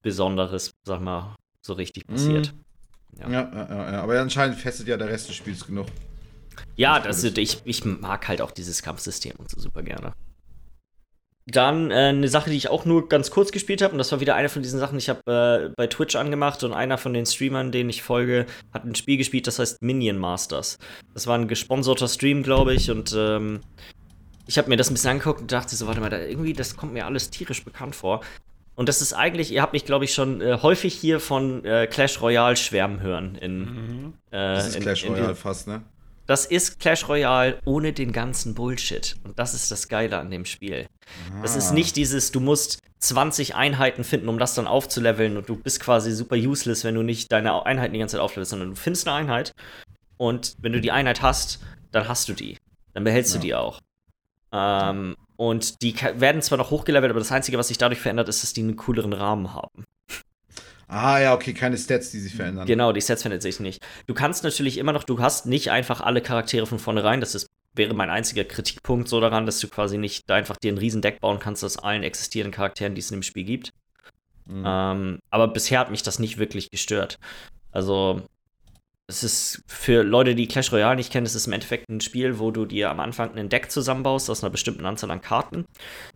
Besonderes, 0.02 0.72
sag 0.84 1.02
mal, 1.02 1.36
so 1.62 1.74
richtig 1.74 2.08
passiert. 2.08 2.54
Ja. 3.18 3.30
Ja, 3.30 3.30
ja, 3.30 3.92
ja, 3.92 4.02
aber 4.02 4.20
anscheinend 4.22 4.58
festet 4.58 4.88
ja 4.88 4.96
der 4.98 5.10
Rest 5.10 5.28
des 5.30 5.36
Spiels 5.36 5.66
genug. 5.66 5.88
Ja, 6.76 7.00
Das 7.00 7.22
das, 7.22 7.24
ist 7.24 7.38
ich, 7.38 7.62
ich 7.66 7.84
mag 7.86 8.28
halt 8.28 8.42
auch 8.42 8.52
dieses 8.52 8.82
Kampfsystem 8.82 9.34
und 9.38 9.50
so 9.50 9.60
super 9.60 9.84
gerne. 9.84 10.14
Dann 11.46 11.90
äh, 11.90 12.10
eine 12.10 12.28
Sache, 12.28 12.52
die 12.52 12.58
ich 12.58 12.70
auch 12.70 12.86
nur 12.86 13.10
ganz 13.10 13.32
kurz 13.32 13.52
gespielt 13.52 13.82
habe, 13.82 13.94
und 13.94 13.98
das 13.98 14.12
war 14.12 14.20
wieder 14.20 14.36
eine 14.36 14.50
von 14.50 14.62
diesen 14.62 14.80
Sachen, 14.80 15.00
ich 15.00 15.10
habe 15.10 15.70
äh, 15.70 15.74
bei 15.76 15.88
Twitch 15.88 16.16
angemacht 16.16 16.64
und 16.64 16.74
einer 16.74 16.98
von 17.00 17.14
den 17.14 17.26
Streamern, 17.26 17.72
denen 17.72 17.90
ich 17.90 18.04
folge, 18.04 18.46
hat 18.72 18.86
ein 18.86 18.94
Spiel 18.94 19.18
gespielt, 19.18 19.48
das 19.48 19.58
heißt 19.58 19.82
Minion 19.82 20.18
Masters. 20.18 20.78
Das 21.14 21.26
war 21.26 21.38
ein 21.38 21.48
gesponserter 21.48 22.08
Stream, 22.08 22.44
glaube 22.44 22.76
ich, 22.76 22.92
und 22.92 23.16
ähm, 23.18 23.62
ich 24.46 24.58
habe 24.58 24.70
mir 24.70 24.78
das 24.78 24.90
ein 24.90 24.94
bisschen 24.94 25.12
angeguckt 25.12 25.42
und 25.42 25.52
dachte 25.52 25.76
so, 25.76 25.88
warte 25.88 26.02
mal, 26.02 26.10
da, 26.10 26.20
irgendwie, 26.20 26.54
das 26.54 26.78
kommt 26.78 26.94
mir 26.94 27.06
alles 27.06 27.32
tierisch 27.32 27.64
bekannt 27.64 27.96
vor. 27.96 28.22
Und 28.80 28.88
das 28.88 29.02
ist 29.02 29.12
eigentlich, 29.12 29.52
ihr 29.52 29.62
habt 29.62 29.74
mich, 29.74 29.84
glaube 29.84 30.06
ich, 30.06 30.14
schon 30.14 30.40
äh, 30.40 30.58
häufig 30.62 30.94
hier 30.94 31.20
von 31.20 31.66
äh, 31.66 31.86
Clash 31.86 32.22
Royale 32.22 32.56
schwärmen 32.56 33.02
hören. 33.02 33.36
In, 33.36 33.60
Mhm. 33.60 34.14
äh, 34.32 34.38
Das 34.56 34.68
ist 34.70 34.76
in- 34.78 34.82
Clash 34.84 35.06
Royale 35.06 35.36
fast, 35.36 35.68
ne? 35.68 35.82
das 36.28 36.46
ist 36.46 36.80
Clash 36.80 37.10
Royale 37.10 37.60
ohne 37.66 37.92
den 37.92 38.14
ganzen 38.14 38.56
Bullshit. 38.56 39.18
Und 39.26 39.38
das 39.38 39.54
ist 39.54 39.70
das 39.70 39.90
Geile 39.90 40.18
an 40.18 40.32
dem 40.32 40.46
Spiel. 40.46 40.88
Das 41.42 41.58
ist 41.58 41.72
Ah. 41.72 41.74
nicht 41.74 41.98
dieses, 41.98 42.32
du 42.32 42.40
musst 42.40 42.80
20 43.00 43.54
Einheiten 43.56 44.06
finden, 44.06 44.30
um 44.30 44.40
das 44.40 44.54
dann 44.54 44.66
aufzuleveln 44.68 45.36
und 45.36 45.50
du 45.50 45.58
bist 45.58 45.82
quasi 45.82 46.12
super 46.14 46.38
useless, 46.38 46.86
wenn 46.86 46.96
du 46.96 47.02
nicht 47.04 47.32
deine 47.34 47.66
Einheiten 47.66 47.92
die 47.94 48.00
ganze 48.00 48.14
Zeit 48.16 48.22
auflevelst, 48.22 48.52
sondern 48.52 48.70
du 48.70 48.76
findest 48.76 49.08
eine 49.10 49.18
Einheit 49.18 49.52
und 50.18 50.56
wenn 50.62 50.72
du 50.72 50.80
die 50.80 50.92
Einheit 50.92 51.22
hast, 51.22 51.60
dann 51.92 52.08
hast 52.08 52.30
du 52.30 52.34
die. 52.34 52.58
Dann 52.94 53.04
behältst 53.04 53.34
Ja. 53.34 53.40
du 53.42 53.46
die 53.46 53.56
auch. 53.56 53.80
Ähm, 54.54 55.16
und 55.40 55.82
die 55.82 55.96
werden 56.16 56.42
zwar 56.42 56.58
noch 56.58 56.70
hochgelevelt, 56.70 57.12
aber 57.12 57.20
das 57.20 57.32
Einzige, 57.32 57.58
was 57.58 57.70
sich 57.70 57.78
dadurch 57.78 58.02
verändert, 58.02 58.28
ist, 58.28 58.44
dass 58.44 58.52
die 58.52 58.62
einen 58.62 58.76
cooleren 58.76 59.14
Rahmen 59.14 59.54
haben. 59.54 59.86
Ah, 60.90 61.18
ja, 61.22 61.34
okay, 61.34 61.54
keine 61.54 61.78
Stats, 61.78 62.12
die 62.12 62.20
sich 62.20 62.36
verändern. 62.36 62.68
Genau, 62.68 62.92
die 62.92 63.00
Sets 63.00 63.22
verändert 63.22 63.44
sich 63.44 63.62
nicht. 63.62 63.82
Du 64.06 64.14
kannst 64.14 64.44
natürlich 64.44 64.78
immer 64.78 64.92
noch, 64.92 65.06
du 65.06 65.20
hast 65.20 65.46
nicht 65.46 65.72
einfach 65.72 66.02
alle 66.02 66.22
Charaktere 66.22 66.66
von 66.66 66.78
vornherein. 66.78 67.22
Das 67.22 67.36
ist, 67.36 67.48
wäre 67.74 67.94
mein 67.94 68.10
einziger 68.10 68.44
Kritikpunkt 68.44 69.08
so 69.08 69.22
daran, 69.22 69.46
dass 69.46 69.62
du 69.62 69.70
quasi 69.70 69.98
nicht 69.98 70.30
da 70.30 70.36
einfach 70.36 70.58
dir 70.58 70.74
ein 70.74 70.78
riesen 70.78 71.02
Deck 71.02 71.22
bauen 71.22 71.40
kannst 71.40 71.64
aus 71.64 71.78
allen 71.78 72.04
existierenden 72.04 72.54
Charakteren, 72.54 72.94
die 72.94 73.00
es 73.00 73.10
in 73.10 73.20
dem 73.20 73.24
Spiel 73.24 73.46
gibt. 73.46 73.72
Mhm. 74.46 74.64
Ähm, 74.66 75.20
aber 75.30 75.48
bisher 75.48 75.80
hat 75.80 75.90
mich 75.90 76.04
das 76.04 76.20
nicht 76.20 76.38
wirklich 76.38 76.70
gestört. 76.70 77.18
Also, 77.72 78.24
es 79.10 79.24
ist 79.24 79.64
für 79.68 80.04
Leute, 80.04 80.36
die 80.36 80.48
Clash 80.48 80.72
Royale 80.72 80.96
nicht 80.96 81.12
kennen, 81.12 81.26
es 81.26 81.34
ist 81.34 81.48
im 81.48 81.54
Endeffekt 81.54 81.90
ein 81.90 82.00
Spiel, 82.00 82.38
wo 82.38 82.52
du 82.52 82.66
dir 82.66 82.92
am 82.92 83.00
Anfang 83.00 83.36
ein 83.36 83.50
Deck 83.50 83.72
zusammenbaust 83.72 84.30
aus 84.30 84.44
einer 84.44 84.52
bestimmten 84.52 84.86
Anzahl 84.86 85.10
an 85.10 85.22
Karten. 85.22 85.66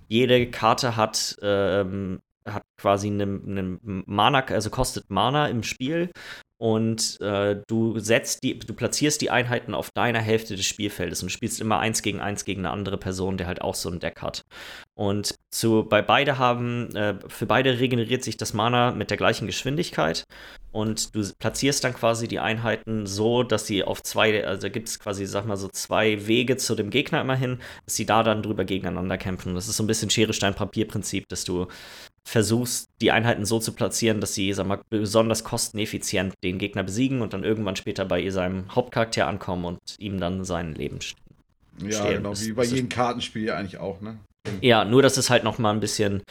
Jede 0.08 0.50
Karte 0.52 0.96
hat, 0.96 1.36
ähm, 1.42 2.20
hat 2.48 2.62
quasi 2.80 3.08
einen 3.08 3.80
Mana, 4.06 4.46
also 4.46 4.70
kostet 4.70 5.10
Mana 5.10 5.48
im 5.48 5.64
Spiel. 5.64 6.12
Und 6.60 7.20
äh, 7.20 7.62
du 7.68 8.00
setzt 8.00 8.44
die, 8.44 8.58
du 8.58 8.74
platzierst 8.74 9.20
die 9.22 9.32
Einheiten 9.32 9.74
auf 9.74 9.90
deiner 9.92 10.22
Hälfte 10.22 10.56
des 10.56 10.66
Spielfeldes 10.66 11.22
und 11.22 11.30
spielst 11.30 11.60
immer 11.60 11.80
eins 11.80 12.04
gegen 12.04 12.22
eins 12.22 12.46
gegen 12.46 12.62
eine 12.62 12.70
andere 12.70 12.98
Person, 12.98 13.38
der 13.38 13.48
halt 13.48 13.62
auch 13.62 13.76
so 13.76 13.90
ein 13.90 14.00
Deck 14.00 14.22
hat. 14.22 14.44
Und 14.96 15.36
zu, 15.52 15.84
bei 15.84 16.02
beide 16.02 16.38
haben, 16.38 16.96
äh, 16.96 17.16
für 17.28 17.48
beide 17.48 17.80
regeneriert 17.80 18.24
sich 18.24 18.38
das 18.38 18.54
Mana 18.54 18.92
mit 18.92 19.10
der 19.10 19.18
gleichen 19.18 19.48
Geschwindigkeit. 19.48 20.24
Und 20.74 21.16
du 21.16 21.24
platzierst 21.38 21.84
dann 21.84 21.94
quasi 21.94 22.28
die 22.28 22.40
Einheiten 22.40 23.06
so, 23.06 23.44
dass 23.44 23.68
sie 23.68 23.84
auf 23.84 24.02
zwei, 24.02 24.46
also 24.46 24.70
gibt 24.70 24.90
es 24.90 25.00
quasi, 25.00 25.26
sag 25.26 25.46
mal 25.46 25.56
so, 25.56 25.70
zwei 25.70 26.28
Wege 26.28 26.58
zu 26.58 26.76
dem 26.76 26.90
Gegner 26.90 27.22
immerhin, 27.22 27.60
dass 27.86 27.96
sie 27.96 28.06
da 28.06 28.24
dann 28.24 28.42
drüber 28.42 28.66
gegeneinander 28.66 29.18
kämpfen. 29.18 29.54
Das 29.54 29.68
ist 29.68 29.78
so 29.78 29.84
ein 29.84 29.88
bisschen 29.88 30.10
Schere-Stein-Papier-Prinzip, 30.10 31.30
dass 31.30 31.44
du 31.46 31.68
versuchst, 32.28 32.90
die 33.02 33.12
Einheiten 33.12 33.46
so 33.46 33.60
zu 33.60 33.74
platzieren, 33.74 34.20
dass 34.20 34.34
sie, 34.34 34.52
sag 34.54 34.66
mal, 34.66 34.82
besonders 34.90 35.44
kosteneffizient 35.44 36.34
den 36.44 36.58
Gegner 36.58 36.84
besiegen 36.84 37.22
und 37.22 37.34
dann 37.34 37.44
irgendwann 37.44 37.76
später 37.76 38.06
bei 38.06 38.28
seinem 38.30 38.74
Hauptcharakter 38.74 39.28
ankommen 39.28 39.66
und 39.66 39.80
ihm 40.00 40.20
dann 40.20 40.44
sein 40.44 40.74
Leben 40.74 41.00
ja, 41.80 41.92
stehlen. 41.92 42.24
genau, 42.24 42.40
wie 42.40 42.54
bei 42.54 42.64
jedem 42.64 42.90
Kartenspiel 42.90 43.52
eigentlich 43.52 43.78
auch, 43.78 44.02
ne? 44.02 44.18
Ja, 44.62 44.86
nur 44.86 45.02
dass 45.02 45.18
es 45.18 45.30
halt 45.30 45.44
noch 45.44 45.58
mal 45.58 45.72
ein 45.72 45.80
bisschen 45.80 46.24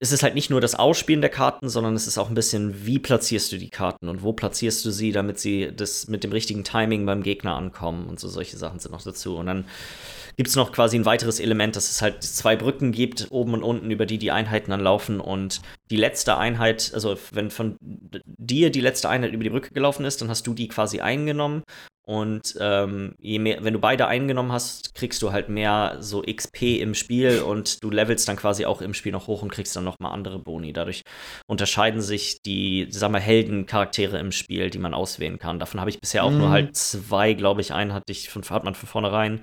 es 0.00 0.12
ist 0.12 0.22
halt 0.22 0.34
nicht 0.34 0.50
nur 0.50 0.60
das 0.60 0.74
Ausspielen 0.74 1.20
der 1.20 1.30
Karten, 1.30 1.68
sondern 1.68 1.94
es 1.94 2.06
ist 2.06 2.18
auch 2.18 2.28
ein 2.28 2.34
bisschen, 2.34 2.84
wie 2.84 2.98
platzierst 2.98 3.52
du 3.52 3.58
die 3.58 3.70
Karten 3.70 4.08
und 4.08 4.22
wo 4.22 4.32
platzierst 4.32 4.84
du 4.84 4.90
sie, 4.90 5.12
damit 5.12 5.38
sie 5.38 5.70
das 5.74 6.08
mit 6.08 6.24
dem 6.24 6.32
richtigen 6.32 6.64
Timing 6.64 7.06
beim 7.06 7.22
Gegner 7.22 7.54
ankommen 7.54 8.06
und 8.06 8.18
so 8.18 8.28
solche 8.28 8.56
Sachen 8.56 8.80
sind 8.80 8.92
noch 8.92 9.02
dazu. 9.02 9.36
Und 9.36 9.46
dann 9.46 9.64
gibt 10.36 10.48
es 10.48 10.56
noch 10.56 10.72
quasi 10.72 10.98
ein 10.98 11.06
weiteres 11.06 11.38
Element, 11.38 11.76
dass 11.76 11.90
es 11.90 12.02
halt 12.02 12.22
zwei 12.22 12.56
Brücken 12.56 12.92
gibt, 12.92 13.28
oben 13.30 13.54
und 13.54 13.62
unten, 13.62 13.90
über 13.90 14.04
die 14.04 14.18
die 14.18 14.32
Einheiten 14.32 14.72
dann 14.72 14.80
laufen. 14.80 15.20
Und 15.20 15.62
die 15.90 15.96
letzte 15.96 16.36
Einheit, 16.36 16.90
also 16.92 17.16
wenn 17.30 17.50
von 17.50 17.76
dir 17.80 18.70
die 18.70 18.80
letzte 18.80 19.08
Einheit 19.08 19.32
über 19.32 19.44
die 19.44 19.50
Brücke 19.50 19.72
gelaufen 19.72 20.04
ist, 20.04 20.20
dann 20.20 20.28
hast 20.28 20.46
du 20.46 20.54
die 20.54 20.68
quasi 20.68 21.00
eingenommen. 21.00 21.62
Und 22.06 22.54
ähm, 22.60 23.14
je 23.18 23.38
mehr, 23.38 23.64
wenn 23.64 23.72
du 23.72 23.80
beide 23.80 24.06
eingenommen 24.06 24.52
hast, 24.52 24.94
kriegst 24.94 25.22
du 25.22 25.32
halt 25.32 25.48
mehr 25.48 25.96
so 26.00 26.22
XP 26.22 26.80
im 26.80 26.94
Spiel 26.94 27.40
und 27.40 27.82
du 27.82 27.88
levelst 27.88 28.28
dann 28.28 28.36
quasi 28.36 28.66
auch 28.66 28.82
im 28.82 28.92
Spiel 28.92 29.12
noch 29.12 29.26
hoch 29.26 29.40
und 29.40 29.50
kriegst 29.50 29.74
dann 29.74 29.84
nochmal 29.84 30.12
andere 30.12 30.38
Boni. 30.38 30.74
Dadurch 30.74 31.02
unterscheiden 31.46 32.02
sich 32.02 32.42
die, 32.42 32.88
sagen 32.90 33.14
wir, 33.14 33.20
Heldencharaktere 33.20 34.18
im 34.18 34.32
Spiel, 34.32 34.68
die 34.68 34.78
man 34.78 34.92
auswählen 34.92 35.38
kann. 35.38 35.58
Davon 35.58 35.80
habe 35.80 35.88
ich 35.88 35.98
bisher 35.98 36.24
auch 36.24 36.30
mhm. 36.30 36.38
nur 36.38 36.50
halt 36.50 36.76
zwei, 36.76 37.32
glaube 37.32 37.62
ich. 37.62 37.72
Einen 37.72 37.94
hatte 37.94 38.12
ich 38.12 38.28
von, 38.28 38.42
hat 38.42 38.64
man 38.64 38.74
von 38.74 38.88
vornherein. 38.88 39.40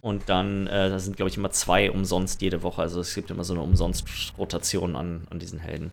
Und 0.00 0.30
dann 0.30 0.66
äh, 0.66 0.88
da 0.88 0.98
sind, 0.98 1.16
glaube 1.16 1.28
ich, 1.28 1.36
immer 1.36 1.50
zwei 1.50 1.90
umsonst 1.90 2.40
jede 2.40 2.62
Woche. 2.62 2.80
Also 2.80 3.00
es 3.00 3.14
gibt 3.14 3.30
immer 3.30 3.44
so 3.44 3.52
eine 3.52 3.62
Umsonst-Rotation 3.62 4.96
an, 4.96 5.26
an 5.28 5.38
diesen 5.38 5.58
Helden. 5.58 5.92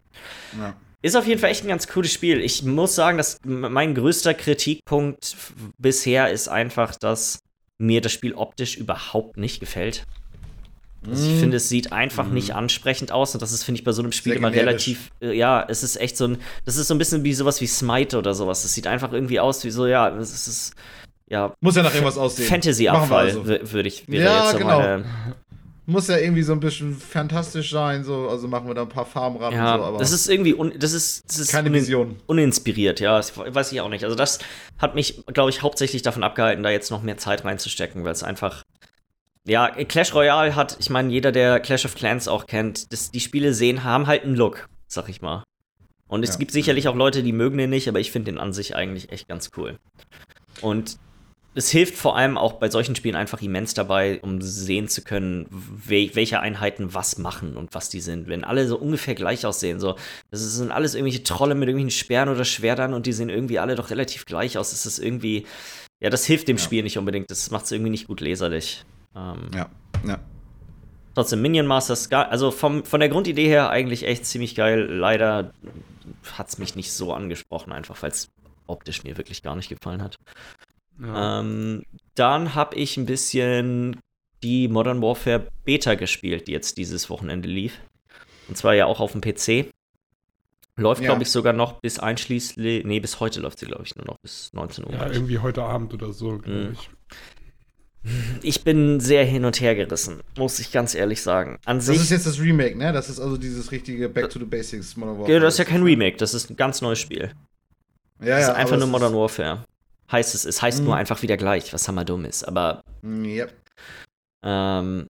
Ja. 0.57 0.75
Ist 1.05 1.15
auf 1.15 1.27
jeden 1.27 1.39
Fall 1.39 1.51
echt 1.51 1.63
ein 1.63 1.67
ganz 1.67 1.87
cooles 1.87 2.11
Spiel. 2.11 2.41
Ich 2.41 2.63
muss 2.63 2.95
sagen, 2.95 3.19
dass 3.19 3.37
mein 3.43 3.93
größter 3.93 4.33
Kritikpunkt 4.33 5.35
bisher 5.77 6.31
ist 6.31 6.47
einfach, 6.47 6.95
dass 6.95 7.41
mir 7.77 8.01
das 8.01 8.11
Spiel 8.11 8.33
optisch 8.33 8.75
überhaupt 8.75 9.37
nicht 9.37 9.59
gefällt. 9.59 10.05
Also 11.07 11.29
ich 11.29 11.35
mm. 11.35 11.39
finde, 11.41 11.57
es 11.57 11.69
sieht 11.69 11.91
einfach 11.91 12.25
mm. 12.25 12.33
nicht 12.33 12.55
ansprechend 12.55 13.11
aus 13.11 13.35
und 13.35 13.43
das 13.43 13.51
ist, 13.51 13.63
finde 13.63 13.77
ich, 13.77 13.85
bei 13.85 13.91
so 13.91 14.01
einem 14.01 14.13
Spiel 14.13 14.33
immer 14.33 14.51
relativ, 14.51 15.11
äh, 15.21 15.31
ja, 15.37 15.63
es 15.69 15.83
ist 15.83 15.97
echt 15.97 16.17
so 16.17 16.25
ein, 16.25 16.37
das 16.65 16.75
ist 16.75 16.87
so 16.87 16.95
ein 16.95 16.97
bisschen 16.97 17.23
wie 17.23 17.35
sowas 17.35 17.61
wie 17.61 17.67
Smite 17.67 18.17
oder 18.17 18.33
sowas. 18.33 18.63
Das 18.63 18.73
sieht 18.73 18.87
einfach 18.87 19.13
irgendwie 19.13 19.39
aus 19.39 19.63
wie 19.63 19.69
so, 19.69 19.85
ja, 19.85 20.09
es 20.17 20.47
ist, 20.47 20.73
ja. 21.29 21.53
Muss 21.61 21.75
ja 21.75 21.83
nach 21.83 21.93
irgendwas 21.93 22.17
aussehen. 22.17 22.47
Fantasy-Abfall, 22.47 23.25
also. 23.27 23.45
würde 23.45 23.87
ich, 23.87 24.05
ja, 24.07 24.45
jetzt 24.45 24.57
genau. 24.57 24.79
meine, 24.79 25.05
muss 25.85 26.07
ja 26.07 26.17
irgendwie 26.17 26.41
so 26.41 26.53
ein 26.53 26.59
bisschen 26.59 26.95
fantastisch 26.95 27.71
sein, 27.71 28.03
so, 28.03 28.27
also 28.29 28.47
machen 28.47 28.67
wir 28.67 28.73
da 28.73 28.83
ein 28.83 28.89
paar 28.89 29.05
Farben 29.05 29.37
ran 29.37 29.53
ja, 29.53 29.75
und 29.75 29.81
so, 29.81 29.85
aber. 29.85 29.97
Das 29.99 30.11
ist 30.11 30.27
irgendwie, 30.27 30.53
un, 30.55 30.73
das 30.77 30.93
ist, 30.93 31.23
das 31.27 31.39
ist 31.39 31.51
keine 31.51 31.71
Vision. 31.71 32.17
uninspiriert, 32.25 32.99
ja, 32.99 33.17
das 33.17 33.37
weiß 33.37 33.71
ich 33.71 33.81
auch 33.81 33.89
nicht. 33.89 34.03
Also, 34.03 34.15
das 34.15 34.39
hat 34.77 34.95
mich, 34.95 35.23
glaube 35.27 35.51
ich, 35.51 35.61
hauptsächlich 35.61 36.01
davon 36.01 36.23
abgehalten, 36.23 36.63
da 36.63 36.69
jetzt 36.69 36.89
noch 36.91 37.03
mehr 37.03 37.17
Zeit 37.17 37.45
reinzustecken, 37.45 38.03
weil 38.03 38.13
es 38.13 38.23
einfach. 38.23 38.63
Ja, 39.47 39.69
Clash 39.69 40.15
Royale 40.15 40.55
hat, 40.55 40.75
ich 40.79 40.89
meine, 40.89 41.11
jeder, 41.11 41.31
der 41.31 41.59
Clash 41.59 41.85
of 41.85 41.93
Clans 41.93 42.27
auch 42.27 42.47
kennt, 42.47 42.91
das, 42.91 43.11
die 43.11 43.19
Spiele 43.19 43.53
sehen, 43.53 43.83
haben 43.83 44.07
halt 44.07 44.23
einen 44.23 44.35
Look, 44.35 44.67
sag 44.87 45.07
ich 45.07 45.21
mal. 45.21 45.43
Und 46.07 46.23
es 46.23 46.31
ja. 46.31 46.37
gibt 46.37 46.51
sicherlich 46.51 46.87
auch 46.87 46.95
Leute, 46.95 47.21
die 47.21 47.31
mögen 47.31 47.59
den 47.59 47.69
nicht, 47.69 47.87
aber 47.87 47.99
ich 47.99 48.11
finde 48.11 48.31
den 48.31 48.39
an 48.39 48.53
sich 48.53 48.75
eigentlich 48.75 49.11
echt 49.11 49.27
ganz 49.27 49.51
cool. 49.55 49.77
Und 50.61 50.97
es 51.55 51.69
hilft 51.69 51.95
vor 51.95 52.17
allem 52.17 52.37
auch 52.37 52.53
bei 52.53 52.69
solchen 52.69 52.95
Spielen 52.95 53.15
einfach 53.15 53.41
immens 53.41 53.73
dabei, 53.73 54.19
um 54.21 54.41
sehen 54.41 54.89
zu 54.89 55.01
können, 55.01 55.47
wel 55.49 56.13
welche 56.13 56.41
Einheiten 56.41 56.93
was 56.93 57.17
machen 57.17 57.55
und 57.55 57.73
was 57.73 57.89
die 57.89 58.01
sind. 58.01 58.27
Wenn 58.27 58.43
alle 58.43 58.67
so 58.67 58.77
ungefähr 58.77 59.15
gleich 59.15 59.45
aussehen, 59.45 59.79
so, 59.79 59.95
das 60.31 60.41
sind 60.41 60.71
alles 60.71 60.95
irgendwelche 60.95 61.23
Trolle 61.23 61.55
mit 61.55 61.69
irgendwelchen 61.69 61.97
Sperren 61.97 62.27
oder 62.27 62.43
Schwertern 62.43 62.93
und 62.93 63.05
die 63.05 63.13
sehen 63.13 63.29
irgendwie 63.29 63.57
alle 63.57 63.75
doch 63.75 63.89
relativ 63.89 64.25
gleich 64.25 64.57
aus. 64.57 64.71
Das 64.71 64.85
ist 64.85 64.99
irgendwie, 64.99 65.45
ja, 66.01 66.09
das 66.09 66.25
hilft 66.25 66.49
dem 66.49 66.57
ja. 66.57 66.63
Spiel 66.63 66.83
nicht 66.83 66.97
unbedingt. 66.97 67.31
Das 67.31 67.49
macht 67.51 67.65
es 67.65 67.71
irgendwie 67.71 67.91
nicht 67.91 68.07
gut 68.07 68.19
leserlich. 68.19 68.83
Ähm, 69.15 69.49
ja, 69.55 69.69
ja. 70.05 70.19
Trotzdem, 71.13 71.41
Minion 71.41 71.67
Masters, 71.67 72.11
also 72.11 72.51
vom, 72.51 72.83
von 72.83 72.99
der 72.99 73.07
Grundidee 73.07 73.47
her 73.47 73.69
eigentlich 73.69 74.05
echt 74.05 74.25
ziemlich 74.25 74.55
geil. 74.55 74.81
Leider 74.81 75.53
hat 76.33 76.49
es 76.49 76.57
mich 76.57 76.75
nicht 76.75 76.91
so 76.91 77.13
angesprochen, 77.13 77.71
einfach 77.71 78.03
weil 78.03 78.11
es 78.11 78.27
optisch 78.67 79.05
mir 79.05 79.15
wirklich 79.15 79.41
gar 79.41 79.55
nicht 79.55 79.69
gefallen 79.69 80.03
hat. 80.03 80.17
Ja. 81.01 81.41
Ähm, 81.41 81.83
dann 82.15 82.55
habe 82.55 82.75
ich 82.75 82.97
ein 82.97 83.05
bisschen 83.05 83.99
die 84.43 84.67
Modern 84.67 85.01
Warfare 85.01 85.47
Beta 85.63 85.95
gespielt, 85.95 86.47
die 86.47 86.51
jetzt 86.51 86.77
dieses 86.77 87.09
Wochenende 87.09 87.49
lief. 87.49 87.79
Und 88.47 88.57
zwar 88.57 88.73
ja 88.75 88.85
auch 88.85 88.99
auf 88.99 89.11
dem 89.11 89.21
PC. 89.21 89.71
Läuft, 90.77 91.01
ja. 91.01 91.07
glaube 91.07 91.23
ich, 91.23 91.31
sogar 91.31 91.53
noch 91.53 91.79
bis 91.79 91.99
einschließlich. 91.99 92.85
Nee, 92.85 92.99
bis 92.99 93.19
heute 93.19 93.39
läuft 93.39 93.59
sie, 93.59 93.65
glaube 93.65 93.83
ich, 93.85 93.95
nur 93.95 94.05
noch 94.05 94.17
bis 94.19 94.51
19 94.53 94.85
Uhr. 94.85 94.91
Ja, 94.91 95.09
irgendwie 95.09 95.39
heute 95.39 95.63
Abend 95.63 95.93
oder 95.93 96.11
so, 96.11 96.37
glaube 96.37 96.51
mhm. 96.51 96.73
ich. 96.73 96.89
Ich 98.43 98.63
bin 98.63 98.99
sehr 98.99 99.25
hin 99.25 99.45
und 99.45 99.59
her 99.61 99.73
gerissen, 99.73 100.21
muss 100.37 100.59
ich 100.59 100.71
ganz 100.71 100.93
ehrlich 100.93 101.23
sagen. 101.23 101.57
An 101.65 101.77
das 101.77 101.87
sich, 101.87 101.97
ist 101.97 102.11
jetzt 102.11 102.27
das 102.27 102.39
Remake, 102.39 102.77
ne? 102.77 102.93
Das 102.93 103.09
ist 103.09 103.19
also 103.19 103.35
dieses 103.35 103.71
richtige 103.71 104.09
Back 104.09 104.29
to 104.29 104.37
the 104.37 104.45
Basics 104.45 104.95
Modern 104.95 105.17
Warfare. 105.17 105.33
Ja, 105.33 105.39
das 105.39 105.55
ist 105.55 105.57
ja 105.57 105.65
kein 105.65 105.81
Remake, 105.81 106.17
das 106.17 106.35
ist 106.35 106.51
ein 106.51 106.55
ganz 106.55 106.81
neues 106.81 106.99
Spiel. 106.99 107.31
Ja, 108.19 108.37
das 108.37 108.49
ist 108.49 108.53
einfach 108.53 108.77
nur 108.77 108.87
Modern 108.87 109.15
Warfare 109.15 109.65
heißt 110.11 110.35
es. 110.35 110.45
Es 110.45 110.61
heißt 110.61 110.79
mhm. 110.79 110.85
nur 110.85 110.95
einfach 110.95 111.21
wieder 111.21 111.37
gleich, 111.37 111.73
was 111.73 111.87
hammerdumm 111.87 112.25
ist. 112.25 112.43
Aber 112.43 112.81
yep. 113.03 113.53
ähm, 114.43 115.07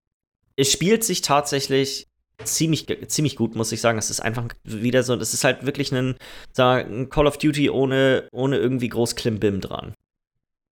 es 0.56 0.72
spielt 0.72 1.04
sich 1.04 1.22
tatsächlich 1.22 2.08
ziemlich, 2.44 2.86
ziemlich 3.08 3.36
gut, 3.36 3.56
muss 3.56 3.72
ich 3.72 3.82
sagen. 3.82 3.98
Es 3.98 4.10
ist 4.10 4.22
einfach 4.22 4.48
wieder 4.64 5.04
so, 5.04 5.16
das 5.16 5.34
ist 5.34 5.44
halt 5.44 5.66
wirklich 5.66 5.92
ein, 5.92 6.16
ein 6.58 7.10
Call 7.10 7.28
of 7.28 7.38
Duty 7.38 7.70
ohne, 7.70 8.28
ohne 8.32 8.58
irgendwie 8.58 8.90
groß 8.90 9.16
Klimbim 9.16 9.62
dran. 9.62 9.94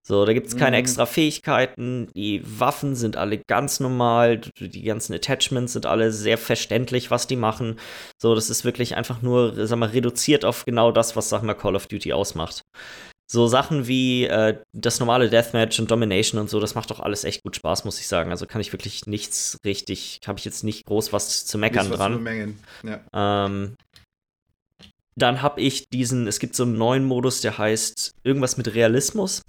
So, 0.05 0.25
da 0.25 0.33
gibt 0.33 0.49
es 0.49 0.57
keine 0.57 0.77
mhm. 0.77 0.81
extra 0.81 1.07
Fähigkeiten. 1.07 2.09
Die 2.17 2.43
Waffen 2.45 2.97
sind 2.97 3.17
alle 3.17 3.39
ganz 3.39 3.79
normal. 3.79 4.41
Die 4.59 4.83
ganzen 4.83 5.15
Attachments 5.15 5.75
sind 5.75 5.87
alle 5.87 6.11
sehr 6.11 6.39
verständlich, 6.39 7.13
was 7.13 7.29
die 7.29 7.37
machen. 7.37 7.79
So, 8.21 8.35
das 8.35 8.51
ist 8.51 8.65
wirklich 8.65 8.97
einfach 8.97 9.23
nur, 9.23 9.65
sag 9.65 9.79
mal, 9.79 9.91
reduziert 9.91 10.45
auf 10.45 10.65
genau 10.65 10.91
das, 10.91 11.15
was, 11.15 11.29
sag 11.29 11.45
mal, 11.45 11.55
Call 11.55 11.77
of 11.77 11.87
Duty 11.87 12.13
ausmacht 12.13 12.63
so 13.33 13.47
Sachen 13.47 13.87
wie 13.87 14.27
äh, 14.27 14.59
das 14.75 15.01
normale 15.01 15.31
Deathmatch 15.31 15.81
und 15.81 15.91
Domination 15.91 16.39
und 16.39 16.51
so, 16.51 16.61
das 16.61 16.75
macht 16.75 16.91
doch 16.91 17.01
alles 17.01 17.25
echt 17.25 17.43
gut 17.43 17.57
Spaß, 17.57 17.87
muss 17.87 17.99
ich 17.99 18.07
sagen. 18.07 18.31
Also 18.31 18.47
kann 18.47 18.61
ich 18.61 18.75
wirklich 18.75 19.07
nichts 19.07 19.59
richtig, 19.65 20.21
habe 20.27 20.39
ich 20.39 20.45
jetzt 20.45 20.65
nicht 20.65 20.85
groß 20.85 21.15
was 21.15 21.47
zu 21.47 21.57
meckern 21.57 21.89
was 21.89 21.97
dran. 21.97 22.57
Zu 22.83 22.89
ja. 22.89 23.01
ähm, 23.47 23.75
dann 25.17 25.41
habe 25.41 25.63
ich 25.63 25.89
diesen, 25.89 26.27
es 26.27 26.41
gibt 26.41 26.55
so 26.55 26.65
einen 26.65 26.77
neuen 26.77 27.05
Modus, 27.05 27.41
der 27.41 27.57
heißt 27.57 28.13
irgendwas 28.23 28.59
mit 28.59 28.75
Realismus. 28.75 29.41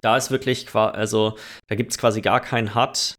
Da 0.00 0.16
ist 0.16 0.30
wirklich, 0.30 0.72
also 0.72 1.36
da 1.66 1.74
gibt 1.74 1.90
es 1.90 1.98
quasi 1.98 2.20
gar 2.20 2.40
keinen 2.40 2.76
HUD. 2.76 3.16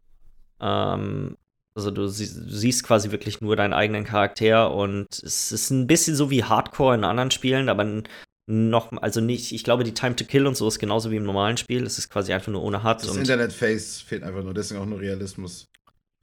Ähm, 0.61 1.35
also 1.75 1.91
du, 1.91 2.07
sie, 2.07 2.27
du, 2.27 2.55
siehst 2.55 2.85
quasi 2.85 3.11
wirklich 3.11 3.41
nur 3.41 3.57
deinen 3.57 3.73
eigenen 3.73 4.05
Charakter 4.05 4.73
und 4.73 5.07
es 5.11 5.51
ist 5.51 5.71
ein 5.71 5.87
bisschen 5.87 6.15
so 6.15 6.29
wie 6.29 6.45
Hardcore 6.45 6.95
in 6.95 7.03
anderen 7.03 7.31
Spielen, 7.31 7.67
aber 7.67 8.03
noch, 8.45 8.91
also 9.01 9.21
nicht, 9.21 9.53
ich 9.53 9.63
glaube, 9.63 9.83
die 9.83 9.93
Time 9.93 10.15
to 10.15 10.25
Kill 10.25 10.47
und 10.47 10.57
so 10.57 10.67
ist 10.67 10.79
genauso 10.79 11.11
wie 11.11 11.15
im 11.15 11.23
normalen 11.23 11.57
Spiel. 11.57 11.85
Es 11.85 11.97
ist 11.97 12.09
quasi 12.09 12.33
einfach 12.33 12.51
nur 12.51 12.61
ohne 12.61 12.83
HUD. 12.83 13.03
Das 13.03 13.15
Internet-Face 13.15 14.01
fehlt 14.01 14.23
einfach 14.23 14.43
nur, 14.43 14.53
deswegen 14.53 14.81
auch 14.81 14.85
nur 14.85 14.99
Realismus. 14.99 15.67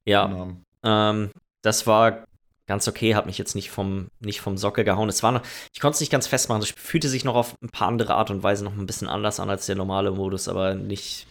Ja. 0.05 0.55
Ähm, 0.83 1.31
das 1.63 1.87
war 1.87 2.25
ganz 2.67 2.87
okay, 2.87 3.15
hat 3.15 3.27
mich 3.27 3.39
jetzt 3.39 3.55
nicht 3.55 3.71
vom, 3.71 4.09
nicht 4.21 4.41
vom 4.41 4.57
Sockel 4.57 4.85
gehauen. 4.85 5.09
Es 5.09 5.23
war 5.23 5.33
noch, 5.33 5.43
ich 5.73 5.81
konnte 5.81 5.95
es 5.95 6.01
nicht 6.01 6.13
ganz 6.13 6.27
festmachen. 6.27 6.63
Es 6.63 6.71
fühlte 6.71 7.09
sich 7.09 7.25
noch 7.25 7.35
auf 7.35 7.57
ein 7.63 7.71
paar 7.71 7.89
andere 7.89 8.15
Art 8.15 8.31
und 8.31 8.43
Weise 8.43 8.65
noch 8.65 8.77
ein 8.77 8.87
bisschen 8.87 9.09
anders 9.09 9.41
an 9.41 9.51
als 9.51 9.67
der 9.67 9.75
normale 9.75 10.13
Modus, 10.13 10.47
aber 10.47 10.75
nicht, 10.75 11.27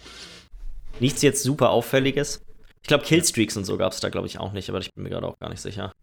nichts 1.00 1.22
jetzt 1.22 1.44
super 1.44 1.70
Auffälliges. 1.70 2.42
Ich 2.82 2.88
glaube, 2.88 3.06
Killstreaks 3.06 3.56
und 3.56 3.64
so 3.64 3.78
gab 3.78 3.94
es 3.94 4.00
da, 4.00 4.10
glaube 4.10 4.28
ich, 4.28 4.40
auch 4.40 4.52
nicht, 4.52 4.70
aber 4.70 4.80
ich 4.80 4.94
bin 4.94 5.04
mir 5.04 5.10
gerade 5.12 5.28
auch 5.28 5.40
gar 5.40 5.50
nicht 5.50 5.62
sicher. 5.62 5.94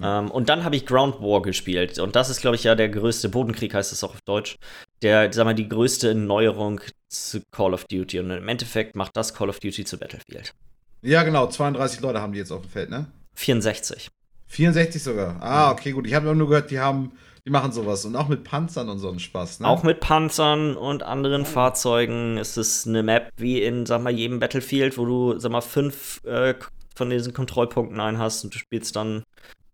Ähm, 0.00 0.30
und 0.30 0.48
dann 0.48 0.64
habe 0.64 0.76
ich 0.76 0.86
Ground 0.86 1.20
War 1.20 1.42
gespielt. 1.42 1.98
Und 1.98 2.14
das 2.16 2.30
ist, 2.30 2.40
glaube 2.40 2.56
ich, 2.56 2.64
ja 2.64 2.74
der 2.74 2.88
größte, 2.88 3.28
Bodenkrieg 3.28 3.74
heißt 3.74 3.92
es 3.92 4.04
auch 4.04 4.10
auf 4.10 4.20
Deutsch, 4.22 4.56
der, 5.02 5.32
sag 5.32 5.44
mal, 5.44 5.54
die 5.54 5.68
größte 5.68 6.14
Neuerung 6.14 6.80
zu 7.08 7.40
Call 7.50 7.74
of 7.74 7.84
Duty. 7.84 8.20
Und 8.20 8.30
im 8.30 8.48
Endeffekt 8.48 8.94
macht 8.94 9.16
das 9.16 9.34
Call 9.34 9.48
of 9.48 9.58
Duty 9.58 9.84
zu 9.84 9.98
Battlefield. 9.98 10.54
Ja, 11.02 11.22
genau. 11.22 11.46
32 11.48 12.00
Leute 12.00 12.20
haben 12.20 12.32
die 12.32 12.38
jetzt 12.38 12.52
auf 12.52 12.62
dem 12.62 12.70
Feld, 12.70 12.90
ne? 12.90 13.06
64. 13.34 14.10
64 14.48 15.02
sogar. 15.02 15.40
Ah, 15.40 15.70
okay, 15.70 15.92
gut. 15.92 16.06
Ich 16.06 16.14
habe 16.14 16.34
nur 16.34 16.48
gehört, 16.48 16.70
die 16.70 16.78
haben, 16.78 17.12
die 17.44 17.50
machen 17.50 17.72
sowas. 17.72 18.04
Und 18.04 18.16
auch 18.16 18.28
mit 18.28 18.44
Panzern 18.44 18.88
und 18.88 18.98
so 18.98 19.08
einen 19.08 19.18
Spaß, 19.18 19.60
ne? 19.60 19.66
Auch 19.66 19.82
mit 19.82 20.00
Panzern 20.00 20.76
und 20.76 21.02
anderen. 21.02 21.46
Fahrzeugen. 21.46 22.36
Es 22.36 22.56
ist 22.56 22.86
eine 22.86 23.02
Map 23.02 23.30
wie 23.36 23.62
in, 23.62 23.86
sag 23.86 24.02
mal, 24.02 24.10
jedem 24.10 24.38
Battlefield, 24.38 24.98
wo 24.98 25.04
du, 25.04 25.38
sag 25.38 25.50
mal, 25.50 25.62
fünf 25.62 26.22
äh, 26.24 26.54
von 26.94 27.10
diesen 27.10 27.32
Kontrollpunkten 27.32 27.98
ein 27.98 28.18
hast 28.18 28.44
und 28.44 28.54
du 28.54 28.58
spielst 28.58 28.94
dann 28.94 29.24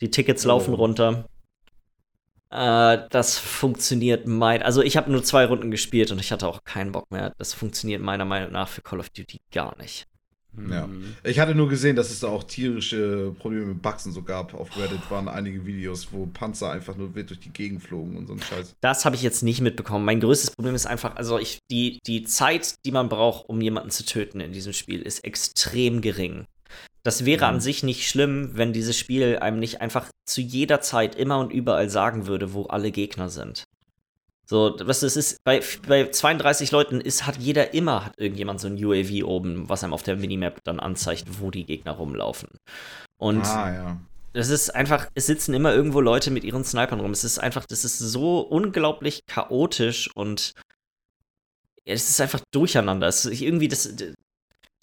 die 0.01 0.11
Tickets 0.11 0.45
laufen 0.45 0.75
oh. 0.75 0.79
runter. 0.79 1.29
Äh, 2.51 2.99
das 3.11 3.39
funktioniert 3.39 4.27
mein. 4.27 4.63
Also 4.63 4.83
ich 4.83 4.97
habe 4.97 5.11
nur 5.11 5.25
zwei 5.25 5.45
Runden 5.47 5.71
gespielt 5.71 6.11
und 6.11 6.21
ich 6.21 6.33
hatte 6.33 6.47
auch 6.47 6.65
keinen 6.65 6.93
Bock 6.93 7.11
mehr. 7.11 7.35
Das 7.39 7.55
funktioniert 7.55 8.03
meiner 8.03 8.25
Meinung 8.25 8.53
nach 8.53 8.69
für 8.69 8.83
Call 8.83 9.01
of 9.01 9.11
Duty 9.11 9.41
gar 9.53 9.77
nicht. 9.79 10.07
Ja. 10.71 10.89
Ich 11.23 11.39
hatte 11.39 11.55
nur 11.55 11.69
gesehen, 11.69 11.97
dass 11.97 12.11
es 12.11 12.21
da 12.21 12.29
auch 12.29 12.45
tierische 12.45 13.35
Probleme 13.39 13.67
mit 13.67 13.83
Bugs 13.83 14.07
und 14.07 14.13
so 14.13 14.23
gab. 14.23 14.55
Auf 14.55 14.77
Reddit 14.79 15.11
waren 15.11 15.29
einige 15.29 15.67
Videos, 15.67 16.09
wo 16.13 16.27
Panzer 16.27 16.71
einfach 16.71 16.97
nur 16.97 17.15
wild 17.15 17.31
durch 17.31 17.41
die 17.41 17.51
Gegend 17.51 17.83
flogen 17.83 18.17
und 18.17 18.27
so 18.27 18.33
ein 18.33 18.41
Scheiß. 18.41 18.75
Das 18.81 19.05
habe 19.05 19.17
ich 19.17 19.23
jetzt 19.23 19.43
nicht 19.43 19.61
mitbekommen. 19.61 20.05
Mein 20.05 20.21
größtes 20.21 20.53
Problem 20.53 20.75
ist 20.75 20.87
einfach, 20.87 21.17
also 21.17 21.39
ich, 21.39 21.59
die, 21.71 21.99
die 22.07 22.25
Zeit, 22.25 22.75
die 22.87 22.91
man 22.91 23.09
braucht, 23.09 23.49
um 23.49 23.61
jemanden 23.61 23.91
zu 23.91 24.05
töten 24.05 24.41
in 24.41 24.53
diesem 24.53 24.73
Spiel, 24.73 25.03
ist 25.03 25.25
extrem 25.25 26.01
gering. 26.01 26.47
Das 27.03 27.25
wäre 27.25 27.47
mhm. 27.47 27.55
an 27.55 27.61
sich 27.61 27.83
nicht 27.83 28.09
schlimm, 28.09 28.51
wenn 28.55 28.73
dieses 28.73 28.99
Spiel 28.99 29.39
einem 29.39 29.61
nicht 29.61 29.81
einfach 29.81 30.09
zu 30.25 30.41
jeder 30.41 30.81
Zeit 30.81 31.15
immer 31.15 31.39
und 31.39 31.53
überall 31.53 31.89
sagen 31.89 32.27
würde, 32.27 32.53
wo 32.53 32.65
alle 32.65 32.91
Gegner 32.91 33.29
sind. 33.29 33.65
So, 34.49 34.77
was 34.81 35.03
es 35.03 35.17
ist, 35.17 35.43
bei, 35.45 35.61
bei 35.89 36.09
32 36.09 36.71
Leuten 36.71 37.01
ist, 37.01 37.27
hat 37.27 37.37
jeder 37.37 37.75
immer, 37.75 38.05
hat 38.05 38.15
irgendjemand 38.17 38.61
so 38.61 38.69
ein 38.69 38.83
UAV 38.83 39.25
oben, 39.25 39.69
was 39.69 39.83
einem 39.83 39.93
auf 39.93 40.05
der 40.05 40.17
Minimap 40.17 40.63
dann 40.63 40.79
anzeigt, 40.79 41.41
wo 41.41 41.51
die 41.51 41.65
Gegner 41.65 41.93
rumlaufen. 41.93 42.49
Und 43.19 43.45
ah, 43.45 43.73
ja. 43.73 44.01
das 44.35 44.49
ist 44.49 44.71
einfach, 44.71 45.09
es 45.15 45.27
sitzen 45.27 45.53
immer 45.53 45.75
irgendwo 45.75 46.01
Leute 46.01 46.31
mit 46.31 46.45
ihren 46.45 46.65
Snipern 46.65 47.01
rum. 47.01 47.11
Es 47.11 47.25
ist 47.25 47.41
einfach, 47.41 47.67
das 47.67 47.85
ist 47.85 47.99
so 47.99 48.41
unglaublich 48.41 49.27
chaotisch 49.27 50.11
und 50.15 50.55
es 51.85 52.09
ist 52.09 52.21
einfach 52.21 52.41
durcheinander. 52.53 53.09
Es 53.09 53.25
ist 53.25 53.41
irgendwie 53.41 53.69
das, 53.69 53.95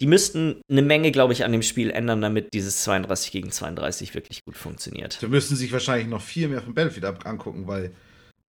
die 0.00 0.06
müssten 0.06 0.60
eine 0.70 0.82
Menge, 0.82 1.12
glaube 1.12 1.32
ich, 1.32 1.44
an 1.44 1.52
dem 1.52 1.62
Spiel 1.62 1.90
ändern, 1.90 2.20
damit 2.20 2.52
dieses 2.52 2.82
32 2.82 3.30
gegen 3.30 3.50
32 3.50 4.14
wirklich 4.14 4.44
gut 4.44 4.56
funktioniert. 4.56 5.22
Da 5.22 5.28
müssten 5.28 5.56
sich 5.56 5.72
wahrscheinlich 5.72 6.08
noch 6.08 6.22
viel 6.22 6.48
mehr 6.48 6.62
von 6.62 6.74
Battlefield 6.74 7.26
angucken, 7.26 7.66
weil 7.66 7.92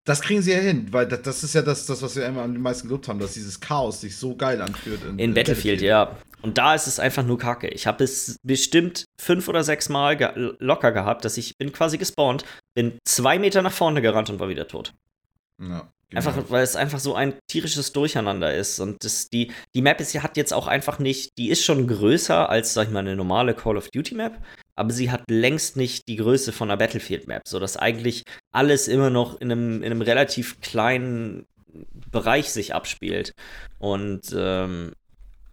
das 0.04 0.20
kriegen 0.20 0.40
sie 0.40 0.52
ja 0.52 0.58
hin, 0.58 0.86
weil 0.92 1.06
das, 1.06 1.22
das 1.22 1.42
ist 1.42 1.54
ja 1.54 1.62
das, 1.62 1.86
das, 1.86 2.00
was 2.00 2.14
wir 2.16 2.26
immer 2.26 2.42
am 2.42 2.56
meisten 2.58 2.88
gelobt 2.88 3.08
haben, 3.08 3.18
dass 3.18 3.34
dieses 3.34 3.60
Chaos 3.60 4.00
sich 4.00 4.16
so 4.16 4.36
geil 4.36 4.62
anfühlt. 4.62 5.02
In, 5.02 5.10
in, 5.10 5.18
in 5.18 5.34
Battlefield, 5.34 5.80
Battlefield, 5.80 5.82
ja. 5.82 6.16
Und 6.42 6.58
da 6.58 6.74
ist 6.74 6.86
es 6.86 7.00
einfach 7.00 7.24
nur 7.24 7.38
Kacke. 7.38 7.68
Ich 7.68 7.88
habe 7.88 8.04
es 8.04 8.36
bestimmt 8.44 9.04
fünf 9.20 9.48
oder 9.48 9.64
sechs 9.64 9.88
Mal 9.88 10.16
ge 10.16 10.54
locker 10.60 10.92
gehabt, 10.92 11.24
dass 11.24 11.36
ich 11.36 11.58
bin 11.58 11.72
quasi 11.72 11.98
gespawnt, 11.98 12.44
bin 12.74 12.98
zwei 13.04 13.38
Meter 13.38 13.62
nach 13.62 13.72
vorne 13.72 14.00
gerannt 14.00 14.30
und 14.30 14.38
war 14.38 14.48
wieder 14.48 14.68
tot. 14.68 14.94
Ja. 15.60 15.92
Genau. 16.08 16.28
Einfach, 16.28 16.50
weil 16.50 16.62
es 16.62 16.76
einfach 16.76 17.00
so 17.00 17.16
ein 17.16 17.34
tierisches 17.48 17.92
Durcheinander 17.92 18.54
ist. 18.54 18.78
Und 18.78 19.02
das, 19.02 19.28
die, 19.28 19.50
die 19.74 19.82
Map 19.82 20.00
ist, 20.00 20.14
hat 20.22 20.36
jetzt 20.36 20.52
auch 20.52 20.68
einfach 20.68 21.00
nicht, 21.00 21.36
die 21.36 21.50
ist 21.50 21.64
schon 21.64 21.88
größer 21.88 22.48
als, 22.48 22.74
sag 22.74 22.86
ich 22.86 22.92
mal, 22.92 23.00
eine 23.00 23.16
normale 23.16 23.54
Call 23.54 23.76
of 23.76 23.88
Duty 23.88 24.14
Map, 24.14 24.40
aber 24.76 24.92
sie 24.92 25.10
hat 25.10 25.24
längst 25.28 25.76
nicht 25.76 26.06
die 26.06 26.16
Größe 26.16 26.52
von 26.52 26.70
einer 26.70 26.76
Battlefield 26.76 27.26
Map, 27.26 27.42
sodass 27.48 27.76
eigentlich 27.76 28.22
alles 28.52 28.86
immer 28.86 29.10
noch 29.10 29.40
in 29.40 29.50
einem, 29.50 29.82
in 29.82 29.90
einem 29.90 30.02
relativ 30.02 30.60
kleinen 30.60 31.46
Bereich 32.12 32.50
sich 32.50 32.72
abspielt. 32.72 33.32
Und 33.78 34.32
ähm, 34.36 34.92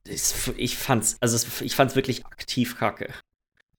ich 0.05 0.77
fand's, 0.77 1.17
also 1.19 1.47
ich 1.61 1.75
fand's 1.75 1.95
wirklich 1.95 2.25
aktiv 2.27 2.77
kacke. 2.77 3.11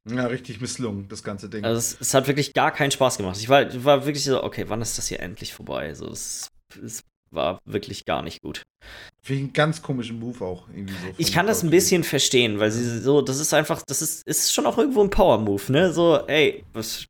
Ja, 0.07 0.27
richtig 0.27 0.61
misslungen, 0.61 1.09
das 1.09 1.23
ganze 1.23 1.49
Ding. 1.49 1.65
Also 1.65 1.79
es, 1.79 1.97
es, 2.01 2.13
hat 2.13 2.27
wirklich 2.27 2.53
gar 2.53 2.71
keinen 2.71 2.91
Spaß 2.91 3.17
gemacht. 3.17 3.39
Ich 3.41 3.49
war, 3.49 3.67
war 3.85 4.05
wirklich 4.05 4.25
so, 4.25 4.43
okay, 4.43 4.65
wann 4.69 4.83
ist 4.83 4.99
das 4.99 5.09
hier 5.09 5.21
endlich 5.21 5.55
vorbei? 5.55 5.87
Also 5.87 6.11
es 6.11 6.51
es 6.83 7.03
war 7.31 7.59
wirklich 7.65 8.05
gar 8.05 8.23
nicht 8.23 8.43
gut. 8.43 8.63
Finde 9.23 9.39
ich 9.39 9.45
einen 9.47 9.53
ganz 9.53 9.83
komischen 9.83 10.21
Move 10.21 10.45
auch 10.45 10.69
irgendwie 10.69 10.95
so. 10.95 11.15
Ich 11.19 11.33
kann 11.33 11.47
das 11.47 11.63
ein 11.63 11.71
bisschen 11.71 12.05
verstehen, 12.05 12.61
weil 12.61 12.71
sie 12.71 13.01
so, 13.01 13.23
das 13.23 13.41
ist 13.41 13.53
einfach, 13.53 13.83
das 13.87 14.03
ist, 14.03 14.27
ist 14.27 14.53
schon 14.53 14.67
auch 14.67 14.79
irgendwo 14.79 15.03
ein 15.03 15.11
Power-Move, 15.11 15.73
ne? 15.73 15.93
So, 15.93 16.21
ey, 16.27 16.65
was, 16.73 17.07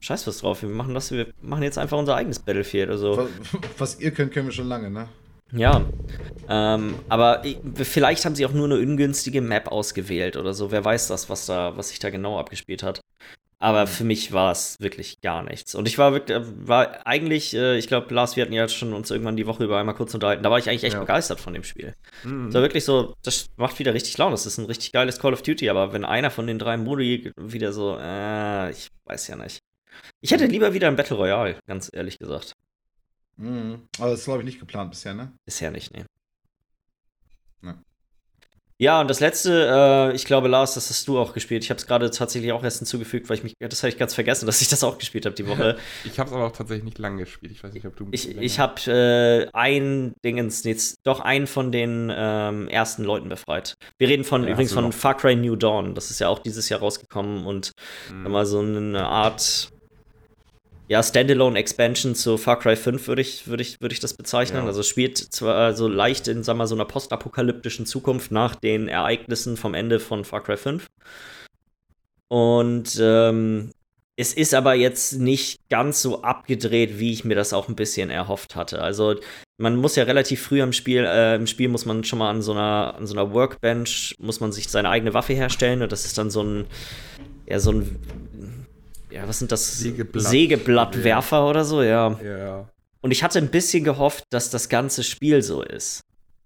scheiß 0.00 0.26
was 0.26 0.38
drauf, 0.38 0.62
wir 0.62 0.68
machen 0.70 0.94
das, 0.94 1.10
wir 1.10 1.26
machen 1.42 1.62
jetzt 1.62 1.76
einfach 1.76 1.98
unser 1.98 2.16
eigenes 2.16 2.38
Battlefield 2.38 2.88
oder 2.88 2.98
so. 2.98 3.18
Was, 3.18 3.28
was 3.78 4.00
ihr 4.00 4.10
könnt, 4.10 4.32
können 4.32 4.46
wir 4.46 4.52
schon 4.52 4.68
lange, 4.68 4.90
ne? 4.90 5.08
Ja, 5.52 5.84
ähm, 6.48 6.94
aber 7.08 7.42
vielleicht 7.74 8.24
haben 8.24 8.34
sie 8.34 8.46
auch 8.46 8.52
nur 8.52 8.66
eine 8.66 8.76
ungünstige 8.76 9.40
Map 9.40 9.68
ausgewählt 9.68 10.36
oder 10.36 10.54
so. 10.54 10.70
Wer 10.70 10.84
weiß 10.84 11.08
das, 11.08 11.28
was 11.30 11.46
da, 11.46 11.76
was 11.76 11.90
sich 11.90 11.98
da 11.98 12.10
genau 12.10 12.38
abgespielt 12.38 12.82
hat. 12.82 13.00
Aber 13.60 13.88
für 13.88 14.04
mich 14.04 14.32
war 14.32 14.52
es 14.52 14.76
wirklich 14.78 15.20
gar 15.20 15.42
nichts. 15.42 15.74
Und 15.74 15.88
ich 15.88 15.98
war 15.98 16.12
wirklich, 16.12 16.38
äh, 16.38 16.68
war 16.68 17.06
eigentlich, 17.06 17.54
äh, 17.54 17.76
ich 17.76 17.88
glaube, 17.88 18.14
Lars, 18.14 18.36
wir 18.36 18.44
hatten 18.44 18.52
ja 18.52 18.68
schon 18.68 18.92
uns 18.92 19.10
irgendwann 19.10 19.36
die 19.36 19.46
Woche 19.46 19.64
über 19.64 19.78
einmal 19.78 19.96
kurz 19.96 20.14
unterhalten. 20.14 20.44
Da 20.44 20.50
war 20.50 20.58
ich 20.58 20.68
eigentlich 20.68 20.84
echt 20.84 20.94
ja. 20.94 21.00
begeistert 21.00 21.40
von 21.40 21.54
dem 21.54 21.64
Spiel. 21.64 21.94
Mhm. 22.22 22.54
War 22.54 22.62
wirklich 22.62 22.84
so, 22.84 23.14
das 23.24 23.46
macht 23.56 23.78
wieder 23.80 23.94
richtig 23.94 24.16
Laune. 24.16 24.30
Das 24.30 24.46
ist 24.46 24.58
ein 24.58 24.66
richtig 24.66 24.92
geiles 24.92 25.18
Call 25.18 25.32
of 25.32 25.42
Duty, 25.42 25.70
aber 25.70 25.92
wenn 25.92 26.04
einer 26.04 26.30
von 26.30 26.46
den 26.46 26.60
drei 26.60 26.76
Modi 26.76 27.32
wieder 27.36 27.72
so, 27.72 27.98
äh, 28.00 28.70
ich 28.70 28.88
weiß 29.06 29.26
ja 29.26 29.36
nicht. 29.36 29.58
Ich 30.20 30.30
hätte 30.30 30.46
lieber 30.46 30.72
wieder 30.72 30.86
ein 30.86 30.94
Battle 30.94 31.16
Royale, 31.16 31.58
ganz 31.66 31.90
ehrlich 31.92 32.18
gesagt. 32.20 32.52
Mhm. 33.38 33.88
Aber 33.98 34.10
das 34.10 34.20
ist, 34.20 34.24
glaube 34.26 34.40
ich, 34.40 34.46
nicht 34.46 34.60
geplant 34.60 34.90
bisher, 34.90 35.14
ne? 35.14 35.32
Bisher 35.44 35.70
nicht, 35.70 35.96
ne. 35.96 36.04
Ja, 38.80 39.00
und 39.00 39.10
das 39.10 39.18
letzte, 39.18 40.12
äh, 40.12 40.14
ich 40.14 40.24
glaube, 40.24 40.46
Lars, 40.46 40.74
das 40.74 40.88
hast 40.88 41.08
du 41.08 41.18
auch 41.18 41.34
gespielt. 41.34 41.64
Ich 41.64 41.70
habe 41.70 41.78
es 41.78 41.86
gerade 41.88 42.12
tatsächlich 42.12 42.52
auch 42.52 42.62
erst 42.62 42.78
hinzugefügt, 42.78 43.28
weil 43.28 43.36
ich 43.36 43.42
mich, 43.42 43.54
das 43.58 43.82
habe 43.82 43.88
ich 43.88 43.98
ganz 43.98 44.14
vergessen, 44.14 44.46
dass 44.46 44.62
ich 44.62 44.68
das 44.68 44.84
auch 44.84 44.98
gespielt 44.98 45.26
habe 45.26 45.34
die 45.34 45.48
Woche. 45.48 45.76
ich 46.04 46.20
habe 46.20 46.30
es 46.30 46.34
aber 46.34 46.46
auch 46.46 46.52
tatsächlich 46.52 46.84
nicht 46.84 46.98
lange 46.98 47.24
gespielt. 47.24 47.50
Ich 47.50 47.64
weiß 47.64 47.72
nicht, 47.72 47.86
ob 47.86 47.96
du. 47.96 48.06
Ich, 48.12 48.38
ich 48.38 48.60
habe 48.60 48.80
äh, 48.86 49.50
ein 49.52 50.14
Dingens, 50.24 50.62
jetzt 50.62 51.00
doch 51.02 51.18
einen 51.18 51.48
von 51.48 51.72
den 51.72 52.12
ähm, 52.14 52.68
ersten 52.68 53.02
Leuten 53.02 53.28
befreit. 53.28 53.74
Wir 53.98 54.08
reden 54.08 54.22
von 54.22 54.44
ja, 54.44 54.50
übrigens 54.50 54.72
von 54.72 54.92
Far 54.92 55.16
Cry 55.16 55.34
New 55.34 55.56
Dawn. 55.56 55.96
Das 55.96 56.12
ist 56.12 56.20
ja 56.20 56.28
auch 56.28 56.38
dieses 56.38 56.68
Jahr 56.68 56.78
rausgekommen 56.78 57.46
und 57.46 57.72
mhm. 58.12 58.30
mal 58.30 58.46
so 58.46 58.60
eine 58.60 59.08
Art 59.08 59.72
ja, 60.88 61.02
Standalone-Expansion 61.02 62.14
zu 62.14 62.38
Far 62.38 62.58
Cry 62.58 62.74
5 62.74 63.08
würde 63.08 63.20
ich, 63.20 63.46
würd 63.46 63.60
ich, 63.60 63.80
würd 63.80 63.92
ich 63.92 64.00
das 64.00 64.14
bezeichnen. 64.14 64.62
Ja. 64.62 64.66
Also 64.66 64.82
spielt 64.82 65.18
zwar 65.18 65.74
so 65.74 65.86
leicht 65.86 66.28
in, 66.28 66.42
sagen 66.42 66.58
wir, 66.58 66.66
so 66.66 66.74
einer 66.74 66.86
postapokalyptischen 66.86 67.84
Zukunft 67.84 68.32
nach 68.32 68.54
den 68.54 68.88
Ereignissen 68.88 69.58
vom 69.58 69.74
Ende 69.74 70.00
von 70.00 70.24
Far 70.24 70.42
Cry 70.42 70.56
5. 70.56 70.86
Und 72.28 72.98
ähm, 73.00 73.72
es 74.16 74.32
ist 74.32 74.54
aber 74.54 74.74
jetzt 74.74 75.12
nicht 75.12 75.60
ganz 75.68 76.00
so 76.00 76.22
abgedreht, 76.22 76.98
wie 76.98 77.12
ich 77.12 77.24
mir 77.24 77.34
das 77.34 77.52
auch 77.52 77.68
ein 77.68 77.76
bisschen 77.76 78.08
erhofft 78.08 78.56
hatte. 78.56 78.80
Also 78.80 79.14
man 79.58 79.76
muss 79.76 79.94
ja 79.94 80.04
relativ 80.04 80.42
früh 80.42 80.62
im 80.62 80.72
Spiel, 80.72 81.04
äh, 81.04 81.36
im 81.36 81.46
Spiel 81.46 81.68
muss 81.68 81.84
man 81.84 82.02
schon 82.02 82.18
mal 82.18 82.30
an 82.30 82.40
so 82.40 82.52
einer, 82.52 82.94
an 82.96 83.06
so 83.06 83.14
einer 83.14 83.32
Workbench, 83.32 84.16
muss 84.18 84.40
man 84.40 84.52
sich 84.52 84.68
seine 84.68 84.88
eigene 84.88 85.12
Waffe 85.12 85.34
herstellen 85.34 85.82
und 85.82 85.92
das 85.92 86.06
ist 86.06 86.16
dann 86.16 86.30
so 86.30 86.42
ein, 86.42 86.66
ja, 87.46 87.60
so 87.60 87.72
ein 87.72 88.57
ja, 89.10 89.28
was 89.28 89.38
sind 89.38 89.52
das? 89.52 89.78
Sägeblatt. 89.78 90.26
Sägeblattwerfer 90.26 91.48
oder 91.48 91.64
so, 91.64 91.82
ja. 91.82 92.18
Ja. 92.22 92.68
Und 93.00 93.10
ich 93.10 93.22
hatte 93.22 93.38
ein 93.38 93.50
bisschen 93.50 93.84
gehofft, 93.84 94.24
dass 94.30 94.50
das 94.50 94.68
ganze 94.68 95.04
Spiel 95.04 95.42
so 95.42 95.62
ist. 95.62 96.02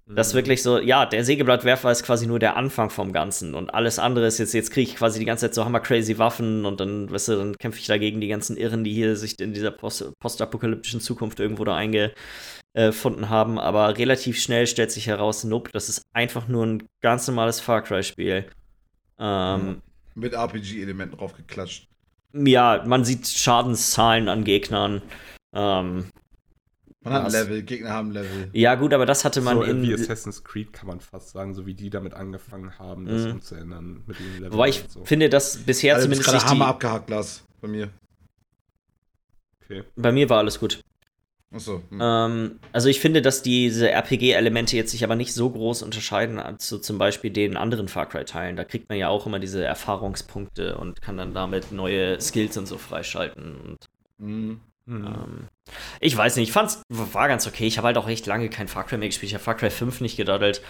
Das 0.06 0.32
mhm. 0.32 0.38
wirklich 0.38 0.62
so, 0.62 0.78
ja, 0.78 1.06
der 1.06 1.24
Sägeblattwerfer 1.24 1.90
ist 1.90 2.02
quasi 2.02 2.26
nur 2.26 2.38
der 2.38 2.56
Anfang 2.56 2.90
vom 2.90 3.12
Ganzen 3.12 3.54
und 3.54 3.72
alles 3.72 3.98
andere 3.98 4.26
ist 4.26 4.38
jetzt, 4.38 4.52
jetzt 4.52 4.72
kriege 4.72 4.90
ich 4.90 4.96
quasi 4.96 5.20
die 5.20 5.24
ganze 5.24 5.46
Zeit 5.46 5.54
so 5.54 5.64
hammer 5.64 5.80
crazy 5.80 6.18
Waffen 6.18 6.66
und 6.66 6.80
dann, 6.80 7.10
weißt 7.10 7.28
du, 7.28 7.36
dann 7.36 7.56
kämpfe 7.56 7.78
ich 7.78 7.86
dagegen 7.86 8.20
die 8.20 8.28
ganzen 8.28 8.56
Irren, 8.56 8.82
die 8.84 8.92
hier 8.92 9.16
sich 9.16 9.38
in 9.38 9.54
dieser 9.54 9.70
post 9.70 10.12
postapokalyptischen 10.18 11.00
Zukunft 11.00 11.38
irgendwo 11.38 11.64
da 11.64 11.76
eingefunden 11.76 13.28
haben. 13.28 13.58
Aber 13.60 13.96
relativ 13.96 14.40
schnell 14.40 14.66
stellt 14.66 14.90
sich 14.90 15.06
heraus, 15.06 15.44
nope, 15.44 15.70
das 15.72 15.88
ist 15.88 16.02
einfach 16.12 16.48
nur 16.48 16.66
ein 16.66 16.88
ganz 17.00 17.28
normales 17.28 17.60
Far 17.60 17.82
Cry-Spiel. 17.82 18.46
Ähm, 19.20 19.82
Mit 20.16 20.34
RPG-Elementen 20.34 21.16
draufgeklatscht 21.16 21.91
ja, 22.32 22.84
man 22.86 23.04
sieht 23.04 23.26
Schadenszahlen 23.26 24.28
an 24.28 24.44
Gegnern. 24.44 25.02
Ähm, 25.54 26.06
man 27.04 27.14
hat 27.14 27.24
ein 27.26 27.32
Level, 27.32 27.62
Gegner 27.62 27.90
haben 27.90 28.12
Level. 28.12 28.50
Ja, 28.52 28.76
gut, 28.76 28.94
aber 28.94 29.06
das 29.06 29.24
hatte 29.24 29.40
man 29.40 29.56
so 29.56 29.62
in. 29.64 29.82
Wie 29.82 29.92
Assassin's 29.94 30.44
Creed 30.44 30.72
kann 30.72 30.86
man 30.86 31.00
fast 31.00 31.30
sagen, 31.30 31.52
so 31.52 31.66
wie 31.66 31.74
die 31.74 31.90
damit 31.90 32.14
angefangen 32.14 32.78
haben, 32.78 33.06
das 33.06 33.24
mhm. 33.24 33.32
umzuändern 33.32 34.04
mit 34.06 34.18
den 34.20 34.34
Level. 34.34 34.52
Wobei 34.52 34.68
ich 34.68 34.84
so. 34.88 35.04
finde, 35.04 35.28
dass 35.28 35.56
bisher 35.56 35.96
also 35.96 36.04
zumindest. 36.04 36.28
Ich 36.28 36.38
gerade 36.38 36.48
Hammer 36.48 36.66
abgehakt, 36.68 37.10
Lars, 37.10 37.44
bei 37.60 37.68
mir. 37.68 37.90
Okay. 39.64 39.82
Bei 39.96 40.12
mir 40.12 40.28
war 40.28 40.38
alles 40.38 40.60
gut. 40.60 40.80
Achso. 41.52 41.82
Hm. 41.90 41.98
Ähm, 42.00 42.60
also 42.72 42.88
ich 42.88 43.00
finde, 43.00 43.22
dass 43.22 43.42
diese 43.42 43.90
RPG-Elemente 43.90 44.76
jetzt 44.76 44.90
sich 44.90 45.04
aber 45.04 45.16
nicht 45.16 45.34
so 45.34 45.50
groß 45.50 45.82
unterscheiden 45.82 46.40
zu 46.58 46.78
zum 46.78 46.98
Beispiel 46.98 47.30
den 47.30 47.56
anderen 47.56 47.88
Far 47.88 48.08
Cry-Teilen. 48.08 48.56
Da 48.56 48.64
kriegt 48.64 48.88
man 48.88 48.98
ja 48.98 49.08
auch 49.08 49.26
immer 49.26 49.38
diese 49.38 49.64
Erfahrungspunkte 49.64 50.76
und 50.78 51.02
kann 51.02 51.16
dann 51.16 51.34
damit 51.34 51.72
neue 51.72 52.20
Skills 52.20 52.56
und 52.56 52.66
so 52.66 52.78
freischalten. 52.78 53.56
Und, 53.56 53.78
mhm. 54.18 54.60
ähm, 54.86 55.48
ich 56.00 56.16
weiß 56.16 56.36
nicht, 56.36 56.48
ich 56.48 56.52
fand's 56.52 56.82
war 56.88 57.28
ganz 57.28 57.46
okay. 57.46 57.66
Ich 57.66 57.76
habe 57.76 57.88
halt 57.88 57.98
auch 57.98 58.08
echt 58.08 58.26
lange 58.26 58.48
kein 58.48 58.68
Far 58.68 58.84
Cry 58.84 58.98
mehr 58.98 59.08
gespielt. 59.08 59.30
Ich 59.30 59.34
habe 59.34 59.44
Far 59.44 59.56
Cry 59.56 59.70
5 59.70 60.00
nicht 60.00 60.16
gedaddelt. 60.16 60.62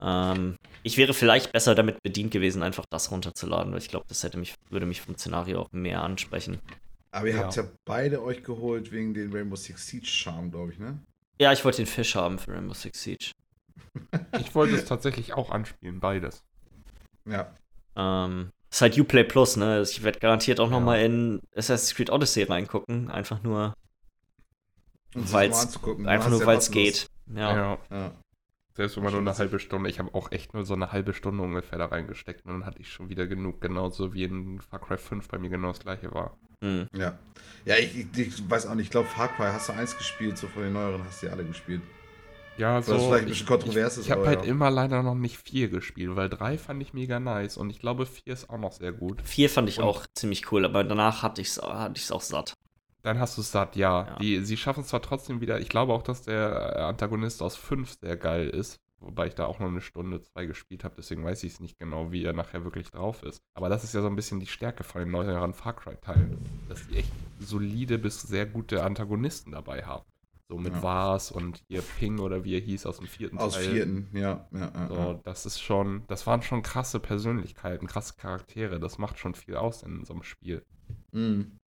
Ähm, 0.00 0.56
ich 0.82 0.98
wäre 0.98 1.14
vielleicht 1.14 1.52
besser 1.52 1.74
damit 1.74 2.02
bedient 2.02 2.30
gewesen, 2.30 2.62
einfach 2.62 2.84
das 2.90 3.10
runterzuladen, 3.10 3.72
weil 3.72 3.80
ich 3.80 3.88
glaube, 3.88 4.06
das 4.08 4.22
hätte 4.22 4.38
mich, 4.38 4.54
würde 4.70 4.86
mich 4.86 5.00
vom 5.00 5.16
Szenario 5.16 5.60
auch 5.60 5.72
mehr 5.72 6.02
ansprechen. 6.02 6.60
Aber 7.16 7.28
ihr 7.28 7.36
ja. 7.36 7.44
habt 7.44 7.56
ja 7.56 7.64
beide 7.86 8.22
euch 8.22 8.44
geholt 8.44 8.92
wegen 8.92 9.14
den 9.14 9.32
Rainbow 9.32 9.56
Six 9.56 9.86
Siege 9.86 10.06
Charme, 10.06 10.50
glaube 10.50 10.72
ich, 10.72 10.78
ne? 10.78 10.98
Ja, 11.40 11.50
ich 11.50 11.64
wollte 11.64 11.78
den 11.78 11.86
Fisch 11.86 12.14
haben 12.14 12.38
für 12.38 12.52
Rainbow 12.52 12.74
Six 12.74 13.02
Siege. 13.02 13.30
ich 14.38 14.54
wollte 14.54 14.74
es 14.74 14.84
tatsächlich 14.84 15.32
auch 15.32 15.50
anspielen, 15.50 15.98
beides. 15.98 16.44
Ja. 17.24 17.54
Ähm, 17.96 18.50
ist 18.70 18.82
halt 18.82 18.98
Uplay 18.98 19.24
Plus, 19.24 19.56
ne? 19.56 19.80
Ich 19.80 20.02
werde 20.02 20.18
garantiert 20.18 20.60
auch 20.60 20.70
ja. 20.70 20.72
noch 20.72 20.84
mal 20.84 21.00
in 21.02 21.40
Assassin's 21.54 21.94
Creed 21.94 22.10
Odyssey 22.10 22.42
reingucken. 22.42 23.10
Einfach 23.10 23.42
nur, 23.42 23.72
Um 25.14 25.32
Weil's- 25.32 25.56
mal 25.56 25.62
anzugucken. 25.62 26.04
Du 26.04 26.10
Einfach 26.10 26.28
nur, 26.28 26.44
weil 26.44 26.58
es 26.58 26.70
geht. 26.70 27.06
Ja. 27.34 27.78
Ja. 27.90 28.12
Selbst 28.76 28.96
wenn 28.96 29.04
man 29.04 29.12
nur 29.12 29.22
eine 29.22 29.36
halbe 29.36 29.58
Stunde, 29.58 29.88
ich 29.88 29.98
habe 29.98 30.14
auch 30.14 30.30
echt 30.32 30.52
nur 30.54 30.64
so 30.64 30.74
eine 30.74 30.92
halbe 30.92 31.14
Stunde 31.14 31.42
ungefähr 31.42 31.78
da 31.78 31.86
reingesteckt 31.86 32.44
und 32.44 32.52
dann 32.52 32.66
hatte 32.66 32.78
ich 32.80 32.90
schon 32.92 33.08
wieder 33.08 33.26
genug, 33.26 33.60
genauso 33.60 34.12
wie 34.12 34.24
in 34.24 34.60
Far 34.60 34.80
Cry 34.80 34.98
5 34.98 35.28
bei 35.28 35.38
mir 35.38 35.48
genau 35.48 35.68
das 35.68 35.80
gleiche 35.80 36.12
war. 36.12 36.36
Hm. 36.62 36.86
Ja. 36.94 37.18
Ja, 37.64 37.76
ich, 37.76 37.96
ich, 37.98 38.18
ich 38.18 38.50
weiß 38.50 38.66
auch 38.66 38.74
nicht, 38.74 38.86
ich 38.86 38.90
glaube, 38.90 39.08
Far 39.08 39.28
Cry 39.28 39.46
hast 39.52 39.68
du 39.70 39.72
eins 39.72 39.96
gespielt, 39.96 40.36
so 40.36 40.46
von 40.48 40.62
den 40.62 40.74
neueren 40.74 41.02
hast 41.04 41.22
du 41.22 41.26
die 41.26 41.32
alle 41.32 41.44
gespielt. 41.44 41.80
Ja, 42.58 42.80
so. 42.80 42.94
Was 42.94 43.02
vielleicht 43.04 43.14
ein 43.14 43.24
ich- 43.24 43.32
bisschen 43.32 43.46
kontrovers 43.46 43.94
ich, 43.94 44.00
ist, 44.00 44.06
Ich 44.06 44.10
habe 44.12 44.26
halt 44.26 44.44
ja. 44.44 44.50
immer 44.50 44.70
leider 44.70 45.02
noch 45.02 45.14
nicht 45.14 45.36
4 45.46 45.68
gespielt, 45.68 46.16
weil 46.16 46.28
3 46.30 46.56
fand 46.58 46.80
ich 46.82 46.92
mega 46.94 47.18
nice 47.20 47.56
und 47.58 47.68
ich 47.70 47.80
glaube 47.80 48.06
4 48.06 48.32
ist 48.32 48.48
auch 48.50 48.58
noch 48.58 48.72
sehr 48.72 48.92
gut. 48.92 49.20
Vier 49.22 49.48
fand 49.50 49.68
ich 49.68 49.78
Und- 49.78 49.84
auch 49.84 50.06
ziemlich 50.14 50.50
cool, 50.52 50.64
aber 50.64 50.84
danach 50.84 51.22
hatte 51.22 51.40
ich 51.42 51.48
es 51.48 51.62
hatte 51.62 51.94
ich's 51.96 52.10
auch 52.12 52.22
satt. 52.22 52.54
Dann 53.06 53.20
hast 53.20 53.36
du 53.36 53.40
es 53.40 53.52
satt, 53.52 53.76
ja. 53.76 54.04
Ja. 54.04 54.16
Die, 54.18 54.40
sie 54.44 54.56
schaffen 54.56 54.80
es 54.80 54.88
zwar 54.88 55.00
trotzdem 55.00 55.40
wieder, 55.40 55.60
ich 55.60 55.68
glaube 55.68 55.92
auch, 55.92 56.02
dass 56.02 56.22
der 56.22 56.86
Antagonist 56.86 57.40
aus 57.40 57.54
5 57.54 57.98
sehr 58.00 58.16
geil 58.16 58.48
ist, 58.48 58.80
wobei 58.98 59.28
ich 59.28 59.34
da 59.36 59.46
auch 59.46 59.60
noch 59.60 59.68
eine 59.68 59.80
Stunde, 59.80 60.20
zwei 60.22 60.46
gespielt 60.46 60.82
habe, 60.82 60.96
deswegen 60.98 61.22
weiß 61.22 61.44
ich 61.44 61.52
es 61.52 61.60
nicht 61.60 61.78
genau, 61.78 62.10
wie 62.10 62.24
er 62.24 62.32
nachher 62.32 62.64
wirklich 62.64 62.90
drauf 62.90 63.22
ist. 63.22 63.40
Aber 63.54 63.68
das 63.68 63.84
ist 63.84 63.94
ja 63.94 64.02
so 64.02 64.08
ein 64.08 64.16
bisschen 64.16 64.40
die 64.40 64.48
Stärke 64.48 64.82
von 64.82 65.02
den 65.02 65.12
neueren 65.12 65.54
Far 65.54 65.76
Cry-Teilen, 65.76 66.36
dass 66.68 66.84
die 66.88 66.96
echt 66.96 67.12
solide 67.38 67.96
bis 67.98 68.22
sehr 68.22 68.44
gute 68.44 68.82
Antagonisten 68.82 69.52
dabei 69.52 69.84
haben. 69.84 70.04
So 70.48 70.58
mit 70.58 70.74
Ja. 70.74 70.82
Vars 70.82 71.30
und 71.30 71.62
hier 71.68 71.82
Ping 71.82 72.18
oder 72.18 72.42
wie 72.42 72.54
er 72.54 72.60
hieß 72.60 72.86
aus 72.86 72.96
dem 72.98 73.06
vierten 73.06 73.38
Aus 73.38 73.54
Teil. 73.54 73.70
vierten, 73.70 74.08
ja. 74.14 74.48
ja, 74.52 74.72
ja, 74.74 74.88
So, 74.88 75.20
das 75.22 75.46
ist 75.46 75.60
schon, 75.60 76.02
das 76.08 76.26
waren 76.26 76.42
schon 76.42 76.62
krasse 76.62 76.98
Persönlichkeiten, 76.98 77.86
krasse 77.86 78.14
Charaktere. 78.16 78.80
Das 78.80 78.98
macht 78.98 79.18
schon 79.18 79.34
viel 79.36 79.54
aus 79.56 79.84
in 79.84 80.04
so 80.04 80.12
einem 80.12 80.22
Spiel. 80.24 80.64
Mhm. 81.12 81.58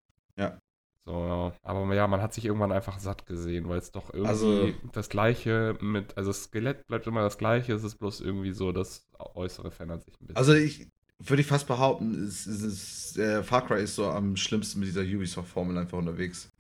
So, 1.09 1.51
aber 1.63 1.95
ja, 1.95 2.05
man 2.07 2.21
hat 2.21 2.35
sich 2.35 2.45
irgendwann 2.45 2.71
einfach 2.71 2.99
satt 2.99 3.25
gesehen, 3.25 3.67
weil 3.67 3.79
es 3.79 3.91
doch 3.91 4.13
irgendwie 4.13 4.29
Also- 4.29 4.69
das 4.93 5.09
Gleiche 5.09 5.75
mit, 5.81 6.15
also 6.17 6.29
das 6.29 6.43
Skelett 6.43 6.85
bleibt 6.85 7.07
immer 7.07 7.21
das 7.23 7.39
Gleiche, 7.39 7.73
es 7.73 7.83
ist 7.83 7.95
bloß 7.95 8.21
irgendwie 8.21 8.51
so, 8.51 8.71
das 8.71 9.07
Äußere 9.17 9.71
verändert 9.71 10.03
sich 10.03 10.13
ein 10.21 10.27
bisschen. 10.27 10.37
Also 10.37 10.53
ich 10.53 10.87
würde 11.17 11.41
ich 11.41 11.47
fast 11.47 11.65
behaupten, 11.65 12.13
es, 12.27 12.45
es 12.45 12.61
ist, 12.61 13.17
äh, 13.17 13.41
Far 13.41 13.65
Cry 13.65 13.81
ist 13.81 13.95
so 13.95 14.05
am 14.05 14.35
schlimmsten 14.35 14.79
mit 14.81 14.87
dieser 14.89 15.01
Ubisoft-Formel 15.01 15.75
einfach 15.79 15.97
unterwegs. 15.97 16.51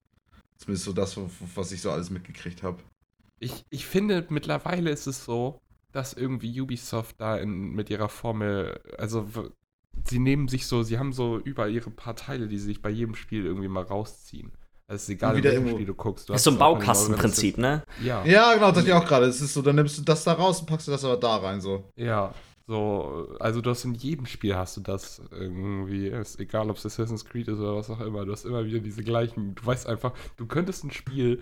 Zumindest 0.57 0.85
so 0.85 0.93
das, 0.93 1.15
was 1.55 1.71
ich 1.71 1.81
so 1.81 1.91
alles 1.91 2.09
mitgekriegt 2.09 2.63
habe. 2.63 2.79
ich, 3.39 3.63
ich 3.69 3.85
finde, 3.85 4.25
mittlerweile 4.29 4.89
ist 4.89 5.05
es 5.05 5.23
so, 5.25 5.61
dass 5.91 6.13
irgendwie 6.13 6.59
Ubisoft 6.59 7.21
da 7.21 7.37
in, 7.37 7.69
mit 7.75 7.91
ihrer 7.91 8.09
Formel, 8.09 8.79
also 8.97 9.27
sie 10.07 10.19
nehmen 10.19 10.47
sich 10.47 10.65
so, 10.67 10.83
sie 10.83 10.97
haben 10.99 11.13
so 11.13 11.37
überall 11.39 11.71
ihre 11.71 11.89
paar 11.89 12.15
Teile, 12.15 12.47
die 12.47 12.57
sie 12.57 12.65
sich 12.65 12.81
bei 12.81 12.89
jedem 12.89 13.15
Spiel 13.15 13.45
irgendwie 13.45 13.67
mal 13.67 13.83
rausziehen. 13.83 14.51
Also 14.87 14.95
es 14.97 15.03
ist 15.03 15.09
egal, 15.09 15.37
irgendwo- 15.43 15.71
Spiel 15.75 15.85
du 15.85 15.93
guckst. 15.93 16.29
Du 16.29 16.33
ist 16.33 16.43
so 16.43 16.51
ein 16.51 16.57
Baukastenprinzip, 16.57 17.57
ne? 17.59 17.83
Ja. 18.03 18.25
Ja, 18.25 18.53
genau, 18.55 18.71
das 18.71 18.85
ich 18.85 18.93
auch 18.93 19.05
gerade. 19.05 19.27
Es 19.27 19.39
ist 19.39 19.53
so, 19.53 19.61
dann 19.61 19.75
nimmst 19.75 19.97
du 19.99 20.01
das 20.01 20.23
da 20.23 20.33
raus 20.33 20.61
und 20.61 20.65
packst 20.65 20.87
du 20.87 20.91
das 20.91 21.05
aber 21.05 21.17
da 21.17 21.35
rein, 21.37 21.61
so. 21.61 21.91
Ja, 21.95 22.33
so, 22.65 23.27
also 23.39 23.61
du 23.61 23.69
hast 23.69 23.83
in 23.85 23.93
jedem 23.95 24.25
Spiel 24.25 24.55
hast 24.55 24.77
du 24.77 24.81
das 24.81 25.21
irgendwie, 25.31 26.07
ist 26.07 26.39
egal 26.39 26.69
ob 26.69 26.77
es 26.77 26.85
Assassin's 26.85 27.25
Creed 27.25 27.47
ist 27.47 27.59
oder 27.59 27.75
was 27.75 27.89
auch 27.89 27.99
immer, 27.99 28.25
du 28.25 28.31
hast 28.31 28.45
immer 28.45 28.63
wieder 28.65 28.79
diese 28.79 29.03
gleichen, 29.03 29.55
du 29.55 29.65
weißt 29.65 29.87
einfach, 29.87 30.13
du 30.37 30.45
könntest 30.45 30.83
ein 30.83 30.91
Spiel, 30.91 31.39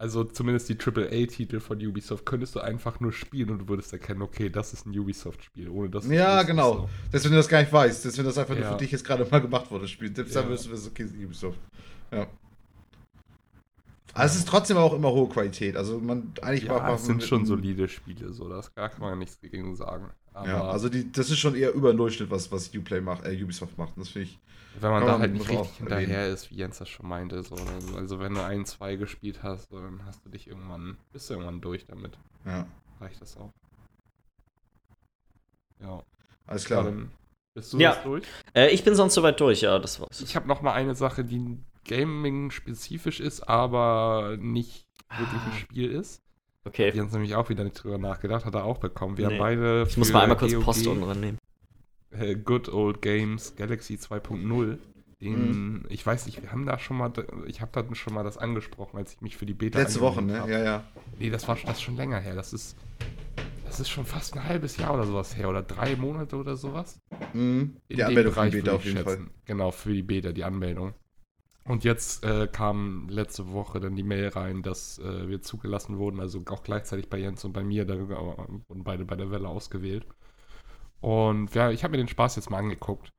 also 0.00 0.22
zumindest 0.24 0.68
die 0.68 0.76
AAA-Titel 0.78 1.58
von 1.60 1.84
Ubisoft, 1.84 2.24
könntest 2.24 2.54
du 2.54 2.60
einfach 2.60 3.00
nur 3.00 3.12
spielen 3.12 3.50
und 3.50 3.58
du 3.58 3.68
würdest 3.68 3.92
erkennen, 3.92 4.22
okay, 4.22 4.48
das 4.48 4.72
ist 4.72 4.86
ein 4.86 4.96
Ubisoft-Spiel, 4.96 5.68
ohne 5.68 5.90
dass 5.90 6.04
du 6.06 6.14
Ja, 6.14 6.42
genau. 6.44 6.72
so. 6.74 6.88
Dass 7.10 7.24
wenn 7.24 7.32
du 7.32 7.36
das 7.36 7.48
gar 7.48 7.60
nicht 7.60 7.72
weißt, 7.72 8.04
dass 8.04 8.16
wenn 8.16 8.24
das 8.24 8.38
einfach 8.38 8.54
nur 8.54 8.62
Ja. 8.64 8.72
für 8.72 8.78
dich 8.78 8.92
jetzt 8.92 9.04
gerade 9.04 9.26
mal 9.28 9.40
gemacht 9.40 9.70
wurde, 9.70 9.88
spielt, 9.88 10.16
dann 10.16 10.26
Ja. 10.28 10.48
wirst 10.48 10.66
du 10.66 10.70
wissen, 10.70 10.88
okay, 10.92 11.02
es 11.02 11.12
Ubisoft. 11.12 11.58
Ja. 12.12 12.28
Aber 14.14 14.24
es 14.24 14.36
ist 14.36 14.48
trotzdem 14.48 14.76
auch 14.76 14.94
immer 14.94 15.12
hohe 15.12 15.28
Qualität. 15.28 15.76
Also 15.76 15.98
man 16.00 16.32
eigentlich 16.42 16.64
Ja, 16.64 16.72
macht 16.74 16.84
es 16.84 16.88
man 16.88 16.98
sind 16.98 17.16
mit 17.18 17.26
schon 17.26 17.46
solide 17.46 17.88
Spiele, 17.88 18.32
so, 18.32 18.48
das 18.48 18.72
da 18.74 18.88
kann 18.88 19.00
man 19.00 19.18
nichts 19.18 19.40
gegen 19.40 19.76
sagen. 19.76 20.10
Aber 20.38 20.48
Ja, 20.48 20.62
also 20.70 20.88
die, 20.88 21.10
das 21.10 21.30
ist 21.30 21.38
schon 21.38 21.54
eher 21.54 21.72
über 21.72 21.92
den 21.92 21.96
Durchschnitt, 21.96 22.30
was, 22.30 22.50
was 22.52 22.70
Uplay 22.74 23.00
macht, 23.00 23.24
äh, 23.24 23.42
Ubisoft 23.42 23.76
macht. 23.78 23.92
Das 23.96 24.08
finde 24.10 24.28
ich. 24.28 24.38
wenn 24.80 24.90
man 24.90 25.04
da 25.04 25.12
man 25.12 25.20
halt 25.22 25.32
nicht 25.32 25.48
richtig 25.48 25.76
hinterher 25.78 26.28
ist, 26.28 26.50
wie 26.50 26.56
Jens 26.56 26.78
das 26.78 26.88
schon 26.88 27.08
meinte, 27.08 27.42
so, 27.42 27.54
also, 27.56 27.96
also 27.96 28.18
wenn 28.20 28.34
du 28.34 28.42
ein, 28.44 28.64
zwei 28.64 28.96
gespielt 28.96 29.42
hast, 29.42 29.70
so, 29.70 29.80
dann 29.80 30.04
hast 30.06 30.24
du 30.24 30.28
dich 30.30 30.46
irgendwann, 30.46 30.96
bist 31.12 31.28
du 31.28 31.34
irgendwann 31.34 31.60
durch 31.60 31.86
damit. 31.86 32.16
Ja, 32.44 32.66
Reicht 33.00 33.20
das 33.20 33.36
auch. 33.36 33.50
Ja. 35.80 36.02
alles 36.46 36.64
klar. 36.64 36.84
Dann 36.84 37.10
bist 37.54 37.72
du 37.72 37.78
Ja. 37.78 37.92
jetzt 37.94 38.04
durch? 38.04 38.24
Äh, 38.54 38.70
ich 38.70 38.84
bin 38.84 38.94
sonst 38.94 39.14
soweit 39.14 39.38
durch, 39.40 39.60
ja, 39.62 39.78
das 39.78 40.00
war's. 40.00 40.20
Ich 40.20 40.34
habe 40.36 40.48
noch 40.48 40.62
mal 40.62 40.72
eine 40.72 40.94
Sache, 40.94 41.24
die 41.24 41.58
Gaming-spezifisch 41.86 43.20
ist, 43.20 43.48
aber 43.48 44.36
nicht 44.38 44.86
wirklich 45.16 45.40
ein 45.42 45.52
Ah. 45.52 45.56
Spiel 45.56 45.90
ist. 45.90 46.22
Okay. 46.68 46.90
Die 46.92 47.00
haben 47.00 47.08
nämlich 47.10 47.34
auch 47.34 47.48
wieder 47.48 47.64
nicht 47.64 47.82
drüber 47.82 47.98
nachgedacht, 47.98 48.44
hat 48.44 48.54
er 48.54 48.64
auch 48.64 48.78
bekommen. 48.78 49.16
Wir 49.18 49.28
Nee. 49.28 49.34
haben 49.34 49.38
beide 49.40 49.86
Ich 49.88 49.96
muss 49.96 50.12
mal 50.12 50.22
einmal 50.22 50.36
kurz 50.38 50.52
GOG, 50.54 50.62
Post 50.64 50.86
unten 50.86 51.02
dran 51.04 51.20
nehmen. 51.20 51.38
äh, 52.10 52.34
Good 52.36 52.68
Old 52.68 53.02
Games 53.02 53.54
Galaxy 53.56 53.94
2.0. 53.96 54.78
Den, 55.20 55.50
Mhm. 55.80 55.84
ich 55.88 56.06
weiß 56.06 56.26
nicht, 56.26 56.40
wir 56.42 56.52
haben 56.52 56.64
da 56.64 56.78
schon 56.78 56.96
mal, 56.96 57.12
ich 57.46 57.60
habe 57.60 57.72
da 57.72 57.84
schon 57.96 58.14
mal 58.14 58.22
das 58.22 58.38
angesprochen, 58.38 58.98
als 58.98 59.14
ich 59.14 59.20
mich 59.20 59.36
für 59.36 59.46
die 59.46 59.54
Beta 59.54 59.80
Letzte 59.80 60.00
Woche, 60.00 60.22
ne? 60.22 60.40
hab. 60.40 60.48
Ja, 60.48 60.62
ja. 60.62 60.84
Nee, 61.18 61.30
das 61.30 61.48
war 61.48 61.56
das 61.56 61.78
ist 61.78 61.82
schon 61.82 61.96
länger 61.96 62.20
her. 62.20 62.36
Das 62.36 62.52
ist, 62.52 62.76
das 63.66 63.80
ist 63.80 63.88
schon 63.88 64.04
fast 64.04 64.34
ein 64.36 64.44
halbes 64.44 64.76
Jahr 64.76 64.94
oder 64.94 65.04
sowas 65.06 65.36
her. 65.36 65.48
Oder 65.48 65.62
drei 65.62 65.96
Monate 65.96 66.36
oder 66.36 66.54
sowas. 66.56 67.00
Mhm. 67.32 67.76
In 67.88 67.96
Die 67.96 68.04
Anmeldung 68.04 68.32
für 68.32 68.44
die 68.48 68.56
Beta 68.58 68.70
ich 68.70 68.76
auf 68.76 68.84
jeden 68.84 68.98
Fall. 68.98 69.12
schätzen. 69.14 69.30
Genau, 69.44 69.70
für 69.72 69.92
die 69.92 70.02
Beta, 70.02 70.30
die 70.32 70.44
Anmeldung. 70.44 70.94
Und 71.68 71.84
jetzt 71.84 72.24
äh, 72.24 72.48
kam 72.50 73.10
letzte 73.10 73.52
Woche 73.52 73.78
dann 73.78 73.94
die 73.94 74.02
Mail 74.02 74.28
rein, 74.28 74.62
dass 74.62 74.98
äh, 75.00 75.28
wir 75.28 75.42
zugelassen 75.42 75.98
wurden, 75.98 76.18
also 76.18 76.42
auch 76.48 76.62
gleichzeitig 76.62 77.10
bei 77.10 77.18
Jens 77.18 77.44
und 77.44 77.52
bei 77.52 77.62
mir, 77.62 77.84
da 77.84 77.94
äh, 77.94 78.08
wurden 78.08 78.84
beide 78.84 79.04
bei 79.04 79.16
der 79.16 79.30
Welle 79.30 79.48
ausgewählt. 79.48 80.06
Und 81.00 81.54
ja, 81.54 81.70
ich 81.70 81.84
habe 81.84 81.92
mir 81.92 81.98
den 81.98 82.08
Spaß 82.08 82.36
jetzt 82.36 82.50
mal 82.50 82.58
angeguckt. 82.58 83.10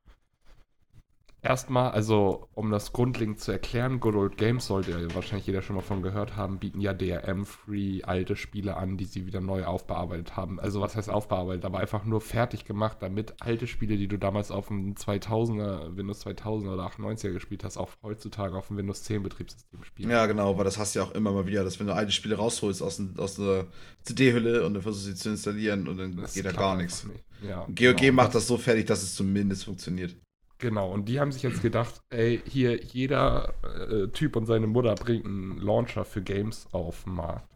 Erstmal, 1.42 1.92
also 1.92 2.48
um 2.54 2.70
das 2.70 2.92
grundlegend 2.92 3.40
zu 3.40 3.50
erklären, 3.50 3.98
Good 3.98 4.14
Old 4.14 4.36
Games 4.36 4.66
sollte 4.66 4.90
ja 4.90 5.14
wahrscheinlich 5.14 5.46
jeder 5.46 5.62
schon 5.62 5.76
mal 5.76 5.82
von 5.82 6.02
gehört 6.02 6.36
haben, 6.36 6.58
bieten 6.58 6.80
ja 6.80 6.92
DRM-free 6.92 8.02
alte 8.02 8.36
Spiele 8.36 8.76
an, 8.76 8.98
die 8.98 9.06
sie 9.06 9.26
wieder 9.26 9.40
neu 9.40 9.64
aufbearbeitet 9.64 10.36
haben. 10.36 10.60
Also 10.60 10.82
was 10.82 10.96
heißt 10.96 11.08
aufbearbeitet, 11.08 11.64
aber 11.64 11.78
einfach 11.78 12.04
nur 12.04 12.20
fertig 12.20 12.66
gemacht, 12.66 12.98
damit 13.00 13.34
alte 13.40 13.66
Spiele, 13.66 13.96
die 13.96 14.06
du 14.06 14.18
damals 14.18 14.50
auf 14.50 14.68
dem 14.68 14.94
2000er, 14.94 15.96
Windows 15.96 16.20
2000 16.20 16.70
oder 16.70 16.86
98er 16.86 17.32
gespielt 17.32 17.64
hast, 17.64 17.78
auch 17.78 17.90
heutzutage 18.02 18.56
auf 18.56 18.68
dem 18.68 18.76
Windows 18.76 19.02
10 19.04 19.22
Betriebssystem 19.22 19.82
spielen. 19.84 20.10
Ja, 20.10 20.26
genau, 20.26 20.58
weil 20.58 20.64
das 20.64 20.78
hast 20.78 20.94
du 20.94 20.98
ja 20.98 21.06
auch 21.06 21.12
immer 21.12 21.32
mal 21.32 21.46
wieder, 21.46 21.64
dass 21.64 21.80
wenn 21.80 21.86
du 21.86 21.94
alte 21.94 22.12
Spiele 22.12 22.36
rausholst 22.36 22.82
aus, 22.82 23.02
aus 23.16 23.36
der 23.36 23.66
CD-Hülle 24.02 24.66
und 24.66 24.74
dann 24.74 24.82
versuchst 24.82 25.06
sie 25.06 25.14
zu 25.14 25.30
installieren 25.30 25.88
und 25.88 25.96
dann 25.96 26.16
Das 26.16 26.34
geht 26.34 26.44
da 26.44 26.52
gar 26.52 26.76
nichts. 26.76 27.04
nicht. 27.04 27.24
Ja, 27.42 27.64
GOG 27.64 27.96
genau. 27.96 28.12
macht 28.12 28.34
das 28.34 28.46
so 28.46 28.58
fertig, 28.58 28.86
dass 28.86 29.02
es 29.02 29.14
zumindest 29.14 29.64
funktioniert. 29.64 30.14
Genau, 30.60 30.92
und 30.92 31.08
die 31.08 31.18
haben 31.18 31.32
sich 31.32 31.42
jetzt 31.42 31.62
gedacht, 31.62 32.02
ey, 32.10 32.40
hier, 32.46 32.82
jeder 32.82 33.54
äh, 33.64 34.08
Typ 34.08 34.36
und 34.36 34.44
seine 34.44 34.66
Mutter 34.66 34.94
bringt 34.94 35.24
einen 35.24 35.58
Launcher 35.58 36.04
für 36.04 36.20
Games 36.20 36.68
auf 36.72 37.04
den 37.04 37.14
Markt. 37.14 37.48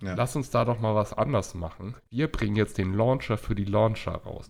Ja. 0.00 0.14
Lass 0.14 0.36
uns 0.36 0.48
da 0.50 0.64
doch 0.64 0.80
mal 0.80 0.94
was 0.94 1.12
anders 1.12 1.54
machen. 1.54 1.94
Wir 2.08 2.28
bringen 2.28 2.56
jetzt 2.56 2.78
den 2.78 2.94
Launcher 2.94 3.36
für 3.36 3.54
die 3.54 3.64
Launcher 3.64 4.12
raus. 4.12 4.48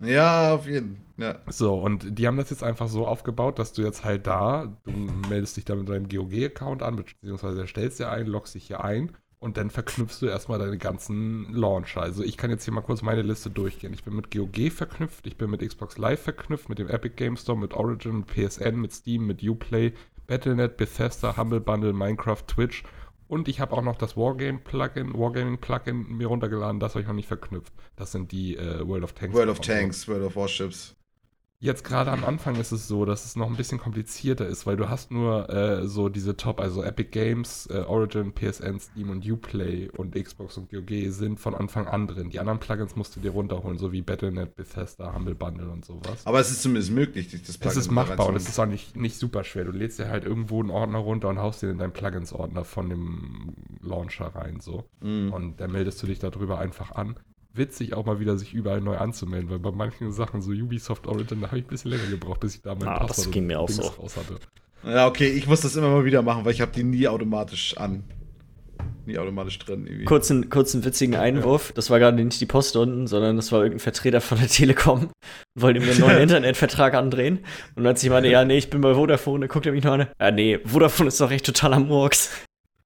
Ja, 0.00 0.54
auf 0.54 0.66
jeden 0.66 0.96
Fall. 0.96 1.04
Ja. 1.20 1.52
So, 1.52 1.74
und 1.74 2.18
die 2.18 2.26
haben 2.26 2.38
das 2.38 2.48
jetzt 2.48 2.62
einfach 2.62 2.88
so 2.88 3.06
aufgebaut, 3.06 3.58
dass 3.58 3.74
du 3.74 3.82
jetzt 3.82 4.04
halt 4.04 4.26
da, 4.26 4.74
du 4.84 4.92
meldest 5.28 5.58
dich 5.58 5.66
da 5.66 5.74
mit 5.74 5.88
deinem 5.88 6.08
GOG-Account 6.08 6.82
an, 6.82 6.96
beziehungsweise 6.96 7.60
erstellst 7.60 7.98
dir 7.98 8.08
ein, 8.08 8.26
loggst 8.26 8.54
dich 8.54 8.66
hier 8.68 8.82
ein 8.82 9.12
und 9.40 9.56
dann 9.56 9.70
verknüpfst 9.70 10.20
du 10.20 10.26
erstmal 10.26 10.58
deine 10.58 10.78
ganzen 10.78 11.52
Launcher. 11.52 12.02
Also 12.02 12.22
ich 12.22 12.36
kann 12.36 12.50
jetzt 12.50 12.64
hier 12.64 12.74
mal 12.74 12.82
kurz 12.82 13.02
meine 13.02 13.22
Liste 13.22 13.50
durchgehen. 13.50 13.92
Ich 13.92 14.04
bin 14.04 14.14
mit 14.14 14.30
GOG 14.30 14.70
verknüpft, 14.70 15.26
ich 15.26 15.36
bin 15.36 15.50
mit 15.50 15.66
Xbox 15.66 15.98
Live 15.98 16.22
verknüpft, 16.22 16.68
mit 16.68 16.78
dem 16.78 16.88
Epic 16.88 17.14
Game 17.16 17.36
Store, 17.36 17.58
mit 17.58 17.74
Origin, 17.74 18.18
mit 18.18 18.26
PSN, 18.28 18.80
mit 18.80 18.92
Steam, 18.92 19.26
mit 19.26 19.42
Uplay, 19.42 19.92
Battle.net, 20.26 20.76
Bethesda, 20.76 21.36
Humble 21.36 21.60
Bundle, 21.60 21.92
Minecraft, 21.92 22.42
Twitch 22.46 22.84
und 23.30 23.46
ich 23.46 23.60
habe 23.60 23.76
auch 23.76 23.82
noch 23.82 23.96
das 23.96 24.16
Wargame-Plugin, 24.16 25.14
Wargaming-Plugin 25.14 26.16
mir 26.16 26.26
runtergeladen, 26.26 26.80
das 26.80 26.94
habe 26.94 27.02
ich 27.02 27.06
noch 27.06 27.14
nicht 27.14 27.28
verknüpft. 27.28 27.72
Das 27.94 28.10
sind 28.10 28.32
die 28.32 28.56
äh, 28.56 28.86
World 28.86 29.04
of 29.04 29.12
Tanks. 29.12 29.34
World 29.34 29.48
of 29.48 29.58
Konsolen. 29.58 29.80
Tanks, 29.82 30.08
World 30.08 30.24
of 30.24 30.34
Warships. 30.36 30.96
Jetzt 31.62 31.84
gerade 31.84 32.10
am 32.10 32.24
Anfang 32.24 32.56
ist 32.56 32.72
es 32.72 32.88
so, 32.88 33.04
dass 33.04 33.26
es 33.26 33.36
noch 33.36 33.46
ein 33.46 33.56
bisschen 33.56 33.76
komplizierter 33.76 34.46
ist, 34.46 34.64
weil 34.64 34.78
du 34.78 34.88
hast 34.88 35.10
nur 35.10 35.50
äh, 35.50 35.86
so 35.86 36.08
diese 36.08 36.34
Top, 36.34 36.58
also 36.58 36.82
Epic 36.82 37.10
Games, 37.10 37.68
äh, 37.70 37.80
Origin, 37.86 38.32
PSN, 38.32 38.80
Steam 38.80 39.10
und 39.10 39.30
Uplay 39.30 39.90
und 39.94 40.14
Xbox 40.14 40.56
und 40.56 40.70
GOG 40.70 41.10
sind 41.10 41.38
von 41.38 41.54
Anfang 41.54 41.86
an 41.86 42.06
drin. 42.06 42.30
Die 42.30 42.40
anderen 42.40 42.60
Plugins 42.60 42.96
musst 42.96 43.14
du 43.14 43.20
dir 43.20 43.32
runterholen, 43.32 43.76
so 43.76 43.92
wie 43.92 44.00
Battle.net, 44.00 44.56
Bethesda, 44.56 45.14
Humble 45.14 45.34
Bundle 45.34 45.68
und 45.68 45.84
sowas. 45.84 46.26
Aber 46.26 46.40
es 46.40 46.50
ist 46.50 46.62
zumindest 46.62 46.92
möglich, 46.92 47.28
dich 47.28 47.42
das 47.42 47.50
Es 47.50 47.58
Plugin 47.58 47.78
ist 47.78 47.90
machbar 47.90 48.28
und 48.28 48.36
es 48.36 48.48
ist 48.48 48.58
auch 48.58 48.64
nicht, 48.64 48.96
nicht 48.96 49.18
super 49.18 49.44
schwer. 49.44 49.64
Du 49.66 49.72
lädst 49.72 49.98
dir 49.98 50.08
halt 50.08 50.24
irgendwo 50.24 50.60
einen 50.60 50.70
Ordner 50.70 51.00
runter 51.00 51.28
und 51.28 51.40
haust 51.40 51.60
den 51.60 51.68
in 51.68 51.78
deinen 51.78 51.92
Plugins-Ordner 51.92 52.64
von 52.64 52.88
dem 52.88 53.52
Launcher 53.82 54.34
rein, 54.34 54.60
so. 54.60 54.84
Mhm. 55.02 55.30
Und 55.30 55.60
dann 55.60 55.72
meldest 55.72 56.02
du 56.02 56.06
dich 56.06 56.20
darüber 56.20 56.58
einfach 56.58 56.92
an. 56.92 57.16
Witzig 57.52 57.94
auch 57.94 58.06
mal 58.06 58.20
wieder, 58.20 58.38
sich 58.38 58.54
überall 58.54 58.80
neu 58.80 58.96
anzumelden, 58.96 59.50
weil 59.50 59.58
bei 59.58 59.72
manchen 59.72 60.12
Sachen, 60.12 60.40
so 60.40 60.52
Ubisoft 60.52 61.06
Origin, 61.08 61.40
da 61.40 61.48
habe 61.48 61.58
ich 61.58 61.64
ein 61.64 61.68
bisschen 61.68 61.90
länger 61.90 62.06
gebraucht, 62.06 62.40
bis 62.40 62.54
ich 62.54 62.62
da 62.62 62.74
mein 62.76 62.86
Ah, 62.88 62.98
das 63.00 63.08
Passwort 63.08 63.32
ging 63.32 63.42
und 63.44 63.46
mir 63.48 63.58
auch 63.60 63.66
Dings 63.66 63.84
so. 63.84 63.92
raus 64.00 64.16
hatte. 64.16 64.36
Ja, 64.84 65.06
okay, 65.08 65.28
ich 65.28 65.46
muss 65.46 65.60
das 65.60 65.74
immer 65.76 65.88
mal 65.90 66.04
wieder 66.04 66.22
machen, 66.22 66.44
weil 66.44 66.52
ich 66.52 66.60
habe 66.60 66.72
die 66.72 66.84
nie 66.84 67.08
automatisch 67.08 67.76
an. 67.76 68.04
Nie 69.04 69.18
automatisch 69.18 69.58
drin. 69.58 69.86
Irgendwie. 69.86 70.04
Kurzen, 70.04 70.48
kurzen 70.48 70.84
witzigen 70.84 71.14
Einwurf. 71.16 71.72
Das 71.72 71.90
war 71.90 71.98
gerade 71.98 72.22
nicht 72.22 72.40
die 72.40 72.46
Post 72.46 72.76
unten, 72.76 73.06
sondern 73.06 73.36
das 73.36 73.50
war 73.52 73.58
irgendein 73.60 73.80
Vertreter 73.80 74.20
von 74.20 74.38
der 74.38 74.48
Telekom. 74.48 75.10
Wollte 75.58 75.80
mir 75.80 75.90
einen 75.90 76.00
neuen 76.00 76.18
Internetvertrag 76.22 76.94
andrehen. 76.94 77.40
Und 77.74 77.86
als 77.86 78.02
ich 78.02 78.08
meine, 78.10 78.28
ja, 78.30 78.44
nee, 78.44 78.56
ich 78.58 78.70
bin 78.70 78.80
bei 78.80 78.94
Vodafone, 78.94 79.40
dann 79.40 79.48
guckt 79.52 79.66
er 79.66 79.72
mich 79.72 79.84
noch 79.84 79.92
an. 79.92 80.06
Ja, 80.20 80.30
nee, 80.30 80.58
Vodafone 80.64 81.08
ist 81.08 81.20
doch 81.20 81.30
echt 81.30 81.44
total 81.44 81.74
am 81.74 81.88
Murks. 81.88 82.30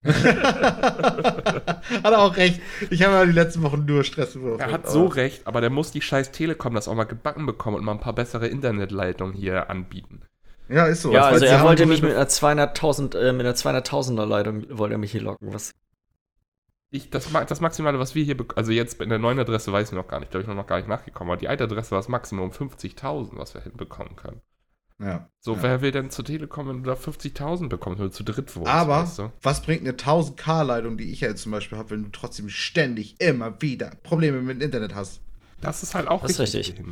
Hat 0.05 1.85
er 2.05 2.19
auch 2.21 2.37
recht. 2.37 2.61
Ich 2.91 3.03
habe 3.03 3.15
ja 3.15 3.25
die 3.27 3.33
letzten 3.33 3.63
Wochen 3.63 3.85
nur 3.87 4.05
Stress 4.05 4.35
bekommen. 4.35 4.61
Er 4.61 4.73
hat 4.73 4.89
so 4.89 5.07
recht, 5.07 5.47
aber 5.47 5.61
der 5.61 5.71
muss 5.71 5.91
die 5.91 6.03
scheiß 6.03 6.31
Telekom 6.33 6.75
das 6.75 6.89
auch 6.89 6.95
mal 6.95 7.05
gebacken 7.05 7.47
bekommen 7.47 7.77
und 7.77 7.85
mal 7.85 7.93
ein 7.93 8.01
paar 8.01 8.15
bessere 8.15 8.47
Internetleitungen 8.49 9.35
hier 9.35 9.71
anbieten. 9.71 10.23
Ja, 10.69 10.87
ist 10.87 11.03
so. 11.03 11.13
Ja, 11.13 11.27
also 11.27 11.45
er 11.45 11.63
wollte 11.63 11.87
mich 11.87 12.03
mit 12.03 12.13
einer 12.13 12.27
200.000 12.27 13.17
äh, 13.19 13.33
mit 13.33 13.47
einer 13.47 13.55
200.000er 13.55 14.27
Leitung 14.27 14.65
wollte 14.71 14.95
er 14.95 14.99
mich 14.99 15.13
hier 15.13 15.23
locken. 15.23 15.53
Was? 15.53 15.75
Ich, 16.91 17.11
das, 17.11 17.29
das 17.33 17.61
Maximale, 17.61 17.99
was 17.99 18.15
wir 18.15 18.23
hier, 18.23 18.37
also 18.55 18.71
jetzt 18.71 19.01
in 19.01 19.09
der 19.09 19.19
neuen 19.19 19.39
Adresse 19.41 19.73
weiß 19.73 19.89
ich 19.89 19.97
noch 19.97 20.07
gar 20.07 20.21
nicht, 20.21 20.33
da 20.33 20.39
habe 20.39 20.49
ich 20.49 20.57
noch 20.57 20.67
gar 20.67 20.77
nicht 20.77 20.89
nachgekommen, 20.89 21.33
aber 21.33 21.41
die 21.41 21.49
alte 21.49 21.65
Adresse 21.65 21.91
war 21.91 21.99
das 21.99 22.09
Maximum 22.09 22.51
50.000, 22.51 23.31
was 23.33 23.53
wir 23.55 23.63
hinbekommen 23.63 24.15
können. 24.15 24.41
Ja. 25.01 25.29
So, 25.41 25.55
ja. 25.55 25.63
wer 25.63 25.83
will 25.83 25.91
denn 25.91 26.11
zur 26.11 26.25
Telekom, 26.25 26.69
wenn 26.69 26.83
du 26.83 26.91
da 26.91 26.95
50.000 26.95 27.69
bekommst, 27.69 27.99
wenn 27.99 28.07
du 28.07 28.13
zu 28.13 28.23
dritt 28.23 28.55
wohnst? 28.55 28.71
Aber, 28.71 29.03
weißt 29.03 29.19
du? 29.19 29.33
was 29.43 29.63
bringt 29.63 29.83
eine 29.83 29.93
1000K-Leitung, 29.93 30.97
die 30.97 31.11
ich 31.13 31.21
ja 31.21 31.29
jetzt 31.29 31.43
zum 31.43 31.53
Beispiel 31.53 31.79
habe, 31.79 31.91
wenn 31.91 32.05
du 32.05 32.11
trotzdem 32.11 32.49
ständig 32.49 33.17
immer 33.21 33.61
wieder 33.61 33.91
Probleme 34.03 34.41
mit 34.41 34.57
dem 34.57 34.63
Internet 34.63 34.95
hast? 34.95 35.21
Das 35.61 35.83
ist 35.83 35.95
halt 35.95 36.09
auch 36.09 36.23
das 36.23 36.39
richtig. 36.39 36.69
richtig. 36.69 36.87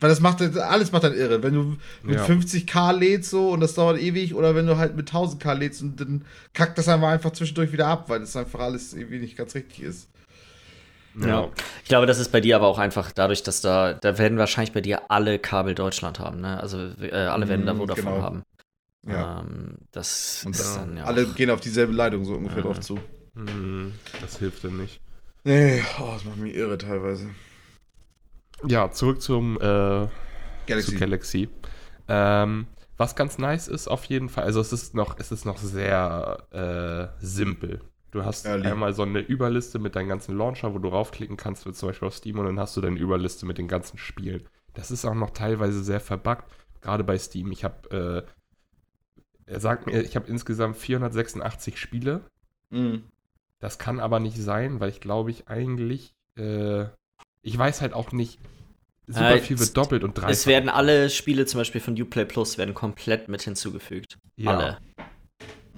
Weil 0.00 0.10
das 0.10 0.20
macht 0.20 0.40
alles 0.40 0.92
macht 0.92 1.02
dann 1.02 1.14
irre. 1.14 1.42
Wenn 1.42 1.54
du 1.54 1.76
mit 2.04 2.16
ja. 2.16 2.24
50k 2.24 2.92
lädst 2.92 3.30
so 3.30 3.50
und 3.50 3.60
das 3.60 3.74
dauert 3.74 4.00
ewig 4.00 4.34
oder 4.34 4.54
wenn 4.54 4.66
du 4.66 4.76
halt 4.76 4.94
mit 4.94 5.10
1000k 5.10 5.54
lädst 5.54 5.82
und 5.82 6.00
dann 6.00 6.24
kackt 6.52 6.78
das 6.78 6.86
einfach 6.88 7.32
zwischendurch 7.32 7.72
wieder 7.72 7.88
ab, 7.88 8.08
weil 8.08 8.20
das 8.20 8.36
einfach 8.36 8.60
alles 8.60 8.94
irgendwie 8.94 9.18
nicht 9.18 9.36
ganz 9.36 9.56
richtig 9.56 9.82
ist. 9.82 10.08
Ja. 11.20 11.28
ja. 11.28 11.48
Ich 11.82 11.88
glaube, 11.88 12.06
das 12.06 12.18
ist 12.18 12.30
bei 12.30 12.40
dir 12.40 12.56
aber 12.56 12.66
auch 12.66 12.78
einfach 12.78 13.12
dadurch, 13.12 13.42
dass 13.42 13.60
da, 13.60 13.94
da 13.94 14.18
werden 14.18 14.38
wahrscheinlich 14.38 14.72
bei 14.72 14.80
dir 14.80 15.10
alle 15.10 15.38
Kabel 15.38 15.74
Deutschland 15.74 16.18
haben, 16.18 16.40
ne? 16.40 16.60
Also 16.60 16.78
äh, 17.00 17.12
alle 17.12 17.48
werden 17.48 17.66
da 17.66 17.78
wo 17.78 17.86
davon 17.86 18.04
genau. 18.04 18.22
haben. 18.22 18.42
Ja. 19.06 19.40
Ähm, 19.40 19.76
das 19.92 20.42
und 20.44 20.54
ist 20.54 20.76
dann, 20.76 20.96
ja. 20.96 21.04
Alle 21.04 21.26
gehen 21.26 21.50
auf 21.50 21.60
dieselbe 21.60 21.92
Leitung 21.92 22.24
so 22.24 22.34
ungefähr 22.34 22.62
drauf 22.62 22.80
zu. 22.80 22.98
Mhm. 23.34 23.94
Das 24.20 24.38
hilft 24.38 24.64
dann 24.64 24.76
nicht. 24.76 25.00
Nee, 25.44 25.82
oh, 26.00 26.10
das 26.12 26.24
macht 26.24 26.38
mich 26.38 26.54
irre 26.54 26.78
teilweise. 26.78 27.30
Ja, 28.66 28.90
zurück 28.90 29.22
zum 29.22 29.56
äh, 29.56 30.08
Galaxy. 30.66 30.92
Zu 30.92 30.98
Galaxy. 30.98 31.48
Ähm, 32.08 32.66
was 32.96 33.14
ganz 33.14 33.38
nice 33.38 33.68
ist 33.68 33.86
auf 33.86 34.04
jeden 34.06 34.28
Fall, 34.28 34.44
also 34.44 34.60
es 34.60 34.72
ist 34.72 34.94
noch, 34.94 35.18
es 35.18 35.30
ist 35.30 35.44
noch 35.44 35.58
sehr 35.58 36.38
äh, 37.20 37.24
simpel. 37.24 37.80
Du 38.10 38.24
hast 38.24 38.46
ja, 38.46 38.54
einmal 38.54 38.94
so 38.94 39.02
eine 39.02 39.20
Überliste 39.20 39.78
mit 39.78 39.94
deinen 39.94 40.08
ganzen 40.08 40.36
Launcher, 40.36 40.74
wo 40.74 40.78
du 40.78 40.88
raufklicken 40.88 41.36
kannst, 41.36 41.66
wie 41.66 41.72
zum 41.72 41.90
Beispiel 41.90 42.08
auf 42.08 42.14
Steam, 42.14 42.38
und 42.38 42.46
dann 42.46 42.58
hast 42.58 42.76
du 42.76 42.80
deine 42.80 42.98
Überliste 42.98 43.44
mit 43.44 43.58
den 43.58 43.68
ganzen 43.68 43.98
Spielen. 43.98 44.48
Das 44.74 44.90
ist 44.90 45.04
auch 45.04 45.14
noch 45.14 45.30
teilweise 45.30 45.82
sehr 45.82 46.00
verbuggt, 46.00 46.50
gerade 46.80 47.04
bei 47.04 47.18
Steam. 47.18 47.52
Ich 47.52 47.64
habe, 47.64 48.26
äh, 49.46 49.52
er 49.52 49.60
sagt 49.60 49.86
mir, 49.86 50.02
ich 50.02 50.16
habe 50.16 50.28
insgesamt 50.28 50.76
486 50.76 51.78
Spiele. 51.78 52.22
Mhm. 52.70 53.04
Das 53.60 53.78
kann 53.78 54.00
aber 54.00 54.20
nicht 54.20 54.38
sein, 54.38 54.80
weil 54.80 54.90
ich 54.90 55.00
glaube 55.00 55.30
ich 55.30 55.48
eigentlich 55.48 56.14
äh, 56.36 56.86
ich 57.42 57.58
weiß 57.58 57.80
halt 57.80 57.94
auch 57.94 58.12
nicht, 58.12 58.38
super 59.06 59.36
äh, 59.36 59.40
viel 59.40 59.58
wird 59.58 59.76
doppelt 59.76 60.04
und 60.04 60.16
dreifach. 60.16 60.30
Es 60.30 60.46
werden 60.46 60.68
alle 60.68 61.10
Spiele 61.10 61.46
zum 61.46 61.60
Beispiel 61.60 61.80
von 61.80 62.00
Uplay 62.00 62.24
Plus 62.24 62.58
werden 62.58 62.74
komplett 62.74 63.28
mit 63.28 63.42
hinzugefügt. 63.42 64.18
Ja. 64.36 64.56
Alle. 64.56 64.78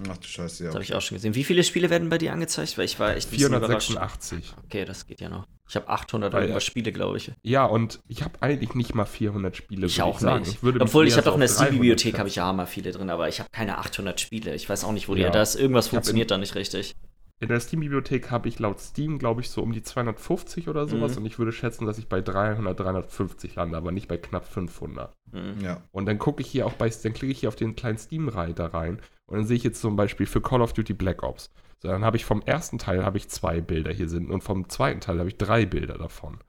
Ach 0.09 0.17
du 0.17 0.27
Scheiße, 0.27 0.63
ja. 0.63 0.69
Das 0.69 0.75
habe 0.75 0.83
ich 0.83 0.93
auch 0.93 1.01
schon 1.01 1.15
gesehen. 1.15 1.35
Wie 1.35 1.43
viele 1.43 1.63
Spiele 1.63 1.89
werden 1.89 2.09
bei 2.09 2.17
dir 2.17 2.33
angezeigt? 2.33 2.77
Weil 2.77 2.85
ich 2.85 2.99
war 2.99 3.15
echt 3.15 3.29
486. 3.29 4.53
Okay, 4.65 4.85
das 4.85 5.07
geht 5.07 5.21
ja 5.21 5.29
noch. 5.29 5.47
Ich 5.67 5.75
habe 5.75 5.87
800 5.87 6.33
Weil, 6.33 6.41
irgendwas 6.43 6.65
Spiele, 6.65 6.91
glaube 6.91 7.17
ich. 7.17 7.31
Ja, 7.43 7.65
und 7.65 8.01
ich 8.07 8.23
habe 8.23 8.41
eigentlich 8.41 8.75
nicht 8.75 8.93
mal 8.93 9.05
400 9.05 9.55
Spiele. 9.55 9.87
Ich 9.87 10.01
auch 10.01 10.21
ich 10.21 10.39
nicht. 10.39 10.63
Ich 10.63 10.81
Obwohl 10.81 11.07
ich 11.07 11.13
habe 11.13 11.23
doch 11.23 11.35
in 11.35 11.39
der 11.39 11.49
Steam-Bibliothek 11.49 12.19
habe 12.19 12.27
ich 12.27 12.35
ja 12.35 12.51
mal 12.51 12.65
viele 12.65 12.91
drin, 12.91 13.09
aber 13.09 13.29
ich 13.29 13.39
habe 13.39 13.49
keine 13.51 13.77
800 13.77 14.19
Spiele. 14.19 14.53
Ich 14.53 14.67
weiß 14.67 14.83
auch 14.83 14.91
nicht, 14.91 15.07
wo 15.07 15.15
ja. 15.15 15.27
die. 15.27 15.33
Da 15.33 15.41
ist 15.41 15.55
irgendwas 15.55 15.87
funktioniert 15.87 16.29
da 16.31 16.37
nicht 16.37 16.55
richtig. 16.55 16.95
In 17.41 17.47
der 17.47 17.59
Steam-Bibliothek 17.59 18.29
habe 18.29 18.47
ich 18.47 18.59
laut 18.59 18.79
Steam, 18.79 19.17
glaube 19.17 19.41
ich, 19.41 19.49
so 19.49 19.63
um 19.63 19.71
die 19.71 19.81
250 19.81 20.69
oder 20.69 20.87
sowas. 20.87 21.13
Mhm. 21.13 21.17
Und 21.19 21.25
ich 21.25 21.39
würde 21.39 21.51
schätzen, 21.51 21.87
dass 21.87 21.97
ich 21.97 22.07
bei 22.07 22.21
300, 22.21 22.79
350 22.79 23.55
lande, 23.55 23.77
aber 23.77 23.91
nicht 23.91 24.07
bei 24.07 24.17
knapp 24.17 24.45
500. 24.45 25.11
Mhm. 25.31 25.59
Ja. 25.59 25.81
Und 25.91 26.05
dann 26.05 26.19
gucke 26.19 26.41
ich 26.41 26.47
hier 26.47 26.67
auch 26.67 26.73
bei, 26.73 26.87
dann 26.89 27.13
klicke 27.13 27.31
ich 27.31 27.39
hier 27.39 27.49
auf 27.49 27.55
den 27.55 27.75
kleinen 27.75 27.97
Steam-Reiter 27.97 28.75
rein. 28.75 28.99
Und 29.31 29.37
dann 29.37 29.45
sehe 29.45 29.55
ich 29.55 29.63
jetzt 29.63 29.79
zum 29.79 29.95
Beispiel 29.95 30.25
für 30.25 30.41
Call 30.41 30.61
of 30.61 30.73
Duty 30.73 30.93
Black 30.93 31.23
Ops. 31.23 31.51
So, 31.79 31.87
dann 31.87 32.03
habe 32.03 32.17
ich 32.17 32.25
vom 32.25 32.41
ersten 32.41 32.77
Teil 32.77 33.05
habe 33.05 33.17
ich 33.17 33.29
zwei 33.29 33.61
Bilder 33.61 33.93
hier 33.93 34.09
sind 34.09 34.29
und 34.29 34.43
vom 34.43 34.67
zweiten 34.67 34.99
Teil 34.99 35.19
habe 35.19 35.29
ich 35.29 35.37
drei 35.37 35.65
Bilder 35.65 35.97
davon. 35.97 36.39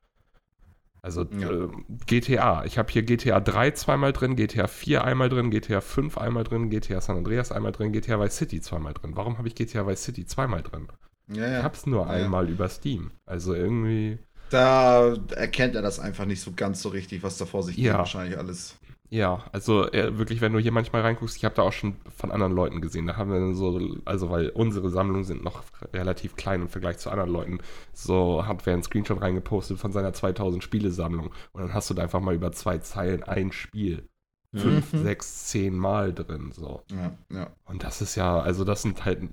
Also 1.00 1.24
ja. 1.24 1.48
äh, 1.48 1.68
GTA. 2.06 2.64
Ich 2.64 2.78
habe 2.78 2.92
hier 2.92 3.04
GTA 3.04 3.38
3 3.38 3.70
zweimal 3.70 4.12
drin, 4.12 4.34
GTA 4.34 4.66
4 4.66 5.04
einmal 5.04 5.28
drin, 5.28 5.52
GTA 5.52 5.80
5 5.80 6.18
einmal 6.18 6.42
drin, 6.42 6.70
GTA 6.70 7.00
San 7.00 7.18
Andreas 7.18 7.52
einmal 7.52 7.70
drin, 7.70 7.92
GTA 7.92 8.20
Vice 8.20 8.36
City 8.36 8.60
zweimal 8.60 8.94
drin. 8.94 9.12
Warum 9.14 9.38
habe 9.38 9.46
ich 9.46 9.54
GTA 9.54 9.86
Vice 9.86 10.02
City 10.02 10.26
zweimal 10.26 10.62
drin? 10.62 10.88
Ja, 11.28 11.46
ja. 11.48 11.58
Ich 11.58 11.64
habe 11.64 11.76
es 11.76 11.86
nur 11.86 12.10
einmal 12.10 12.50
über 12.50 12.68
Steam. 12.68 13.12
Also 13.26 13.54
irgendwie. 13.54 14.18
Da 14.50 15.14
erkennt 15.30 15.76
er 15.76 15.82
das 15.82 16.00
einfach 16.00 16.24
nicht 16.24 16.40
so 16.40 16.52
ganz 16.54 16.82
so 16.82 16.88
richtig, 16.88 17.22
was 17.22 17.38
da 17.38 17.46
vor 17.46 17.62
sich 17.62 17.76
geht. 17.76 17.92
Wahrscheinlich 17.92 18.36
alles. 18.36 18.76
Ja, 19.12 19.44
also 19.52 19.92
äh, 19.92 20.16
wirklich, 20.16 20.40
wenn 20.40 20.54
du 20.54 20.58
hier 20.58 20.72
manchmal 20.72 21.02
reinguckst, 21.02 21.36
ich 21.36 21.44
habe 21.44 21.54
da 21.54 21.60
auch 21.60 21.72
schon 21.72 21.96
von 22.16 22.32
anderen 22.32 22.54
Leuten 22.54 22.80
gesehen, 22.80 23.06
da 23.06 23.18
haben 23.18 23.30
wir 23.30 23.40
dann 23.40 23.54
so, 23.54 23.78
also 24.06 24.30
weil 24.30 24.48
unsere 24.48 24.88
Sammlungen 24.88 25.24
sind 25.24 25.44
noch 25.44 25.64
relativ 25.92 26.34
klein 26.34 26.62
im 26.62 26.68
Vergleich 26.70 26.96
zu 26.96 27.10
anderen 27.10 27.30
Leuten, 27.30 27.58
so 27.92 28.46
hat 28.46 28.64
wer 28.64 28.72
einen 28.72 28.82
Screenshot 28.82 29.20
reingepostet 29.20 29.78
von 29.78 29.92
seiner 29.92 30.14
2000 30.14 30.64
Spiele-Sammlung 30.64 31.26
und 31.52 31.60
dann 31.60 31.74
hast 31.74 31.90
du 31.90 31.94
da 31.94 32.04
einfach 32.04 32.20
mal 32.20 32.34
über 32.34 32.52
zwei 32.52 32.78
Zeilen 32.78 33.22
ein 33.22 33.52
Spiel. 33.52 34.08
Fünf, 34.54 34.94
mhm. 34.94 35.02
sechs, 35.02 35.48
zehn 35.48 35.76
Mal 35.76 36.14
drin, 36.14 36.50
so. 36.52 36.82
Ja, 36.90 37.12
ja. 37.30 37.50
Und 37.66 37.84
das 37.84 38.00
ist 38.00 38.16
ja, 38.16 38.40
also 38.40 38.64
das 38.64 38.80
sind 38.80 39.04
halt 39.04 39.28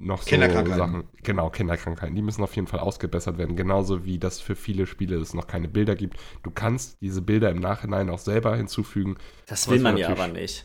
noch 0.00 0.22
so 0.22 0.30
Sachen. 0.30 1.04
Genau, 1.22 1.50
Kinderkrankheiten. 1.50 2.14
Die 2.16 2.22
müssen 2.22 2.42
auf 2.42 2.56
jeden 2.56 2.66
Fall 2.66 2.80
ausgebessert 2.80 3.38
werden. 3.38 3.54
Genauso 3.54 4.04
wie 4.04 4.18
das 4.18 4.40
für 4.40 4.56
viele 4.56 4.86
Spiele 4.86 5.16
es 5.16 5.34
noch 5.34 5.46
keine 5.46 5.68
Bilder 5.68 5.94
gibt. 5.94 6.16
Du 6.42 6.50
kannst 6.50 7.00
diese 7.00 7.22
Bilder 7.22 7.50
im 7.50 7.60
Nachhinein 7.60 8.08
auch 8.10 8.18
selber 8.18 8.56
hinzufügen. 8.56 9.16
Das 9.46 9.68
will 9.68 9.80
man 9.80 9.96
ja 9.96 10.08
aber 10.08 10.28
nicht. 10.28 10.64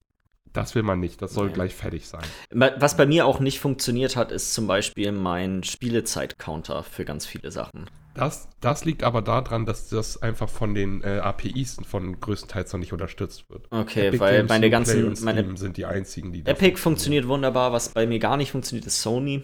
Das 0.53 0.73
will 0.73 0.83
man 0.83 1.01
nicht. 1.01 1.21
Das 1.21 1.33
soll 1.33 1.47
Nein. 1.47 1.53
gleich 1.55 1.75
fertig 1.75 2.07
sein. 2.07 2.23
Was 2.49 2.95
bei 2.95 3.05
mir 3.05 3.25
auch 3.25 3.41
nicht 3.41 3.59
funktioniert 3.59 4.15
hat, 4.15 4.31
ist 4.31 4.53
zum 4.53 4.67
Beispiel 4.67 5.11
mein 5.11 5.63
Spielezeit-Counter 5.63 6.83
für 6.83 7.03
ganz 7.03 7.25
viele 7.25 7.51
Sachen. 7.51 7.89
Das, 8.15 8.47
das 8.61 8.85
liegt 8.85 9.03
aber 9.03 9.21
daran, 9.21 9.65
dass 9.65 9.89
das 9.89 10.21
einfach 10.21 10.49
von 10.49 10.73
den 10.73 11.03
äh, 11.03 11.19
APIs 11.19 11.77
von 11.85 12.19
größtenteils 12.19 12.71
noch 12.71 12.79
nicht 12.79 12.93
unterstützt 12.93 13.49
wird. 13.49 13.67
Okay, 13.71 14.07
Epic 14.07 14.19
weil 14.21 14.37
Games, 14.37 14.49
meine 14.49 14.69
ganzen 14.69 15.17
meine 15.21 15.57
sind 15.57 15.77
die 15.77 15.85
einzigen, 15.85 16.31
die 16.31 16.45
Epic 16.45 16.77
funktioniert 16.77 17.27
wunderbar, 17.27 17.73
was 17.73 17.89
bei 17.89 18.07
mir 18.07 18.19
gar 18.19 18.37
nicht 18.37 18.51
funktioniert, 18.51 18.87
ist 18.87 19.01
Sony. 19.01 19.43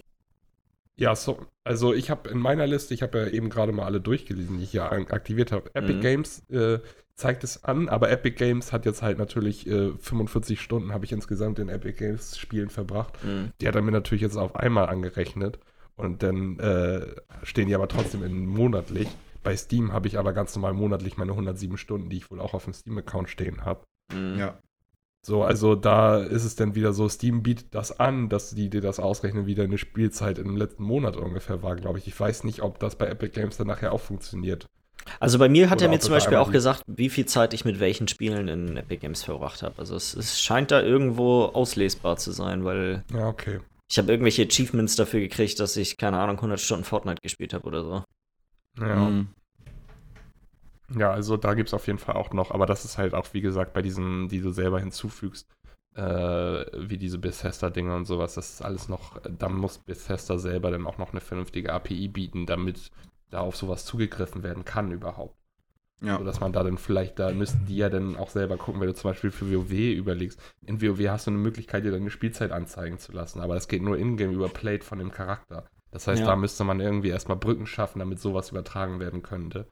Ja, 0.96 1.14
so, 1.14 1.38
also 1.64 1.92
ich 1.92 2.10
habe 2.10 2.30
in 2.30 2.38
meiner 2.38 2.66
Liste, 2.66 2.94
ich 2.94 3.02
habe 3.02 3.18
ja 3.18 3.26
eben 3.26 3.50
gerade 3.50 3.72
mal 3.72 3.84
alle 3.84 4.00
durchgelesen, 4.00 4.58
die 4.58 4.64
ich 4.64 4.72
ja 4.72 4.90
aktiviert 4.90 5.52
habe. 5.52 5.70
Epic 5.74 5.94
mhm. 5.94 6.00
Games 6.00 6.42
äh, 6.50 6.78
zeigt 7.14 7.44
es 7.44 7.64
an, 7.64 7.88
aber 7.88 8.10
Epic 8.10 8.36
Games 8.36 8.72
hat 8.72 8.86
jetzt 8.86 9.02
halt 9.02 9.18
natürlich 9.18 9.66
äh, 9.66 9.92
45 9.98 10.60
Stunden 10.60 10.92
habe 10.92 11.04
ich 11.04 11.12
insgesamt 11.12 11.58
in 11.58 11.68
Epic 11.68 11.98
Games 11.98 12.38
Spielen 12.38 12.70
verbracht. 12.70 13.22
Mhm. 13.24 13.52
Die 13.60 13.68
hat 13.68 13.74
er 13.74 13.82
mir 13.82 13.92
natürlich 13.92 14.22
jetzt 14.22 14.36
auf 14.36 14.56
einmal 14.56 14.86
angerechnet. 14.86 15.58
Und 16.02 16.22
dann 16.22 16.58
äh, 16.58 17.06
stehen 17.42 17.68
die 17.68 17.74
aber 17.74 17.88
trotzdem 17.88 18.22
in 18.24 18.46
monatlich. 18.46 19.08
Bei 19.42 19.56
Steam 19.56 19.92
habe 19.92 20.08
ich 20.08 20.18
aber 20.18 20.32
ganz 20.32 20.54
normal 20.54 20.72
monatlich 20.72 21.16
meine 21.16 21.32
107 21.32 21.76
Stunden, 21.76 22.08
die 22.08 22.18
ich 22.18 22.30
wohl 22.30 22.40
auch 22.40 22.54
auf 22.54 22.64
dem 22.64 22.72
Steam-Account 22.72 23.28
stehen 23.28 23.64
habe. 23.64 23.84
Mhm. 24.12 24.38
Ja. 24.38 24.58
So, 25.24 25.44
also 25.44 25.76
da 25.76 26.18
ist 26.18 26.44
es 26.44 26.56
dann 26.56 26.74
wieder 26.74 26.92
so, 26.92 27.08
Steam 27.08 27.44
bietet 27.44 27.74
das 27.74 28.00
an, 28.00 28.28
dass 28.28 28.50
die 28.50 28.68
dir 28.68 28.80
das 28.80 28.98
ausrechnen, 28.98 29.46
wie 29.46 29.54
deine 29.54 29.78
Spielzeit 29.78 30.38
im 30.38 30.56
letzten 30.56 30.82
Monat 30.82 31.16
ungefähr 31.16 31.62
war, 31.62 31.76
glaube 31.76 31.98
ich. 31.98 32.08
Ich 32.08 32.18
weiß 32.18 32.42
nicht, 32.42 32.62
ob 32.62 32.80
das 32.80 32.96
bei 32.96 33.06
Epic 33.06 33.40
Games 33.40 33.56
dann 33.56 33.68
nachher 33.68 33.92
auch 33.92 34.00
funktioniert. 34.00 34.66
Also 35.20 35.38
bei 35.38 35.48
mir 35.48 35.70
hat 35.70 35.78
Oder 35.78 35.86
er 35.86 35.90
mir 35.90 36.00
zum 36.00 36.12
Beispiel 36.12 36.36
auch 36.36 36.50
gesagt, 36.50 36.82
wie 36.86 37.08
viel 37.08 37.26
Zeit 37.26 37.54
ich 37.54 37.64
mit 37.64 37.80
welchen 37.80 38.08
Spielen 38.08 38.48
in 38.48 38.76
Epic 38.76 38.98
Games 38.98 39.22
verbracht 39.22 39.62
habe. 39.62 39.74
Also 39.78 39.94
es, 39.94 40.14
es, 40.14 40.40
scheint 40.40 40.70
da 40.70 40.80
irgendwo 40.80 41.44
auslesbar 41.44 42.16
zu 42.16 42.32
sein, 42.32 42.64
weil 42.64 43.04
ja, 43.12 43.28
okay. 43.28 43.60
Ich 43.92 43.98
habe 43.98 44.10
irgendwelche 44.10 44.44
Achievements 44.44 44.96
dafür 44.96 45.20
gekriegt, 45.20 45.60
dass 45.60 45.76
ich, 45.76 45.98
keine 45.98 46.18
Ahnung, 46.18 46.36
100 46.36 46.58
Stunden 46.58 46.84
Fortnite 46.84 47.20
gespielt 47.20 47.52
habe 47.52 47.66
oder 47.66 47.84
so. 47.84 48.04
Ja. 48.78 48.96
Mhm. 48.96 49.28
Ja, 50.96 51.10
also 51.10 51.36
da 51.36 51.52
gibt 51.52 51.68
es 51.68 51.74
auf 51.74 51.86
jeden 51.86 51.98
Fall 51.98 52.14
auch 52.14 52.32
noch, 52.32 52.52
aber 52.52 52.64
das 52.64 52.86
ist 52.86 52.96
halt 52.96 53.12
auch, 53.12 53.26
wie 53.34 53.42
gesagt, 53.42 53.74
bei 53.74 53.82
diesen, 53.82 54.30
die 54.30 54.40
du 54.40 54.50
selber 54.50 54.80
hinzufügst, 54.80 55.46
äh, 55.94 56.02
wie 56.02 56.96
diese 56.96 57.18
Bethesda-Dinge 57.18 57.94
und 57.94 58.06
sowas, 58.06 58.32
das 58.32 58.54
ist 58.54 58.62
alles 58.62 58.88
noch, 58.88 59.20
da 59.20 59.50
muss 59.50 59.76
Bethesda 59.76 60.38
selber 60.38 60.70
dann 60.70 60.86
auch 60.86 60.96
noch 60.96 61.10
eine 61.10 61.20
vernünftige 61.20 61.70
API 61.70 62.08
bieten, 62.08 62.46
damit 62.46 62.90
da 63.28 63.40
auf 63.40 63.56
sowas 63.56 63.84
zugegriffen 63.84 64.42
werden 64.42 64.64
kann 64.64 64.90
überhaupt. 64.90 65.36
Ja. 66.02 66.18
Sodass 66.18 66.40
man 66.40 66.52
da 66.52 66.62
dann 66.64 66.78
vielleicht, 66.78 67.18
da 67.18 67.30
müssten 67.32 67.64
die 67.66 67.76
ja 67.76 67.88
dann 67.88 68.16
auch 68.16 68.28
selber 68.30 68.56
gucken, 68.56 68.80
wenn 68.80 68.88
du 68.88 68.94
zum 68.94 69.10
Beispiel 69.10 69.30
für 69.30 69.50
WoW 69.52 69.70
überlegst. 69.96 70.40
In 70.66 70.82
WoW 70.82 70.98
hast 71.08 71.26
du 71.26 71.30
eine 71.30 71.38
Möglichkeit, 71.38 71.84
dir 71.84 71.92
deine 71.92 72.10
Spielzeit 72.10 72.50
anzeigen 72.50 72.98
zu 72.98 73.12
lassen, 73.12 73.40
aber 73.40 73.54
das 73.54 73.68
geht 73.68 73.82
nur 73.82 73.96
in-game 73.96 74.32
über 74.32 74.48
Played 74.48 74.82
von 74.82 74.98
dem 74.98 75.12
Charakter. 75.12 75.64
Das 75.92 76.08
heißt, 76.08 76.20
Ja. 76.20 76.26
da 76.26 76.36
müsste 76.36 76.64
man 76.64 76.80
irgendwie 76.80 77.10
erstmal 77.10 77.36
Brücken 77.36 77.66
schaffen, 77.66 78.00
damit 78.00 78.18
sowas 78.18 78.50
übertragen 78.50 78.98
werden 78.98 79.22
könnte. 79.22 79.66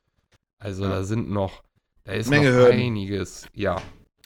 Also 0.62 0.84
Ja. 0.84 0.90
da 0.90 1.02
sind 1.02 1.30
noch, 1.30 1.62
da 2.04 2.12
ist 2.12 2.28
Menge 2.30 2.50
noch 2.50 2.56
Hürden. 2.58 2.80
einiges. 2.80 3.46
Ja, 3.54 3.80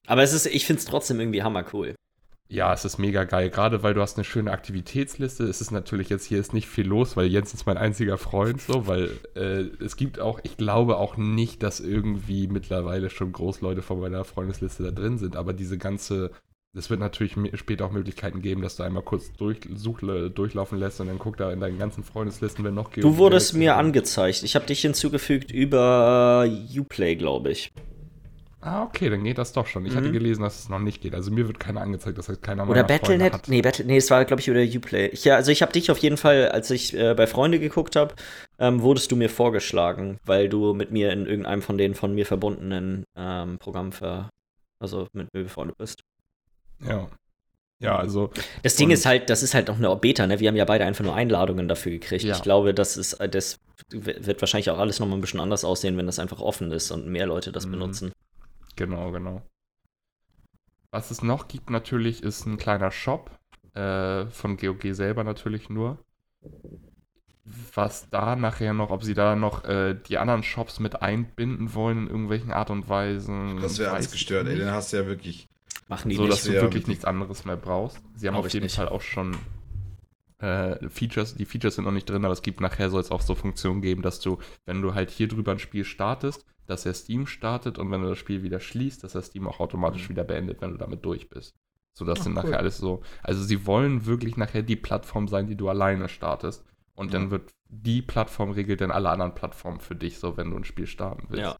Aber 0.06 0.22
es 0.22 0.34
ist, 0.34 0.44
ich 0.46 0.66
finde 0.66 0.80
es 0.80 0.84
trotzdem 0.84 1.18
irgendwie 1.20 1.42
hammercool. 1.42 1.94
Ja, 2.48 2.72
es 2.74 2.84
ist 2.84 2.98
mega 2.98 3.24
geil. 3.24 3.48
Gerade 3.50 3.82
weil 3.82 3.94
du 3.94 4.02
hast 4.02 4.16
eine 4.16 4.24
schöne 4.24 4.52
Aktivitätsliste. 4.52 5.44
Es 5.44 5.60
ist 5.60 5.70
natürlich 5.70 6.10
jetzt 6.10 6.26
hier 6.26 6.38
ist 6.38 6.52
nicht 6.52 6.68
viel 6.68 6.86
los, 6.86 7.16
weil 7.16 7.26
Jens 7.26 7.54
ist 7.54 7.66
mein 7.66 7.78
einziger 7.78 8.18
Freund 8.18 8.60
so, 8.60 8.86
weil 8.86 9.10
äh, 9.34 9.64
es 9.82 9.96
gibt 9.96 10.20
auch, 10.20 10.40
ich 10.42 10.56
glaube 10.56 10.98
auch 10.98 11.16
nicht, 11.16 11.62
dass 11.62 11.80
irgendwie 11.80 12.46
mittlerweile 12.46 13.08
schon 13.08 13.32
Großleute 13.32 13.82
von 13.82 13.98
meiner 13.98 14.24
Freundesliste 14.24 14.82
da 14.82 14.90
drin 14.90 15.16
sind, 15.16 15.36
aber 15.36 15.54
diese 15.54 15.78
ganze, 15.78 16.32
es 16.74 16.90
wird 16.90 17.00
natürlich 17.00 17.34
später 17.54 17.86
auch 17.86 17.92
Möglichkeiten 17.92 18.42
geben, 18.42 18.60
dass 18.60 18.76
du 18.76 18.82
einmal 18.82 19.02
kurz 19.02 19.32
durch, 19.32 19.60
such, 19.74 20.00
durchlaufen 20.00 20.78
lässt 20.78 21.00
und 21.00 21.06
dann 21.06 21.18
guck 21.18 21.38
da 21.38 21.50
in 21.50 21.60
deinen 21.60 21.78
ganzen 21.78 22.04
Freundeslisten, 22.04 22.62
wenn 22.62 22.74
noch 22.74 22.90
Du 22.90 23.16
wurdest 23.16 23.54
mir 23.54 23.76
angezeigt. 23.76 24.42
Ich 24.42 24.54
habe 24.54 24.66
dich 24.66 24.82
hinzugefügt 24.82 25.50
über 25.50 26.46
Uplay, 26.76 27.16
glaube 27.16 27.52
ich. 27.52 27.72
Ah, 28.66 28.82
okay, 28.82 29.10
dann 29.10 29.22
geht 29.24 29.36
das 29.36 29.52
doch 29.52 29.66
schon. 29.66 29.84
Ich 29.84 29.92
Mhm. 29.92 29.96
hatte 29.98 30.12
gelesen, 30.12 30.40
dass 30.42 30.58
es 30.58 30.68
noch 30.70 30.78
nicht 30.78 31.02
geht. 31.02 31.14
Also 31.14 31.30
mir 31.30 31.46
wird 31.46 31.60
keiner 31.60 31.82
angezeigt, 31.82 32.16
das 32.16 32.30
heißt 32.30 32.40
keiner 32.42 32.66
Oder 32.66 32.82
Battle.net? 32.82 33.32
hat. 33.34 33.48
Nee, 33.48 33.60
Battle, 33.60 33.84
nee, 33.84 33.98
es 33.98 34.10
war, 34.10 34.24
glaube 34.24 34.40
ich, 34.40 34.48
über 34.48 34.58
Uplay. 34.62 35.08
Ich, 35.08 35.22
ja, 35.26 35.36
also 35.36 35.52
ich 35.52 35.60
habe 35.60 35.70
dich 35.72 35.90
auf 35.90 35.98
jeden 35.98 36.16
Fall, 36.16 36.48
als 36.48 36.70
ich 36.70 36.94
äh, 36.96 37.12
bei 37.14 37.26
Freunde 37.26 37.58
geguckt 37.60 37.94
habe, 37.94 38.14
ähm, 38.58 38.80
wurdest 38.80 39.12
du 39.12 39.16
mir 39.16 39.28
vorgeschlagen, 39.28 40.16
weil 40.24 40.48
du 40.48 40.72
mit 40.72 40.90
mir 40.92 41.12
in 41.12 41.26
irgendeinem 41.26 41.60
von 41.60 41.76
den 41.76 41.94
von 41.94 42.14
mir 42.14 42.24
verbundenen 42.24 43.04
ähm, 43.16 43.58
Programmen 43.58 43.92
ver 43.92 44.30
also 44.80 45.08
mit 45.12 45.28
mir 45.34 45.42
befreundet 45.42 45.76
bist. 45.76 46.00
Ja. 46.82 47.06
Ja, 47.80 47.98
also 47.98 48.30
Das 48.62 48.76
Ding 48.76 48.90
ist 48.90 49.04
halt, 49.04 49.28
das 49.28 49.42
ist 49.42 49.52
halt 49.52 49.68
noch 49.68 49.76
eine 49.76 49.94
Beta, 49.96 50.26
ne? 50.26 50.40
Wir 50.40 50.48
haben 50.48 50.56
ja 50.56 50.64
beide 50.64 50.84
einfach 50.86 51.04
nur 51.04 51.14
Einladungen 51.14 51.68
dafür 51.68 51.92
gekriegt. 51.92 52.22
Ja. 52.24 52.34
Ich 52.34 52.42
glaube, 52.42 52.72
das 52.72 52.96
ist, 52.96 53.14
äh, 53.14 53.28
das 53.28 53.58
wird 53.90 54.40
wahrscheinlich 54.40 54.70
auch 54.70 54.78
alles 54.78 55.00
nochmal 55.00 55.18
ein 55.18 55.20
bisschen 55.20 55.40
anders 55.40 55.64
aussehen, 55.66 55.98
wenn 55.98 56.06
das 56.06 56.18
einfach 56.18 56.40
offen 56.40 56.72
ist 56.72 56.90
und 56.92 57.06
mehr 57.08 57.26
Leute 57.26 57.52
das 57.52 57.66
Mhm. 57.66 57.72
benutzen. 57.72 58.12
Genau, 58.76 59.10
genau. 59.12 59.42
Was 60.90 61.10
es 61.10 61.22
noch 61.22 61.48
gibt 61.48 61.70
natürlich, 61.70 62.22
ist 62.22 62.46
ein 62.46 62.56
kleiner 62.56 62.90
Shop 62.90 63.30
äh, 63.74 64.26
von 64.26 64.56
GOG 64.56 64.82
selber 64.92 65.24
natürlich 65.24 65.68
nur. 65.68 65.98
Was 67.74 68.08
da 68.08 68.36
nachher 68.36 68.72
noch, 68.72 68.90
ob 68.90 69.04
sie 69.04 69.12
da 69.14 69.36
noch 69.36 69.64
äh, 69.64 69.94
die 69.94 70.18
anderen 70.18 70.42
Shops 70.42 70.80
mit 70.80 71.02
einbinden 71.02 71.74
wollen 71.74 72.04
in 72.04 72.08
irgendwelchen 72.08 72.52
Art 72.52 72.70
und 72.70 72.88
Weisen. 72.88 73.60
Das 73.60 73.78
wäre 73.78 73.92
alles 73.92 74.10
gestört, 74.10 74.48
ey. 74.48 74.58
Dann 74.58 74.70
hast 74.70 74.92
du 74.92 74.96
ja 74.98 75.06
wirklich. 75.06 75.48
Machen 75.88 76.08
die 76.08 76.16
so, 76.16 76.26
dass 76.26 76.44
nicht. 76.44 76.54
du 76.54 76.56
Ja, 76.56 76.62
wirklich 76.62 76.86
nichts 76.86 77.04
anderes 77.04 77.44
mehr 77.44 77.56
brauchst. 77.56 77.98
Sie 78.14 78.26
haben 78.26 78.36
auf 78.36 78.48
jeden 78.48 78.64
nicht. 78.64 78.76
Fall 78.76 78.88
auch 78.88 79.02
schon 79.02 79.36
äh, 80.44 80.88
Features, 80.88 81.34
die 81.34 81.44
Features 81.44 81.76
sind 81.76 81.84
noch 81.84 81.92
nicht 81.92 82.08
drin, 82.08 82.24
aber 82.24 82.32
es 82.32 82.42
gibt 82.42 82.60
nachher 82.60 82.90
soll 82.90 83.00
es 83.00 83.10
auch 83.10 83.20
so 83.20 83.34
Funktionen 83.34 83.80
geben, 83.82 84.02
dass 84.02 84.20
du, 84.20 84.38
wenn 84.66 84.82
du 84.82 84.94
halt 84.94 85.10
hier 85.10 85.28
drüber 85.28 85.52
ein 85.52 85.58
Spiel 85.58 85.84
startest, 85.84 86.44
dass 86.66 86.86
er 86.86 86.94
Steam 86.94 87.26
startet 87.26 87.78
und 87.78 87.90
wenn 87.90 88.02
du 88.02 88.08
das 88.08 88.18
Spiel 88.18 88.42
wieder 88.42 88.60
schließt, 88.60 89.04
dass 89.04 89.14
er 89.14 89.22
Steam 89.22 89.46
auch 89.48 89.60
automatisch 89.60 90.08
wieder 90.08 90.24
beendet, 90.24 90.60
wenn 90.60 90.70
du 90.72 90.78
damit 90.78 91.04
durch 91.04 91.28
bist. 91.28 91.54
So, 91.92 92.04
das 92.04 92.24
sind 92.24 92.36
cool. 92.36 92.42
nachher 92.42 92.58
alles 92.58 92.78
so. 92.78 93.02
Also 93.22 93.42
sie 93.42 93.66
wollen 93.66 94.06
wirklich 94.06 94.36
nachher 94.36 94.62
die 94.62 94.76
Plattform 94.76 95.28
sein, 95.28 95.46
die 95.46 95.56
du 95.56 95.68
alleine 95.68 96.08
startest. 96.08 96.64
Und 96.94 97.12
Ja. 97.12 97.18
dann 97.18 97.30
wird 97.30 97.50
die 97.68 98.02
Plattform 98.02 98.50
regelt 98.50 98.80
dann 98.80 98.90
alle 98.90 99.10
anderen 99.10 99.34
Plattformen 99.34 99.80
für 99.80 99.96
dich, 99.96 100.18
so 100.18 100.36
wenn 100.36 100.50
du 100.50 100.56
ein 100.56 100.64
Spiel 100.64 100.86
starten 100.86 101.26
willst. 101.28 101.42
Ja. 101.44 101.56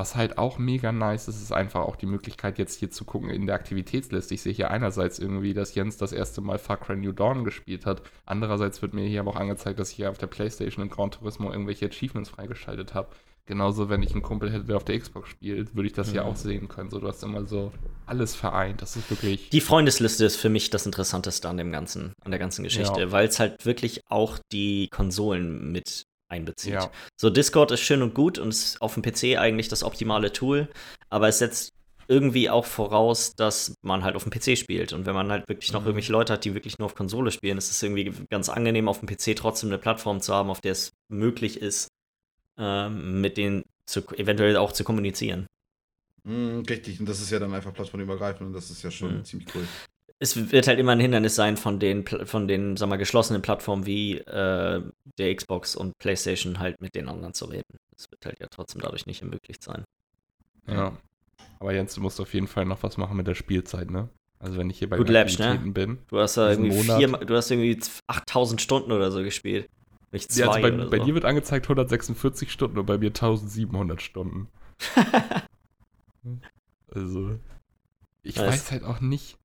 Was 0.00 0.16
halt 0.16 0.38
auch 0.38 0.56
mega 0.56 0.92
nice 0.92 1.28
ist, 1.28 1.42
ist 1.42 1.52
einfach 1.52 1.80
auch 1.82 1.94
die 1.94 2.06
Möglichkeit, 2.06 2.56
jetzt 2.56 2.78
hier 2.78 2.90
zu 2.90 3.04
gucken 3.04 3.28
in 3.28 3.44
der 3.44 3.54
Aktivitätsliste. 3.54 4.32
Ich 4.32 4.40
sehe 4.40 4.54
hier 4.54 4.70
einerseits 4.70 5.18
irgendwie, 5.18 5.52
dass 5.52 5.74
Jens 5.74 5.98
das 5.98 6.12
erste 6.12 6.40
Mal 6.40 6.58
Far 6.58 6.78
Cry 6.78 6.96
New 6.96 7.12
Dawn 7.12 7.44
gespielt 7.44 7.84
hat. 7.84 8.00
Andererseits 8.24 8.80
wird 8.80 8.94
mir 8.94 9.06
hier 9.06 9.20
aber 9.20 9.32
auch 9.32 9.36
angezeigt, 9.36 9.78
dass 9.78 9.90
ich 9.90 9.96
hier 9.96 10.08
auf 10.08 10.16
der 10.16 10.26
Playstation 10.28 10.86
in 10.86 10.90
Gran 10.90 11.10
Turismo 11.10 11.52
irgendwelche 11.52 11.84
Achievements 11.84 12.30
freigeschaltet 12.30 12.94
habe. 12.94 13.08
Genauso, 13.44 13.90
wenn 13.90 14.02
ich 14.02 14.12
einen 14.12 14.22
Kumpel 14.22 14.50
hätte, 14.50 14.64
der 14.64 14.76
auf 14.78 14.84
der 14.84 14.98
Xbox 14.98 15.28
spielt, 15.28 15.74
würde 15.76 15.88
ich 15.88 15.92
das 15.92 16.10
hier 16.12 16.22
Mhm. 16.22 16.28
auch 16.28 16.36
sehen 16.36 16.68
können. 16.68 16.88
So, 16.88 16.98
du 16.98 17.06
hast 17.06 17.22
immer 17.22 17.44
so 17.44 17.70
alles 18.06 18.34
vereint. 18.34 18.80
Das 18.80 18.96
ist 18.96 19.10
wirklich. 19.10 19.50
Die 19.50 19.60
Freundesliste 19.60 20.24
ist 20.24 20.36
für 20.36 20.48
mich 20.48 20.70
das 20.70 20.86
Interessanteste 20.86 21.46
an 21.46 21.58
dem 21.58 21.72
ganzen, 21.72 22.14
an 22.24 22.30
der 22.30 22.40
ganzen 22.40 22.62
Geschichte, 22.62 23.00
Ja. 23.02 23.12
weil 23.12 23.26
es 23.28 23.38
halt 23.38 23.66
wirklich 23.66 24.00
auch 24.08 24.38
die 24.50 24.88
Konsolen 24.88 25.72
mit 25.72 26.04
einbezieht. 26.30 26.74
Ja. 26.74 26.90
So, 27.20 27.28
Discord 27.30 27.70
ist 27.72 27.80
schön 27.80 28.02
und 28.02 28.14
gut 28.14 28.38
und 28.38 28.48
ist 28.48 28.80
auf 28.80 28.94
dem 28.94 29.02
PC 29.02 29.36
eigentlich 29.38 29.68
das 29.68 29.82
optimale 29.82 30.32
Tool, 30.32 30.68
aber 31.08 31.28
es 31.28 31.38
setzt 31.38 31.70
irgendwie 32.08 32.50
auch 32.50 32.64
voraus, 32.66 33.34
dass 33.36 33.74
man 33.82 34.02
halt 34.02 34.16
auf 34.16 34.24
dem 34.24 34.32
PC 34.32 34.58
spielt. 34.58 34.92
Und 34.92 35.06
wenn 35.06 35.14
man 35.14 35.30
halt 35.30 35.48
wirklich 35.48 35.72
noch 35.72 35.82
Mhm. 35.82 35.86
irgendwelche 35.88 36.10
Leute 36.12 36.32
hat, 36.32 36.44
die 36.44 36.54
wirklich 36.54 36.78
nur 36.78 36.86
auf 36.86 36.96
Konsole 36.96 37.30
spielen, 37.30 37.56
ist 37.56 37.70
es 37.70 37.80
irgendwie 37.82 38.12
ganz 38.30 38.48
angenehm, 38.48 38.88
auf 38.88 38.98
dem 38.98 39.08
PC 39.08 39.36
trotzdem 39.36 39.68
eine 39.68 39.78
Plattform 39.78 40.20
zu 40.20 40.34
haben, 40.34 40.50
auf 40.50 40.60
der 40.60 40.72
es 40.72 40.90
möglich 41.08 41.60
ist, 41.62 41.86
ähm, 42.58 43.20
mit 43.20 43.36
denen 43.36 43.62
zu, 43.86 44.00
eventuell 44.16 44.56
auch 44.56 44.72
zu 44.72 44.82
kommunizieren. 44.82 45.46
Mh, 46.24 46.64
richtig, 46.68 46.98
und 47.00 47.08
das 47.08 47.20
ist 47.20 47.30
ja 47.30 47.38
dann 47.38 47.54
einfach 47.54 47.72
plattformübergreifend 47.72 48.48
und 48.48 48.52
das 48.54 48.70
ist 48.70 48.82
ja 48.82 48.90
schon 48.90 49.18
Mhm. 49.18 49.24
ziemlich 49.24 49.48
cool. 49.54 49.66
Es 50.22 50.52
wird 50.52 50.68
halt 50.68 50.78
immer 50.78 50.92
ein 50.92 51.00
Hindernis 51.00 51.34
sein 51.34 51.56
von 51.56 51.78
den, 51.80 52.06
von 52.06 52.46
den, 52.46 52.76
sag 52.76 52.88
mal, 52.88 52.96
geschlossenen 52.96 53.42
Plattformen 53.42 53.86
wie 53.86 54.18
äh, 54.18 54.82
der 55.18 55.34
Xbox 55.34 55.74
und 55.74 55.96
PlayStation 55.98 56.58
halt 56.58 56.80
mit 56.80 56.94
den 56.94 57.08
anderen 57.08 57.32
zu 57.34 57.46
reden. 57.46 57.78
Das 57.96 58.10
wird 58.10 58.24
halt 58.26 58.38
ja 58.38 58.46
trotzdem 58.50 58.82
dadurch 58.82 59.06
nicht 59.06 59.22
ermöglicht 59.22 59.62
sein. 59.62 59.84
Ja. 60.68 60.96
Aber 61.58 61.72
Jens, 61.72 61.94
du 61.94 62.02
musst 62.02 62.20
auf 62.20 62.32
jeden 62.34 62.46
Fall 62.48 62.66
noch 62.66 62.82
was 62.82 62.96
machen 62.98 63.16
mit 63.16 63.26
der 63.26 63.34
Spielzeit, 63.34 63.90
ne? 63.90 64.08
Also 64.38 64.56
wenn 64.58 64.70
ich 64.70 64.78
hier 64.78 64.88
bei 64.88 64.96
den 64.98 65.06
läppsch, 65.06 65.38
ne? 65.38 65.58
Bin. 65.58 65.98
Du 66.08 66.18
hast 66.18 66.36
da 66.36 66.48
Diesen 66.50 66.66
irgendwie 66.66 66.86
Monat. 66.86 66.98
vier, 66.98 67.26
du 67.26 67.36
hast 67.36 67.50
irgendwie 67.50 67.78
8000 68.06 68.60
Stunden 68.60 68.92
oder 68.92 69.10
so 69.10 69.22
gespielt. 69.22 69.68
Nicht 70.12 70.30
zwei 70.32 70.40
Ja, 70.42 70.50
also 70.50 70.62
bei, 70.62 70.72
oder 70.74 70.86
bei 70.90 70.98
so. 70.98 71.04
dir 71.04 71.14
wird 71.14 71.24
angezeigt 71.24 71.66
146 71.66 72.50
Stunden 72.52 72.78
und 72.78 72.86
bei 72.86 72.98
mir 72.98 73.08
1700 73.08 74.02
Stunden. 74.02 74.48
Also, 76.92 77.38
ich 78.22 78.36
Nice. 78.36 78.46
weiß 78.48 78.70
halt 78.72 78.84
auch 78.84 79.00
nicht, 79.00 79.38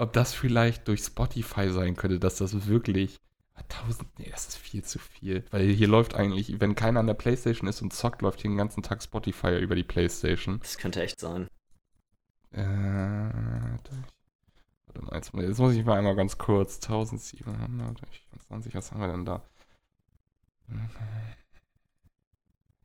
ob 0.00 0.12
das 0.14 0.32
vielleicht 0.32 0.88
durch 0.88 1.02
Spotify 1.02 1.70
sein 1.70 1.94
könnte, 1.94 2.18
dass 2.18 2.36
das 2.36 2.66
wirklich 2.66 3.20
1000, 3.54 4.18
nee, 4.18 4.30
das 4.30 4.48
ist 4.48 4.56
viel 4.56 4.82
zu 4.82 4.98
viel. 4.98 5.44
Weil 5.50 5.68
hier 5.68 5.88
läuft 5.88 6.14
eigentlich, 6.14 6.58
wenn 6.58 6.74
keiner 6.74 7.00
an 7.00 7.06
der 7.06 7.14
Playstation 7.14 7.68
ist 7.68 7.82
und 7.82 7.92
zockt, 7.92 8.22
läuft 8.22 8.40
hier 8.40 8.50
den 8.50 8.56
ganzen 8.56 8.82
Tag 8.82 9.02
Spotify 9.02 9.58
über 9.58 9.74
die 9.74 9.84
Playstation. 9.84 10.58
das 10.60 10.78
könnte 10.78 11.02
echt 11.02 11.20
sein. 11.20 11.48
Äh, 12.52 12.62
warte 12.62 13.92
mal, 15.02 15.14
jetzt, 15.14 15.34
jetzt 15.34 15.58
muss 15.58 15.74
ich 15.74 15.84
mal 15.84 15.98
einmal 15.98 16.16
ganz 16.16 16.38
kurz. 16.38 16.76
1724, 16.76 18.74
was 18.74 18.92
haben 18.92 19.00
wir 19.00 19.08
denn 19.08 19.26
da? 19.26 19.42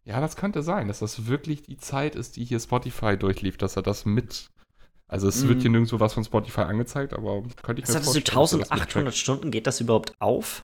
Ja, 0.03 0.19
das 0.19 0.35
könnte 0.35 0.61
sein, 0.63 0.89
dass 0.89 0.99
das 0.99 1.27
wirklich 1.27 1.63
die 1.63 1.77
Zeit 1.77 2.15
ist, 2.15 2.35
die 2.35 2.43
hier 2.43 2.59
Spotify 2.59 3.17
durchlief, 3.17 3.57
dass 3.57 3.77
er 3.77 3.83
das 3.83 4.05
mit. 4.05 4.51
Also 5.07 5.27
es 5.27 5.47
wird 5.47 5.57
Mhm. 5.57 5.61
hier 5.61 5.69
nirgendwo 5.71 5.99
was 5.99 6.13
von 6.13 6.23
Spotify 6.23 6.61
angezeigt, 6.61 7.13
aber 7.13 7.43
könnte 7.61 7.81
ich 7.81 7.87
Was 7.87 7.93
mir 7.93 8.21
du, 8.21 8.31
vorstellen. 8.31 8.59
das 8.61 8.71
1800 8.71 9.15
Stunden? 9.15 9.51
Geht 9.51 9.67
das 9.67 9.79
überhaupt 9.81 10.13
auf? 10.19 10.61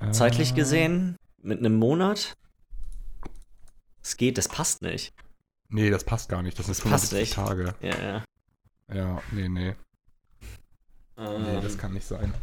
mitcheckt. 0.00 0.14
Zeitlich 0.16 0.50
Äh, 0.52 0.54
gesehen? 0.54 1.16
Mit 1.42 1.58
einem 1.60 1.76
Monat? 1.78 2.34
Es 4.02 4.16
geht, 4.18 4.36
das 4.36 4.48
passt 4.48 4.82
nicht. 4.82 5.14
Nee, 5.68 5.88
das 5.90 6.04
passt 6.04 6.28
gar 6.28 6.42
nicht. 6.42 6.58
Das, 6.58 6.66
Das 6.66 6.78
ist 6.78 6.84
passt 6.84 7.08
75 7.10 7.20
nicht. 7.20 7.34
Tage. 7.34 7.74
Ja, 7.80 8.02
ja. 8.02 8.24
Ja, 8.94 9.22
nee, 9.32 9.48
nee. 9.48 9.74
Nee, 11.16 11.24
Ähm, 11.24 11.62
das 11.62 11.78
kann 11.78 11.94
nicht 11.94 12.06
sein. 12.06 12.34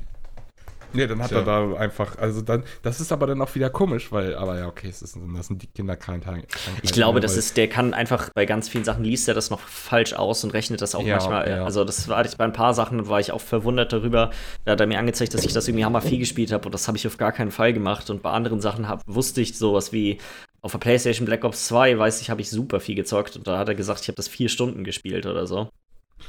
Nee, 0.94 1.08
dann 1.08 1.22
hat 1.22 1.30
Tja. 1.30 1.40
er 1.40 1.46
da 1.46 1.74
einfach, 1.76 2.18
also 2.18 2.42
dann, 2.42 2.64
das 2.84 3.00
ist 3.00 3.12
aber 3.12 3.28
dann 3.28 3.42
auch 3.42 3.54
wieder 3.56 3.70
komisch, 3.70 4.12
weil, 4.12 4.36
aber 4.36 4.58
ja, 4.60 4.68
okay, 4.68 4.90
es 4.90 5.02
ist, 5.02 5.18
das 5.36 5.48
sind 5.48 5.62
die 5.62 5.68
Kinderkrankheiten. 5.68 6.48
Ich 6.84 6.92
glaube, 6.92 7.20
das 7.20 7.38
ist, 7.38 7.58
der 7.58 7.68
kann 7.70 7.94
einfach 7.94 8.30
bei 8.34 8.46
ganz 8.46 8.68
vielen 8.70 8.84
Sachen 8.84 9.04
liest 9.04 9.28
er 9.28 9.34
das 9.34 9.50
noch 9.50 9.60
falsch 9.60 10.14
aus 10.14 10.44
und 10.44 10.52
rechnet 10.54 10.82
das 10.82 10.96
auch 10.96 11.04
Ja, 11.04 11.16
manchmal. 11.16 11.50
ja. 11.50 11.64
Also, 11.64 11.84
das 11.86 12.08
war 12.08 12.26
ich 12.26 12.36
bei 12.38 12.44
ein 12.44 12.54
paar 12.54 12.74
Sachen, 12.74 13.08
war 13.08 13.20
ich 13.20 13.32
auch 13.32 13.42
verwundert 13.42 13.94
darüber. 13.94 14.32
Da 14.66 14.74
hat 14.74 14.80
er 14.82 14.88
mir 14.88 15.00
angezeigt, 15.00 15.34
dass 15.34 15.46
ich 15.46 15.54
das 15.54 15.68
irgendwie 15.68 15.86
hammer 15.86 16.02
viel 16.02 16.20
gespielt 16.20 16.52
habe 16.52 16.66
und 16.66 16.74
das 16.74 16.88
habe 16.88 16.98
ich 16.98 17.08
auf 17.08 17.18
gar 17.18 17.32
keinen 17.32 17.52
Fall 17.52 17.74
gemacht. 17.74 18.10
Und 18.10 18.22
bei 18.22 18.32
anderen 18.32 18.62
Sachen 18.62 18.88
hab, 18.88 19.02
wusste 19.06 19.42
ich 19.42 19.58
sowas 19.58 19.94
wie 19.94 20.18
auf 20.62 20.72
der 20.74 20.80
PlayStation 20.80 21.26
Black 21.26 21.44
Ops 21.44 21.68
2, 21.68 21.98
weiß 21.98 22.22
ich, 22.22 22.30
habe 22.30 22.42
ich 22.42 22.50
super 22.50 22.80
viel 22.80 22.96
gezockt 22.96 23.36
und 23.36 23.48
da 23.48 23.58
hat 23.58 23.68
er 23.68 23.76
gesagt, 23.76 24.02
ich 24.02 24.08
habe 24.08 24.16
das 24.16 24.28
vier 24.28 24.48
Stunden 24.50 24.84
gespielt 24.84 25.26
oder 25.26 25.48
so. 25.48 25.70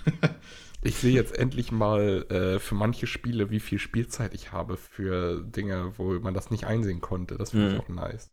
Ich 0.85 0.97
sehe 0.97 1.13
jetzt 1.13 1.37
endlich 1.39 1.71
mal 1.71 2.27
äh, 2.31 2.59
für 2.59 2.75
manche 2.75 3.07
Spiele, 3.07 3.51
wie 3.51 3.61
viel 3.61 3.79
Spielzeit 3.79 4.35
ich 4.35 4.51
habe 4.53 4.77
für 4.77 5.43
Dinge, 5.43 5.93
wo 5.97 6.13
man 6.19 6.35
das 6.35 6.51
nicht 6.51 6.65
einsehen 6.67 7.01
konnte. 7.01 7.37
Das 7.37 7.51
finde 7.53 7.69
ich 7.69 7.75
Mhm. 7.75 7.81
auch 7.81 7.89
nice. 7.89 8.31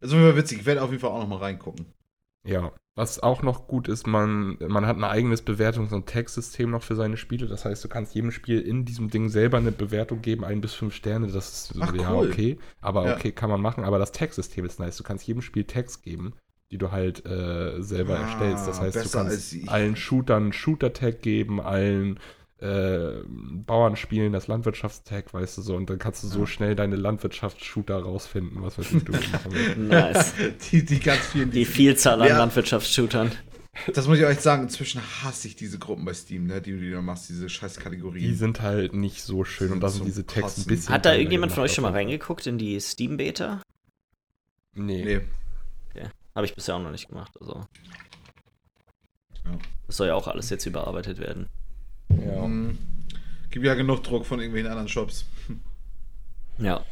Also, 0.00 0.16
mir 0.16 0.36
witzig, 0.36 0.60
ich 0.60 0.66
werde 0.66 0.82
auf 0.82 0.90
jeden 0.90 1.00
Fall 1.00 1.10
auch 1.10 1.20
noch 1.20 1.28
mal 1.28 1.38
reingucken. 1.38 1.86
Ja, 2.46 2.72
was 2.94 3.20
auch 3.22 3.42
noch 3.42 3.66
gut 3.66 3.88
ist, 3.88 4.06
man, 4.06 4.58
man 4.68 4.86
hat 4.86 4.96
ein 4.96 5.04
eigenes 5.04 5.42
Bewertungs- 5.44 5.92
und 5.94 6.06
Textsystem 6.06 6.70
noch 6.70 6.82
für 6.82 6.94
seine 6.94 7.16
Spiele. 7.16 7.46
Das 7.46 7.64
heißt, 7.64 7.82
du 7.82 7.88
kannst 7.88 8.14
jedem 8.14 8.30
Spiel 8.30 8.60
in 8.60 8.84
diesem 8.84 9.08
Ding 9.08 9.30
selber 9.30 9.56
eine 9.58 9.72
Bewertung 9.72 10.20
geben, 10.20 10.44
ein 10.44 10.60
bis 10.60 10.74
fünf 10.74 10.94
Sterne. 10.94 11.26
Das 11.28 11.48
ist 11.70 11.74
Ach, 11.80 11.94
ja 11.94 12.12
cool. 12.12 12.28
okay. 12.30 12.58
Aber 12.80 13.06
Ja. 13.06 13.14
okay, 13.16 13.32
kann 13.32 13.50
man 13.50 13.62
machen. 13.62 13.82
Aber 13.84 13.98
das 13.98 14.12
Textsystem 14.12 14.64
ist 14.66 14.78
nice. 14.78 14.96
Du 14.98 15.02
kannst 15.04 15.26
jedem 15.26 15.42
Spiel 15.42 15.64
Text 15.64 16.02
geben, 16.02 16.34
die 16.74 16.78
du 16.78 16.90
halt 16.90 17.24
äh, 17.24 17.80
selber 17.80 18.18
Ah, 18.18 18.22
erstellst. 18.22 18.66
Das 18.66 18.80
heißt, 18.80 18.96
du 18.96 19.08
kannst 19.08 19.56
allen 19.68 19.94
Shootern 19.94 20.42
einen 20.42 20.52
Shooter-Tag 20.52 21.22
geben, 21.22 21.60
allen 21.60 22.18
äh, 22.58 23.20
Bauernspielen 23.28 24.32
das 24.32 24.48
Landwirtschaftstag, 24.48 25.32
weißt 25.32 25.56
du 25.58 25.62
so. 25.62 25.76
Und 25.76 25.88
dann 25.88 26.00
kannst 26.00 26.24
du 26.24 26.26
so 26.26 26.40
Ja. 26.40 26.46
schnell 26.48 26.74
deine 26.74 26.96
Landwirtschaftsshooter 26.96 27.96
rausfinden, 27.96 28.60
was 28.60 28.76
weiß 28.76 28.90
ich, 28.90 29.04
du. 29.04 29.12
Nice. 29.80 30.32
Die, 30.72 30.84
die 30.84 30.98
ganz 30.98 31.20
vielen. 31.26 31.52
Die 31.52 31.64
Vielzahl 31.64 32.20
an 32.20 32.26
Ja. 32.28 32.38
Landwirtschaftsshootern. 32.38 33.30
Das 33.94 34.08
muss 34.08 34.18
ich 34.18 34.24
euch 34.24 34.40
sagen, 34.40 34.64
inzwischen 34.64 35.00
hasse 35.22 35.46
ich 35.46 35.54
diese 35.54 35.78
Gruppen 35.78 36.04
bei 36.04 36.14
Steam, 36.14 36.46
ne, 36.48 36.60
die 36.60 36.72
du 36.72 36.78
dir 36.80 37.02
machst, 37.02 37.28
diese 37.28 37.48
scheiß 37.48 37.78
Kategorien. 37.78 38.24
Die 38.24 38.34
sind 38.34 38.62
halt 38.62 38.94
nicht 38.94 39.22
so 39.22 39.44
schön 39.44 39.70
und 39.70 39.80
da 39.80 39.88
sind 39.90 40.06
diese 40.06 40.26
Texte 40.26 40.62
ein 40.62 40.64
bisschen. 40.66 40.92
Hat 40.92 41.04
da 41.06 41.14
irgendjemand 41.14 41.52
von 41.52 41.62
euch 41.62 41.72
schon 41.74 41.82
mal 41.82 41.92
reingeguckt 41.92 42.48
in 42.48 42.58
die 42.58 42.80
Steam-Beta? 42.80 43.62
Nee. 44.74 45.04
Nee. 45.04 45.20
Habe 46.34 46.46
ich 46.46 46.54
bisher 46.54 46.76
auch 46.76 46.82
noch 46.82 46.90
nicht 46.90 47.08
gemacht. 47.08 47.32
Also. 47.40 47.64
Ja. 49.44 49.50
Das 49.86 49.96
soll 49.96 50.08
ja 50.08 50.14
auch 50.14 50.26
alles 50.28 50.50
jetzt 50.50 50.66
überarbeitet 50.66 51.18
werden. 51.18 51.48
Ja. 52.08 52.46
Mhm. 52.46 52.78
Gibt 53.50 53.64
ja 53.66 53.74
genug 53.74 54.02
Druck 54.02 54.26
von 54.26 54.40
irgendwelchen 54.40 54.70
anderen 54.70 54.88
Shops. 54.88 55.26
Ja. 56.58 56.84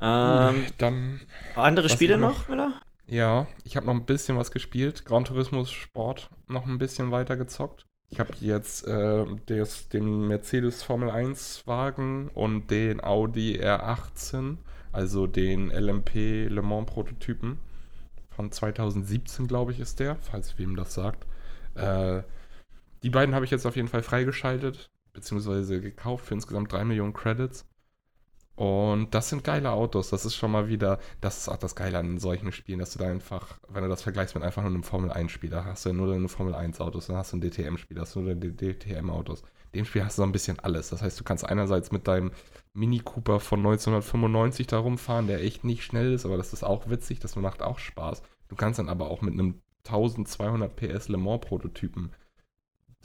Ähm, 0.00 0.66
Dann, 0.78 1.20
andere 1.56 1.88
Spiele 1.88 2.18
noch, 2.18 2.38
noch- 2.40 2.48
Miller? 2.48 2.72
ja, 3.06 3.46
ich 3.64 3.76
habe 3.76 3.86
noch 3.86 3.94
ein 3.94 4.04
bisschen 4.04 4.36
was 4.36 4.50
gespielt. 4.50 5.04
Gran 5.04 5.24
Turismo 5.24 5.64
Sport 5.64 6.28
noch 6.48 6.66
ein 6.66 6.78
bisschen 6.78 7.10
weiter 7.12 7.36
gezockt. 7.36 7.86
Ich 8.10 8.20
habe 8.20 8.32
jetzt 8.40 8.86
äh, 8.86 9.24
des, 9.48 9.88
den 9.88 10.26
Mercedes 10.28 10.82
Formel 10.82 11.10
1 11.10 11.66
Wagen 11.66 12.28
und 12.34 12.70
den 12.70 13.02
Audi 13.02 13.58
R18, 13.60 14.56
also 14.92 15.26
den 15.26 15.70
LMP 15.70 16.48
Le 16.48 16.62
Mans 16.62 16.90
Prototypen 16.90 17.58
von 18.34 18.50
2017, 18.50 19.46
glaube 19.46 19.72
ich, 19.72 19.80
ist 19.80 20.00
der, 20.00 20.16
falls 20.16 20.58
wem 20.58 20.76
das 20.76 20.94
sagt. 20.94 21.26
Äh, 21.74 22.22
die 23.02 23.10
beiden 23.10 23.34
habe 23.34 23.44
ich 23.44 23.50
jetzt 23.50 23.66
auf 23.66 23.76
jeden 23.76 23.88
Fall 23.88 24.02
freigeschaltet, 24.02 24.90
beziehungsweise 25.12 25.80
gekauft 25.80 26.26
für 26.26 26.34
insgesamt 26.34 26.72
3 26.72 26.84
Millionen 26.84 27.12
Credits. 27.12 27.66
Und 28.54 29.14
das 29.14 29.30
sind 29.30 29.44
geile 29.44 29.70
Autos. 29.70 30.10
Das 30.10 30.24
ist 30.24 30.36
schon 30.36 30.52
mal 30.52 30.68
wieder, 30.68 30.98
das 31.20 31.38
ist 31.38 31.48
auch 31.48 31.56
das 31.56 31.74
Geile 31.74 31.98
an 31.98 32.18
solchen 32.18 32.52
Spielen, 32.52 32.80
dass 32.80 32.92
du 32.92 32.98
da 32.98 33.08
einfach, 33.08 33.58
wenn 33.68 33.82
du 33.82 33.88
das 33.88 34.02
vergleichst 34.02 34.34
mit 34.34 34.44
einfach 34.44 34.62
nur 34.62 34.70
einem 34.70 34.82
Formel 34.82 35.10
1-Spiel, 35.10 35.50
da 35.50 35.64
hast 35.64 35.84
du 35.84 35.88
ja 35.88 35.94
nur 35.94 36.08
deine 36.08 36.28
Formel 36.28 36.54
1-Autos, 36.54 37.06
dann 37.06 37.16
hast 37.16 37.32
du 37.32 37.38
ein 37.38 37.40
DTM-Spiel, 37.40 37.98
hast 37.98 38.14
du 38.14 38.20
nur 38.20 38.34
deine 38.34 38.54
DTM-Autos. 38.54 39.42
Dem 39.74 39.86
Spiel 39.86 40.04
hast 40.04 40.18
du 40.18 40.22
so 40.22 40.26
ein 40.26 40.32
bisschen 40.32 40.58
alles. 40.60 40.90
Das 40.90 41.00
heißt, 41.00 41.18
du 41.18 41.24
kannst 41.24 41.48
einerseits 41.48 41.92
mit 41.92 42.06
deinem 42.06 42.30
Mini 42.74 43.00
Cooper 43.00 43.40
von 43.40 43.60
1995 43.60 44.66
da 44.66 44.78
rumfahren, 44.78 45.26
der 45.26 45.42
echt 45.42 45.64
nicht 45.64 45.84
schnell 45.84 46.12
ist, 46.14 46.24
aber 46.24 46.36
das 46.36 46.52
ist 46.52 46.64
auch 46.64 46.88
witzig, 46.88 47.20
das 47.20 47.36
macht 47.36 47.62
auch 47.62 47.78
Spaß. 47.78 48.22
Du 48.48 48.56
kannst 48.56 48.78
dann 48.78 48.88
aber 48.88 49.10
auch 49.10 49.20
mit 49.20 49.34
einem 49.34 49.60
1200 49.84 50.74
PS 50.74 51.08
Le 51.08 51.18
Mans 51.18 51.40
Prototypen 51.40 52.12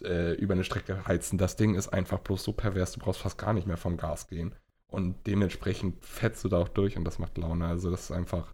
äh, 0.04 0.34
über 0.36 0.54
eine 0.54 0.64
Strecke 0.64 1.06
heizen. 1.08 1.38
Das 1.38 1.56
Ding 1.56 1.76
ist 1.76 1.90
einfach 1.90 2.20
bloß 2.20 2.44
so 2.44 2.54
pervers, 2.54 2.94
du 2.94 3.00
brauchst 3.00 3.22
fast 3.22 3.38
gar 3.38 3.54
nicht 3.54 3.68
mehr 3.68 3.78
vom 3.78 3.98
Gas 3.98 4.28
gehen. 4.28 4.56
Und 4.88 5.28
dementsprechend 5.28 6.04
fetzt 6.06 6.44
du 6.44 6.50
da 6.50 6.60
auch 6.60 6.70
durch 6.70 6.96
und 6.98 7.04
das 7.04 7.20
macht 7.20 7.38
Laune. 7.38 7.68
Also 7.68 7.92
das 7.92 8.04
ist 8.04 8.12
einfach. 8.12 8.54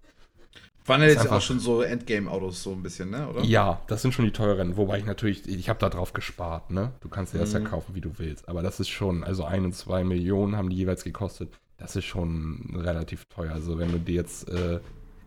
Waren 0.86 1.02
ja 1.02 1.08
jetzt 1.08 1.30
auch 1.30 1.42
schon 1.42 1.60
so 1.60 1.82
Endgame-Autos 1.82 2.64
so 2.64 2.72
ein 2.72 2.84
bisschen, 2.84 3.10
ne? 3.10 3.30
Oder? 3.30 3.44
Ja, 3.44 3.82
das 3.88 4.02
sind 4.02 4.14
schon 4.14 4.26
die 4.26 4.32
teuren. 4.32 4.76
Wobei 4.76 5.00
ich 5.00 5.06
natürlich, 5.06 5.48
ich 5.48 5.70
habe 5.70 5.80
da 5.80 5.90
drauf 5.90 6.14
gespart, 6.14 6.72
ne? 6.72 6.92
Du 7.02 7.10
kannst 7.10 7.34
dir 7.34 7.38
das 7.40 7.54
ja 7.54 7.60
Mhm. 7.60 7.66
kaufen, 7.66 7.96
wie 7.96 8.02
du 8.02 8.18
willst. 8.18 8.50
Aber 8.50 8.62
das 8.62 8.80
ist 8.80 8.90
schon, 8.90 9.24
also 9.24 9.46
ein 9.46 9.64
und 9.66 9.74
zwei 9.74 10.04
Millionen 10.04 10.58
haben 10.58 10.70
die 10.70 10.76
jeweils 10.76 11.04
gekostet. 11.04 11.54
Das 11.78 11.96
ist 11.96 12.06
schon 12.06 12.74
relativ 12.76 13.26
teuer. 13.26 13.54
Also 13.54 13.78
wenn 13.78 13.92
du 13.92 14.00
dir 14.00 14.16
jetzt 14.16 14.50
äh, 14.50 14.80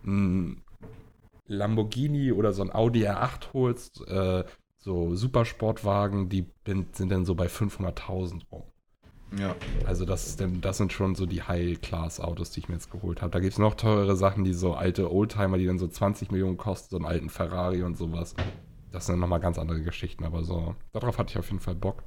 ein 0.04 0.62
Lamborghini 1.46 2.32
oder 2.32 2.52
so 2.52 2.62
ein 2.62 2.74
Audi 2.74 3.06
R8 3.06 3.52
holst, 3.52 4.06
äh, 4.08 4.44
so 4.78 5.14
Supersportwagen, 5.14 6.28
die 6.28 6.46
sind 6.64 7.10
dann 7.10 7.24
so 7.24 7.34
bei 7.34 7.46
500.000 7.48 8.42
rum. 8.52 8.64
Ja. 9.36 9.54
Also 9.86 10.04
das, 10.04 10.36
das 10.36 10.76
sind 10.76 10.92
schon 10.92 11.14
so 11.14 11.26
die 11.26 11.42
High-Class-Autos, 11.42 12.50
die 12.50 12.60
ich 12.60 12.68
mir 12.68 12.74
jetzt 12.74 12.90
geholt 12.90 13.22
habe. 13.22 13.30
Da 13.32 13.40
gibt 13.40 13.52
es 13.52 13.58
noch 13.58 13.74
teurere 13.74 14.16
Sachen, 14.16 14.44
die 14.44 14.52
so 14.54 14.74
alte 14.74 15.12
Oldtimer, 15.12 15.58
die 15.58 15.66
dann 15.66 15.78
so 15.78 15.88
20 15.88 16.30
Millionen 16.30 16.56
kosten, 16.56 16.90
so 16.90 16.96
einen 16.96 17.06
alten 17.06 17.28
Ferrari 17.28 17.82
und 17.82 17.96
sowas. 17.96 18.34
Das 18.92 19.06
sind 19.06 19.18
nochmal 19.18 19.40
ganz 19.40 19.58
andere 19.58 19.82
Geschichten, 19.82 20.24
aber 20.24 20.44
so, 20.44 20.76
darauf 20.92 21.18
hatte 21.18 21.30
ich 21.30 21.38
auf 21.38 21.48
jeden 21.50 21.60
Fall 21.60 21.74
Bock. 21.74 22.02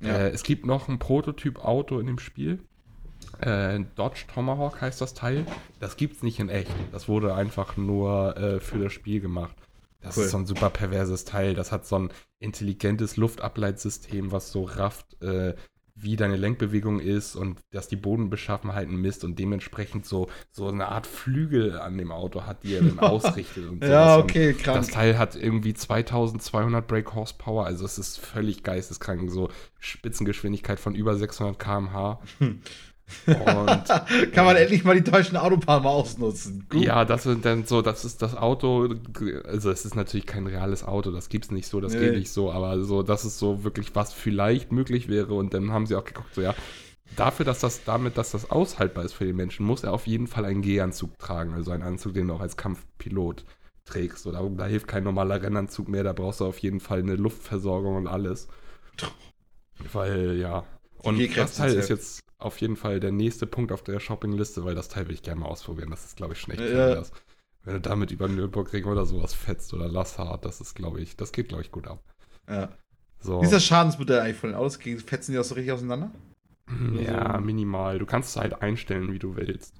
Ja. 0.00 0.08
Äh, 0.14 0.28
es 0.30 0.42
gibt 0.42 0.66
noch 0.66 0.88
ein 0.88 0.98
Prototyp-Auto 0.98 1.98
in 2.00 2.06
dem 2.06 2.18
Spiel. 2.18 2.60
Äh, 3.40 3.80
Dodge 3.94 4.24
Tomahawk 4.32 4.80
heißt 4.80 5.00
das 5.00 5.14
Teil. 5.14 5.46
Das 5.78 5.96
gibt's 5.96 6.22
nicht 6.22 6.40
in 6.40 6.48
echt. 6.48 6.72
Das 6.90 7.06
wurde 7.06 7.34
einfach 7.34 7.76
nur 7.76 8.36
äh, 8.36 8.60
für 8.60 8.78
das 8.78 8.92
Spiel 8.92 9.20
gemacht. 9.20 9.54
Das 10.00 10.16
Cool. 10.16 10.24
ist 10.24 10.30
so 10.32 10.38
ein 10.38 10.46
super 10.46 10.70
perverses 10.70 11.24
Teil. 11.24 11.54
Das 11.54 11.70
hat 11.70 11.86
so 11.86 11.96
ein 11.96 12.10
intelligentes 12.40 13.16
Luftableitsystem, 13.16 14.32
was 14.32 14.50
so 14.50 14.64
rafft, 14.64 15.22
äh, 15.22 15.54
wie 16.02 16.16
deine 16.16 16.36
Lenkbewegung 16.36 17.00
ist 17.00 17.36
und 17.36 17.60
dass 17.70 17.88
die 17.88 17.96
Bodenbeschaffenheiten 17.96 18.96
misst 18.96 19.24
und 19.24 19.38
dementsprechend 19.38 20.04
so, 20.04 20.28
so 20.50 20.66
eine 20.68 20.88
Art 20.88 21.06
Flügel 21.06 21.78
an 21.78 21.96
dem 21.96 22.10
Auto 22.12 22.42
hat, 22.42 22.64
die 22.64 22.74
er 22.74 22.82
dann 22.82 22.98
ausrichtet. 22.98 23.68
Und 23.68 23.84
Ja, 23.84 24.18
okay, 24.18 24.52
krank. 24.52 24.78
das 24.78 24.88
Teil 24.88 25.16
hat 25.16 25.36
irgendwie 25.36 25.74
2200 25.74 26.86
Brake 26.86 27.14
Horsepower, 27.14 27.66
also 27.66 27.84
es 27.84 27.98
ist 27.98 28.18
völlig 28.18 28.62
geisteskrank, 28.62 29.30
so 29.30 29.48
Spitzengeschwindigkeit 29.78 30.80
von 30.80 30.94
über 30.94 31.16
600 31.16 31.58
km/h. 31.58 32.20
Und 32.40 32.60
Kann 33.26 34.44
man 34.44 34.56
endlich 34.56 34.84
mal 34.84 34.94
die 34.94 35.08
deutschen 35.08 35.36
Autobahnen 35.36 35.84
mal 35.84 35.90
ausnutzen. 35.90 36.66
Gut. 36.70 36.82
ja, 36.82 37.04
das 37.04 37.24
sind 37.24 37.44
dann 37.44 37.66
so, 37.66 37.82
das 37.82 38.04
ist 38.04 38.22
das 38.22 38.36
Auto, 38.36 38.94
also 39.44 39.70
es 39.70 39.84
ist 39.84 39.94
natürlich 39.94 40.26
kein 40.26 40.46
reales 40.46 40.84
Auto, 40.84 41.10
das 41.10 41.28
gibt's 41.28 41.50
nicht 41.50 41.66
so, 41.66 41.80
das 41.80 41.92
Nee. 41.92 42.00
geht 42.00 42.14
nicht 42.14 42.30
so, 42.30 42.50
aber 42.50 42.82
so, 42.82 43.02
das 43.02 43.24
ist 43.24 43.38
so 43.38 43.64
wirklich, 43.64 43.94
was 43.94 44.12
vielleicht 44.12 44.72
möglich 44.72 45.08
wäre 45.08 45.34
und 45.34 45.52
dann 45.52 45.72
haben 45.72 45.86
sie 45.86 45.94
auch 45.94 46.04
geguckt, 46.04 46.34
so 46.34 46.40
ja, 46.40 46.54
dafür, 47.16 47.44
dass 47.44 47.60
das, 47.60 47.84
damit, 47.84 48.16
dass 48.16 48.30
das 48.32 48.50
aushaltbar 48.50 49.04
ist 49.04 49.12
für 49.12 49.24
den 49.24 49.36
Menschen, 49.36 49.66
muss 49.66 49.84
er 49.84 49.92
auf 49.92 50.06
jeden 50.06 50.26
Fall 50.26 50.44
einen 50.44 50.62
G-Anzug 50.62 51.18
tragen, 51.18 51.52
also 51.52 51.70
einen 51.70 51.82
Anzug, 51.82 52.14
den 52.14 52.28
du 52.28 52.34
auch 52.34 52.40
als 52.40 52.56
Kampfpilot 52.56 53.44
trägst. 53.84 54.26
Oder 54.26 54.48
da 54.56 54.66
hilft 54.66 54.88
kein 54.88 55.04
normaler 55.04 55.42
Rennanzug 55.42 55.88
mehr, 55.88 56.04
da 56.04 56.12
brauchst 56.12 56.40
du 56.40 56.46
auf 56.46 56.58
jeden 56.58 56.80
Fall 56.80 57.00
eine 57.00 57.16
Luftversorgung 57.16 57.96
und 57.96 58.06
alles. 58.06 58.48
Weil, 59.92 60.36
ja. 60.36 60.64
Und 61.02 61.36
das 61.36 61.56
Teil 61.56 61.74
ist 61.74 61.88
jetzt 61.88 62.22
auf 62.44 62.60
jeden 62.60 62.76
Fall 62.76 63.00
der 63.00 63.12
nächste 63.12 63.46
Punkt 63.46 63.72
auf 63.72 63.82
der 63.82 64.00
Shoppingliste, 64.00 64.64
weil 64.64 64.74
das 64.74 64.88
Teil 64.88 65.06
will 65.08 65.14
ich 65.14 65.22
gerne 65.22 65.40
mal 65.40 65.46
ausprobieren. 65.48 65.90
Das 65.90 66.04
ist, 66.04 66.16
glaube 66.16 66.34
ich, 66.34 66.40
schon 66.40 66.52
echt 66.54 66.62
Ja. 66.62 66.68
pervers. 66.68 67.12
Wenn 67.64 67.74
du 67.74 67.80
damit 67.80 68.10
über 68.10 68.28
Nürburgring 68.28 68.84
oder 68.86 69.06
sowas 69.06 69.34
fetzt 69.34 69.72
oder 69.72 69.88
Lassard, 69.88 70.44
das 70.44 70.60
ist, 70.60 70.74
glaube 70.74 71.00
ich, 71.00 71.16
das 71.16 71.30
geht, 71.32 71.48
glaube 71.48 71.62
ich, 71.62 71.70
gut 71.70 71.86
ab. 71.86 72.02
Ja. 72.48 72.70
So. 73.20 73.40
Wie 73.40 73.44
ist 73.44 73.52
das 73.52 73.64
Schadensmodell 73.64 74.18
eigentlich 74.20 74.36
von 74.36 74.50
den 74.50 74.56
Autos? 74.56 74.76
Fetzen 75.06 75.32
die 75.32 75.38
auch 75.38 75.44
so 75.44 75.54
richtig 75.54 75.72
auseinander? 75.72 76.10
Ja, 76.98 77.38
minimal. 77.40 77.98
Du 77.98 78.06
kannst 78.06 78.30
es 78.30 78.36
halt 78.36 78.62
einstellen, 78.62 79.12
wie 79.12 79.18
du 79.18 79.36
willst. 79.36 79.76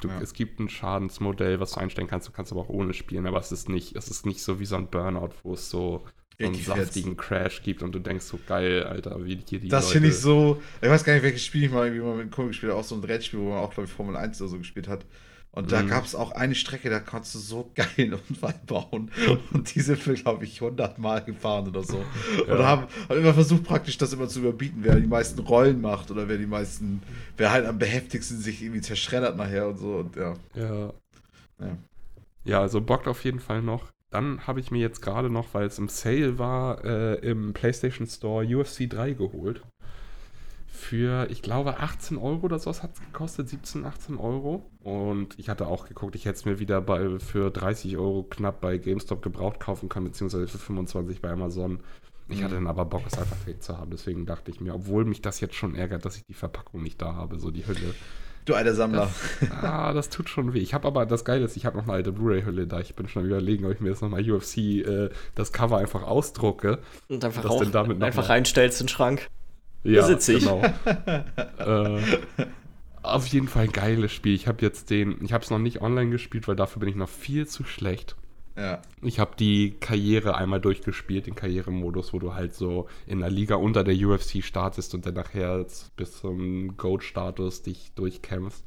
Du, 0.00 0.08
Ja. 0.08 0.20
Es 0.20 0.32
gibt 0.32 0.58
ein 0.58 0.68
Schadensmodell, 0.68 1.60
was 1.60 1.72
du 1.72 1.80
einstellen 1.80 2.08
kannst. 2.08 2.26
Du 2.26 2.32
kannst 2.32 2.50
aber 2.50 2.62
auch 2.62 2.68
ohne 2.68 2.92
spielen, 2.94 3.26
aber 3.26 3.38
es 3.38 3.52
ist 3.52 3.68
nicht, 3.68 3.94
es 3.94 4.08
ist 4.08 4.26
nicht 4.26 4.42
so 4.42 4.58
wie 4.58 4.64
so 4.66 4.74
ein 4.76 4.88
Burnout, 4.88 5.30
wo 5.44 5.54
es 5.54 5.70
so, 5.70 6.04
so 6.40 6.46
einen 6.46 6.54
saftigen 6.84 7.16
Crash 7.16 7.62
gibt 7.62 7.82
und 7.82 7.92
du 7.94 7.98
denkst 7.98 8.24
so 8.24 8.38
geil, 8.46 8.84
Alter, 8.84 9.24
wie 9.24 9.38
hier 9.48 9.60
die 9.60 9.68
Das 9.68 9.90
finde 9.90 10.08
ich 10.08 10.16
so. 10.16 10.60
Ich 10.82 10.88
weiß 10.88 11.04
gar 11.04 11.14
nicht, 11.14 11.22
welches 11.22 11.44
Spiel 11.44 11.64
ich 11.64 11.70
mal 11.70 11.86
irgendwie 11.86 12.02
mal 12.02 12.12
mit 12.12 12.22
einem 12.22 12.30
Kumpel 12.30 12.48
gespielt 12.48 12.72
habe. 12.72 12.80
Auch 12.80 12.84
so 12.84 12.94
ein 12.94 13.04
Rennspiel, 13.04 13.40
wo 13.40 13.50
man 13.50 13.58
auch, 13.58 13.72
glaube 13.72 13.88
ich, 13.88 13.92
Formel 13.92 14.16
1 14.16 14.40
oder 14.40 14.50
so 14.50 14.58
gespielt 14.58 14.88
hat. 14.88 15.04
Und 15.52 15.72
da 15.72 15.82
Mhm. 15.82 15.88
gab 15.88 16.04
es 16.04 16.14
auch 16.14 16.30
eine 16.30 16.54
Strecke, 16.54 16.90
da 16.90 17.00
konntest 17.00 17.34
du 17.34 17.38
so 17.40 17.72
geil 17.74 18.14
Unfall 18.28 18.54
bauen. 18.66 19.10
Und 19.52 19.74
die 19.74 19.80
sind 19.80 20.06
wir, 20.06 20.14
glaube 20.14 20.44
ich, 20.44 20.62
100 20.62 20.98
Mal 20.98 21.24
gefahren 21.24 21.66
oder 21.66 21.82
so. 21.82 22.04
Ja. 22.46 22.54
Und 22.54 22.62
haben, 22.64 22.86
haben 23.08 23.18
immer 23.18 23.34
versucht, 23.34 23.64
praktisch 23.64 23.98
das 23.98 24.12
immer 24.12 24.28
zu 24.28 24.38
überbieten, 24.38 24.78
wer 24.82 24.94
die 24.94 25.08
meisten 25.08 25.40
Rollen 25.40 25.80
macht 25.80 26.10
oder 26.12 26.28
wer 26.28 26.38
die 26.38 26.46
meisten, 26.46 27.02
wer 27.36 27.50
halt 27.50 27.66
am 27.66 27.78
beheftigsten 27.78 28.38
sich 28.38 28.62
irgendwie 28.62 28.80
zerschreddert 28.80 29.36
nachher 29.36 29.66
und 29.68 29.78
so. 29.78 29.94
Und 29.96 30.14
ja. 30.14 30.34
Ja. 30.54 30.92
Ja. 31.58 31.76
Ja, 32.44 32.60
also 32.60 32.80
bockt 32.80 33.06
auf 33.08 33.24
jeden 33.24 33.40
Fall 33.40 33.62
noch. 33.62 33.88
Dann 34.10 34.46
habe 34.46 34.60
ich 34.60 34.70
mir 34.70 34.80
jetzt 34.80 35.02
gerade 35.02 35.30
noch, 35.30 35.54
weil 35.54 35.66
es 35.66 35.78
im 35.78 35.88
Sale 35.88 36.38
war, 36.38 36.84
äh, 36.84 37.14
im 37.16 37.52
PlayStation 37.52 38.06
Store 38.06 38.44
UFC 38.44 38.88
3 38.88 39.12
geholt. 39.12 39.62
Für, 40.72 41.28
ich 41.30 41.42
glaube, 41.42 41.78
18 41.78 42.16
Euro 42.16 42.46
oder 42.46 42.58
sowas 42.58 42.82
hat 42.82 42.94
es 42.94 43.00
gekostet, 43.00 43.48
17, 43.48 43.84
18 43.84 44.16
Euro. 44.16 44.64
Und 44.82 45.38
ich 45.38 45.48
hatte 45.48 45.66
auch 45.66 45.86
geguckt, 45.86 46.14
ich 46.16 46.24
hätte 46.24 46.38
es 46.38 46.44
mir 46.44 46.58
wieder 46.58 46.80
bei, 46.80 47.18
für 47.18 47.50
30 47.50 47.96
Euro 47.98 48.22
knapp 48.24 48.60
bei 48.60 48.78
GameStop 48.78 49.20
gebraucht 49.22 49.60
kaufen 49.60 49.88
können, 49.88 50.06
beziehungsweise 50.06 50.48
für 50.48 50.58
25 50.58 51.20
bei 51.20 51.30
Amazon. 51.30 51.80
Ich 52.28 52.38
Mhm. 52.38 52.44
hatte 52.44 52.54
dann 52.54 52.66
aber 52.66 52.84
Bock, 52.84 53.02
es 53.06 53.18
einfach 53.18 53.36
direkt 53.44 53.62
zu 53.62 53.76
haben. 53.76 53.90
Deswegen 53.90 54.24
dachte 54.26 54.50
ich 54.50 54.60
mir, 54.60 54.74
obwohl 54.74 55.04
mich 55.04 55.20
das 55.20 55.40
jetzt 55.40 55.54
schon 55.56 55.74
ärgert, 55.74 56.04
dass 56.04 56.16
ich 56.16 56.24
die 56.24 56.34
Verpackung 56.34 56.82
nicht 56.82 57.02
da 57.02 57.14
habe, 57.14 57.38
so 57.38 57.50
die 57.50 57.66
Hülle, 57.66 57.94
Du 58.44 58.54
alter 58.54 58.74
Sammler. 58.74 59.10
Das, 59.40 59.50
ah, 59.62 59.92
das 59.92 60.08
tut 60.08 60.28
schon 60.28 60.54
weh. 60.54 60.58
Ich 60.58 60.74
habe 60.74 60.86
aber, 60.86 61.06
das 61.06 61.24
Geile 61.24 61.44
ist, 61.44 61.56
ich 61.56 61.66
habe 61.66 61.76
noch 61.76 61.84
eine 61.84 61.92
alte 61.92 62.12
Blu-ray-Hülle 62.12 62.66
da. 62.66 62.80
Ich 62.80 62.94
bin 62.94 63.08
schon 63.08 63.24
überlegen, 63.24 63.64
ob 63.66 63.72
ich 63.72 63.80
mir 63.80 63.90
jetzt 63.90 64.02
nochmal 64.02 64.28
UFC 64.28 64.56
äh, 64.56 65.10
das 65.34 65.52
Cover 65.52 65.78
einfach 65.78 66.02
ausdrucke. 66.02 66.78
Und 67.08 67.24
einfach, 67.24 67.44
auch, 67.44 67.60
einfach 67.62 68.28
reinstellst 68.28 68.80
in 68.80 68.86
den 68.86 68.90
Schrank. 68.90 69.28
Ja, 69.82 70.02
da 70.02 70.06
sitze 70.06 70.34
ich. 70.34 70.40
Genau. 70.40 70.62
äh, 71.58 72.00
auf 73.02 73.26
jeden 73.28 73.48
Fall 73.48 73.64
ein 73.64 73.72
geiles 73.72 74.12
Spiel. 74.12 74.34
Ich 74.34 74.46
habe 74.46 74.58
jetzt 74.62 74.90
den, 74.90 75.22
ich 75.24 75.32
habe 75.32 75.44
es 75.44 75.50
noch 75.50 75.58
nicht 75.58 75.80
online 75.80 76.10
gespielt, 76.10 76.48
weil 76.48 76.56
dafür 76.56 76.80
bin 76.80 76.88
ich 76.88 76.96
noch 76.96 77.08
viel 77.08 77.46
zu 77.46 77.64
schlecht. 77.64 78.16
Ja. 78.56 78.82
Ich 79.02 79.18
habe 79.20 79.36
die 79.38 79.72
Karriere 79.78 80.36
einmal 80.36 80.60
durchgespielt, 80.60 81.26
den 81.26 81.34
Karrieremodus, 81.34 82.12
wo 82.12 82.18
du 82.18 82.34
halt 82.34 82.54
so 82.54 82.88
in 83.06 83.20
der 83.20 83.30
Liga 83.30 83.54
unter 83.54 83.84
der 83.84 83.94
UFC 83.94 84.42
startest 84.42 84.94
und 84.94 85.06
dann 85.06 85.14
nachher 85.14 85.64
bis 85.96 86.20
zum 86.20 86.76
Goat-Status 86.76 87.62
dich 87.62 87.92
durchkämpfst. 87.94 88.64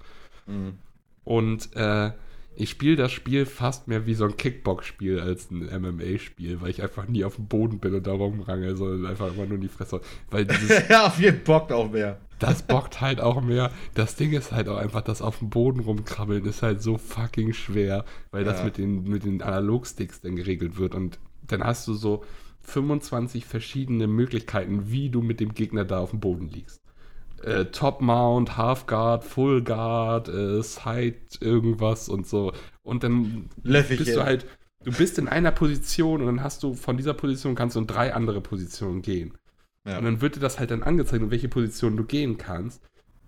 Mhm. 0.47 0.77
Und 1.25 1.75
äh, 1.75 2.11
ich 2.55 2.69
spiele 2.69 2.95
das 2.95 3.11
Spiel 3.11 3.45
fast 3.45 3.87
mehr 3.87 4.05
wie 4.05 4.13
so 4.13 4.25
ein 4.25 4.37
Kickbox-Spiel 4.37 5.19
als 5.19 5.49
ein 5.49 5.65
MMA-Spiel, 5.81 6.61
weil 6.61 6.69
ich 6.69 6.83
einfach 6.83 7.07
nie 7.07 7.23
auf 7.23 7.35
dem 7.35 7.47
Boden 7.47 7.79
bin 7.79 7.95
und 7.95 8.05
da 8.05 8.11
rumrange, 8.11 8.75
sondern 8.75 9.09
einfach 9.09 9.33
immer 9.33 9.45
nur 9.45 9.55
in 9.55 9.61
die 9.61 9.67
Fresse. 9.67 10.01
Weil 10.29 10.45
dieses, 10.45 10.87
ja, 10.89 11.07
auf 11.07 11.19
jeden 11.19 11.43
Bock 11.43 11.71
auch 11.71 11.91
mehr. 11.91 12.19
Das 12.39 12.63
bockt 12.63 13.01
halt 13.01 13.21
auch 13.21 13.41
mehr. 13.41 13.71
Das 13.93 14.15
Ding 14.15 14.33
ist 14.33 14.51
halt 14.51 14.67
auch 14.67 14.77
einfach, 14.77 15.01
das 15.01 15.21
auf 15.21 15.39
dem 15.39 15.49
Boden 15.49 15.79
rumkrabbeln 15.79 16.45
ist 16.45 16.61
halt 16.61 16.81
so 16.81 16.97
fucking 16.97 17.53
schwer, 17.53 18.05
weil 18.31 18.45
ja. 18.45 18.51
das 18.51 18.63
mit 18.63 18.77
den, 18.77 19.03
mit 19.03 19.23
den 19.23 19.41
Analogsticks 19.41 20.21
dann 20.21 20.35
geregelt 20.35 20.77
wird 20.77 20.93
und 20.93 21.19
dann 21.47 21.63
hast 21.63 21.87
du 21.87 21.93
so 21.93 22.23
25 22.61 23.45
verschiedene 23.45 24.07
Möglichkeiten, 24.07 24.91
wie 24.91 25.09
du 25.09 25.21
mit 25.21 25.39
dem 25.39 25.53
Gegner 25.53 25.85
da 25.85 25.99
auf 25.99 26.11
dem 26.11 26.19
Boden 26.19 26.49
liegst 26.49 26.82
äh, 27.43 27.65
Top 27.65 28.01
Mount, 28.01 28.57
Half 28.57 28.87
Guard, 28.87 29.23
Full 29.23 29.63
Guard, 29.63 30.29
äh, 30.29 30.61
Side 30.61 31.17
irgendwas 31.39 32.09
und 32.09 32.27
so. 32.27 32.53
Und 32.81 33.03
dann 33.03 33.49
Löffig 33.61 33.99
bist 33.99 34.15
du 34.15 34.23
halt, 34.23 34.45
du 34.83 34.91
bist 34.91 35.17
in 35.17 35.27
einer 35.27 35.51
Position 35.51 36.21
und 36.21 36.27
dann 36.27 36.43
hast 36.43 36.63
du 36.63 36.73
von 36.73 36.97
dieser 36.97 37.13
Position 37.13 37.55
kannst 37.55 37.75
du 37.75 37.79
in 37.79 37.87
drei 37.87 38.13
andere 38.13 38.41
Positionen 38.41 39.01
gehen. 39.01 39.37
Ja. 39.85 39.97
Und 39.97 40.05
dann 40.05 40.21
wird 40.21 40.37
dir 40.37 40.39
das 40.39 40.59
halt 40.59 40.71
dann 40.71 40.83
angezeigt, 40.83 41.23
in 41.23 41.31
welche 41.31 41.49
Position 41.49 41.97
du 41.97 42.05
gehen 42.05 42.37
kannst. 42.37 42.81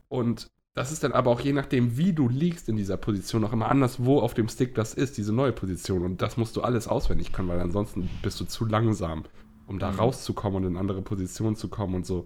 Und 0.07 0.47
das 0.73 0.91
ist 0.91 1.03
dann 1.03 1.13
aber 1.13 1.31
auch 1.31 1.39
je 1.39 1.53
nachdem, 1.53 1.97
wie 1.97 2.13
du 2.13 2.27
liegst 2.27 2.67
in 2.67 2.75
dieser 2.75 2.97
Position, 2.97 3.43
auch 3.45 3.53
immer 3.53 3.69
anders, 3.69 4.03
wo 4.03 4.19
auf 4.19 4.33
dem 4.33 4.49
Stick 4.49 4.75
das 4.75 4.93
ist, 4.93 5.17
diese 5.17 5.33
neue 5.33 5.53
Position. 5.53 6.03
Und 6.03 6.21
das 6.21 6.37
musst 6.37 6.55
du 6.55 6.61
alles 6.61 6.87
auswendig 6.87 7.31
können, 7.31 7.47
weil 7.47 7.61
ansonsten 7.61 8.09
bist 8.21 8.39
du 8.39 8.45
zu 8.45 8.65
langsam, 8.65 9.23
um 9.67 9.79
da 9.79 9.91
mhm. 9.91 9.99
rauszukommen 9.99 10.63
und 10.63 10.71
in 10.71 10.77
andere 10.77 11.01
Positionen 11.01 11.55
zu 11.55 11.69
kommen 11.69 11.95
und 11.95 12.05
so. 12.05 12.25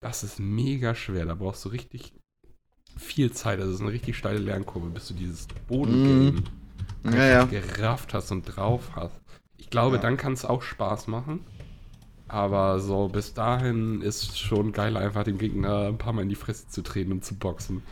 Das 0.00 0.22
ist 0.22 0.38
mega 0.38 0.94
schwer. 0.94 1.24
Da 1.26 1.34
brauchst 1.34 1.64
du 1.64 1.70
richtig 1.70 2.12
viel 2.96 3.32
Zeit. 3.32 3.60
Das 3.60 3.68
ist 3.68 3.80
eine 3.80 3.92
richtig 3.92 4.16
steile 4.16 4.38
Lernkurve, 4.38 4.88
bis 4.88 5.08
du 5.08 5.14
dieses 5.14 5.46
Bodengame 5.68 6.42
mm. 7.02 7.12
ja, 7.12 7.26
ja. 7.26 7.44
gerafft 7.44 8.14
hast 8.14 8.30
und 8.30 8.44
drauf 8.44 8.90
hast. 8.94 9.20
Ich 9.56 9.70
glaube, 9.70 9.96
ja. 9.96 10.02
dann 10.02 10.16
kann 10.16 10.32
es 10.32 10.44
auch 10.44 10.62
Spaß 10.62 11.08
machen. 11.08 11.44
Aber 12.28 12.80
so 12.80 13.08
bis 13.08 13.34
dahin 13.34 14.02
ist 14.02 14.38
schon 14.38 14.72
geil, 14.72 14.96
einfach 14.96 15.22
dem 15.22 15.38
Gegner 15.38 15.86
ein 15.86 15.98
paar 15.98 16.12
Mal 16.12 16.22
in 16.22 16.28
die 16.28 16.34
Fresse 16.34 16.66
zu 16.68 16.82
treten 16.82 17.12
und 17.12 17.24
zu 17.24 17.36
boxen. 17.36 17.82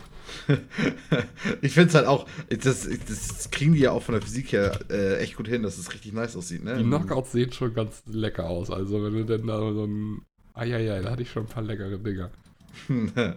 ich 1.61 1.75
finde 1.75 1.89
es 1.91 1.95
halt 1.95 2.07
auch, 2.07 2.27
das, 2.49 2.89
das, 2.89 3.51
kriegen 3.51 3.75
die 3.75 3.81
ja 3.81 3.93
auch 3.93 4.03
von 4.03 4.15
der 4.15 4.23
Physik 4.23 4.53
her 4.53 4.81
äh, 4.91 5.19
echt 5.19 5.37
gut 5.37 5.47
hin, 5.47 5.63
dass 5.63 5.79
es 5.79 5.93
richtig 5.93 6.15
nice 6.15 6.35
aussieht. 6.35 6.65
Ne? 6.65 6.79
Die 6.79 6.83
Knockouts 6.83 7.33
sehen 7.33 7.53
schon 7.53 7.75
ganz 7.75 8.03
lecker 8.07 8.47
aus. 8.47 8.71
Also, 8.71 9.05
wenn 9.05 9.13
du 9.13 9.25
denn 9.25 9.47
da 9.47 9.59
so 9.59 9.85
ein 9.85 10.23
Eieiei, 10.55 11.01
da 11.01 11.11
hatte 11.11 11.23
ich 11.23 11.31
schon 11.31 11.45
ein 11.45 11.49
paar 11.49 11.63
leckere 11.63 11.99
Dinger. 11.99 12.31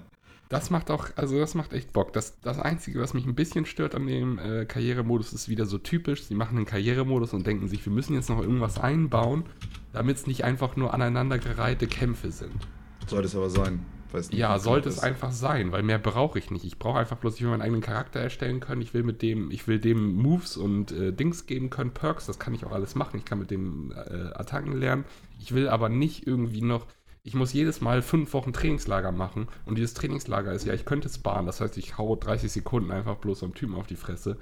das 0.50 0.70
macht 0.70 0.92
auch, 0.92 1.10
also 1.16 1.38
das 1.40 1.56
macht 1.56 1.74
echt 1.74 1.92
Bock. 1.92 2.14
Das, 2.14 2.40
das 2.42 2.60
Einzige, 2.60 3.00
was 3.00 3.14
mich 3.14 3.26
ein 3.26 3.36
bisschen 3.36 3.66
stört 3.66 3.96
an 3.96 4.06
dem 4.06 4.38
äh, 4.38 4.66
Karrieremodus, 4.66 5.34
ist 5.34 5.50
wieder 5.50 5.66
so 5.66 5.80
typisch. 5.80 6.24
Sie 6.24 6.36
machen 6.36 6.58
einen 6.58 6.66
Karrieremodus 6.68 7.34
und 7.34 7.46
denken 7.48 7.68
sich, 7.68 7.84
wir 7.86 7.92
müssen 7.92 8.14
jetzt 8.14 8.30
noch 8.30 8.40
irgendwas 8.40 8.80
einbauen, 8.80 9.46
damit 9.94 10.18
es 10.18 10.28
nicht 10.28 10.44
einfach 10.44 10.76
nur 10.76 10.94
aneinandergereihte 10.94 11.88
Kämpfe 11.88 12.32
sind. 12.32 12.54
Sollte 13.08 13.28
es 13.28 13.36
aber 13.36 13.50
sein. 13.50 13.84
Nicht, 14.14 14.34
ja, 14.34 14.58
sollte 14.58 14.88
es 14.88 15.00
einfach 15.00 15.32
sein, 15.32 15.72
weil 15.74 15.84
mehr 15.84 16.00
brauche 16.00 16.40
ich 16.40 16.50
nicht. 16.50 16.64
Ich 16.64 16.80
brauche 16.80 16.98
einfach 16.98 17.18
bloß, 17.18 17.36
ich 17.36 17.42
will 17.42 17.50
meinen 17.50 17.62
eigenen 17.62 17.82
Charakter 17.82 18.20
erstellen 18.20 18.62
können. 18.62 18.82
Ich 18.82 18.94
will 18.94 19.04
mit 19.04 19.22
dem, 19.22 19.52
ich 19.52 19.68
will 19.68 19.80
dem 19.80 20.16
Moves 20.16 20.56
und 20.56 20.92
äh, 20.92 21.12
Dings 21.12 21.46
geben 21.46 21.70
können, 21.70 21.92
Perks. 21.92 22.26
Das 22.26 22.40
kann 22.40 22.54
ich 22.54 22.66
auch 22.66 22.72
alles 22.72 22.96
machen. 22.96 23.18
Ich 23.18 23.26
kann 23.26 23.40
mit 23.40 23.52
dem 23.52 23.92
äh, 23.92 24.34
Attacken 24.34 24.72
lernen. 24.72 25.04
Ich 25.40 25.54
will 25.54 25.68
aber 25.68 25.90
nicht 25.90 26.26
irgendwie 26.26 26.62
noch 26.62 26.88
ich 27.28 27.36
muss 27.36 27.52
jedes 27.52 27.82
Mal 27.82 28.02
fünf 28.02 28.32
Wochen 28.32 28.54
Trainingslager 28.54 29.12
machen 29.12 29.50
und 29.66 29.78
dieses 29.78 29.94
Trainingslager 29.94 30.54
ist 30.54 30.66
ja, 30.66 30.74
ich 30.74 30.86
könnte 30.86 31.10
sparen, 31.10 31.46
das 31.46 31.60
heißt, 31.60 31.78
ich 31.78 31.98
haue 31.98 32.16
30 32.16 32.50
Sekunden 32.50 32.90
einfach 32.90 33.18
bloß 33.18 33.44
am 33.44 33.54
Typen 33.54 33.76
auf 33.76 33.86
die 33.86 33.98
Fresse. 33.98 34.38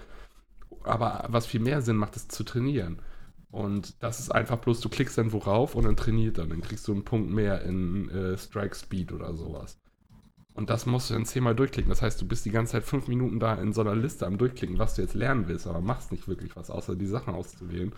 Aber 0.84 1.26
was 1.30 1.48
viel 1.48 1.62
mehr 1.62 1.82
Sinn 1.82 1.98
macht, 1.98 2.16
ist 2.16 2.32
zu 2.32 2.44
trainieren. 2.44 3.02
Und 3.50 4.04
das 4.04 4.20
ist 4.20 4.30
einfach 4.30 4.58
bloß, 4.58 4.82
du 4.82 4.90
klickst 4.90 5.18
dann 5.18 5.34
worauf 5.34 5.74
und 5.74 5.86
dann 5.86 5.98
trainiert 5.98 6.38
dann. 6.38 6.50
Dann 6.50 6.62
kriegst 6.62 6.88
du 6.88 6.92
einen 6.92 7.06
Punkt 7.06 7.32
mehr 7.32 7.64
in 7.64 8.08
äh, 8.10 8.38
Strike 8.38 8.76
Speed 8.76 9.12
oder 9.14 9.34
sowas. 9.34 9.80
Und 10.54 10.70
das 10.70 10.86
musst 10.86 11.10
du 11.10 11.16
dann 11.16 11.26
zehnmal 11.26 11.56
durchklicken. 11.56 11.90
Das 11.90 12.04
heißt, 12.04 12.22
du 12.22 12.28
bist 12.28 12.46
die 12.46 12.52
ganze 12.52 12.74
Zeit 12.74 12.84
fünf 12.84 13.08
Minuten 13.08 13.40
da 13.40 13.56
in 13.56 13.74
so 13.74 13.82
einer 13.82 13.96
Liste 13.96 14.28
am 14.28 14.38
Durchklicken, 14.38 14.78
was 14.78 14.94
du 14.94 15.02
jetzt 15.02 15.16
lernen 15.16 15.48
willst, 15.48 15.66
aber 15.66 15.82
machst 15.82 16.12
nicht 16.12 16.28
wirklich 16.28 16.56
was, 16.56 16.70
außer 16.70 16.96
die 16.96 17.08
Sachen 17.08 17.34
auszuwählen 17.34 17.94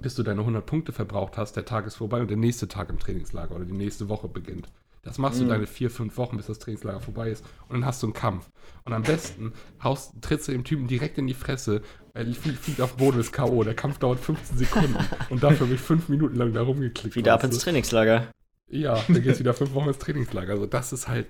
bis 0.00 0.14
du 0.14 0.22
deine 0.22 0.40
100 0.40 0.64
Punkte 0.64 0.92
verbraucht 0.92 1.36
hast, 1.36 1.54
der 1.56 1.64
Tag 1.64 1.86
ist 1.86 1.96
vorbei 1.96 2.20
und 2.20 2.28
der 2.28 2.36
nächste 2.36 2.68
Tag 2.68 2.90
im 2.90 2.98
Trainingslager 2.98 3.54
oder 3.54 3.64
die 3.64 3.72
nächste 3.72 4.08
Woche 4.08 4.28
beginnt. 4.28 4.68
Das 5.02 5.16
machst 5.16 5.38
mhm. 5.38 5.44
du 5.44 5.50
deine 5.50 5.66
vier, 5.66 5.90
fünf 5.90 6.16
Wochen, 6.18 6.36
bis 6.36 6.46
das 6.46 6.58
Trainingslager 6.58 7.00
vorbei 7.00 7.30
ist. 7.30 7.44
Und 7.68 7.76
dann 7.76 7.86
hast 7.86 8.02
du 8.02 8.06
einen 8.06 8.12
Kampf. 8.12 8.50
Und 8.84 8.92
am 8.92 9.02
besten 9.02 9.54
haust, 9.82 10.12
trittst 10.20 10.48
du 10.48 10.52
dem 10.52 10.64
Typen 10.64 10.88
direkt 10.88 11.16
in 11.16 11.26
die 11.26 11.34
Fresse. 11.34 11.80
Er 12.12 12.26
fliegt 12.26 12.80
auf 12.80 12.96
den 12.96 12.98
Boden, 12.98 13.18
ist 13.18 13.32
K.O. 13.32 13.64
Der 13.64 13.74
Kampf 13.74 13.98
dauert 13.98 14.20
15 14.20 14.58
Sekunden. 14.58 14.96
und 15.30 15.42
dafür 15.42 15.66
habe 15.66 15.74
ich 15.74 15.80
fünf 15.80 16.08
Minuten 16.10 16.36
lang 16.36 16.52
da 16.52 16.62
rumgeklickt. 16.62 17.16
Wieder 17.16 17.32
ab 17.32 17.44
ins 17.44 17.58
Trainingslager. 17.58 18.28
Ja, 18.68 19.02
dann 19.08 19.22
gehst 19.22 19.36
du 19.36 19.40
wieder 19.40 19.54
fünf 19.54 19.72
Wochen 19.72 19.88
ins 19.88 19.98
Trainingslager. 19.98 20.52
Also 20.52 20.66
das 20.66 20.92
ist 20.92 21.08
halt. 21.08 21.28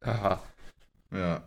Aha. 0.00 0.42
Ja 1.12 1.44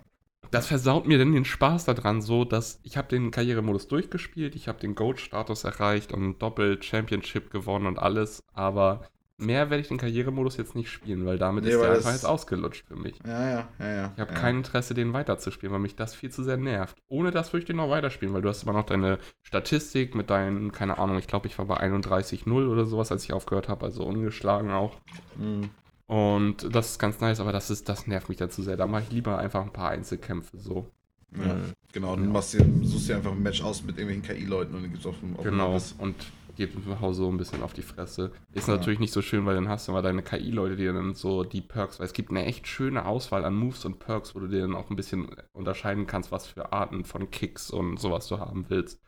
das 0.54 0.68
versaut 0.68 1.08
mir 1.08 1.18
dann 1.18 1.34
den 1.34 1.46
Spaß 1.46 1.86
daran, 1.86 2.22
so 2.22 2.46
dass 2.46 2.80
ich 2.84 2.98
habe 2.98 3.08
den 3.08 3.32
Karrieremodus 3.32 3.88
durchgespielt, 3.88 4.56
ich 4.56 4.68
habe 4.68 4.80
den 4.80 4.96
Goat-Status 4.96 5.64
erreicht 5.64 6.14
und 6.14 6.40
Doppel-Championship 6.40 7.50
gewonnen 7.50 7.88
und 7.88 7.98
alles, 7.98 8.44
aber 8.54 9.08
mehr 9.38 9.70
werde 9.70 9.82
ich 9.82 9.88
den 9.88 9.98
Karrieremodus 9.98 10.58
jetzt 10.58 10.76
nicht 10.76 10.92
spielen, 10.92 11.26
weil 11.26 11.38
damit 11.38 11.64
nee, 11.64 11.72
ist 11.72 11.82
der 11.82 11.92
einfach 11.92 12.12
jetzt 12.12 12.26
ausgelutscht 12.26 12.88
für 12.88 12.96
mich. 12.96 13.16
Ja, 13.26 13.50
ja, 13.50 13.68
ja, 13.80 13.96
ja. 13.96 14.12
Ich 14.16 14.22
habe 14.22 14.34
ja. 14.34 14.40
kein 14.40 14.58
Interesse, 14.58 14.94
den 14.94 15.14
weiterzuspielen, 15.14 15.74
weil 15.74 15.82
mich 15.82 15.96
das 15.96 16.14
viel 16.14 16.30
zu 16.30 16.44
sehr 16.44 16.58
nervt. 16.58 16.98
Ohne 17.08 17.32
das 17.32 17.52
würde 17.52 17.62
ich 17.62 17.68
den 17.68 17.78
noch 17.78 17.90
weiterspielen, 17.90 18.34
weil 18.34 18.44
du 18.44 18.50
hast 18.50 18.64
immer 18.64 18.74
noch 18.74 18.86
deine 18.86 19.18
Statistik 19.42 20.14
mit 20.14 20.30
deinen, 20.30 20.72
keine 20.72 21.00
Ahnung, 21.00 21.18
ich 21.18 21.28
glaube, 21.28 21.48
ich 21.48 21.58
war 21.58 21.66
bei 21.66 21.82
31-0 21.82 22.68
oder 22.68 22.86
sowas, 22.86 23.12
als 23.12 23.24
ich 23.24 23.34
aufgehört 23.34 23.70
habe, 23.70 23.86
also 23.86 24.04
ungeschlagen 24.04 24.72
auch. 24.72 24.98
Mhm. 25.38 25.72
Und 26.14 26.76
das 26.76 26.92
ist 26.92 27.00
ganz 27.00 27.20
nice, 27.22 27.40
aber 27.40 27.52
das, 27.52 27.72
ist, 27.72 27.90
das 27.90 28.06
nervt 28.06 28.30
mich 28.30 28.38
dazu 28.38 28.62
sehr. 28.62 28.78
Da 28.78 28.86
mache 28.86 29.02
ich 29.02 29.12
lieber 29.12 29.40
einfach 29.40 29.64
ein 29.64 29.74
paar 29.74 29.90
Einzelkämpfe 29.90 30.60
so. 30.60 30.92
Ja, 31.36 31.56
mhm. 31.56 31.74
genau. 31.92 32.16
Dann 32.16 32.32
machst 32.32 32.54
du, 32.54 32.60
suchst 32.84 33.10
dir 33.10 33.16
einfach 33.16 33.32
ein 33.32 33.42
Match 33.42 33.64
aus 33.64 33.82
mit 33.82 33.98
irgendwelchen 33.98 34.22
KI-Leuten 34.22 34.76
und 34.76 34.84
dann 34.84 34.92
gibt's 34.92 35.08
auf 35.08 35.20
dem 35.22 35.36
Genau, 35.38 35.76
und 35.98 36.16
geht 36.56 36.72
zu 36.72 37.00
Hause 37.02 37.24
so 37.24 37.30
ein 37.32 37.38
bisschen 37.38 37.64
auf 37.64 37.74
die 37.74 37.82
Fresse. 37.82 38.32
Ist 38.54 38.68
ja. 38.68 38.76
natürlich 38.76 39.00
nicht 39.00 39.12
so 39.12 39.24
schön, 39.24 39.48
weil 39.48 39.56
dann 39.56 39.70
hast 39.70 39.88
du 39.88 39.92
immer 39.92 40.04
deine 40.04 40.22
KI-Leute, 40.22 40.76
die 40.76 40.86
dann 40.86 41.16
so 41.16 41.44
die 41.44 41.62
Perks, 41.62 41.98
weil 42.00 42.06
es 42.06 42.14
gibt 42.14 42.30
eine 42.30 42.46
echt 42.46 42.68
schöne 42.68 43.06
Auswahl 43.06 43.44
an 43.44 43.56
Moves 43.56 43.84
und 43.84 43.98
Perks, 43.98 44.36
wo 44.36 44.40
du 44.40 44.48
dir 44.48 44.62
dann 44.62 44.76
auch 44.76 44.92
ein 44.92 44.96
bisschen 44.96 45.36
unterscheiden 45.52 46.06
kannst, 46.06 46.32
was 46.32 46.46
für 46.46 46.72
Arten 46.72 47.06
von 47.06 47.32
Kicks 47.32 47.72
und 47.72 48.00
sowas 48.00 48.28
du 48.28 48.38
haben 48.38 48.66
willst. 48.68 49.02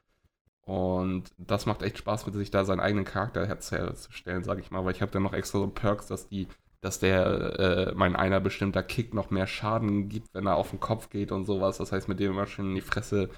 Und 0.61 1.26
das 1.38 1.68
macht 1.68 1.84
echt 1.84 1.99
Spaß, 1.99 2.26
mit 2.26 2.34
sich 2.34 2.49
da 2.49 2.65
seinen 2.65 2.80
eigenen 2.80 3.06
Charakter 3.06 3.45
herzustellen, 3.45 4.44
sage 4.44 4.61
ich 4.61 4.72
mal, 4.72 4.84
weil 4.84 4.95
ich 4.95 5.03
habe 5.03 5.11
dann 5.11 5.22
noch 5.22 5.34
extra 5.34 5.60
so 5.60 5.68
Perks, 5.68 6.07
dass 6.07 6.27
die 6.27 6.48
dass 6.85 6.99
der, 6.99 7.59
äh, 7.59 7.93
mein 7.95 8.15
einer 8.15 8.39
bestimmter 8.39 8.83
Kick 8.83 9.15
noch 9.15 9.31
mehr 9.31 9.47
Schaden 9.47 10.07
gibt, 10.07 10.27
wenn 10.33 10.45
er 10.45 10.55
auf 10.55 10.69
den 10.69 10.79
Kopf 10.79 11.09
geht 11.09 11.31
und 11.31 11.45
sowas. 11.45 11.79
Das 11.79 11.91
heißt, 11.91 12.07
mit 12.07 12.19
dem 12.19 12.31
immer 12.31 12.45
schön 12.45 12.69
in 12.69 12.75
die 12.75 12.81
Fresse 12.81 13.29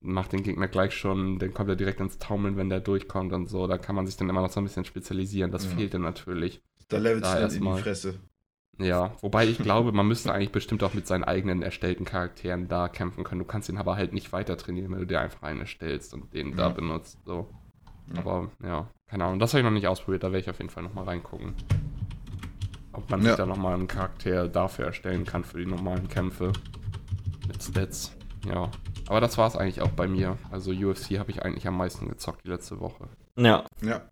macht 0.00 0.32
den 0.32 0.42
Gegner 0.42 0.66
gleich 0.66 0.92
schon, 0.92 1.38
dann 1.38 1.54
kommt 1.54 1.68
er 1.68 1.76
direkt 1.76 2.00
ins 2.00 2.18
Taumeln, 2.18 2.56
wenn 2.56 2.68
der 2.68 2.80
durchkommt 2.80 3.32
und 3.32 3.48
so. 3.48 3.68
Da 3.68 3.78
kann 3.78 3.94
man 3.94 4.08
sich 4.08 4.16
dann 4.16 4.28
immer 4.28 4.42
noch 4.42 4.50
so 4.50 4.60
ein 4.60 4.64
bisschen 4.64 4.84
spezialisieren. 4.84 5.52
Das 5.52 5.64
ja. 5.64 5.70
fehlt 5.70 5.94
dann 5.94 6.02
natürlich. 6.02 6.60
Da 6.88 6.98
levelt 6.98 7.24
es 7.24 7.30
dann 7.30 7.50
in 7.52 7.76
die 7.76 7.82
Fresse. 7.82 8.18
Ja, 8.78 9.12
wobei 9.20 9.46
ich 9.46 9.58
glaube, 9.58 9.92
man 9.92 10.08
müsste 10.08 10.32
eigentlich 10.32 10.50
bestimmt 10.50 10.82
auch 10.82 10.92
mit 10.92 11.06
seinen 11.06 11.22
eigenen 11.22 11.62
erstellten 11.62 12.04
Charakteren 12.04 12.66
da 12.66 12.88
kämpfen 12.88 13.22
können. 13.22 13.38
Du 13.38 13.44
kannst 13.44 13.68
ihn 13.68 13.78
aber 13.78 13.94
halt 13.94 14.12
nicht 14.12 14.32
weiter 14.32 14.56
trainieren, 14.56 14.90
wenn 14.90 14.98
du 14.98 15.06
dir 15.06 15.20
einfach 15.20 15.44
einen 15.44 15.60
erstellst 15.60 16.14
und 16.14 16.34
den 16.34 16.50
ja. 16.50 16.56
da 16.56 16.68
benutzt. 16.70 17.18
So. 17.24 17.48
Ja. 18.12 18.20
Aber 18.20 18.50
ja, 18.64 18.88
keine 19.06 19.26
Ahnung. 19.26 19.38
Das 19.38 19.52
habe 19.52 19.60
ich 19.60 19.64
noch 19.64 19.70
nicht 19.70 19.86
ausprobiert, 19.86 20.24
da 20.24 20.32
werde 20.32 20.40
ich 20.40 20.50
auf 20.50 20.58
jeden 20.58 20.70
Fall 20.70 20.82
nochmal 20.82 21.04
reingucken. 21.04 21.54
Ob 22.92 23.08
man 23.10 23.22
ja. 23.22 23.28
sich 23.28 23.36
da 23.36 23.46
nochmal 23.46 23.74
einen 23.74 23.88
Charakter 23.88 24.48
dafür 24.48 24.86
erstellen 24.86 25.24
kann 25.24 25.44
für 25.44 25.58
die 25.58 25.66
normalen 25.66 26.08
Kämpfe. 26.08 26.52
Mit 27.48 27.62
Stats. 27.62 28.12
Ja. 28.46 28.70
Aber 29.08 29.20
das 29.20 29.38
war 29.38 29.46
es 29.48 29.56
eigentlich 29.56 29.80
auch 29.80 29.90
bei 29.90 30.06
mir. 30.06 30.36
Also 30.50 30.72
UFC 30.72 31.18
habe 31.18 31.30
ich 31.30 31.42
eigentlich 31.42 31.66
am 31.66 31.76
meisten 31.76 32.08
gezockt 32.08 32.44
die 32.44 32.50
letzte 32.50 32.80
Woche. 32.80 33.08
Ja. 33.36 33.64
Ja. 33.82 34.02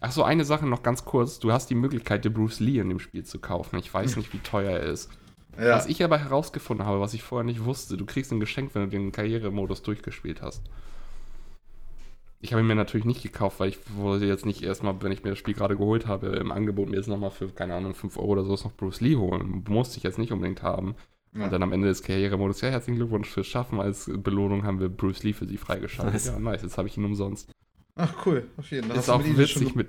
Achso, 0.00 0.22
eine 0.22 0.44
Sache 0.44 0.66
noch 0.66 0.82
ganz 0.82 1.04
kurz. 1.04 1.38
Du 1.38 1.52
hast 1.52 1.70
die 1.70 1.74
Möglichkeit, 1.74 2.24
dir 2.24 2.30
Bruce 2.30 2.60
Lee 2.60 2.78
in 2.78 2.88
dem 2.88 2.98
Spiel 2.98 3.24
zu 3.24 3.38
kaufen. 3.38 3.78
Ich 3.78 3.92
weiß 3.92 4.16
nicht, 4.16 4.32
wie 4.32 4.38
teuer 4.38 4.78
er 4.78 4.82
ist. 4.82 5.10
Ja. 5.58 5.70
Was 5.70 5.86
ich 5.86 6.04
aber 6.04 6.18
herausgefunden 6.18 6.86
habe, 6.86 7.00
was 7.00 7.14
ich 7.14 7.22
vorher 7.22 7.44
nicht 7.44 7.64
wusste, 7.64 7.96
du 7.96 8.04
kriegst 8.04 8.30
ein 8.30 8.40
Geschenk, 8.40 8.74
wenn 8.74 8.82
du 8.82 8.88
den 8.88 9.10
Karrieremodus 9.10 9.82
durchgespielt 9.82 10.42
hast. 10.42 10.62
Ich 12.40 12.52
habe 12.52 12.62
ihn 12.62 12.66
mir 12.66 12.74
natürlich 12.74 13.06
nicht 13.06 13.22
gekauft, 13.22 13.60
weil 13.60 13.70
ich 13.70 13.78
wollte 13.96 14.26
jetzt 14.26 14.44
nicht 14.44 14.62
erstmal, 14.62 15.00
wenn 15.02 15.12
ich 15.12 15.24
mir 15.24 15.30
das 15.30 15.38
Spiel 15.38 15.54
gerade 15.54 15.76
geholt 15.76 16.06
habe, 16.06 16.28
im 16.28 16.52
Angebot 16.52 16.88
mir 16.88 16.96
jetzt 16.96 17.08
nochmal 17.08 17.30
für, 17.30 17.48
keine 17.48 17.74
Ahnung, 17.74 17.94
5 17.94 18.18
Euro 18.18 18.32
oder 18.32 18.44
so 18.44 18.52
noch 18.52 18.72
Bruce 18.76 19.00
Lee 19.00 19.16
holen. 19.16 19.64
Musste 19.68 19.96
ich 19.96 20.02
jetzt 20.02 20.18
nicht 20.18 20.32
unbedingt 20.32 20.62
haben. 20.62 20.94
Ja. 21.34 21.44
Und 21.44 21.52
dann 21.52 21.62
am 21.62 21.72
Ende 21.72 21.88
des 21.88 22.02
Karrieremodus, 22.02 22.60
ja, 22.60 22.68
herzlichen 22.68 22.96
Glückwunsch 22.98 23.28
fürs 23.28 23.46
Schaffen. 23.46 23.80
Als 23.80 24.10
Belohnung 24.14 24.64
haben 24.64 24.80
wir 24.80 24.88
Bruce 24.88 25.22
Lee 25.22 25.32
für 25.32 25.46
sie 25.46 25.56
freigeschaltet. 25.56 26.14
Nice. 26.14 26.26
Ja, 26.26 26.38
nice, 26.38 26.62
jetzt 26.62 26.78
habe 26.78 26.88
ich 26.88 26.96
ihn 26.96 27.04
umsonst. 27.04 27.50
Ach 27.94 28.26
cool, 28.26 28.46
auf 28.56 28.70
jeden 28.70 28.88
Fall. 28.88 28.98
ist 28.98 29.08
auch 29.08 29.22
witzig 29.24 29.74
mit, 29.74 29.88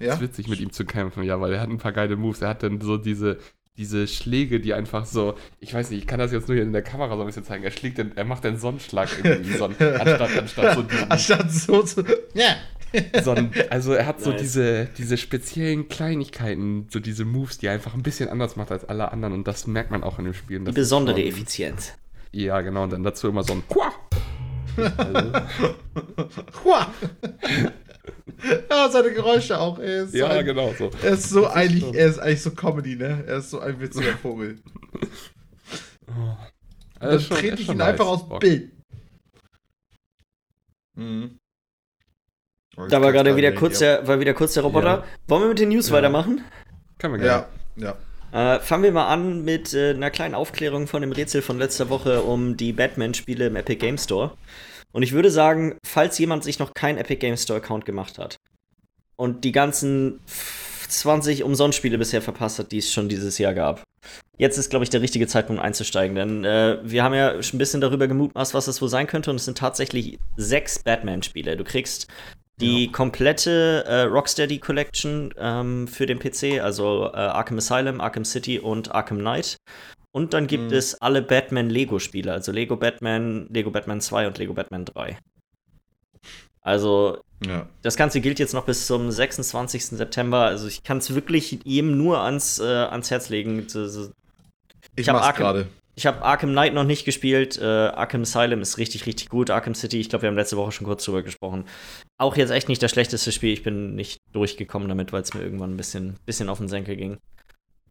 Ja? 0.00 0.14
ist 0.14 0.20
witzig 0.20 0.48
mit 0.48 0.60
ihm 0.60 0.72
zu 0.72 0.84
kämpfen, 0.84 1.22
ja, 1.22 1.40
weil 1.40 1.52
er 1.52 1.60
hat 1.60 1.70
ein 1.70 1.78
paar 1.78 1.92
geile 1.92 2.16
Moves. 2.16 2.42
Er 2.42 2.50
hat 2.50 2.62
dann 2.62 2.80
so 2.80 2.96
diese, 2.96 3.38
diese 3.76 4.06
Schläge, 4.06 4.60
die 4.60 4.74
einfach 4.74 5.06
so, 5.06 5.34
ich 5.60 5.72
weiß 5.72 5.90
nicht, 5.90 6.00
ich 6.00 6.06
kann 6.06 6.18
das 6.18 6.30
jetzt 6.32 6.46
nur 6.48 6.54
hier 6.56 6.64
in 6.64 6.72
der 6.72 6.82
Kamera 6.82 7.14
so 7.16 7.20
ein 7.22 7.26
bisschen 7.26 7.44
zeigen. 7.44 7.64
Er 7.64 7.70
schlägt 7.70 7.98
den, 7.98 8.16
er 8.16 8.24
macht 8.24 8.44
den 8.44 8.58
Sonnenschlag 8.58 9.08
irgendwie, 9.22 9.56
so, 9.56 9.64
anstatt, 9.78 10.36
anstatt 10.38 10.74
so 10.74 10.82
diesen, 10.82 11.10
Anstatt 11.10 11.50
so 11.52 11.82
zu. 11.82 12.04
Ja! 12.34 12.56
so 13.24 13.30
ein, 13.30 13.50
also 13.70 13.94
er 13.94 14.04
hat 14.04 14.20
so 14.20 14.30
Nice. 14.32 14.40
diese, 14.42 14.88
diese 14.98 15.16
speziellen 15.16 15.88
Kleinigkeiten, 15.88 16.88
so 16.90 17.00
diese 17.00 17.24
Moves, 17.24 17.56
die 17.56 17.66
er 17.66 17.72
einfach 17.72 17.94
ein 17.94 18.02
bisschen 18.02 18.28
anders 18.28 18.56
macht 18.56 18.70
als 18.70 18.84
alle 18.84 19.10
anderen 19.10 19.32
und 19.32 19.48
das 19.48 19.66
merkt 19.66 19.90
man 19.90 20.02
auch 20.04 20.18
in 20.18 20.26
dem 20.26 20.34
Spiel. 20.34 20.58
Die 20.60 20.72
besondere 20.72 21.16
schon- 21.18 21.26
Effizienz. 21.28 21.92
Ja, 22.32 22.60
genau, 22.60 22.82
und 22.84 22.92
dann 22.92 23.02
dazu 23.02 23.28
immer 23.28 23.42
so 23.44 23.54
ein 23.54 23.62
Hua! 23.74 23.92
Also! 24.96 25.32
ja, 28.70 28.88
seine 28.90 29.12
Geräusche 29.12 29.58
auch. 29.58 29.78
Er 29.78 30.04
ist 30.04 30.12
so, 30.12 30.18
ja, 30.18 30.28
ein, 30.28 30.44
genau 30.44 30.74
so. 30.76 30.90
er 31.02 31.12
ist 31.12 31.28
so 31.30 31.46
eigentlich, 31.46 31.94
er 31.94 32.06
ist 32.08 32.18
eigentlich 32.18 32.42
so 32.42 32.50
Comedy, 32.52 32.96
ne? 32.96 33.24
Er 33.26 33.36
ist 33.38 33.50
so 33.50 33.60
ein 33.60 33.78
witziger 33.80 34.16
Vogel. 34.16 34.58
Also, 36.98 37.18
Dann 37.18 37.20
schon- 37.20 37.36
trete 37.36 37.62
ich 37.62 37.68
ihn 37.68 37.76
nice. 37.78 37.88
einfach 37.88 38.06
aus 38.06 38.28
Bock. 38.28 38.40
Bild. 38.40 38.70
Mhm. 40.94 41.38
Oh, 42.76 42.86
Da 42.88 43.00
war 43.02 43.12
gerade 43.12 43.36
wieder 43.36 43.52
kurz 43.52 43.78
der, 43.78 44.06
war 44.06 44.18
wieder 44.20 44.34
kurz 44.34 44.54
der 44.54 44.62
Roboter. 44.62 44.86
Ja. 44.98 45.04
Wollen 45.28 45.42
wir 45.42 45.48
mit 45.48 45.58
den 45.58 45.68
News 45.70 45.88
Ja. 45.88 45.94
weitermachen? 45.96 46.44
Kann 46.98 47.10
man 47.12 47.20
gerne. 47.20 47.46
Ja, 47.76 47.94
ja. 48.32 48.56
Äh, 48.56 48.60
fangen 48.60 48.82
wir 48.84 48.92
mal 48.92 49.08
an 49.08 49.44
mit 49.44 49.74
äh, 49.74 49.90
einer 49.90 50.10
kleinen 50.10 50.34
Aufklärung 50.34 50.86
von 50.86 51.02
dem 51.02 51.12
Rätsel 51.12 51.42
von 51.42 51.58
letzter 51.58 51.90
Woche 51.90 52.22
um 52.22 52.56
die 52.56 52.72
Batman-Spiele 52.72 53.46
im 53.48 53.56
Epic 53.56 53.76
Game 53.78 53.98
Store. 53.98 54.36
Und 54.92 55.02
ich 55.02 55.12
würde 55.12 55.30
sagen, 55.30 55.76
falls 55.84 56.18
jemand 56.18 56.44
sich 56.44 56.58
noch 56.58 56.74
keinen 56.74 56.98
Epic 56.98 57.16
Game 57.16 57.36
Store-Account 57.36 57.84
gemacht 57.84 58.18
hat 58.18 58.36
und 59.16 59.44
die 59.44 59.52
ganzen 59.52 60.20
20 60.88 61.42
Umsonstspiele 61.44 61.98
bisher 61.98 62.22
verpasst 62.22 62.58
hat, 62.58 62.72
die 62.72 62.78
es 62.78 62.92
schon 62.92 63.08
dieses 63.08 63.38
Jahr 63.38 63.54
gab, 63.54 63.82
jetzt 64.38 64.58
ist, 64.58 64.70
glaube 64.70 64.84
ich, 64.84 64.90
der 64.90 65.00
richtige 65.00 65.26
Zeitpunkt 65.26 65.62
einzusteigen. 65.62 66.14
Denn 66.14 66.44
äh, 66.44 66.78
wir 66.82 67.02
haben 67.02 67.14
ja 67.14 67.42
schon 67.42 67.56
ein 67.56 67.58
bisschen 67.58 67.80
darüber 67.80 68.08
gemutmaßt, 68.08 68.54
was 68.54 68.68
es 68.68 68.82
wohl 68.82 68.88
sein 68.88 69.06
könnte. 69.06 69.30
Und 69.30 69.36
es 69.36 69.44
sind 69.44 69.58
tatsächlich 69.58 70.18
sechs 70.36 70.78
Batman-Spiele. 70.80 71.56
Du 71.56 71.64
kriegst 71.64 72.08
die 72.62 72.90
komplette 72.92 73.84
äh, 73.86 74.02
Rocksteady 74.02 74.58
Collection 74.58 75.32
ähm, 75.38 75.86
für 75.88 76.06
den 76.06 76.18
PC, 76.18 76.60
also 76.62 77.06
äh, 77.12 77.16
Arkham 77.16 77.58
Asylum, 77.58 78.00
Arkham 78.00 78.24
City 78.24 78.58
und 78.58 78.94
Arkham 78.94 79.18
Knight. 79.18 79.56
Und 80.14 80.34
dann 80.34 80.46
gibt 80.46 80.64
Mhm. 80.70 80.72
es 80.76 81.00
alle 81.00 81.22
Batman-Lego-Spiele, 81.22 82.32
also 82.32 82.52
Lego 82.52 82.76
Batman, 82.76 83.46
Lego 83.50 83.70
Batman 83.70 84.00
2 84.00 84.26
und 84.26 84.38
Lego 84.38 84.52
Batman 84.54 84.84
3. 84.84 85.18
Also, 86.60 87.18
ja. 87.44 87.66
das 87.82 87.96
Ganze 87.96 88.20
gilt 88.20 88.38
jetzt 88.38 88.54
noch 88.54 88.64
bis 88.66 88.86
zum 88.86 89.10
26. 89.10 89.86
September. 89.96 90.44
Also, 90.46 90.68
ich 90.68 90.82
kann 90.84 90.98
es 90.98 91.14
wirklich 91.14 91.58
jedem 91.64 91.96
nur 91.98 92.20
ans, 92.20 92.58
äh, 92.60 92.64
ans 92.64 93.10
Herz 93.10 93.30
legen. 93.30 93.66
Ich, 93.66 93.74
Ich 94.96 95.08
hab 95.08 95.16
mach's 95.16 95.26
Arkham- 95.26 95.38
gerade. 95.38 95.66
Ich 95.94 96.06
habe 96.06 96.22
Arkham 96.22 96.50
Knight 96.52 96.72
noch 96.72 96.84
nicht 96.84 97.04
gespielt. 97.04 97.58
Äh, 97.58 97.64
Arkham 97.64 98.22
Asylum 98.22 98.62
ist 98.62 98.78
richtig, 98.78 99.06
richtig 99.06 99.28
gut. 99.28 99.50
Arkham 99.50 99.74
City, 99.74 100.00
ich 100.00 100.08
glaube, 100.08 100.22
wir 100.22 100.28
haben 100.28 100.36
letzte 100.36 100.56
Woche 100.56 100.72
schon 100.72 100.86
kurz 100.86 101.04
drüber 101.04 101.22
gesprochen. 101.22 101.66
Auch 102.16 102.36
jetzt 102.36 102.50
echt 102.50 102.68
nicht 102.68 102.82
das 102.82 102.90
schlechteste 102.90 103.30
Spiel. 103.30 103.52
Ich 103.52 103.62
bin 103.62 103.94
nicht 103.94 104.18
durchgekommen 104.32 104.88
damit, 104.88 105.12
weil 105.12 105.22
es 105.22 105.34
mir 105.34 105.42
irgendwann 105.42 105.74
ein 105.74 105.76
bisschen, 105.76 106.16
bisschen 106.24 106.48
auf 106.48 106.58
den 106.58 106.68
Senkel 106.68 106.96
ging. 106.96 107.18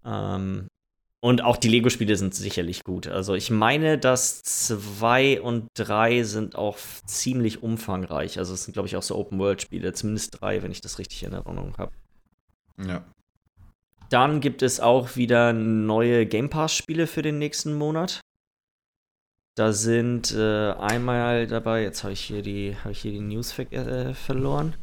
Ähm, 0.03 0.67
und 1.23 1.43
auch 1.43 1.57
die 1.57 1.69
Lego-Spiele 1.69 2.15
sind 2.15 2.33
sicherlich 2.33 2.83
gut. 2.83 3.07
Also 3.07 3.35
ich 3.35 3.51
meine, 3.51 3.99
dass 3.99 4.41
zwei 4.41 5.39
und 5.39 5.67
drei 5.75 6.23
sind 6.23 6.55
auch 6.55 6.79
ziemlich 7.05 7.61
umfangreich. 7.61 8.39
Also 8.39 8.55
es 8.55 8.63
sind, 8.63 8.73
glaube 8.73 8.87
ich, 8.87 8.95
auch 8.95 9.03
so 9.03 9.15
Open-World-Spiele. 9.15 9.93
Zumindest 9.93 10.41
drei, 10.41 10.63
wenn 10.63 10.71
ich 10.71 10.81
das 10.81 10.97
richtig 10.97 11.21
in 11.21 11.33
Erinnerung 11.33 11.77
habe. 11.77 11.91
Ja. 12.83 13.05
Dann 14.11 14.41
gibt 14.41 14.61
es 14.61 14.81
auch 14.81 15.15
wieder 15.15 15.53
neue 15.53 16.25
Game 16.25 16.49
Pass-Spiele 16.49 17.07
für 17.07 17.21
den 17.21 17.39
nächsten 17.39 17.73
Monat. 17.73 18.19
Da 19.55 19.71
sind 19.71 20.33
äh, 20.33 20.71
einmal 20.73 21.47
dabei, 21.47 21.83
jetzt 21.83 22.03
habe 22.03 22.11
ich 22.13 22.19
hier 22.21 22.41
die, 22.41 22.75
habe 22.83 22.91
ich 22.91 22.99
hier 23.01 23.11
die 23.11 23.21
News 23.21 23.53
ver 23.53 23.71
äh, 23.71 24.13
verloren. 24.13 24.75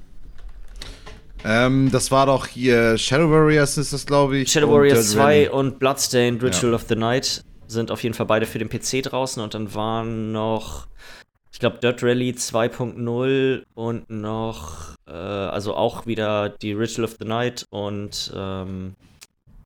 Ähm, 1.44 1.90
das 1.92 2.10
war 2.10 2.24
doch 2.26 2.46
hier 2.46 2.96
Shadow 2.96 3.30
Warriors 3.30 3.76
ist 3.76 3.92
das, 3.92 4.06
glaube 4.06 4.38
ich. 4.38 4.50
Shadow 4.50 4.70
Warriors 4.72 5.10
Dirt 5.10 5.18
2 5.20 5.22
Rally. 5.22 5.48
und 5.50 5.78
Bloodstained 5.78 6.42
Ritual 6.42 6.72
Ja. 6.72 6.76
of 6.76 6.86
the 6.88 6.96
Night 6.96 7.44
sind 7.66 7.90
auf 7.90 8.02
jeden 8.02 8.14
Fall 8.14 8.26
beide 8.26 8.46
für 8.46 8.58
den 8.58 8.68
PC 8.70 9.02
draußen 9.02 9.42
und 9.42 9.52
dann 9.52 9.74
waren 9.74 10.32
noch, 10.32 10.86
ich 11.52 11.58
glaube, 11.58 11.78
Dirt 11.78 12.02
Rally 12.02 12.30
2.0 12.30 13.62
und 13.74 14.08
noch, 14.10 14.94
äh, 15.06 15.12
also 15.12 15.74
auch 15.74 16.06
wieder 16.06 16.48
die 16.48 16.72
Ritual 16.72 17.04
of 17.04 17.16
the 17.20 17.26
Night 17.26 17.66
und 17.70 18.32
ähm, 18.34 18.94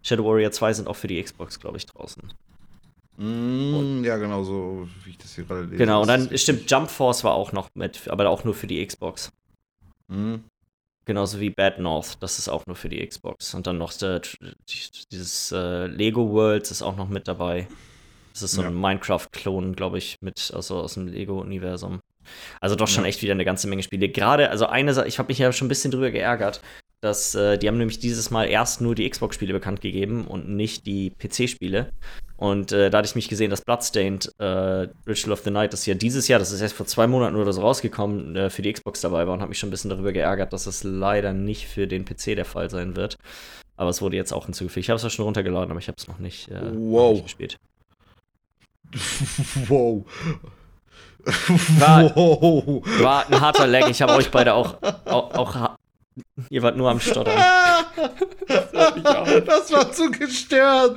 Shadow 0.02 0.24
Warrior 0.24 0.50
2 0.50 0.72
sind 0.74 0.88
auch 0.88 0.96
für 0.96 1.06
die 1.08 1.22
Xbox, 1.22 1.58
glaube 1.60 1.78
ich, 1.78 1.86
draußen. 1.86 2.22
Mm, 3.18 4.02
ja, 4.04 4.16
genau 4.16 4.42
so, 4.42 4.88
wie 5.04 5.10
ich 5.10 5.18
das 5.18 5.34
hier 5.34 5.44
gerade 5.44 5.62
lese. 5.64 5.76
Genau, 5.76 6.02
und 6.02 6.08
dann 6.08 6.36
stimmt. 6.36 6.70
Jump 6.70 6.90
Force 6.90 7.24
war 7.24 7.34
auch 7.34 7.52
noch 7.52 7.68
mit, 7.74 8.08
aber 8.08 8.28
auch 8.30 8.44
nur 8.44 8.54
für 8.54 8.66
die 8.66 8.84
Xbox. 8.84 9.30
Mm. 10.08 10.36
Genauso 11.04 11.40
wie 11.40 11.50
Bad 11.50 11.78
North, 11.80 12.16
das 12.22 12.38
ist 12.38 12.48
auch 12.48 12.64
nur 12.66 12.76
für 12.76 12.88
die 12.88 13.04
Xbox. 13.04 13.54
Und 13.54 13.66
dann 13.66 13.76
noch 13.78 13.92
der, 13.92 14.22
dieses 15.10 15.50
äh, 15.52 15.86
Lego 15.86 16.30
Worlds 16.30 16.70
ist 16.70 16.82
auch 16.82 16.96
noch 16.96 17.08
mit 17.08 17.26
dabei. 17.26 17.66
Das 18.32 18.42
ist 18.42 18.52
so 18.52 18.62
ein 18.62 18.72
Ja. 18.72 18.88
Minecraft-Klon, 18.88 19.74
glaube 19.74 19.98
ich, 19.98 20.16
mit 20.22 20.52
also 20.54 20.78
aus 20.78 20.94
dem 20.94 21.08
Lego-Universum. 21.08 22.00
Also 22.60 22.76
doch 22.76 22.86
schon 22.86 23.02
Ja. 23.02 23.08
echt 23.08 23.20
wieder 23.20 23.32
eine 23.32 23.44
ganze 23.44 23.66
Menge 23.66 23.82
Spiele. 23.82 24.08
Gerade, 24.08 24.48
also 24.48 24.66
eine 24.66 24.94
Sache, 24.94 25.08
ich 25.08 25.18
habe 25.18 25.26
mich 25.28 25.38
ja 25.38 25.52
schon 25.52 25.66
ein 25.66 25.68
bisschen 25.68 25.90
drüber 25.90 26.12
geärgert, 26.12 26.62
dass 27.02 27.34
äh, 27.34 27.58
die 27.58 27.66
haben 27.68 27.78
nämlich 27.78 27.98
dieses 27.98 28.30
Mal 28.30 28.44
erst 28.44 28.80
nur 28.80 28.94
die 28.94 29.08
Xbox-Spiele 29.10 29.52
bekannt 29.52 29.80
gegeben 29.80 30.24
und 30.26 30.48
nicht 30.48 30.86
die 30.86 31.10
PC-Spiele. 31.10 31.90
Und 32.36 32.70
äh, 32.72 32.90
da 32.90 32.98
hatte 32.98 33.06
ich 33.08 33.16
mich 33.16 33.28
gesehen, 33.28 33.50
dass 33.50 33.60
Bloodstained 33.60 34.32
äh, 34.38 34.44
Ritual 35.06 35.32
of 35.32 35.40
the 35.40 35.50
Night, 35.50 35.72
das 35.72 35.84
ja 35.84 35.94
dieses 35.94 36.28
Jahr, 36.28 36.38
das 36.38 36.52
ist 36.52 36.60
erst 36.60 36.74
vor 36.76 36.86
zwei 36.86 37.06
Monaten 37.08 37.34
oder 37.36 37.52
so 37.52 37.60
rausgekommen, 37.60 38.36
äh, 38.36 38.50
für 38.50 38.62
die 38.62 38.72
Xbox 38.72 39.00
dabei 39.00 39.26
war 39.26 39.34
und 39.34 39.40
habe 39.40 39.48
mich 39.48 39.58
schon 39.58 39.68
ein 39.68 39.72
bisschen 39.72 39.90
darüber 39.90 40.12
geärgert, 40.12 40.52
dass 40.52 40.66
es 40.66 40.84
leider 40.84 41.32
nicht 41.32 41.66
für 41.66 41.88
den 41.88 42.04
PC 42.04 42.36
der 42.36 42.44
Fall 42.44 42.70
sein 42.70 42.94
wird. 42.94 43.16
Aber 43.76 43.90
es 43.90 44.00
wurde 44.00 44.16
jetzt 44.16 44.32
auch 44.32 44.44
hinzugefügt. 44.44 44.84
Ich 44.84 44.90
habe 44.90 44.96
es 44.96 45.02
ja 45.02 45.10
schon 45.10 45.24
runtergeladen, 45.24 45.70
aber 45.72 45.80
ich 45.80 45.88
habe 45.88 45.96
es 45.98 46.06
noch 46.06 46.18
nicht, 46.20 46.48
äh, 46.50 46.54
noch 46.62 46.72
Wow. 46.74 47.12
nicht 47.14 47.24
gespielt. 47.24 47.56
wow. 49.68 50.04
War- 51.78 52.12
wow. 52.16 52.82
War 53.00 53.26
ein 53.28 53.40
harter 53.40 53.66
Lag. 53.66 53.88
Ich 53.88 54.02
habe 54.02 54.12
euch 54.14 54.30
beide 54.30 54.54
auch, 54.54 54.76
auch, 55.04 55.34
auch 55.34 55.76
Ihr 56.50 56.62
wart 56.62 56.76
nur 56.76 56.90
am 56.90 57.00
Stottern. 57.00 57.34
das 58.48 59.72
war 59.72 59.92
zu 59.92 60.10
gestört. 60.10 60.96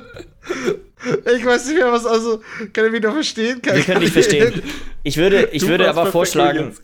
Ich 1.36 1.44
weiß 1.44 1.66
nicht 1.68 1.76
mehr, 1.78 1.92
was 1.92 2.06
also. 2.06 2.40
Kann 2.72 2.84
er 2.86 2.90
mich 2.90 3.02
noch 3.02 3.12
verstehen? 3.12 3.60
Kann 3.62 3.76
Wir 3.76 3.82
können 3.84 4.00
dich 4.00 4.12
verstehen. 4.12 4.62
Ich 5.02 5.16
würde, 5.16 5.48
ich 5.52 5.62
Du 5.62 5.68
würde 5.68 5.88
aber 5.88 6.06
vorschlagen, 6.06 6.74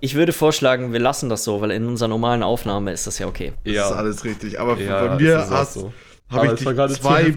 ich 0.00 0.14
würde 0.14 0.32
vorschlagen, 0.32 0.92
wir 0.92 1.00
lassen 1.00 1.28
das 1.28 1.44
so, 1.44 1.60
weil 1.60 1.70
in 1.70 1.86
unserer 1.86 2.08
normalen 2.08 2.42
Aufnahme 2.42 2.92
ist 2.92 3.06
das 3.06 3.18
ja 3.18 3.26
okay. 3.26 3.52
Das 3.64 3.74
ist 3.74 3.80
alles 3.92 4.24
richtig. 4.24 4.60
Aber 4.60 4.78
Ja, 4.78 5.06
bei 5.06 5.16
mir 5.16 5.48
hast, 5.50 5.74
so. 5.74 5.92
habe 6.30 6.46
ich 6.46 6.52
dich 6.64 6.98
zwei. 7.00 7.34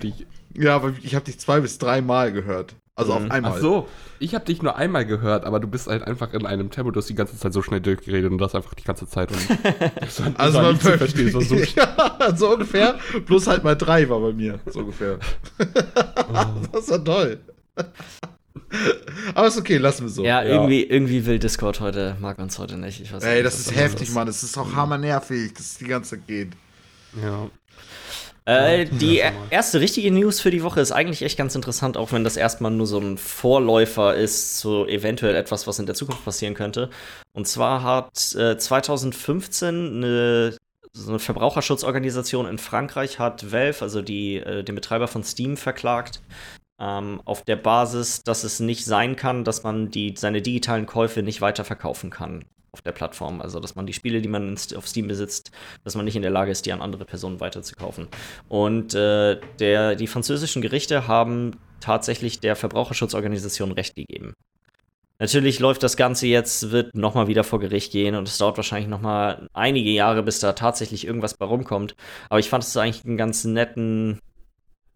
Ja, 0.55 0.75
aber 0.75 0.93
ich 1.01 1.15
habe 1.15 1.25
dich 1.25 1.39
zwei 1.39 1.59
bis 1.61 1.77
dreimal 1.77 2.31
gehört. 2.31 2.75
Also 2.95 3.13
Mhm. 3.17 3.25
auf 3.25 3.31
einmal. 3.31 3.51
Ach 3.55 3.57
so, 3.59 3.87
ich 4.19 4.35
habe 4.35 4.45
dich 4.45 4.61
nur 4.61 4.75
einmal 4.75 5.05
gehört, 5.05 5.45
aber 5.45 5.59
du 5.59 5.67
bist 5.67 5.87
halt 5.87 6.03
einfach 6.03 6.31
in 6.33 6.45
einem 6.45 6.69
Tempo, 6.69 6.91
du 6.91 6.99
hast 6.99 7.09
die 7.09 7.15
ganze 7.15 7.35
Zeit 7.37 7.51
so 7.51 7.61
schnell 7.63 7.81
durchgeredet 7.81 8.31
und 8.31 8.37
das 8.37 8.53
einfach 8.53 8.75
die 8.75 8.83
ganze 8.83 9.07
Zeit. 9.07 9.31
Und 9.31 9.39
das 9.99 10.19
war, 10.21 10.29
das 10.29 10.39
Also 10.39 10.57
war 10.57 10.63
man 10.63 10.73
nicht 10.73 10.83
zu 10.83 10.97
verstehen, 10.99 11.25
das 11.25 11.33
war 11.33 11.41
so 11.41 11.55
ja, 11.75 12.35
so 12.35 12.53
ungefähr. 12.53 12.99
Plus 13.25 13.47
halt 13.47 13.63
mal 13.63 13.75
drei 13.75 14.07
war 14.09 14.19
bei 14.19 14.31
mir. 14.33 14.59
So 14.67 14.81
ungefähr. 14.81 15.17
das 16.71 16.89
war 16.89 17.03
toll. 17.03 17.39
Aber 19.33 19.47
ist 19.47 19.57
okay, 19.57 19.77
lassen 19.77 20.03
wir 20.03 20.09
so. 20.09 20.23
Ja, 20.23 20.43
Ja. 20.43 20.49
Irgendwie, 20.53 20.83
irgendwie 20.83 21.25
will 21.25 21.39
Discord 21.39 21.79
heute, 21.79 22.15
mag 22.19 22.37
uns 22.39 22.59
heute 22.59 22.77
nicht. 22.77 23.01
Ich 23.01 23.11
weiß 23.11 23.23
Ey, 23.23 23.35
nicht, 23.37 23.45
das 23.45 23.59
ist 23.59 23.75
heftig, 23.75 24.11
Mann. 24.13 24.27
Das 24.27 24.43
ist 24.43 24.57
auch 24.57 24.73
hammernervig, 24.75 25.53
dass 25.53 25.65
es 25.65 25.77
die 25.79 25.85
ganze 25.85 26.11
Zeit 26.11 26.27
geht. 26.27 26.49
Ja. 27.21 27.49
Äh, 28.45 28.85
die 28.85 29.21
erste 29.49 29.79
richtige 29.79 30.11
News 30.11 30.41
für 30.41 30.51
die 30.51 30.63
Woche 30.63 30.81
ist 30.81 30.91
eigentlich 30.91 31.21
echt 31.21 31.37
ganz 31.37 31.55
interessant, 31.55 31.95
auch 31.95 32.11
wenn 32.11 32.25
das 32.25 32.35
erstmal 32.35 32.71
nur 32.71 32.87
so 32.87 32.99
ein 32.99 33.17
Vorläufer 33.17 34.15
ist 34.15 34.59
zu 34.59 34.85
eventuell 34.85 35.35
etwas, 35.35 35.65
was 35.65 35.79
in 35.79 35.85
der 35.85 35.95
Zukunft 35.95 36.25
passieren 36.25 36.53
könnte. 36.53 36.89
Und 37.33 37.47
zwar 37.47 37.83
hat 37.83 38.35
äh, 38.35 38.57
2015 38.57 40.03
eine, 40.03 40.57
so 40.91 41.09
eine 41.09 41.19
Verbraucherschutzorganisation 41.19 42.45
in 42.45 42.57
Frankreich 42.57 43.17
hat 43.17 43.51
Valve, 43.51 43.81
also 43.81 44.01
die, 44.01 44.37
äh, 44.37 44.63
den 44.63 44.75
Betreiber 44.75 45.07
von 45.07 45.23
Steam, 45.23 45.55
verklagt, 45.55 46.21
ähm, 46.81 47.21
auf 47.23 47.43
der 47.43 47.55
Basis, 47.55 48.23
dass 48.23 48.43
es 48.43 48.59
nicht 48.59 48.83
sein 48.83 49.15
kann, 49.15 49.45
dass 49.45 49.63
man 49.63 49.89
die, 49.89 50.15
seine 50.17 50.41
digitalen 50.41 50.85
Käufe 50.85 51.23
nicht 51.23 51.39
weiterverkaufen 51.39 52.09
kann 52.09 52.43
auf 52.73 52.81
der 52.81 52.91
Plattform. 52.91 53.39
Also, 53.39 53.59
dass 53.59 53.75
man 53.75 53.85
die 53.85 53.93
Spiele, 53.93 54.21
die 54.21 54.27
man 54.27 54.57
auf 54.75 54.87
Steam 54.87 55.07
besitzt, 55.07 55.51
dass 55.83 55.95
man 55.95 56.05
nicht 56.05 56.15
in 56.15 56.21
der 56.21 56.31
Lage 56.31 56.51
ist, 56.51 56.65
die 56.65 56.73
an 56.73 56.81
andere 56.81 57.05
Personen 57.05 57.39
weiterzukaufen. 57.39 58.07
Und 58.49 58.93
äh, 58.95 59.39
der, 59.59 59.95
die 59.95 60.07
französischen 60.07 60.61
Gerichte 60.61 61.07
haben 61.07 61.51
tatsächlich 61.79 62.39
der 62.39 62.55
Verbraucherschutzorganisation 62.55 63.71
Recht 63.71 63.95
gegeben. 63.95 64.33
Natürlich 65.19 65.59
läuft 65.59 65.83
das 65.83 65.95
Ganze 65.95 66.27
jetzt, 66.27 66.71
wird 66.71 66.95
nochmal 66.95 67.27
wieder 67.27 67.43
vor 67.43 67.59
Gericht 67.59 67.91
gehen 67.91 68.15
und 68.15 68.27
es 68.27 68.37
dauert 68.39 68.57
wahrscheinlich 68.57 68.89
nochmal 68.89 69.47
einige 69.53 69.91
Jahre, 69.91 70.23
bis 70.23 70.39
da 70.39 70.53
tatsächlich 70.53 71.05
irgendwas 71.05 71.35
bei 71.35 71.45
rumkommt. 71.45 71.95
Aber 72.29 72.39
ich 72.39 72.49
fand 72.49 72.63
es 72.63 72.75
eigentlich 72.75 73.05
einen 73.05 73.15
ganz 73.15 73.45
netten 73.45 74.19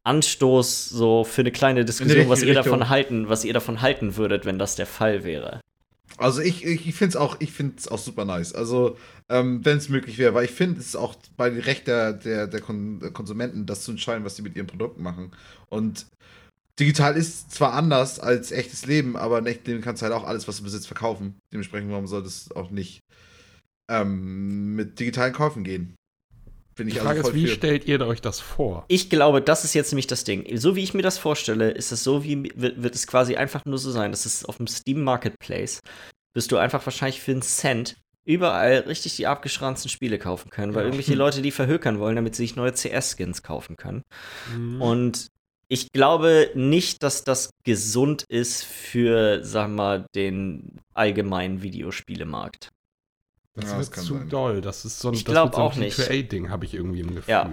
Anstoß 0.03 0.89
so 0.89 1.23
für 1.23 1.41
eine 1.41 1.51
kleine 1.51 1.85
Diskussion, 1.85 2.29
was 2.29 2.41
ihr 2.41 2.53
davon 2.53 2.89
halten, 2.89 3.29
was 3.29 3.45
ihr 3.45 3.53
davon 3.53 3.81
halten 3.81 4.15
würdet, 4.15 4.45
wenn 4.45 4.57
das 4.57 4.75
der 4.75 4.87
Fall 4.87 5.23
wäre. 5.23 5.61
Also 6.17 6.41
ich, 6.41 6.65
ich, 6.65 6.87
ich 6.87 6.95
finde 6.95 7.09
es 7.09 7.15
auch, 7.15 7.37
ich 7.39 7.51
finde 7.51 7.75
es 7.77 7.87
auch 7.87 7.99
super 7.99 8.25
nice. 8.25 8.53
Also 8.53 8.97
ähm, 9.29 9.63
wenn 9.63 9.77
es 9.77 9.89
möglich 9.89 10.17
wäre, 10.17 10.33
weil 10.33 10.45
ich 10.45 10.51
finde, 10.51 10.79
es 10.79 10.87
ist 10.87 10.95
auch 10.95 11.15
bei 11.37 11.49
Recht 11.49 11.87
der, 11.87 12.13
der, 12.13 12.47
der 12.47 12.61
Konsumenten, 12.61 13.65
das 13.65 13.83
zu 13.83 13.91
entscheiden, 13.91 14.25
was 14.25 14.35
sie 14.35 14.41
mit 14.41 14.55
ihren 14.55 14.67
Produkten 14.67 15.03
machen. 15.03 15.31
Und 15.69 16.07
digital 16.79 17.15
ist 17.15 17.51
zwar 17.51 17.73
anders 17.73 18.19
als 18.19 18.51
echtes 18.51 18.85
Leben, 18.85 19.15
aber 19.15 19.37
in 19.39 19.45
echtem 19.45 19.73
Leben 19.73 19.83
kannst 19.83 20.01
du 20.01 20.05
halt 20.05 20.15
auch 20.15 20.25
alles, 20.25 20.47
was 20.47 20.57
du 20.57 20.63
besitzt, 20.63 20.87
verkaufen. 20.87 21.35
Dementsprechend, 21.53 21.91
warum 21.91 22.07
soll 22.07 22.23
das 22.23 22.51
auch 22.51 22.71
nicht 22.71 22.99
ähm, 23.89 24.75
mit 24.75 24.99
digitalen 24.99 25.33
Käufen 25.33 25.63
gehen? 25.63 25.96
Bin 26.77 26.87
ich 26.87 26.93
Die 26.93 26.99
Frage 26.99 27.19
also 27.19 27.31
ist, 27.31 27.35
wie 27.35 27.47
für. 27.47 27.53
stellt 27.53 27.85
ihr 27.85 27.99
euch 28.01 28.21
das 28.21 28.39
vor? 28.39 28.85
Ich 28.87 29.09
glaube, 29.09 29.41
das 29.41 29.63
ist 29.63 29.73
jetzt 29.73 29.91
nämlich 29.91 30.07
das 30.07 30.23
Ding. 30.23 30.45
So 30.57 30.75
wie 30.75 30.83
ich 30.83 30.93
mir 30.93 31.01
das 31.01 31.17
vorstelle, 31.17 31.71
ist 31.71 31.91
es 31.91 32.03
so, 32.03 32.23
wie 32.23 32.51
wird, 32.55 32.81
wird 32.81 32.95
es 32.95 33.07
quasi 33.07 33.35
einfach 33.35 33.65
nur 33.65 33.77
so 33.77 33.91
sein, 33.91 34.11
dass 34.11 34.25
es 34.25 34.45
auf 34.45 34.57
dem 34.57 34.67
Steam 34.67 35.03
Marketplace 35.03 35.81
wirst 36.33 36.51
du 36.51 36.57
einfach 36.57 36.85
wahrscheinlich 36.85 37.19
für 37.19 37.31
einen 37.31 37.41
Cent 37.41 37.97
überall 38.23 38.79
richtig 38.79 39.15
die 39.15 39.25
abgeschranzten 39.25 39.89
Spiele 39.89 40.19
kaufen 40.19 40.49
können, 40.49 40.75
weil 40.75 40.81
ja. 40.81 40.87
irgendwelche 40.87 41.15
Leute 41.15 41.41
die 41.41 41.51
verhökern 41.51 41.99
wollen, 41.99 42.17
damit 42.17 42.35
sie 42.35 42.43
sich 42.43 42.55
neue 42.55 42.73
CS-Skins 42.73 43.41
kaufen 43.41 43.77
können. 43.77 44.03
Mhm. 44.53 44.81
Und 44.81 45.27
ich 45.69 45.91
glaube 45.91 46.51
nicht, 46.53 47.03
dass 47.03 47.23
das 47.23 47.49
gesund 47.63 48.23
ist 48.27 48.63
für, 48.63 49.43
sag 49.43 49.69
mal, 49.69 50.05
den 50.13 50.79
allgemeinen 50.93 51.61
Videospielemarkt. 51.61 52.69
Das 53.57 53.71
ja, 53.71 53.79
wird 53.79 53.97
das 53.97 54.05
zu 54.05 54.13
sein. 54.13 54.29
doll. 54.29 54.61
Das 54.61 54.85
ist 54.85 54.99
so 54.99 55.07
ein, 55.07 55.15
ich 55.15 55.25
glaube 55.25 55.55
so 55.55 55.61
auch 55.61 55.75
nicht. 55.75 55.97
ding 56.31 56.49
habe 56.49 56.63
ich 56.65 56.75
irgendwie 56.75 56.99
im 56.99 57.15
Gefühl. 57.15 57.31
Ja. 57.31 57.51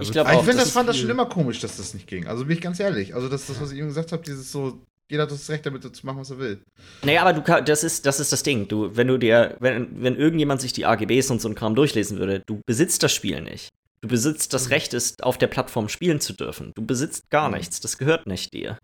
ich 0.00 0.12
glaube 0.12 0.30
Ich 0.32 0.38
finde, 0.38 0.58
das 0.58 0.70
fand 0.70 0.88
das 0.88 0.96
schon 0.96 1.10
immer 1.10 1.26
komisch, 1.26 1.58
dass 1.58 1.76
das 1.78 1.94
nicht 1.94 2.06
ging. 2.06 2.28
Also 2.28 2.44
bin 2.44 2.56
ich 2.56 2.62
ganz 2.62 2.78
ehrlich. 2.78 3.14
Also 3.16 3.28
das, 3.28 3.46
das 3.46 3.60
was 3.60 3.72
ich 3.72 3.78
eben 3.78 3.88
gesagt 3.88 4.12
habe, 4.12 4.22
dieses 4.22 4.52
so, 4.52 4.78
jeder 5.10 5.24
hat 5.24 5.32
das 5.32 5.50
Recht 5.50 5.66
damit 5.66 5.82
zu 5.82 6.06
machen, 6.06 6.20
was 6.20 6.30
er 6.30 6.38
will. 6.38 6.62
Naja, 7.02 7.22
aber 7.22 7.32
du 7.32 7.64
das 7.64 7.82
ist, 7.82 8.06
das 8.06 8.20
ist 8.20 8.30
das 8.30 8.44
Ding. 8.44 8.68
Du, 8.68 8.96
wenn 8.96 9.08
du 9.08 9.18
dir, 9.18 9.56
wenn, 9.58 10.00
wenn 10.00 10.14
irgendjemand 10.14 10.60
sich 10.60 10.72
die 10.72 10.86
AGBs 10.86 11.32
und 11.32 11.40
so 11.40 11.48
ein 11.48 11.56
Kram 11.56 11.74
durchlesen 11.74 12.18
würde, 12.18 12.44
du 12.46 12.60
besitzt 12.64 13.02
das 13.02 13.12
Spiel 13.12 13.40
nicht. 13.40 13.68
Du 14.00 14.08
besitzt 14.08 14.54
das 14.54 14.66
mhm. 14.66 14.72
Recht, 14.72 14.94
es 14.94 15.20
auf 15.20 15.38
der 15.38 15.48
Plattform 15.48 15.88
spielen 15.88 16.20
zu 16.20 16.34
dürfen. 16.34 16.72
Du 16.76 16.86
besitzt 16.86 17.30
gar 17.30 17.48
mhm. 17.48 17.56
nichts. 17.56 17.80
Das 17.80 17.98
gehört 17.98 18.28
nicht 18.28 18.52
dir. 18.52 18.78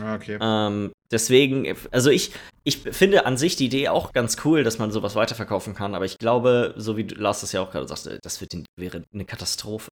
Ah, 0.00 0.14
okay. 0.14 0.38
Ähm, 0.40 0.92
deswegen, 1.10 1.76
also 1.90 2.10
ich, 2.10 2.32
ich 2.64 2.78
finde 2.78 3.26
an 3.26 3.36
sich 3.36 3.56
die 3.56 3.66
Idee 3.66 3.88
auch 3.88 4.12
ganz 4.12 4.38
cool, 4.44 4.64
dass 4.64 4.78
man 4.78 4.90
sowas 4.90 5.14
weiterverkaufen 5.14 5.74
kann, 5.74 5.94
aber 5.94 6.04
ich 6.04 6.18
glaube, 6.18 6.74
so 6.76 6.96
wie 6.96 7.02
Lars 7.02 7.42
das 7.42 7.52
ja 7.52 7.60
auch 7.60 7.70
gerade 7.70 7.86
sagte, 7.86 8.18
das 8.22 8.40
wird, 8.40 8.54
wäre 8.76 9.04
eine 9.12 9.24
Katastrophe. 9.24 9.90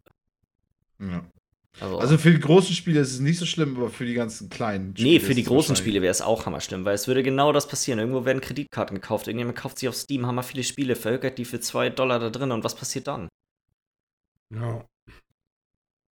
Ja. 0.98 1.24
Also, 1.80 1.98
also, 1.98 2.18
für 2.18 2.30
die 2.30 2.40
großen 2.40 2.74
Spiele 2.74 3.00
ist 3.00 3.12
es 3.12 3.20
nicht 3.20 3.38
so 3.38 3.46
schlimm, 3.46 3.76
aber 3.76 3.88
für 3.88 4.04
die 4.04 4.12
ganzen 4.12 4.50
kleinen 4.50 4.94
Spiele. 4.94 5.08
Nee, 5.08 5.20
für 5.20 5.34
die 5.34 5.42
großen 5.42 5.74
Spiele 5.74 6.02
wäre 6.02 6.10
es 6.10 6.20
auch 6.20 6.44
hammer 6.44 6.60
schlimm, 6.60 6.84
weil 6.84 6.94
es 6.94 7.08
würde 7.08 7.22
genau 7.22 7.50
das 7.52 7.66
passieren. 7.66 7.98
Irgendwo 7.98 8.26
werden 8.26 8.42
Kreditkarten 8.42 8.94
gekauft, 8.94 9.26
irgendjemand 9.26 9.56
kauft 9.56 9.78
sich 9.78 9.88
auf 9.88 9.96
Steam 9.96 10.26
hammer 10.26 10.42
viele 10.42 10.64
Spiele, 10.64 10.96
verhökert 10.96 11.38
die 11.38 11.46
für 11.46 11.60
2 11.60 11.88
Dollar 11.88 12.18
da 12.18 12.28
drin 12.28 12.52
und 12.52 12.62
was 12.62 12.74
passiert 12.74 13.06
dann? 13.06 13.28
Ja. 14.54 14.84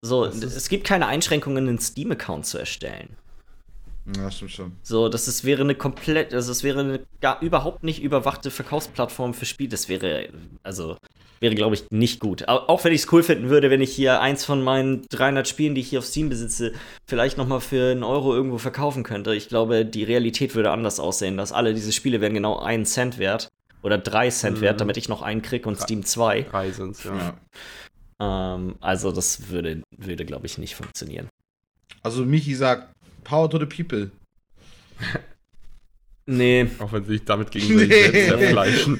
So, 0.01 0.23
es 0.25 0.69
gibt 0.69 0.87
keine 0.87 1.07
Einschränkungen, 1.07 1.67
einen 1.67 1.79
Steam-Account 1.79 2.45
zu 2.45 2.57
erstellen. 2.57 3.17
Ja, 4.17 4.31
stimmt 4.31 4.51
schon. 4.51 4.71
So, 4.81 5.09
das 5.09 5.27
ist, 5.27 5.43
wäre 5.43 5.61
eine 5.61 5.75
komplett, 5.75 6.33
also 6.33 6.51
es 6.51 6.63
wäre 6.63 6.79
eine 6.79 7.01
gar 7.21 7.41
überhaupt 7.41 7.83
nicht 7.83 8.01
überwachte 8.01 8.51
Verkaufsplattform 8.51 9.33
für 9.33 9.45
Spiele. 9.45 9.69
Das 9.69 9.89
wäre, 9.89 10.29
also, 10.63 10.97
wäre, 11.39 11.55
glaube 11.55 11.75
ich, 11.75 11.89
nicht 11.91 12.19
gut. 12.19 12.47
Auch 12.47 12.83
wenn 12.83 12.93
ich 12.93 13.01
es 13.01 13.11
cool 13.11 13.23
finden 13.23 13.49
würde, 13.49 13.69
wenn 13.69 13.81
ich 13.81 13.93
hier 13.93 14.21
eins 14.21 14.45
von 14.45 14.63
meinen 14.63 15.05
300 15.09 15.47
Spielen, 15.47 15.75
die 15.75 15.81
ich 15.81 15.89
hier 15.89 15.99
auf 15.99 16.05
Steam 16.05 16.29
besitze, 16.29 16.73
vielleicht 17.07 17.37
nochmal 17.37 17.61
für 17.61 17.91
einen 17.91 18.03
Euro 18.03 18.33
irgendwo 18.33 18.57
verkaufen 18.57 19.03
könnte. 19.03 19.35
Ich 19.35 19.47
glaube, 19.47 19.85
die 19.85 20.03
Realität 20.03 20.55
würde 20.55 20.71
anders 20.71 20.99
aussehen, 20.99 21.37
dass 21.37 21.51
alle 21.51 21.73
diese 21.73 21.91
Spiele 21.91 22.21
wären 22.21 22.33
genau 22.33 22.59
einen 22.59 22.85
Cent 22.85 23.17
wert 23.19 23.49
oder 23.81 23.97
drei 23.97 24.29
Cent 24.29 24.57
mhm. 24.57 24.61
wert, 24.61 24.81
damit 24.81 24.97
ich 24.97 25.09
noch 25.09 25.21
einen 25.21 25.41
krieg 25.41 25.65
und 25.65 25.79
Steam 25.79 26.03
zwei. 26.03 26.43
Drei 26.43 26.71
sind's, 26.71 27.03
ja. 27.03 27.37
Ähm, 28.19 28.75
also, 28.81 29.11
das 29.11 29.49
würde, 29.49 29.81
würde 29.95 30.25
glaube 30.25 30.45
ich, 30.45 30.57
nicht 30.57 30.75
funktionieren. 30.75 31.29
Also, 32.03 32.25
Michi 32.25 32.55
sagt, 32.55 32.93
Power 33.23 33.49
to 33.49 33.59
the 33.59 33.65
people. 33.65 34.11
Nee. 36.31 36.67
Auch 36.77 36.93
wenn 36.93 37.03
sie 37.05 37.13
sich 37.13 37.25
damit 37.25 37.49
gegenseitig 37.49 38.11
nee. 38.11 38.27
zerfleischen. 38.27 38.99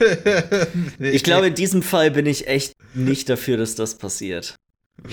nee. 0.98 1.12
Ich 1.12 1.24
glaube, 1.24 1.46
in 1.48 1.54
diesem 1.54 1.84
Fall 1.84 2.10
bin 2.10 2.26
ich 2.26 2.48
echt 2.48 2.74
nicht 2.96 3.30
dafür, 3.30 3.56
dass 3.58 3.76
das 3.76 4.00
passiert. 4.00 4.56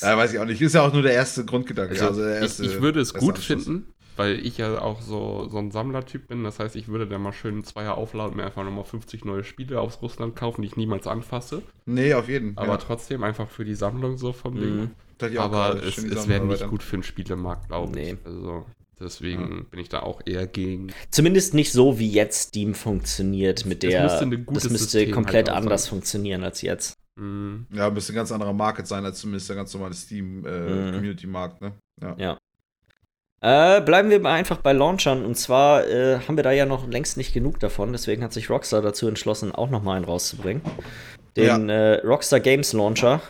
ja, 0.00 0.16
weiß 0.16 0.32
ich 0.32 0.38
auch 0.38 0.46
nicht. 0.46 0.62
Ist 0.62 0.74
ja 0.74 0.80
auch 0.80 0.94
nur 0.94 1.02
der 1.02 1.12
erste 1.12 1.44
Grundgedanke. 1.44 1.94
Ja, 1.94 2.08
also 2.08 2.24
erste, 2.24 2.64
ich, 2.64 2.76
ich, 2.76 2.80
würde 2.80 3.00
es 3.00 3.12
gut 3.12 3.38
finden, 3.38 3.92
weil 4.18 4.44
ich 4.44 4.58
ja 4.58 4.80
auch 4.80 5.00
so, 5.00 5.48
so 5.48 5.58
ein 5.58 5.70
Sammlertyp 5.70 6.26
bin. 6.26 6.42
Das 6.42 6.58
heißt, 6.58 6.74
ich 6.76 6.88
würde 6.88 7.06
da 7.06 7.18
mal 7.18 7.32
schön 7.32 7.62
Zweier 7.62 7.96
aufladen 7.96 8.32
und 8.32 8.36
mir 8.36 8.44
einfach 8.44 8.64
nochmal 8.64 8.84
50 8.84 9.24
neue 9.24 9.44
Spiele 9.44 9.80
aus 9.80 10.02
Russland 10.02 10.34
kaufen, 10.34 10.62
die 10.62 10.68
ich 10.68 10.76
niemals 10.76 11.06
anfasse. 11.06 11.62
Nee, 11.86 12.14
auf 12.14 12.28
jeden 12.28 12.54
Fall. 12.54 12.64
Aber 12.64 12.74
ja. 12.74 12.78
trotzdem 12.78 13.22
einfach 13.22 13.48
für 13.48 13.64
die 13.64 13.76
Sammlung 13.76 14.18
so 14.18 14.32
vom 14.32 14.54
mhm. 14.54 14.90
Ding. 15.20 15.38
Aber 15.38 15.82
es, 15.82 15.98
es 15.98 16.28
wäre 16.28 16.44
nicht 16.44 16.66
gut 16.68 16.82
für 16.82 16.96
den 16.96 17.02
Spielemarkt, 17.02 17.68
glaube 17.68 17.92
nee. 17.92 18.12
ich. 18.12 18.26
Also, 18.26 18.66
deswegen 19.00 19.58
ja. 19.58 19.62
bin 19.70 19.80
ich 19.80 19.88
da 19.88 20.00
auch 20.00 20.20
eher 20.26 20.46
gegen. 20.46 20.92
Zumindest 21.10 21.54
nicht 21.54 21.72
so, 21.72 21.98
wie 21.98 22.10
jetzt 22.10 22.48
Steam 22.48 22.74
funktioniert 22.74 23.66
mit 23.66 23.82
der. 23.82 24.02
Das 24.02 24.24
müsste, 24.24 24.52
das 24.52 24.70
müsste 24.70 24.98
halt 24.98 25.12
komplett 25.12 25.48
halt 25.48 25.56
anders 25.56 25.84
sein. 25.84 25.90
funktionieren 25.90 26.44
als 26.44 26.62
jetzt. 26.62 26.94
Mhm. 27.18 27.66
Ja, 27.72 27.90
müsste 27.90 28.12
ein 28.12 28.16
ganz 28.16 28.32
anderer 28.32 28.52
Market 28.52 28.86
sein 28.86 29.04
als 29.04 29.20
zumindest 29.20 29.48
der 29.48 29.56
ganz 29.56 29.74
normale 29.74 29.94
Steam-Community-Markt, 29.94 31.62
äh, 31.62 31.66
mhm. 31.66 31.70
ne? 31.70 31.78
Ja. 32.00 32.16
ja. 32.18 32.38
Äh, 33.40 33.80
bleiben 33.82 34.10
wir 34.10 34.24
einfach 34.24 34.58
bei 34.58 34.72
Launchern. 34.72 35.24
Und 35.24 35.36
zwar 35.36 35.86
äh, 35.86 36.20
haben 36.20 36.36
wir 36.36 36.42
da 36.42 36.52
ja 36.52 36.66
noch 36.66 36.88
längst 36.88 37.16
nicht 37.16 37.32
genug 37.32 37.60
davon. 37.60 37.92
Deswegen 37.92 38.22
hat 38.22 38.32
sich 38.32 38.50
Rockstar 38.50 38.82
dazu 38.82 39.06
entschlossen, 39.08 39.52
auch 39.52 39.70
noch 39.70 39.82
mal 39.82 39.96
einen 39.96 40.04
rauszubringen. 40.04 40.62
Den 41.36 41.68
ja. 41.68 41.74
äh, 41.74 42.06
Rockstar 42.06 42.40
Games 42.40 42.72
Launcher. 42.72 43.20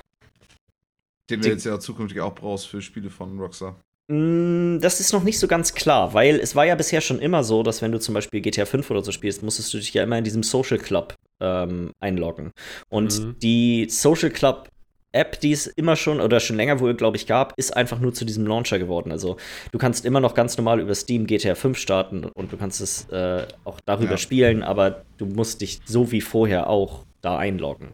Den 1.28 1.42
du 1.42 1.48
jetzt 1.48 1.66
ja 1.66 1.78
zukünftig 1.78 2.20
auch 2.20 2.34
brauchst 2.34 2.68
für 2.68 2.80
Spiele 2.80 3.10
von 3.10 3.38
Rockstar. 3.38 3.76
Mm, 4.10 4.78
das 4.80 5.00
ist 5.00 5.12
noch 5.12 5.22
nicht 5.22 5.38
so 5.38 5.46
ganz 5.46 5.74
klar, 5.74 6.14
weil 6.14 6.36
es 6.36 6.56
war 6.56 6.64
ja 6.64 6.74
bisher 6.74 7.02
schon 7.02 7.18
immer 7.18 7.44
so, 7.44 7.62
dass 7.62 7.82
wenn 7.82 7.92
du 7.92 8.00
zum 8.00 8.14
Beispiel 8.14 8.40
GTA 8.40 8.64
5 8.64 8.90
oder 8.90 9.04
so 9.04 9.12
spielst, 9.12 9.42
musstest 9.42 9.72
du 9.74 9.78
dich 9.78 9.92
ja 9.92 10.02
immer 10.02 10.16
in 10.16 10.24
diesem 10.24 10.42
Social 10.42 10.78
Club 10.78 11.14
ähm, 11.40 11.92
einloggen. 12.00 12.52
Und 12.88 13.20
mhm. 13.20 13.38
die 13.40 13.86
Social 13.90 14.30
Club 14.30 14.70
App, 15.12 15.40
die 15.40 15.52
es 15.52 15.66
immer 15.66 15.96
schon 15.96 16.20
oder 16.20 16.38
schon 16.38 16.56
länger 16.56 16.80
wohl, 16.80 16.94
glaube 16.94 17.16
ich, 17.16 17.26
gab, 17.26 17.54
ist 17.56 17.76
einfach 17.76 17.98
nur 17.98 18.12
zu 18.12 18.24
diesem 18.24 18.46
Launcher 18.46 18.78
geworden. 18.78 19.10
Also 19.10 19.36
du 19.72 19.78
kannst 19.78 20.04
immer 20.04 20.20
noch 20.20 20.34
ganz 20.34 20.56
normal 20.58 20.80
über 20.80 20.94
Steam 20.94 21.26
GTA 21.26 21.54
5 21.54 21.78
starten 21.78 22.24
und 22.24 22.52
du 22.52 22.56
kannst 22.56 22.80
es 22.80 23.08
äh, 23.08 23.46
auch 23.64 23.80
darüber 23.84 24.12
ja. 24.12 24.16
spielen, 24.18 24.62
aber 24.62 25.04
du 25.16 25.26
musst 25.26 25.62
dich 25.62 25.80
so 25.86 26.12
wie 26.12 26.20
vorher 26.20 26.68
auch 26.68 27.04
da 27.20 27.36
einloggen. 27.36 27.88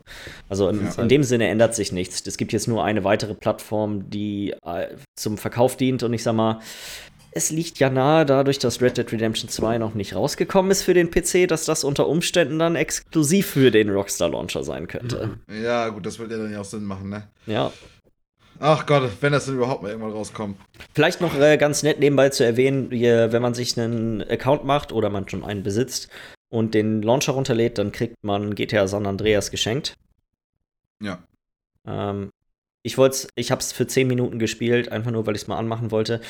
Also 0.48 0.68
in, 0.68 0.84
ja. 0.84 1.02
in, 1.02 1.08
dem 1.08 1.22
Sinne 1.22 1.48
ändert 1.48 1.74
sich 1.74 1.92
nichts. 1.92 2.26
Es 2.26 2.36
gibt 2.36 2.52
jetzt 2.52 2.68
nur 2.68 2.84
eine 2.84 3.04
weitere 3.04 3.34
Plattform, 3.34 4.10
die 4.10 4.54
äh, 4.64 4.96
zum 5.16 5.38
Verkauf 5.38 5.76
dient 5.76 6.02
und 6.02 6.12
ich 6.12 6.22
sag 6.22 6.34
mal, 6.34 6.60
es 7.34 7.50
liegt 7.50 7.78
ja 7.80 7.90
nahe, 7.90 8.24
dadurch, 8.24 8.58
dass 8.58 8.80
Red 8.80 8.96
Dead 8.96 9.10
Redemption 9.10 9.48
2 9.48 9.78
noch 9.78 9.94
nicht 9.94 10.14
rausgekommen 10.14 10.70
ist 10.70 10.82
für 10.82 10.94
den 10.94 11.10
PC, 11.10 11.48
dass 11.48 11.64
das 11.64 11.82
unter 11.82 12.06
Umständen 12.06 12.58
dann 12.58 12.76
exklusiv 12.76 13.46
für 13.46 13.70
den 13.70 13.90
Rockstar 13.90 14.30
Launcher 14.30 14.62
sein 14.62 14.86
könnte. 14.86 15.38
Ja, 15.48 15.88
gut, 15.88 16.06
das 16.06 16.18
würde 16.18 16.36
ja 16.36 16.42
dann 16.42 16.52
ja 16.52 16.60
auch 16.60 16.64
Sinn 16.64 16.84
machen, 16.84 17.10
ne? 17.10 17.28
Ja. 17.46 17.72
Ach 18.60 18.86
Gott, 18.86 19.10
wenn 19.20 19.32
das 19.32 19.46
denn 19.46 19.56
überhaupt 19.56 19.82
mal 19.82 19.88
irgendwann 19.90 20.12
rauskommt. 20.12 20.58
Vielleicht 20.94 21.20
noch 21.20 21.36
äh, 21.38 21.56
ganz 21.56 21.82
nett 21.82 21.98
nebenbei 21.98 22.28
zu 22.28 22.44
erwähnen, 22.44 22.90
hier, 22.92 23.32
wenn 23.32 23.42
man 23.42 23.54
sich 23.54 23.78
einen 23.78 24.22
Account 24.22 24.64
macht 24.64 24.92
oder 24.92 25.10
man 25.10 25.28
schon 25.28 25.44
einen 25.44 25.64
besitzt 25.64 26.08
und 26.50 26.72
den 26.72 27.02
Launcher 27.02 27.32
runterlädt, 27.32 27.78
dann 27.78 27.90
kriegt 27.90 28.14
man 28.22 28.54
GTA 28.54 28.86
San 28.86 29.06
Andreas 29.06 29.50
geschenkt. 29.50 29.96
Ja. 31.02 31.18
Ähm, 31.84 32.30
ich 32.84 32.98
wollte 32.98 33.28
ich 33.34 33.50
habe 33.50 33.60
es 33.60 33.72
für 33.72 33.86
10 33.86 34.06
Minuten 34.06 34.38
gespielt, 34.38 34.92
einfach 34.92 35.10
nur, 35.10 35.26
weil 35.26 35.34
ich 35.34 35.42
es 35.42 35.48
mal 35.48 35.56
anmachen 35.56 35.90
wollte. 35.90 36.20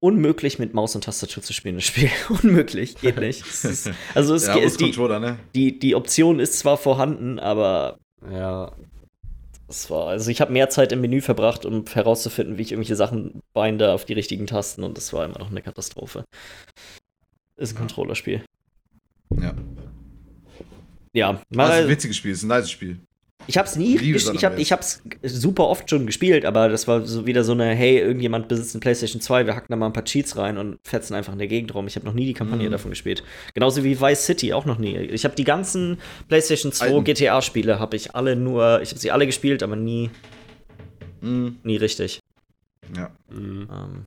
Unmöglich 0.00 0.58
mit 0.58 0.74
Maus 0.74 0.96
und 0.96 1.04
Tastatur 1.04 1.42
zu 1.42 1.52
spielen, 1.52 1.76
das 1.76 1.84
Spiel. 1.84 2.10
Unmöglich, 2.42 2.96
geht 2.96 3.18
nicht. 3.18 3.44
Es 3.46 3.64
ist, 3.64 3.90
also 4.14 4.34
es 4.34 4.46
ja, 4.46 4.54
die, 4.54 4.90
ne? 4.98 5.38
die, 5.54 5.78
die 5.78 5.94
Option 5.94 6.40
ist 6.40 6.58
zwar 6.58 6.76
vorhanden, 6.76 7.38
aber 7.38 7.98
ja. 8.28 8.72
Das 9.68 9.88
war, 9.88 10.08
also 10.08 10.32
ich 10.32 10.40
habe 10.40 10.52
mehr 10.52 10.68
Zeit 10.68 10.90
im 10.90 11.00
Menü 11.00 11.20
verbracht, 11.20 11.64
um 11.64 11.84
herauszufinden, 11.86 12.58
wie 12.58 12.62
ich 12.62 12.72
irgendwelche 12.72 12.96
Sachen 12.96 13.40
binde 13.54 13.92
auf 13.92 14.04
die 14.04 14.14
richtigen 14.14 14.48
Tasten 14.48 14.82
und 14.82 14.96
das 14.96 15.12
war 15.12 15.24
immer 15.24 15.38
noch 15.38 15.50
eine 15.50 15.62
Katastrophe. 15.62 16.24
Ist 17.56 17.74
ein 17.74 17.78
Controllerspiel. 17.78 18.44
Ja. 19.40 19.54
Ja, 21.12 21.32
Das 21.32 21.40
ist 21.40 21.46
ein 21.50 21.56
mal, 21.56 21.88
witziges 21.88 22.16
Spiel, 22.16 22.32
ist 22.32 22.42
ein 22.42 22.48
nice 22.48 22.68
Spiel. 22.68 22.98
Ich 23.50 23.58
hab's 23.58 23.76
nie, 23.76 23.98
Liebe 23.98 24.18
San 24.18 24.34
ich, 24.34 24.44
hab, 24.44 24.58
ich 24.58 24.72
hab's 24.72 25.02
super 25.22 25.66
oft 25.68 25.90
schon 25.90 26.06
gespielt, 26.06 26.44
aber 26.44 26.68
das 26.68 26.86
war 26.88 27.04
so 27.06 27.26
wieder 27.26 27.44
so 27.44 27.52
eine, 27.52 27.66
hey, 27.74 27.98
irgendjemand 27.98 28.48
besitzt 28.48 28.74
eine 28.74 28.80
Playstation 28.80 29.20
2, 29.20 29.44
wir 29.46 29.54
hacken 29.56 29.66
da 29.70 29.76
mal 29.76 29.86
ein 29.86 29.92
paar 29.92 30.04
Cheats 30.04 30.36
rein 30.36 30.56
und 30.56 30.78
fetzen 30.84 31.14
einfach 31.14 31.32
in 31.32 31.38
der 31.38 31.48
Gegend 31.48 31.74
rum. 31.74 31.86
Ich 31.86 31.96
habe 31.96 32.06
noch 32.06 32.14
nie 32.14 32.26
die 32.26 32.32
Kampagne 32.34 32.68
Mhm. 32.68 32.72
davon 32.72 32.90
gespielt. 32.90 33.22
Genauso 33.54 33.84
wie 33.84 34.00
Vice 34.00 34.24
City, 34.24 34.52
auch 34.52 34.64
noch 34.64 34.78
nie. 34.78 34.96
Ich 34.96 35.24
habe 35.24 35.34
die 35.34 35.44
ganzen 35.44 35.98
Playstation 36.28 36.72
2 36.72 36.86
Alten. 36.86 37.04
GTA-Spiele, 37.04 37.78
habe 37.78 37.96
ich 37.96 38.14
alle 38.14 38.36
nur, 38.36 38.80
ich 38.82 38.90
habe 38.90 39.00
sie 39.00 39.10
alle 39.10 39.26
gespielt, 39.26 39.62
aber 39.62 39.76
nie, 39.76 40.10
Mhm. 41.20 41.58
nie 41.64 41.76
richtig. 41.76 42.20
Ja. 42.96 43.10
Mhm. 43.28 43.68
Ähm, 43.70 44.04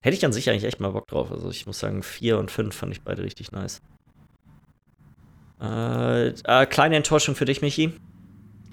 hätte 0.00 0.16
ich 0.16 0.24
an 0.24 0.32
sich 0.32 0.48
eigentlich 0.48 0.64
echt 0.64 0.80
mal 0.80 0.90
Bock 0.90 1.06
drauf. 1.08 1.30
Also 1.30 1.50
ich 1.50 1.66
muss 1.66 1.78
sagen, 1.78 2.02
4 2.02 2.38
und 2.38 2.50
5 2.50 2.74
fand 2.74 2.92
ich 2.92 3.02
beide 3.02 3.22
richtig 3.22 3.52
nice. 3.52 3.80
Äh, 5.60 6.28
äh, 6.28 6.66
kleine 6.66 6.96
Enttäuschung 6.96 7.34
für 7.34 7.44
dich, 7.44 7.60
Michi. 7.60 7.92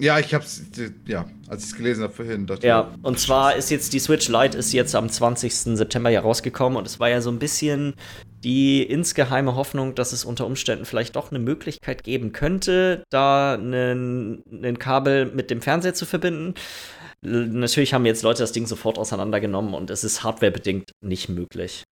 Ja, 0.00 0.18
ich 0.20 0.32
hab's, 0.32 0.62
ja, 1.06 1.28
als 1.48 1.64
ich 1.64 1.70
es 1.70 1.76
gelesen 1.76 2.04
habe 2.04 2.12
vorhin, 2.12 2.46
dachte 2.46 2.66
Ja, 2.66 2.92
ich, 2.96 3.04
und 3.04 3.18
zwar 3.18 3.56
ist 3.56 3.70
jetzt 3.70 3.92
die 3.92 3.98
Switch 3.98 4.28
Lite 4.28 4.56
ist 4.56 4.72
jetzt 4.72 4.94
am 4.94 5.08
20. 5.08 5.52
September 5.76 6.08
ja 6.10 6.20
rausgekommen 6.20 6.78
und 6.78 6.86
es 6.86 7.00
war 7.00 7.08
ja 7.08 7.20
so 7.20 7.30
ein 7.30 7.38
bisschen 7.40 7.94
die 8.44 8.82
insgeheime 8.84 9.56
Hoffnung, 9.56 9.96
dass 9.96 10.12
es 10.12 10.24
unter 10.24 10.46
Umständen 10.46 10.84
vielleicht 10.84 11.16
doch 11.16 11.30
eine 11.30 11.40
Möglichkeit 11.40 12.04
geben 12.04 12.30
könnte, 12.32 13.02
da 13.10 13.54
ein 13.54 14.76
Kabel 14.78 15.26
mit 15.26 15.50
dem 15.50 15.60
Fernseher 15.62 15.94
zu 15.94 16.06
verbinden. 16.06 16.54
Natürlich 17.22 17.92
haben 17.94 18.06
jetzt 18.06 18.22
Leute 18.22 18.44
das 18.44 18.52
Ding 18.52 18.66
sofort 18.66 18.96
auseinandergenommen 18.98 19.74
und 19.74 19.90
es 19.90 20.04
ist 20.04 20.22
hardwarebedingt 20.22 20.92
nicht 21.00 21.28
möglich. 21.28 21.82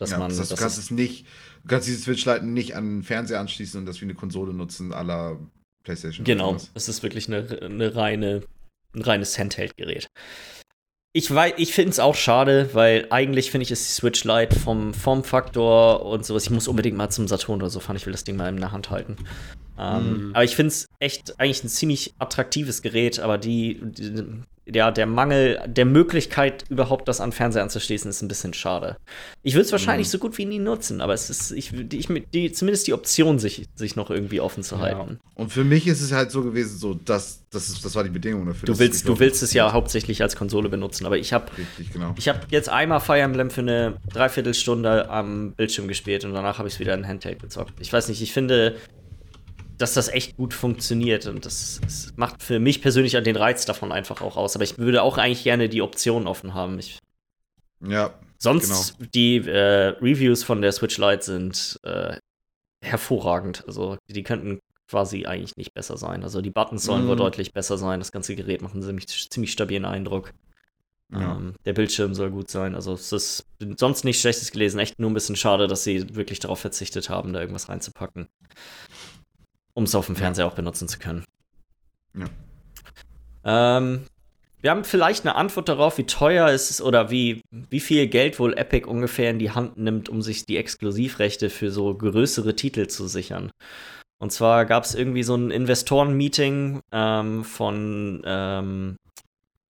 Dass 0.00 0.10
ja, 0.10 0.18
man 0.18 0.30
das 0.30 0.40
heißt, 0.40 0.50
du 0.52 0.56
kannst 0.56 0.78
es- 0.78 0.90
nicht, 0.90 1.26
du 1.62 1.68
kannst 1.68 1.86
diese 1.86 2.00
Switch-Lite 2.02 2.44
nicht 2.44 2.74
an 2.74 2.84
den 2.98 3.02
Fernseher 3.04 3.38
anschließen 3.38 3.78
und 3.78 3.86
das 3.86 4.00
wie 4.00 4.06
eine 4.06 4.14
Konsole 4.14 4.52
nutzen, 4.52 4.90
la 4.90 5.38
PlayStation. 5.88 6.24
Genau, 6.24 6.56
es 6.74 6.88
ist 6.88 7.02
wirklich 7.02 7.28
eine, 7.28 7.46
eine 7.62 7.94
reine, 7.94 8.42
ein 8.94 9.02
reines 9.02 9.38
Handheld-Gerät. 9.38 10.08
Ich, 11.14 11.30
ich 11.56 11.72
finde 11.72 11.90
es 11.90 11.98
auch 11.98 12.14
schade, 12.14 12.70
weil 12.74 13.06
eigentlich 13.10 13.50
finde 13.50 13.62
ich 13.62 13.70
es 13.70 13.86
die 13.86 13.92
Switch 13.92 14.24
Lite 14.24 14.58
vom 14.58 14.92
Formfaktor 14.92 16.04
und 16.04 16.24
sowas. 16.24 16.44
Ich 16.44 16.50
muss 16.50 16.68
unbedingt 16.68 16.96
mal 16.96 17.08
zum 17.08 17.26
Saturn 17.26 17.60
oder 17.60 17.70
so 17.70 17.80
fahren. 17.80 17.96
Ich 17.96 18.04
will 18.04 18.12
das 18.12 18.24
Ding 18.24 18.36
mal 18.36 18.48
in 18.50 18.60
der 18.60 18.72
Hand 18.72 18.90
halten. 18.90 19.16
Ähm, 19.78 20.26
Mhm. 20.28 20.34
Aber 20.34 20.44
ich 20.44 20.54
finde 20.54 20.68
es 20.68 20.88
echt 20.98 21.40
eigentlich 21.40 21.64
ein 21.64 21.68
ziemlich 21.68 22.14
attraktives 22.18 22.82
Gerät, 22.82 23.20
aber 23.20 23.38
die, 23.38 23.80
die, 23.82 24.42
ja, 24.72 24.90
der 24.90 25.06
Mangel 25.06 25.60
der 25.66 25.84
Möglichkeit, 25.84 26.64
überhaupt 26.68 27.08
das 27.08 27.20
an 27.20 27.32
Fernseher 27.32 27.62
anzuschließen, 27.62 28.08
ist 28.10 28.22
ein 28.22 28.28
bisschen 28.28 28.52
schade. 28.54 28.96
Ich 29.42 29.54
würde 29.54 29.64
es 29.66 29.72
wahrscheinlich 29.72 30.08
Mhm. 30.08 30.10
so 30.12 30.18
gut 30.18 30.38
wie 30.38 30.44
nie 30.44 30.58
nutzen, 30.58 31.00
aber 31.00 31.14
es 31.14 31.30
ist, 31.30 31.50
ich, 31.52 31.72
ich, 31.92 32.08
die, 32.34 32.52
zumindest 32.52 32.86
die 32.86 32.92
Option, 32.92 33.38
sich, 33.38 33.66
sich 33.74 33.96
noch 33.96 34.10
irgendwie 34.10 34.40
offen 34.40 34.62
zu 34.62 34.76
Ja. 34.76 34.80
halten. 34.82 35.18
Und 35.34 35.52
für 35.52 35.64
mich 35.64 35.86
ist 35.86 36.00
es 36.02 36.12
halt 36.12 36.30
so 36.30 36.42
gewesen, 36.42 36.76
so, 36.78 36.94
dass, 36.94 37.44
das, 37.50 37.68
ist, 37.68 37.84
das 37.84 37.94
war 37.94 38.04
die 38.04 38.10
Bedingung 38.10 38.44
dafür. 38.46 38.66
Du 38.66 38.78
willst, 38.78 39.08
du 39.08 39.18
willst 39.18 39.42
es 39.42 39.52
ja 39.52 39.72
hauptsächlich 39.72 40.20
als 40.22 40.36
Konsole 40.36 40.68
benutzen, 40.68 41.06
aber 41.06 41.16
ich 41.16 41.32
habe 41.32 41.46
genau. 41.92 42.14
ich 42.18 42.28
hab 42.28 42.50
jetzt 42.52 42.68
einmal 42.68 43.00
Fire 43.00 43.20
Emblem 43.20 43.50
für 43.50 43.62
eine 43.62 43.96
Dreiviertelstunde 44.12 45.08
am 45.10 45.52
Bildschirm 45.52 45.88
gespielt 45.88 46.24
und 46.24 46.34
danach 46.34 46.58
habe 46.58 46.68
ich 46.68 46.74
es 46.74 46.80
wieder 46.80 46.94
in 46.94 47.06
Handheld 47.06 47.40
gezockt. 47.40 47.74
Ich 47.80 47.92
weiß 47.92 48.08
nicht, 48.08 48.20
ich 48.22 48.32
finde, 48.32 48.76
dass 49.78 49.94
das 49.94 50.08
echt 50.08 50.36
gut 50.36 50.54
funktioniert 50.54 51.26
und 51.26 51.46
das, 51.46 51.80
das 51.82 52.12
macht 52.16 52.42
für 52.42 52.58
mich 52.58 52.82
persönlich 52.82 53.12
den 53.12 53.36
Reiz 53.36 53.64
davon 53.64 53.92
einfach 53.92 54.20
auch 54.20 54.36
aus. 54.36 54.54
Aber 54.54 54.64
ich 54.64 54.76
würde 54.78 55.02
auch 55.02 55.18
eigentlich 55.18 55.44
gerne 55.44 55.68
die 55.68 55.82
Option 55.82 56.26
offen 56.26 56.52
haben. 56.54 56.78
Ich, 56.78 56.98
Ja, 57.80 58.12
sonst 58.38 58.96
die 59.14 59.36
äh, 59.36 59.94
Reviews 60.00 60.42
von 60.42 60.60
der 60.62 60.72
Switch 60.72 60.98
Lite 60.98 61.22
sind 61.24 61.78
äh, 61.84 62.16
hervorragend. 62.80 63.64
Also 63.66 63.96
die 64.08 64.22
könnten 64.22 64.60
quasi 64.88 65.26
eigentlich 65.26 65.56
nicht 65.56 65.74
besser 65.74 65.96
sein. 65.96 66.22
Also 66.22 66.40
die 66.40 66.50
Buttons 66.50 66.84
sollen 66.84 67.06
wohl 67.06 67.14
Mhm. 67.14 67.18
deutlich 67.20 67.52
besser 67.52 67.76
sein. 67.78 68.00
Das 68.00 68.10
ganze 68.12 68.34
Gerät 68.34 68.62
macht 68.62 68.74
einen 68.74 68.82
ziemlich, 68.82 69.06
ziemlich 69.30 69.52
stabilen 69.52 69.84
Eindruck. 69.84 70.32
ja. 71.12 71.36
Ähm, 71.36 71.54
der 71.64 71.72
Bildschirm 71.72 72.14
soll 72.14 72.30
gut 72.30 72.50
sein. 72.50 72.74
Also 72.74 72.92
es 72.94 73.12
ist 73.12 73.46
sonst 73.76 74.04
nichts 74.04 74.20
Schlechtes 74.22 74.50
gelesen. 74.50 74.78
Echt 74.80 74.98
nur 74.98 75.10
ein 75.10 75.14
bisschen 75.14 75.36
schade, 75.36 75.66
dass 75.66 75.84
sie 75.84 76.14
wirklich 76.16 76.38
darauf 76.38 76.58
verzichtet 76.60 77.08
haben, 77.10 77.32
da 77.32 77.40
irgendwas 77.40 77.68
reinzupacken. 77.68 78.28
Um 79.78 79.84
es 79.84 79.94
auf 79.94 80.06
dem. 80.06 80.16
Fernseher 80.16 80.44
auch 80.48 80.54
benutzen 80.54 80.88
zu 80.88 80.98
können. 80.98 81.24
Ja. 82.12 82.26
Ähm, 83.78 84.06
wir 84.60 84.72
haben 84.72 84.82
vielleicht 84.82 85.24
eine 85.24 85.36
Antwort 85.36 85.68
darauf, 85.68 85.98
wie 85.98 86.04
teuer 86.04 86.48
es 86.48 86.68
ist 86.68 86.80
oder 86.80 87.12
wie, 87.12 87.42
wie 87.52 87.78
viel 87.78 88.08
Geld 88.08 88.40
wohl 88.40 88.54
Epic 88.58 88.88
ungefähr 88.88 89.30
in 89.30 89.38
die 89.38 89.52
Hand 89.52 89.76
nimmt, 89.76 90.08
um 90.08 90.20
sich 90.20 90.44
die 90.44 90.56
Exklusivrechte 90.56 91.48
für 91.48 91.70
so 91.70 91.94
größere 91.94 92.56
Titel 92.56 92.88
zu 92.88 93.06
sichern. 93.06 93.52
Und 94.18 94.32
zwar 94.32 94.66
gab 94.66 94.82
es 94.82 94.96
irgendwie 94.96 95.22
so 95.22 95.36
ein 95.36 95.52
Investoren-Meeting 95.52 96.80
ähm, 96.90 97.44
von 97.44 98.22
ähm, 98.24 98.96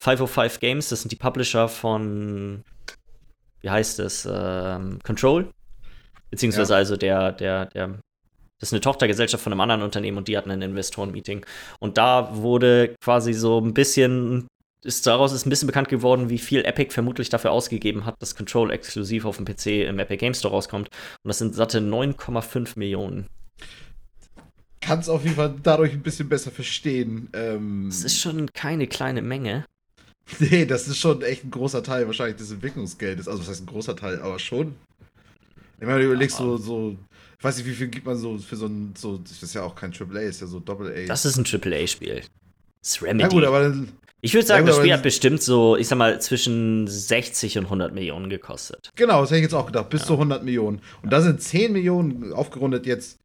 505 0.01 0.59
Games, 0.59 0.89
das 0.89 1.03
sind 1.03 1.13
die 1.13 1.17
Publisher 1.17 1.69
von, 1.69 2.65
wie 3.61 3.69
heißt 3.69 3.99
es, 3.99 4.27
ähm, 4.27 5.01
Control. 5.05 5.51
Beziehungsweise 6.31 6.73
Ja. 6.73 6.79
also 6.79 6.97
der, 6.97 7.33
der, 7.33 7.67
der, 7.67 8.01
das 8.61 8.71
ist 8.71 8.73
eine 8.73 8.81
Tochtergesellschaft 8.81 9.43
von 9.43 9.53
einem 9.53 9.61
anderen 9.61 9.83
Unternehmen 9.83 10.19
und 10.19 10.29
die 10.29 10.37
hatten 10.37 10.51
ein 10.51 10.63
Investoren-Meeting. 10.63 11.47
Und 11.79 11.97
da 11.97 12.37
wurde 12.37 12.95
quasi 13.03 13.33
so 13.33 13.61
ein 13.61 13.73
bisschen, 13.73 14.49
ist 14.83 15.07
daraus 15.07 15.33
ist 15.33 15.47
ein 15.47 15.51
bisschen 15.51 15.69
bekannt 15.69 15.89
geworden, 15.89 16.29
wie 16.29 16.39
viel 16.39 16.65
Epic 16.65 16.93
vermutlich 16.93 17.29
dafür 17.29 17.53
ausgegeben 17.53 18.05
hat, 18.05 18.17
dass 18.21 18.35
Control 18.35 18.73
exklusiv 18.73 19.25
auf 19.25 19.37
dem 19.37 19.45
PC 19.45 19.89
im 19.89 19.99
Epic 19.99 20.19
Game 20.19 20.35
Store 20.35 20.53
rauskommt. 20.53 20.89
Und 21.23 21.29
das 21.29 21.39
sind 21.39 21.55
satte 21.55 21.79
9,5 21.79 22.79
Millionen. 22.79 23.27
Kann 24.81 25.01
es 25.01 25.09
auf 25.09 25.23
jeden 25.23 25.37
Fall 25.37 25.55
dadurch 25.63 25.93
ein 25.93 26.03
bisschen 26.03 26.29
besser 26.29 26.51
verstehen. 26.51 27.29
Ähm, 27.33 27.87
Das 27.91 28.05
ist 28.05 28.21
schon 28.21 28.53
keine 28.53 28.87
kleine 28.87 29.23
Menge. 29.23 29.65
nee, 30.39 30.67
das 30.67 30.89
ist 30.89 30.99
schon 30.99 31.23
echt 31.23 31.45
ein 31.45 31.51
großer 31.51 31.83
Teil 31.83 32.07
wahrscheinlich 32.07 32.37
des 32.37 32.51
Entwicklungsgeldes. 32.51 33.29
Also, 33.29 33.41
was 33.41 33.49
heißt 33.49 33.63
ein 33.63 33.67
großer 33.67 33.97
Teil, 33.97 34.21
aber 34.21 34.39
schon. 34.39 34.75
Ich 35.81 35.87
meine, 35.87 36.01
du 36.01 36.07
überlegst 36.07 36.37
so, 36.37 36.57
so, 36.57 36.97
ich 37.39 37.45
weiß 37.45 37.57
nicht, 37.59 37.67
wie 37.67 37.73
viel 37.75 37.89
gibt 37.89 38.05
man 38.07 38.17
so 38.17 38.37
für 38.39 38.57
so 38.57 38.67
ein, 38.67 38.95
so, 38.97 39.19
das 39.19 39.43
ist 39.43 39.55
ja 39.55 39.63
auch 39.63 39.75
kein 39.77 39.93
AAA, 39.93 40.21
ist 40.23 40.41
ja 40.41 40.47
so 40.47 40.59
Doppel-A. 40.61 41.07
Das 41.07 41.25
ist 41.25 41.37
ein 41.37 41.45
AAA-Spiel. 41.47 42.23
Das 42.83 42.91
ist 42.91 43.03
Remedy. 43.03 43.23
ja 43.23 43.29
gut, 43.29 43.45
aber 43.45 43.61
dann, 43.61 43.93
ich 44.21 44.35
würde 44.35 44.47
sagen, 44.47 44.67
Ja 44.67 44.73
gut, 44.73 44.79
das 44.79 44.85
Spiel 44.85 44.93
hat 44.93 45.03
bestimmt 45.05 45.43
so, 45.43 45.77
ich 45.77 45.87
sag 45.87 45.97
mal, 45.99 46.21
zwischen 46.21 46.89
60 46.89 47.59
und 47.59 47.65
100 47.65 47.95
Millionen 47.95 48.29
gekostet. 48.29 48.91
genau, 48.97 49.21
das 49.21 49.31
hätte 49.31 49.39
ich 49.39 49.43
jetzt 49.45 49.55
auch 49.55 49.67
gedacht, 49.67 49.89
bis 49.91 50.01
Ja. 50.03 50.07
zu 50.09 50.13
100 50.15 50.43
Millionen. 50.43 50.81
Und 51.03 51.13
da 51.13 51.21
sind 51.21 51.41
10 51.41 51.73
Millionen 51.73 52.33
aufgerundet 52.33 52.87
jetzt, 52.87 53.19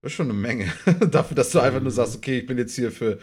das 0.00 0.12
ist 0.12 0.16
schon 0.16 0.30
eine 0.30 0.38
Menge. 0.38 0.72
Dafür, 1.10 1.34
dass 1.34 1.50
du 1.50 1.60
einfach 1.60 1.80
nur 1.82 1.90
sagst, 1.92 2.16
okay, 2.16 2.38
ich 2.38 2.46
bin 2.46 2.56
jetzt 2.58 2.74
hier 2.74 2.90
für 2.90 3.18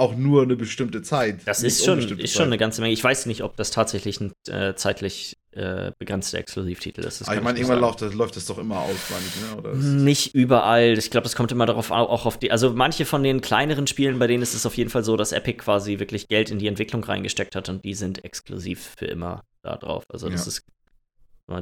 auch 0.00 0.16
nur 0.16 0.42
eine 0.42 0.56
bestimmte 0.56 1.02
Zeit. 1.02 1.40
Das 1.46 1.62
ist 1.62 1.84
schon, 1.84 1.98
ist 2.18 2.34
schon 2.34 2.46
eine 2.46 2.58
ganze 2.58 2.80
Menge. 2.80 2.92
Ich 2.92 3.04
weiß 3.04 3.26
nicht, 3.26 3.42
ob 3.42 3.56
das 3.56 3.70
tatsächlich 3.70 4.20
ein 4.20 4.32
äh, 4.48 4.74
zeitlich 4.74 5.36
äh, 5.52 5.92
begrenzter 5.98 6.38
Exklusivtitel 6.38 7.00
ist. 7.02 7.22
Aber 7.22 7.36
ich 7.36 7.42
meine, 7.42 7.58
irgendwann 7.58 7.80
läuft 7.80 8.02
das, 8.02 8.14
läuft 8.14 8.36
das 8.36 8.46
doch 8.46 8.58
immer 8.58 8.80
aus, 8.80 8.96
meine 9.10 9.72
ich, 9.72 9.74
ne? 9.74 9.76
Nicht 10.02 10.34
überall. 10.34 10.96
Ich 10.98 11.10
glaube, 11.10 11.24
das 11.24 11.36
kommt 11.36 11.52
immer 11.52 11.66
darauf 11.66 11.90
au- 11.90 11.94
auch 12.08 12.26
auf 12.26 12.38
die. 12.38 12.50
Also 12.50 12.72
manche 12.72 13.04
von 13.04 13.22
den 13.22 13.40
kleineren 13.40 13.86
Spielen, 13.86 14.18
bei 14.18 14.26
denen 14.26 14.42
ist 14.42 14.54
es 14.54 14.64
auf 14.66 14.76
jeden 14.76 14.90
Fall 14.90 15.04
so, 15.04 15.16
dass 15.16 15.32
Epic 15.32 15.58
quasi 15.58 15.98
wirklich 15.98 16.28
Geld 16.28 16.50
in 16.50 16.58
die 16.58 16.66
Entwicklung 16.68 17.04
reingesteckt 17.04 17.54
hat 17.54 17.68
und 17.68 17.84
die 17.84 17.94
sind 17.94 18.24
exklusiv 18.24 18.94
für 18.96 19.06
immer 19.06 19.44
da 19.62 19.76
drauf. 19.76 20.04
Also 20.08 20.28
das 20.28 20.42
Ja. 20.46 20.48
ist. 20.48 20.62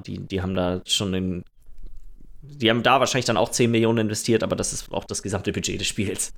Die, 0.07 0.19
die 0.19 0.43
haben 0.43 0.55
da 0.55 0.83
schon 0.87 1.13
den. 1.13 1.45
Die 2.43 2.71
haben 2.71 2.83
da 2.83 3.01
wahrscheinlich 3.01 3.25
dann 3.25 3.37
auch 3.37 3.51
10 3.51 3.71
Millionen 3.71 3.99
investiert, 3.99 4.43
aber 4.43 4.55
das 4.55 4.73
ist 4.73 4.93
auch 4.93 5.05
das 5.05 5.23
gesamte 5.23 5.51
Budget 5.53 5.81
des 5.81 5.87
Spiels. 5.89 6.33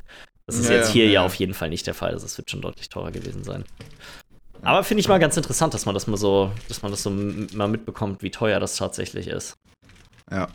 Das 0.51 0.59
ist 0.59 0.69
Ja, 0.69 0.77
jetzt 0.77 0.89
ja, 0.89 0.93
hier 0.95 1.07
ja, 1.07 1.11
ja. 1.13 1.25
auf 1.25 1.35
jeden 1.37 1.55
Fall 1.55 1.69
nicht 1.69 1.87
der 1.87 1.95
Fall. 1.95 2.11
Also 2.13 2.27
es 2.27 2.37
wird 2.37 2.51
schon 2.51 2.61
deutlich 2.61 2.89
teurer 2.89 3.13
gewesen 3.13 3.45
sein. 3.45 3.65
Aber 4.63 4.83
finde 4.83 5.01
ich 5.01 5.09
mal 5.09 5.19
ganz 5.19 5.37
interessant, 5.37 5.73
dass 5.75 5.87
man 5.87 5.95
das 5.95 6.09
mal 6.09 6.17
so, 6.17 6.51
dass 6.69 6.83
man 6.83 6.91
das 6.91 7.05
so 7.05 7.11
mal 7.11 7.69
mitbekommt, 7.69 8.23
wie 8.23 8.31
teuer 8.33 8.59
das 8.59 8.77
tatsächlich 8.77 9.29
ist. 9.29 9.55
Ja. 10.31 10.49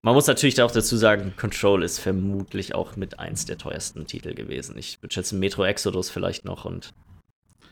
Man 0.00 0.14
muss 0.14 0.26
natürlich 0.26 0.60
auch 0.62 0.70
dazu 0.70 0.96
sagen, 0.96 1.34
Control 1.36 1.82
ist 1.82 1.98
vermutlich 1.98 2.74
auch 2.74 2.96
mit 2.96 3.18
eins 3.18 3.44
der 3.44 3.58
teuersten 3.58 4.06
Titel 4.06 4.34
gewesen. 4.34 4.76
Ich 4.78 5.02
würde 5.02 5.12
schätzen, 5.14 5.38
Metro 5.38 5.64
Exodus 5.64 6.08
vielleicht 6.10 6.44
noch 6.46 6.64
und 6.64 6.92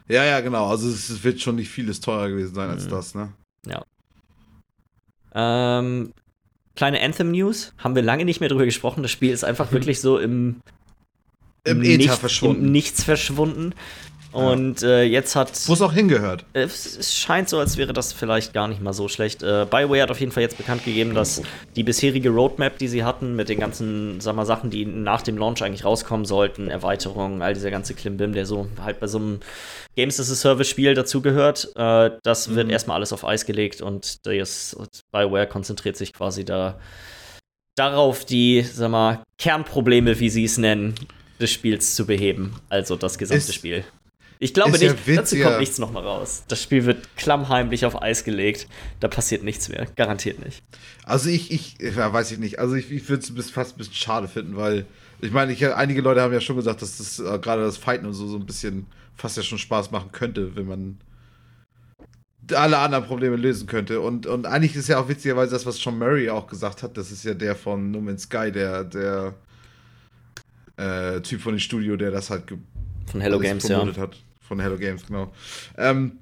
Ja, 0.09 0.25
ja, 0.25 0.41
genau. 0.41 0.67
Also 0.69 0.89
es 0.89 1.25
wird 1.25 1.41
schon 1.41 1.57
nicht 1.57 1.71
vieles 1.71 2.01
teurer 2.01 2.29
gewesen 2.29 2.55
sein 2.55 2.69
als 2.71 2.85
Mhm. 2.85 2.91
das, 2.91 3.15
ne? 3.15 3.33
ähm, 5.35 6.13
kleine 6.77 7.01
Anthem 7.01 7.31
News. 7.31 7.73
Haben 7.79 7.95
wir 7.95 8.03
lange 8.03 8.25
nicht 8.27 8.41
mehr 8.41 8.51
drüber 8.51 8.67
gesprochen. 8.67 9.03
Das 9.03 9.11
Spiel 9.11 9.31
ist 9.33 9.45
einfach 9.45 9.73
wirklich 9.73 10.01
so 10.01 10.19
im, 10.19 10.61
Im 11.65 11.81
Nicht- 11.81 12.01
Äther 12.01 12.17
verschwunden. 12.17 12.67
Im 12.67 12.73
Nichts 12.73 13.05
verschwunden. 13.05 13.75
Und 14.33 14.83
äh, 14.83 15.03
jetzt 15.03 15.37
hat. 15.37 15.53
Wo 15.67 15.75
es 15.75 15.83
auch 15.83 15.93
hingehört. 15.93 16.47
Äh, 16.55 16.61
es 16.63 17.15
scheint 17.15 17.51
so, 17.51 17.59
als 17.59 17.77
wäre 17.77 17.93
das 17.93 18.15
vielleicht 18.15 18.55
gar 18.55 18.67
nicht 18.67 18.81
mal 18.81 18.95
so 18.95 19.07
schlecht. 19.09 19.43
Äh, 19.43 19.67
BioWare 19.71 20.03
hat 20.03 20.11
auf 20.11 20.21
jeden 20.21 20.33
Fall 20.33 20.43
jetzt 20.43 20.57
bekannt 20.57 20.85
gegeben, 20.87 21.15
dass 21.15 21.43
die 21.77 21.83
bisherige 21.83 22.31
Roadmap, 22.31 22.79
die 22.79 22.89
sie 22.89 23.05
hatten, 23.05 23.37
mit 23.37 23.51
den 23.51 23.61
ganzen, 23.61 24.23
sag 24.23 24.35
mal, 24.35 24.47
Sachen, 24.47 24.71
die 24.71 24.87
nach 24.87 25.21
dem 25.21 25.37
Launch 25.37 25.63
eigentlich 25.63 25.85
rauskommen 25.85 26.25
sollten, 26.25 26.69
Erweiterungen, 26.69 27.43
all 27.43 27.53
dieser 27.53 27.71
ganze 27.71 27.93
Klimbim, 27.93 28.33
der 28.33 28.47
so 28.47 28.69
halt 28.81 29.01
bei 29.01 29.07
so 29.07 29.19
einem 29.19 29.41
Games 29.97 30.19
as 30.19 30.31
a 30.31 30.35
Service-Spiel 30.35 30.95
dazugehört, 30.95 31.71
äh, 31.77 32.11
das 32.23 32.49
mhm. 32.49 32.57
wird 32.57 32.71
erstmal 32.71 32.97
alles 32.97 33.13
auf 33.13 33.27
Eis 33.27 33.45
gelegt 33.45 33.83
und 33.83 34.27
das 34.27 34.77
BioWare 35.13 35.47
konzentriert 35.47 35.99
sich 35.99 36.15
quasi 36.15 36.47
da 36.47 36.79
darauf, 37.77 38.25
die, 38.25 38.63
sag 38.63 38.91
mal, 38.91 39.23
Kernprobleme, 39.37 40.19
wie 40.21 40.31
sie 40.31 40.45
es 40.45 40.57
nennen, 40.57 40.95
des 41.43 41.51
Spiels 41.51 41.95
zu 41.95 42.07
beheben. 42.07 42.55
Also 42.69 42.97
das 42.97 43.19
gesamte 43.19 43.45
ist, 43.45 43.55
Spiel. 43.55 43.85
Ich 44.39 44.55
glaube 44.55 44.73
nicht, 44.73 44.83
ja 44.83 45.15
dazu 45.15 45.37
kommt 45.37 45.61
nichts 45.61 45.79
nochmal 45.79 46.03
raus. 46.03 46.43
Das 46.49 46.61
Spiel 46.61 46.85
wird 46.85 47.17
klammheimlich 47.17 47.85
auf 47.85 48.03
Eis 48.03 48.25
gelegt. 48.25 48.67
Da 48.99 49.07
passiert 49.07 49.45
nichts 49.45 49.69
mehr. 49.69 49.87
Garantiert 49.95 50.45
nicht. 50.45 50.63
Also 51.05 51.29
ich, 51.29 51.53
ich, 51.53 51.77
ja, 51.79 52.13
weiß 52.13 52.33
ich 52.33 52.39
nicht. 52.39 52.59
Also 52.59 52.75
ich, 52.75 52.91
ich 52.91 53.09
würde 53.09 53.25
es 53.39 53.51
fast 53.51 53.75
ein 53.75 53.79
bisschen 53.79 53.95
schade 53.95 54.27
finden, 54.27 54.57
weil 54.57 54.87
ich 55.21 55.31
meine, 55.31 55.53
ich, 55.53 55.65
einige 55.67 56.01
Leute 56.01 56.23
haben 56.23 56.33
ja 56.33 56.41
schon 56.41 56.57
gesagt, 56.57 56.83
dass 56.83 56.99
das 56.99 57.21
äh, 57.21 57.39
gerade 57.39 57.63
das 57.63 57.77
Fighten 57.77 58.07
und 58.07 58.15
so 58.15 58.27
so 58.27 58.37
ein 58.37 58.47
bisschen 58.47 58.87
fast 59.15 59.37
ja 59.37 59.45
schon 59.45 59.59
Spaß 59.59 59.93
machen 59.93 60.11
könnte, 60.11 60.57
wenn 60.57 60.67
man 60.67 60.99
alle 62.53 62.79
anderen 62.79 63.05
Probleme 63.05 63.37
lösen 63.37 63.69
könnte. 63.69 64.01
Und, 64.01 64.27
und 64.27 64.47
eigentlich 64.47 64.75
ist 64.75 64.89
ja 64.89 64.99
auch 64.99 65.09
witzigerweise 65.09 65.53
das, 65.53 65.67
was 65.67 65.77
Sean 65.77 65.99
Murray 65.99 66.29
auch 66.31 66.49
gesagt 66.49 66.83
hat. 66.83 66.97
Das 66.97 67.13
ist 67.13 67.25
ja 67.25 67.35
der 67.35 67.55
von 67.55 67.93
No 67.93 68.01
Man's 68.01 68.23
Sky, 68.23 68.51
der, 68.51 68.83
der 68.83 69.35
äh, 70.77 71.21
Typ 71.21 71.41
von 71.41 71.55
dem 71.55 71.61
Studio, 71.61 71.97
der 71.97 72.11
das 72.11 72.31
halt 72.31 72.45
von 73.07 73.21
Hello 73.21 73.39
Games 73.39 73.67
ja. 73.69 73.85
hat 73.97 74.17
von 74.53 74.61
Hello 74.61 74.77
Games, 74.77 75.07
genau. 75.07 75.33
Ähm, 75.79 76.19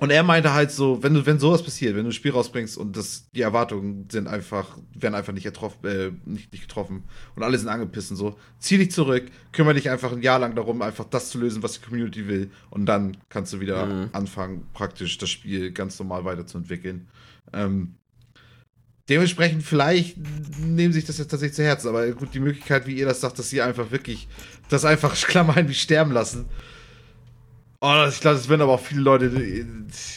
und 0.00 0.10
er 0.10 0.24
meinte 0.24 0.52
halt 0.52 0.72
so, 0.72 1.00
wenn 1.04 1.14
du, 1.14 1.24
wenn 1.24 1.38
sowas 1.38 1.62
passiert, 1.62 1.94
wenn 1.94 2.02
du 2.02 2.10
ein 2.10 2.12
Spiel 2.12 2.32
rausbringst 2.32 2.76
und 2.76 2.96
das, 2.96 3.30
die 3.30 3.42
Erwartungen 3.42 4.08
sind 4.10 4.26
einfach, 4.26 4.76
werden 4.94 5.14
einfach 5.14 5.32
nicht, 5.32 5.44
getroffen, 5.44 5.86
äh, 5.86 6.10
nicht, 6.24 6.50
nicht 6.50 6.62
getroffen 6.62 7.04
und 7.36 7.44
alle 7.44 7.56
sind 7.56 7.68
angepissen, 7.68 8.16
so, 8.16 8.36
zieh 8.58 8.78
dich 8.78 8.90
zurück, 8.90 9.30
kümmere 9.52 9.74
dich 9.74 9.88
einfach 9.88 10.10
ein 10.10 10.20
Jahr 10.22 10.40
lang 10.40 10.56
darum, 10.56 10.82
einfach 10.82 11.04
das 11.04 11.30
zu 11.30 11.38
lösen, 11.38 11.62
was 11.62 11.74
die 11.74 11.86
Community 11.86 12.26
will 12.26 12.50
und 12.70 12.86
dann 12.86 13.16
kannst 13.28 13.52
du 13.52 13.60
wieder 13.60 13.86
mhm. 13.86 14.08
anfangen, 14.12 14.66
praktisch 14.72 15.18
das 15.18 15.30
Spiel 15.30 15.70
ganz 15.70 15.96
normal 16.00 16.24
weiterzuentwickeln. 16.24 17.06
Ähm, 17.52 17.94
dementsprechend, 19.08 19.62
vielleicht 19.62 20.16
nehmen 20.58 20.92
sich 20.92 21.04
das 21.04 21.18
jetzt 21.18 21.30
tatsächlich 21.30 21.56
zu 21.56 21.64
Herzen, 21.64 21.88
aber 21.88 22.10
gut, 22.12 22.34
die 22.34 22.40
Möglichkeit, 22.40 22.86
wie 22.86 22.94
ihr 22.94 23.06
das 23.06 23.20
sagt, 23.20 23.38
dass 23.38 23.50
sie 23.50 23.62
einfach 23.62 23.90
wirklich 23.90 24.28
das 24.68 24.84
einfach 24.84 25.14
Klammern 25.26 25.68
wie 25.68 25.74
sterben 25.74 26.12
lassen, 26.12 26.48
Oh, 27.84 28.06
ich 28.08 28.20
glaube, 28.20 28.36
das 28.36 28.48
werden 28.48 28.62
aber 28.62 28.74
auch 28.74 28.80
viele 28.80 29.00
Leute 29.00 29.28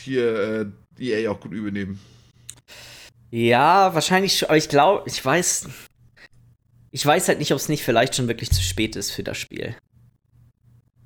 hier 0.04 0.70
äh, 1.00 1.04
EA 1.04 1.32
auch 1.32 1.40
gut 1.40 1.52
übernehmen. 1.52 2.00
Ja, 3.32 3.92
wahrscheinlich, 3.96 4.48
aber 4.48 4.56
ich 4.56 4.70
glaube, 4.70 5.10
ich 5.10 5.26
weiß. 5.26 5.68
Ich 6.92 7.06
weiß 7.06 7.28
halt 7.28 7.40
nicht, 7.40 7.52
ob 7.52 7.58
es 7.58 7.68
nicht 7.68 7.84
vielleicht 7.84 8.16
schon 8.16 8.28
wirklich 8.28 8.52
zu 8.52 8.62
spät 8.62 8.96
ist 8.96 9.10
für 9.10 9.24
das 9.24 9.40
Spiel. 9.40 9.76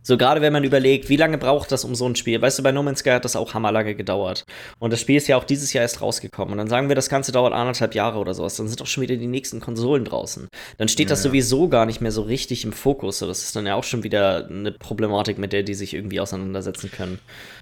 So 0.10 0.18
gerade 0.18 0.42
wenn 0.42 0.52
man 0.52 0.64
überlegt, 0.64 1.08
wie 1.10 1.18
lange 1.18 1.38
braucht 1.38 1.72
das 1.72 1.86
um 1.86 1.94
so 1.94 2.08
ein 2.10 2.16
Spiel? 2.16 2.42
Weißt 2.42 2.58
du, 2.58 2.64
bei 2.64 2.72
No 2.72 2.82
Man's 2.82 3.02
Sky 3.02 3.12
hat 3.12 3.26
das 3.26 3.36
auch 3.36 3.54
hammerlange 3.54 3.94
gedauert. 3.94 4.44
Und 4.80 4.92
das 4.92 5.02
Spiel 5.02 5.18
ist 5.18 5.28
ja 5.28 5.38
auch 5.38 5.44
dieses 5.44 5.72
Jahr 5.72 5.84
erst 5.84 6.02
rausgekommen. 6.02 6.54
Und 6.54 6.58
dann 6.58 6.68
sagen 6.68 6.88
wir, 6.88 6.96
das 6.96 7.10
Ganze 7.10 7.32
dauert 7.32 7.54
anderthalb 7.54 7.94
Jahre 7.94 8.18
oder 8.18 8.34
sowas. 8.34 8.56
Dann 8.56 8.68
sind 8.68 8.82
doch 8.82 8.88
schon 8.88 9.04
wieder 9.04 9.18
die 9.18 9.28
nächsten 9.28 9.60
Konsolen 9.60 10.06
draußen. 10.06 10.48
Dann 10.80 10.88
steht 10.88 11.10
ja, 11.10 11.10
das 11.12 11.22
sowieso 11.22 11.70
gar 11.70 11.86
nicht 11.86 12.02
mehr 12.02 12.12
so 12.12 12.24
richtig 12.24 12.66
im 12.66 12.74
Fokus. 12.74 13.20
So, 13.20 13.28
das 13.28 13.44
ist 13.44 13.56
dann 13.56 13.68
ja 13.68 13.76
auch 13.76 13.84
schon 13.84 14.02
wieder 14.02 14.48
eine 14.48 14.72
Problematik, 14.72 15.38
mit 15.38 15.54
der 15.54 15.62
die 15.62 15.76
sich 15.76 15.94
irgendwie 15.94 16.20
auseinandersetzen 16.20 16.90
können. 16.90 17.20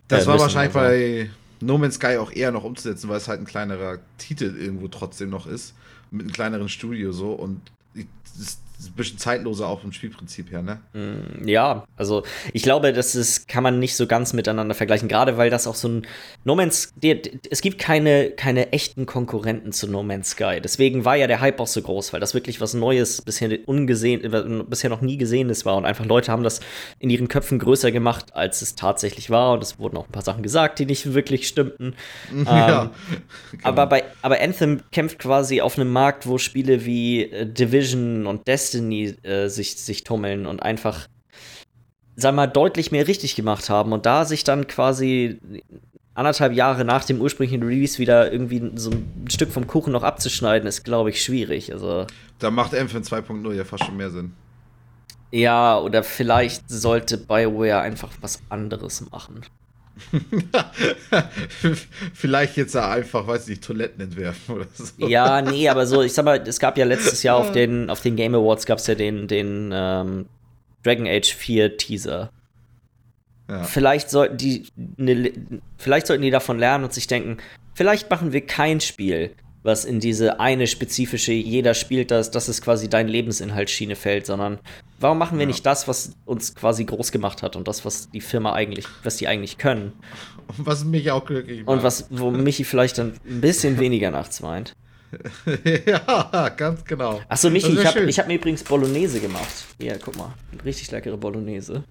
Das 0.07 0.23
äh, 0.23 0.27
war 0.27 0.39
wahrscheinlich 0.39 0.73
also. 0.73 0.89
bei 0.89 1.29
No 1.59 1.77
Man's 1.77 1.95
Sky 1.95 2.15
auch 2.15 2.31
eher 2.31 2.53
noch 2.53 2.63
umzusetzen, 2.63 3.09
weil 3.09 3.17
es 3.17 3.27
halt 3.27 3.41
ein 3.41 3.45
kleinerer 3.45 3.97
Titel 4.19 4.55
irgendwo 4.57 4.87
trotzdem 4.87 5.29
noch 5.29 5.47
ist. 5.47 5.73
Mit 6.11 6.21
einem 6.21 6.31
kleineren 6.31 6.69
Studio 6.69 7.11
so. 7.11 7.31
Und 7.31 7.59
das, 8.39 8.59
ein 8.79 8.93
bisschen 8.93 9.17
zeitloser 9.17 9.67
auch 9.67 9.81
vom 9.81 9.91
Spielprinzip 9.91 10.51
her, 10.51 10.61
ne? 10.61 10.79
Mm, 10.93 11.47
ja, 11.47 11.85
also 11.95 12.23
ich 12.53 12.61
glaube, 12.61 12.93
das 12.93 13.15
ist, 13.15 13.47
kann 13.47 13.63
man 13.63 13.79
nicht 13.79 13.95
so 13.95 14.05
ganz 14.05 14.33
miteinander 14.33 14.75
vergleichen, 14.75 15.07
gerade 15.07 15.37
weil 15.37 15.49
das 15.49 15.65
auch 15.65 15.73
so 15.73 15.87
ein 15.87 16.07
No 16.43 16.55
Man's, 16.55 16.93
es 17.49 17.61
gibt 17.61 17.79
keine, 17.79 18.29
keine 18.31 18.71
echten 18.73 19.07
Konkurrenten 19.07 19.71
zu 19.71 19.87
No 19.87 20.03
Man's 20.03 20.31
Sky. 20.31 20.59
Deswegen 20.63 21.05
war 21.05 21.15
ja 21.15 21.25
der 21.25 21.41
Hype 21.41 21.59
auch 21.59 21.67
so 21.67 21.81
groß, 21.81 22.13
weil 22.13 22.19
das 22.19 22.35
wirklich 22.35 22.61
was 22.61 22.75
Neues, 22.75 23.23
bisher 23.23 23.57
ungesehen, 23.65 24.23
äh, 24.23 24.63
bisher 24.63 24.91
noch 24.91 25.01
nie 25.01 25.17
gesehenes 25.17 25.65
war 25.65 25.75
und 25.75 25.85
einfach 25.85 26.05
Leute 26.05 26.31
haben 26.31 26.43
das 26.43 26.59
in 26.99 27.09
ihren 27.09 27.29
Köpfen 27.29 27.57
größer 27.57 27.91
gemacht, 27.91 28.35
als 28.35 28.61
es 28.61 28.75
tatsächlich 28.75 29.31
war 29.31 29.53
und 29.53 29.63
es 29.63 29.79
wurden 29.79 29.97
auch 29.97 30.05
ein 30.05 30.11
paar 30.11 30.23
Sachen 30.23 30.43
gesagt, 30.43 30.77
die 30.77 30.85
nicht 30.85 31.13
wirklich 31.13 31.47
stimmten. 31.47 31.95
Ja, 32.47 32.83
ähm, 32.83 32.89
genau. 33.51 33.63
aber, 33.63 33.87
bei, 33.87 34.03
aber 34.21 34.39
Anthem 34.39 34.81
kämpft 34.91 35.19
quasi 35.19 35.61
auf 35.61 35.77
einem 35.77 35.91
Markt, 35.91 36.27
wo 36.27 36.37
Spiele 36.37 36.85
wie 36.85 37.23
äh, 37.23 37.45
Division 37.45 38.25
und 38.25 38.47
Destiny 38.47 38.66
Destiny 38.67 39.15
äh, 39.23 39.47
sich, 39.47 39.75
sich 39.77 40.03
tummeln 40.03 40.45
und 40.45 40.61
einfach, 40.61 41.07
sag 42.15 42.35
mal, 42.35 42.47
deutlich 42.47 42.91
mehr 42.91 43.07
richtig 43.07 43.35
gemacht 43.35 43.69
haben 43.69 43.93
und 43.93 44.05
da 44.05 44.25
sich 44.25 44.43
dann 44.43 44.67
quasi 44.67 45.39
anderthalb 46.13 46.53
Jahre 46.53 46.83
nach 46.83 47.05
dem 47.05 47.21
ursprünglichen 47.21 47.63
Release 47.63 47.99
wieder 47.99 48.31
irgendwie 48.31 48.71
so 48.75 48.89
ein 48.89 49.25
Stück 49.29 49.51
vom 49.51 49.67
Kuchen 49.67 49.93
noch 49.93 50.03
abzuschneiden, 50.03 50.67
ist, 50.67 50.83
glaube 50.83 51.11
ich, 51.11 51.23
schwierig. 51.23 51.71
Also, 51.71 52.07
da 52.39 52.51
macht 52.51 52.73
Anthem 52.73 53.03
2.0 53.03 53.53
ja 53.53 53.63
fast 53.63 53.85
schon 53.85 53.97
mehr 53.97 54.09
Sinn. 54.09 54.33
Ja, 55.31 55.77
oder 55.77 56.03
vielleicht 56.03 56.69
sollte 56.69 57.17
BioWare 57.17 57.81
einfach 57.81 58.09
was 58.21 58.41
anderes 58.49 59.09
machen. 59.11 59.41
Vielleicht 62.13 62.57
jetzt 62.57 62.75
einfach, 62.75 63.27
weiß 63.27 63.47
nicht, 63.47 63.63
Toiletten 63.63 64.01
entwerfen 64.01 64.55
oder 64.55 64.67
so. 64.73 65.07
Ja, 65.07 65.41
nee, 65.41 65.69
aber 65.69 65.85
so, 65.85 66.01
ich 66.01 66.13
sag 66.13 66.25
mal, 66.25 66.41
es 66.47 66.59
gab 66.59 66.77
ja 66.77 66.85
letztes 66.85 67.23
Jahr 67.23 67.37
auf 67.37 67.51
den, 67.51 67.89
auf 67.89 68.01
den 68.01 68.15
Game 68.15 68.35
Awards 68.35 68.65
gab 68.65 68.79
es 68.79 68.87
ja 68.87 68.95
den, 68.95 69.27
den 69.27 69.71
ähm, 69.73 70.25
Dragon 70.83 71.07
Age 71.07 71.33
4 71.33 71.77
Teaser. 71.77 72.31
Ja. 73.49 73.63
Vielleicht 73.63 74.09
sollten 74.09 74.37
die 74.37 74.67
ne, 74.75 75.31
vielleicht 75.77 76.07
sollten 76.07 76.23
die 76.23 76.31
davon 76.31 76.59
lernen 76.59 76.83
und 76.83 76.93
sich 76.93 77.07
denken, 77.07 77.37
vielleicht 77.73 78.09
machen 78.09 78.33
wir 78.33 78.45
kein 78.45 78.81
Spiel, 78.81 79.31
was 79.67 79.85
in 79.85 79.99
diese 79.99 80.39
eine 80.39 80.65
spezifische, 80.65 81.33
jeder 81.33 81.75
spielt 81.75 82.09
das, 82.09 82.31
das 82.31 82.49
ist 82.49 82.61
quasi 82.63 82.89
dein 82.89 83.07
Lebensinhalt 83.07 83.69
Schiene 83.69 83.95
fällt, 83.95 84.25
sondern 84.25 84.59
warum 84.99 85.19
machen 85.19 85.37
wir 85.37 85.43
ja. 85.43 85.47
nicht 85.47 85.65
das, 85.65 85.87
was 85.87 86.13
uns 86.25 86.55
quasi 86.55 86.85
groß 86.85 87.11
gemacht 87.11 87.43
hat 87.43 87.55
und 87.55 87.67
das, 87.67 87.85
was 87.85 88.09
die 88.09 88.21
Firma 88.21 88.53
eigentlich, 88.53 88.85
was 89.03 89.17
die 89.17 89.27
eigentlich 89.27 89.57
können? 89.57 89.91
Und 90.47 90.65
was 90.65 90.85
mich 90.85 91.11
auch 91.11 91.25
glücklich 91.25 91.65
macht. 91.65 91.77
Und 91.77 91.83
was, 91.83 92.07
wo 92.09 92.31
Michi 92.31 92.63
vielleicht 92.63 92.97
dann 92.97 93.13
ein 93.27 93.41
bisschen 93.41 93.77
weniger 93.77 94.09
nachts 94.09 94.41
weint. 94.41 94.73
ja, 95.85 96.49
ganz 96.55 96.83
genau. 96.83 97.21
Achso, 97.27 97.49
Michi, 97.49 97.73
ich 97.73 97.85
habe 97.85 98.09
hab 98.09 98.27
mir 98.27 98.35
übrigens 98.35 98.63
Bolognese 98.63 99.19
gemacht. 99.19 99.65
Ja, 99.79 99.95
guck 99.97 100.17
mal. 100.17 100.33
Richtig 100.65 100.91
leckere 100.91 101.17
Bolognese. 101.17 101.83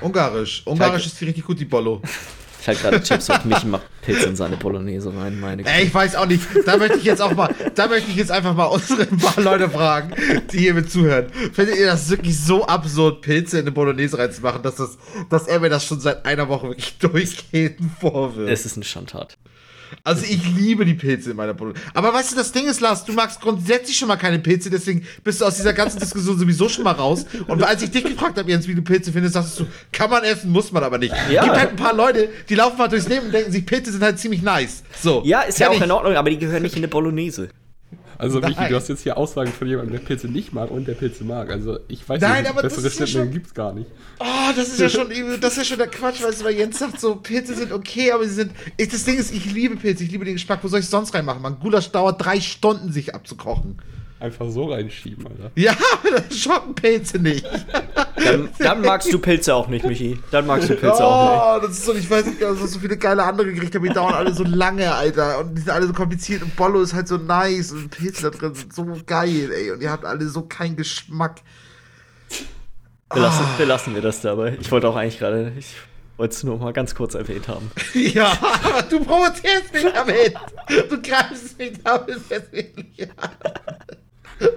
Ungarisch. 0.00 0.62
Ungarisch 0.66 1.06
ist 1.06 1.20
die 1.20 1.26
richtig 1.26 1.44
gut, 1.44 1.60
die 1.60 1.64
Bollo. 1.64 2.00
Ich 2.62 2.68
halt 2.68 2.80
gerade 2.80 3.02
Chips 3.02 3.28
auf 3.28 3.44
mich 3.44 3.64
macht 3.64 3.82
Pilze 4.02 4.26
in 4.26 4.36
seine 4.36 4.56
Bolognese 4.56 5.12
rein, 5.12 5.40
meine 5.40 5.66
Ey, 5.66 5.86
ich 5.86 5.92
weiß 5.92 6.14
auch 6.14 6.26
nicht. 6.26 6.44
Da 6.64 6.76
möchte 6.76 6.96
ich 6.96 7.02
jetzt 7.02 7.20
auch 7.20 7.34
mal, 7.34 7.52
da 7.74 7.88
möchte 7.88 8.08
ich 8.08 8.16
jetzt 8.16 8.30
einfach 8.30 8.54
mal 8.54 8.66
unsere 8.66 9.04
paar 9.16 9.42
Leute 9.42 9.68
fragen, 9.68 10.14
die 10.52 10.58
hier 10.58 10.74
mit 10.74 10.88
zuhören. 10.88 11.26
Findet 11.52 11.76
ihr 11.76 11.86
das 11.86 12.08
wirklich 12.08 12.38
so 12.38 12.64
absurd, 12.64 13.22
Pilze 13.22 13.58
in 13.58 13.64
eine 13.64 13.72
Bolognese 13.72 14.16
reinzumachen, 14.16 14.62
dass, 14.62 14.76
das, 14.76 14.96
dass 15.28 15.48
er 15.48 15.58
mir 15.58 15.70
das 15.70 15.84
schon 15.84 15.98
seit 15.98 16.24
einer 16.24 16.48
Woche 16.48 16.68
wirklich 16.68 16.98
durchgehend 17.00 17.80
vorwirft? 18.00 18.52
Es 18.52 18.64
ist 18.64 18.76
eine 18.76 18.84
Schandtat. 18.84 19.36
Also 20.04 20.24
ich 20.24 20.44
liebe 20.56 20.84
die 20.84 20.94
Pilze 20.94 21.30
in 21.30 21.36
meiner 21.36 21.54
Bolognese. 21.54 21.86
Aber 21.94 22.12
weißt 22.12 22.32
du, 22.32 22.36
das 22.36 22.52
Ding 22.52 22.66
ist, 22.66 22.80
Lars, 22.80 23.04
du 23.04 23.12
magst 23.12 23.40
grundsätzlich 23.40 23.96
schon 23.96 24.08
mal 24.08 24.16
keine 24.16 24.38
Pilze, 24.38 24.70
deswegen 24.70 25.06
bist 25.22 25.40
du 25.40 25.44
aus 25.44 25.56
dieser 25.56 25.72
ganzen 25.72 26.00
Diskussion 26.00 26.38
sowieso 26.38 26.68
schon 26.68 26.84
mal 26.84 26.92
raus. 26.92 27.26
Und 27.46 27.62
als 27.62 27.82
ich 27.82 27.90
dich 27.90 28.04
gefragt 28.04 28.38
habe, 28.38 28.50
Jens, 28.50 28.66
wie 28.68 28.74
du 28.74 28.82
Pilze 28.82 29.12
findest, 29.12 29.34
sagst 29.34 29.60
du, 29.60 29.66
kann 29.92 30.10
man 30.10 30.24
essen, 30.24 30.50
muss 30.50 30.72
man 30.72 30.82
aber 30.82 30.98
nicht. 30.98 31.14
Ja. 31.30 31.44
gibt 31.44 31.56
halt 31.56 31.70
ein 31.70 31.76
paar 31.76 31.94
Leute, 31.94 32.28
die 32.48 32.54
laufen 32.54 32.78
mal 32.78 32.88
durchs 32.88 33.08
Leben 33.08 33.26
und 33.26 33.32
denken 33.32 33.52
sich, 33.52 33.64
Pilze 33.64 33.92
sind 33.92 34.02
halt 34.02 34.18
ziemlich 34.18 34.42
nice. 34.42 34.82
So. 35.00 35.22
Ja, 35.24 35.42
ist 35.42 35.58
ja 35.58 35.70
auch 35.70 35.80
in 35.80 35.90
Ordnung, 35.90 36.14
aber 36.16 36.30
die 36.30 36.38
gehören 36.38 36.62
nicht 36.62 36.74
in 36.74 36.80
eine 36.80 36.88
Bolognese. 36.88 37.48
Also, 38.18 38.38
Nein. 38.38 38.50
Michi, 38.50 38.68
du 38.68 38.76
hast 38.76 38.88
jetzt 38.88 39.02
hier 39.02 39.16
Aussagen 39.16 39.52
von 39.52 39.66
jemandem, 39.66 39.92
der 39.92 40.04
Pilze 40.04 40.28
nicht 40.28 40.52
mag 40.52 40.70
und 40.70 40.86
der 40.86 40.94
Pilze 40.94 41.24
mag. 41.24 41.50
Also, 41.50 41.78
ich 41.88 42.08
weiß 42.08 42.20
Nein, 42.20 42.44
nicht, 42.44 42.54
bessere 42.62 42.90
Schnittmengen 42.90 42.98
ja 42.98 43.06
schon... 43.06 43.30
gibt's 43.30 43.54
gar 43.54 43.72
nicht. 43.72 43.90
Oh, 44.18 44.52
das 44.56 44.68
ist 44.68 44.80
ja 44.80 44.88
schon, 44.88 45.08
das 45.40 45.52
ist 45.52 45.58
ja 45.58 45.64
schon 45.64 45.78
der 45.78 45.88
Quatsch, 45.88 46.22
weißt 46.22 46.40
du, 46.40 46.44
weil 46.44 46.54
Jens 46.54 46.78
sagt 46.78 47.00
so, 47.00 47.16
Pilze 47.16 47.54
sind 47.54 47.72
okay, 47.72 48.12
aber 48.12 48.24
sie 48.24 48.34
sind. 48.34 48.52
Ich, 48.76 48.88
das 48.88 49.04
Ding 49.04 49.18
ist, 49.18 49.32
ich 49.32 49.52
liebe 49.52 49.76
Pilze, 49.76 50.04
ich 50.04 50.10
liebe 50.10 50.24
den 50.24 50.34
Geschmack. 50.34 50.60
Wo 50.62 50.68
soll 50.68 50.80
ich 50.80 50.88
sonst 50.88 51.14
reinmachen? 51.14 51.42
Man, 51.42 51.58
Gulasch 51.58 51.90
dauert 51.90 52.24
drei 52.24 52.40
Stunden, 52.40 52.92
sich 52.92 53.14
abzukochen 53.14 53.78
einfach 54.22 54.48
so 54.48 54.66
reinschieben, 54.66 55.26
Alter. 55.26 55.50
Ja, 55.56 55.74
das 56.28 56.38
schocken 56.38 56.74
Pilze 56.74 57.18
nicht. 57.18 57.44
Dann, 58.16 58.48
dann, 58.58 58.80
magst 58.80 59.12
du 59.12 59.18
Pilze 59.18 59.54
auch 59.54 59.68
nicht, 59.68 59.84
Michi. 59.84 60.18
Dann 60.30 60.46
magst 60.46 60.70
du 60.70 60.74
Pilze 60.74 61.02
oh, 61.02 61.04
auch 61.04 61.54
nicht. 61.56 61.68
das 61.68 61.78
ist 61.78 61.84
so, 61.84 61.94
ich 61.94 62.08
weiß 62.08 62.26
nicht, 62.26 62.42
also 62.42 62.66
so 62.66 62.78
viele 62.78 62.96
geile 62.96 63.24
andere 63.24 63.52
Gerichte, 63.52 63.78
aber 63.78 63.88
die 63.88 63.94
dauern 63.94 64.14
alle 64.14 64.32
so 64.32 64.44
lange, 64.44 64.94
Alter. 64.94 65.40
Und 65.40 65.54
die 65.54 65.62
sind 65.62 65.70
alle 65.70 65.86
so 65.86 65.92
kompliziert 65.92 66.42
und 66.42 66.54
Bollo 66.56 66.80
ist 66.80 66.94
halt 66.94 67.08
so 67.08 67.16
nice 67.16 67.72
und 67.72 67.90
Pilze 67.90 68.22
da 68.22 68.30
drin 68.30 68.54
sind 68.54 68.72
so 68.72 68.86
geil, 69.04 69.50
ey. 69.52 69.72
Und 69.72 69.82
ihr 69.82 69.90
habt 69.90 70.04
alle 70.04 70.26
so 70.28 70.42
keinen 70.42 70.76
Geschmack. 70.76 71.40
Belassen, 73.12 73.44
belassen 73.58 73.94
wir 73.94 74.02
das 74.02 74.20
dabei. 74.22 74.56
Ich 74.60 74.70
wollte 74.70 74.88
auch 74.88 74.96
eigentlich 74.96 75.18
gerade, 75.18 75.52
ich 75.58 75.74
wollte 76.16 76.34
es 76.34 76.44
nur 76.44 76.58
mal 76.58 76.72
ganz 76.72 76.94
kurz 76.94 77.14
erwähnt 77.14 77.48
haben. 77.48 77.70
Ja, 77.94 78.32
aber 78.62 78.82
du 78.82 79.04
provozierst 79.04 79.72
mich 79.72 79.84
damit. 79.92 80.34
Du 80.88 81.00
greifst 81.02 81.58
mich 81.58 81.72
damit 81.82 82.28
persönlich 82.28 83.08
an. 83.16 83.30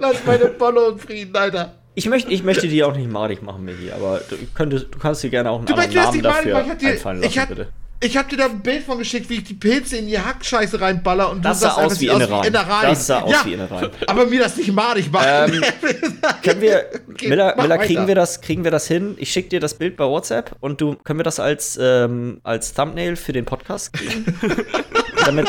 Lass 0.00 0.16
meine 0.26 0.46
Bolle 0.46 0.88
und 0.92 1.00
Frieden, 1.00 1.34
Alter. 1.36 1.74
Ich 1.94 2.06
möchte, 2.06 2.30
ich 2.30 2.42
möchte 2.42 2.68
die 2.68 2.84
auch 2.84 2.94
nicht 2.94 3.10
madig 3.10 3.42
machen, 3.42 3.64
Michi, 3.64 3.90
aber 3.90 4.20
du, 4.28 4.36
könntest, 4.54 4.86
du 4.90 4.98
kannst 4.98 5.22
dir 5.22 5.30
gerne 5.30 5.50
auch 5.50 5.58
einen 5.58 5.66
Du 5.66 5.74
anderen 5.74 5.94
Namen 5.94 6.22
dafür 6.22 6.52
machen. 6.54 6.64
Ich 6.66 6.70
hab 6.70 6.78
dir- 6.78 6.88
einfallen 6.90 7.22
ich 7.22 7.24
lassen, 7.34 7.40
hab- 7.40 7.48
bitte. 7.48 7.68
Ich 7.98 8.14
hab 8.18 8.28
dir 8.28 8.36
da 8.36 8.44
ein 8.44 8.60
Bild 8.60 8.82
von 8.84 8.98
geschickt, 8.98 9.30
wie 9.30 9.36
ich 9.36 9.44
die 9.44 9.54
Pilze 9.54 9.96
in 9.96 10.06
die 10.06 10.18
Hackscheiße 10.18 10.78
reinballer 10.78 11.30
und 11.30 11.42
Das 11.42 11.60
du 11.60 11.64
sah 11.66 11.72
aus 11.76 11.98
wie. 11.98 12.08
Innereien. 12.08 12.52
Das 12.52 13.06
sah 13.06 13.20
aus 13.22 13.32
ja, 13.32 13.40
wie 13.46 13.54
Innereien. 13.54 13.90
Aber 14.06 14.26
mir 14.26 14.40
das 14.40 14.54
nicht 14.58 14.70
madig 14.70 15.10
machen. 15.10 15.54
Ähm, 15.54 15.62
Können 16.42 16.60
wir, 16.60 16.84
Okay, 17.10 17.28
Miller, 17.28 17.56
Miller 17.56 17.78
kriegen, 17.78 18.06
wir 18.06 18.14
das, 18.14 18.42
kriegen 18.42 18.64
wir 18.64 18.70
das 18.70 18.86
hin? 18.86 19.14
Ich 19.16 19.32
schicke 19.32 19.48
dir 19.48 19.60
das 19.60 19.72
Bild 19.72 19.96
bei 19.96 20.04
WhatsApp 20.04 20.54
und 20.60 20.82
du 20.82 20.96
können 20.96 21.20
wir 21.20 21.24
das 21.24 21.40
als, 21.40 21.78
ähm, 21.80 22.40
als 22.42 22.74
Thumbnail 22.74 23.16
für 23.16 23.32
den 23.32 23.46
Podcast 23.46 23.94
kriegen? 23.94 24.26
damit, 25.24 25.48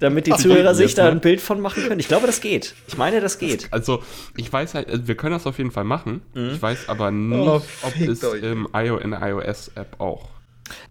damit 0.00 0.26
die 0.26 0.32
Zuhörer 0.32 0.74
sich 0.74 0.94
da 0.94 1.08
ein 1.08 1.20
Bild 1.20 1.40
von 1.40 1.60
machen 1.60 1.82
können. 1.84 2.00
Ich 2.00 2.08
glaube, 2.08 2.26
das 2.26 2.40
geht. 2.40 2.74
Ich 2.88 2.96
meine, 2.96 3.20
das 3.20 3.38
geht. 3.38 3.68
Also, 3.72 4.02
ich 4.36 4.52
weiß 4.52 4.74
halt, 4.74 4.88
also 4.88 5.06
wir 5.08 5.16
können 5.16 5.32
das 5.32 5.46
auf 5.46 5.58
jeden 5.58 5.70
Fall 5.70 5.84
machen. 5.84 6.22
Ich 6.34 6.60
weiß 6.60 6.88
aber 6.88 7.10
nicht, 7.10 7.36
Oh, 7.48 7.62
ob 7.82 7.96
es 8.00 8.22
im 8.22 8.68
IO, 8.74 8.98
in 8.98 9.10
der 9.12 9.22
iOS-App 9.22 10.00
auch. 10.00 10.28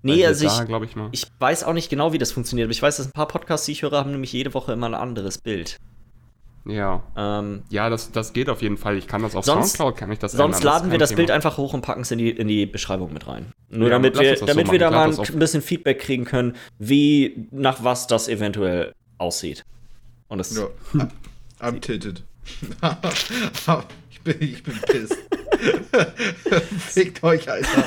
Nee, 0.01 0.19
Weil 0.21 0.27
also 0.27 0.47
da, 0.47 0.61
ich, 0.61 0.67
glaube 0.67 0.85
ich 0.85 0.95
mal. 0.95 1.09
ich 1.11 1.25
weiß 1.39 1.63
auch 1.65 1.73
nicht 1.73 1.89
genau, 1.89 2.13
wie 2.13 2.17
das 2.17 2.31
funktioniert, 2.31 2.65
aber 2.67 2.71
ich 2.71 2.81
weiß, 2.81 2.97
dass 2.97 3.07
ein 3.07 3.11
paar 3.11 3.27
Podcasts, 3.27 3.65
die 3.65 3.73
ich 3.73 3.81
höre, 3.81 3.91
haben 3.91 4.11
nämlich 4.11 4.31
jede 4.31 4.53
Woche 4.53 4.71
immer 4.73 4.87
ein 4.87 4.93
anderes 4.93 5.37
Bild. 5.37 5.77
Ja. 6.65 7.03
Ähm, 7.15 7.63
Ja, 7.69 7.89
das, 7.89 8.11
das 8.11 8.33
geht 8.33 8.49
auf 8.49 8.61
jeden 8.61 8.77
Fall. 8.77 8.97
Ich 8.97 9.07
kann 9.07 9.21
das 9.21 9.35
auf 9.35 9.45
Sonst- 9.45 9.71
Soundcloud, 9.73 9.97
kann 9.97 10.11
ich 10.11 10.19
das 10.19 10.31
Sonst 10.33 10.57
ändern, 10.57 10.73
laden 10.73 10.85
ist 10.87 10.91
wir 10.91 10.99
das 10.99 11.09
Thema. 11.09 11.17
Bild 11.17 11.31
einfach 11.31 11.57
hoch 11.57 11.73
und 11.73 11.81
packen 11.81 12.01
es 12.01 12.11
in 12.11 12.17
die, 12.17 12.29
in 12.31 12.47
die 12.47 12.65
Beschreibung 12.65 13.13
mit 13.13 13.27
rein. 13.27 13.51
Nur 13.69 13.87
Ja, 13.89 13.93
damit 13.95 14.19
wir, 14.19 14.31
das 14.31 14.39
so 14.39 14.45
damit 14.45 14.71
wir 14.71 14.79
da 14.79 14.91
mal 14.91 15.09
ein 15.09 15.15
das 15.15 15.31
bisschen 15.31 15.61
Feedback 15.61 15.99
kriegen 15.99 16.25
können, 16.25 16.55
wie, 16.79 17.47
nach 17.51 17.83
was 17.83 18.07
das 18.07 18.27
eventuell 18.27 18.93
aussieht. 19.17 19.63
Und 20.27 20.39
das, 20.39 20.55
Ja. 20.57 20.67
I'm 21.59 21.79
tilted. 21.81 22.23
ich 24.11 24.21
bin, 24.21 24.35
ich 24.39 24.63
bin 24.63 24.73
pissed. 24.87 25.17
fickt 26.79 27.23
euch, 27.23 27.49
Alter. 27.49 27.83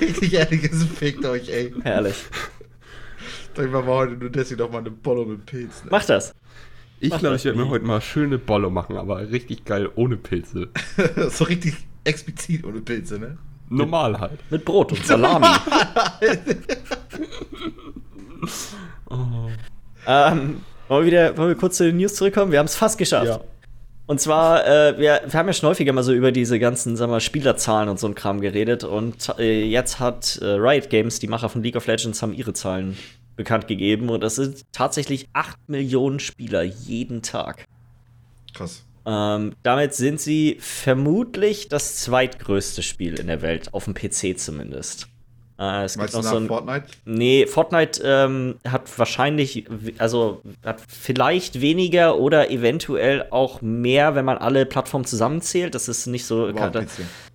Richtig 0.00 0.34
ehrliches 0.34 0.84
fickt 0.84 1.24
euch, 1.24 1.48
ey. 1.48 1.72
herrlich. 1.82 2.16
Machen 3.56 3.72
wir 3.72 3.84
heute 3.86 4.12
nur 4.14 4.30
deswegen 4.30 4.60
noch 4.60 4.70
mal 4.70 4.78
eine 4.78 4.90
Bolle 4.90 5.26
mit 5.26 5.44
Pilzen. 5.46 5.88
Mach 5.90 6.04
das. 6.04 6.34
Ich 7.00 7.16
glaube, 7.16 7.36
ich 7.36 7.44
werde 7.46 7.58
mir 7.58 7.68
heute 7.68 7.84
mal 7.86 8.00
schöne 8.02 8.38
Bolle 8.38 8.68
machen, 8.68 8.96
aber 8.96 9.30
richtig 9.30 9.64
geil 9.64 9.88
ohne 9.94 10.16
Pilze. 10.18 10.68
so 11.30 11.44
richtig 11.44 11.74
explizit 12.04 12.64
ohne 12.64 12.80
Pilze, 12.82 13.18
ne? 13.18 13.38
Normal 13.70 14.20
halt. 14.20 14.38
Mit 14.50 14.64
Brot 14.66 14.92
und 14.92 15.06
Salami. 15.06 15.46
ähm, 20.06 20.60
wollen, 20.88 21.04
wir 21.04 21.06
wieder, 21.06 21.38
wollen 21.38 21.48
wir 21.48 21.54
kurz 21.56 21.78
zu 21.78 21.84
den 21.84 21.96
News 21.96 22.14
zurückkommen? 22.16 22.52
Wir 22.52 22.58
haben 22.58 22.66
es 22.66 22.76
fast 22.76 22.98
geschafft. 22.98 23.26
Ja. 23.26 23.40
Und 24.06 24.20
zwar, 24.20 24.66
äh, 24.66 24.98
wir, 24.98 25.22
wir 25.24 25.38
haben 25.38 25.46
ja 25.46 25.52
schon 25.52 25.68
häufiger 25.68 25.92
mal 25.92 26.02
so 26.02 26.12
über 26.12 26.32
diese 26.32 26.58
ganzen, 26.58 26.96
sagen 26.96 27.12
wir, 27.12 27.20
Spielerzahlen 27.20 27.88
und 27.88 27.98
so 27.98 28.08
ein 28.08 28.14
Kram 28.14 28.40
geredet. 28.40 28.84
Und 28.84 29.32
äh, 29.38 29.64
jetzt 29.64 30.00
hat 30.00 30.38
äh, 30.42 30.46
Riot 30.46 30.90
Games, 30.90 31.18
die 31.20 31.28
Macher 31.28 31.48
von 31.48 31.62
League 31.62 31.76
of 31.76 31.86
Legends, 31.86 32.20
haben 32.20 32.34
ihre 32.34 32.52
Zahlen 32.52 32.98
bekannt 33.40 33.68
gegeben. 33.68 34.10
Und 34.10 34.20
das 34.20 34.36
sind 34.36 34.64
tatsächlich 34.70 35.28
8 35.32 35.56
Millionen 35.66 36.20
Spieler 36.20 36.62
jeden 36.62 37.22
Tag. 37.22 37.64
Krass. 38.52 38.84
Ähm, 39.06 39.54
damit 39.62 39.94
sind 39.94 40.20
sie 40.20 40.58
vermutlich 40.60 41.68
das 41.68 41.96
zweitgrößte 41.96 42.82
Spiel 42.82 43.18
in 43.18 43.28
der 43.28 43.40
Welt, 43.40 43.72
auf 43.72 43.86
dem 43.86 43.94
PC 43.94 44.38
zumindest. 44.38 45.08
Äh, 45.60 45.84
es 45.84 45.92
gibt 45.92 46.00
Meinst 46.00 46.14
du 46.14 46.18
noch 46.18 46.24
so 46.24 46.36
ein, 46.38 46.46
Fortnite? 46.46 46.86
Nee, 47.04 47.46
Fortnite 47.46 48.00
ähm, 48.02 48.56
hat 48.66 48.98
wahrscheinlich, 48.98 49.66
also 49.98 50.40
hat 50.64 50.80
vielleicht 50.88 51.60
weniger 51.60 52.18
oder 52.18 52.50
eventuell 52.50 53.26
auch 53.30 53.60
mehr, 53.60 54.14
wenn 54.14 54.24
man 54.24 54.38
alle 54.38 54.64
Plattformen 54.64 55.04
zusammenzählt. 55.04 55.74
Das 55.74 55.88
ist 55.88 56.06
nicht 56.06 56.24
so, 56.24 56.50
kann, 56.54 56.72
PC. 56.72 56.88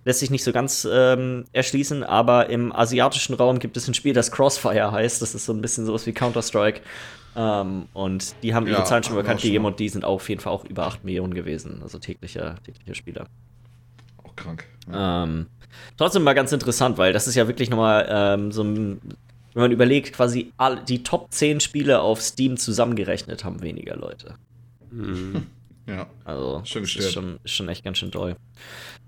lässt 0.04 0.18
sich 0.18 0.30
nicht 0.30 0.42
so 0.42 0.50
ganz 0.50 0.86
ähm, 0.90 1.44
erschließen, 1.52 2.02
aber 2.02 2.50
im 2.50 2.72
asiatischen 2.72 3.34
Raum 3.36 3.60
gibt 3.60 3.76
es 3.76 3.86
ein 3.86 3.94
Spiel, 3.94 4.12
das 4.12 4.32
Crossfire 4.32 4.90
heißt. 4.90 5.22
Das 5.22 5.36
ist 5.36 5.46
so 5.46 5.52
ein 5.52 5.60
bisschen 5.60 5.86
sowas 5.86 6.04
wie 6.06 6.12
Counter-Strike. 6.12 6.80
Ähm, 7.36 7.86
und 7.92 8.34
die 8.42 8.54
haben 8.54 8.66
ihre 8.66 8.78
Ja, 8.78 8.84
Zahlen 8.84 9.04
schon 9.04 9.14
bekannt 9.14 9.42
gegeben 9.42 9.66
und 9.66 9.78
die 9.78 9.88
sind 9.88 10.04
auf 10.04 10.28
jeden 10.28 10.40
Fall 10.40 10.52
auch 10.52 10.64
über 10.64 10.86
8 10.86 11.04
Millionen 11.04 11.34
gewesen, 11.34 11.80
also 11.82 12.00
tägliche, 12.00 12.56
tägliche 12.64 12.96
Spieler. 12.96 13.28
Auch 14.24 14.34
krank. 14.34 14.64
Ja. 14.90 15.22
Ähm, 15.24 15.46
trotzdem 15.96 16.22
mal 16.22 16.34
ganz 16.34 16.52
interessant, 16.52 16.98
weil 16.98 17.12
das 17.12 17.26
ist 17.26 17.34
ja 17.34 17.46
wirklich 17.48 17.70
nochmal 17.70 18.06
ähm, 18.10 18.52
so 18.52 18.62
ein, 18.62 19.00
wenn 19.54 19.62
man 19.62 19.72
überlegt, 19.72 20.12
quasi 20.12 20.52
all, 20.56 20.76
die 20.84 21.02
Top 21.02 21.28
10 21.30 21.60
Spiele 21.60 22.00
auf 22.00 22.20
Steam 22.20 22.56
zusammengerechnet 22.56 23.44
haben 23.44 23.62
weniger 23.62 23.96
Leute. 23.96 24.34
Mhm. 24.90 25.46
ja. 25.86 26.06
Also 26.24 26.62
Schon 26.64 26.82
das 26.82 26.96
ist 26.96 27.12
schon, 27.12 27.38
ist 27.44 27.52
schon 27.54 27.68
echt 27.68 27.84
ganz 27.84 27.98
schön 27.98 28.10
toll. 28.10 28.36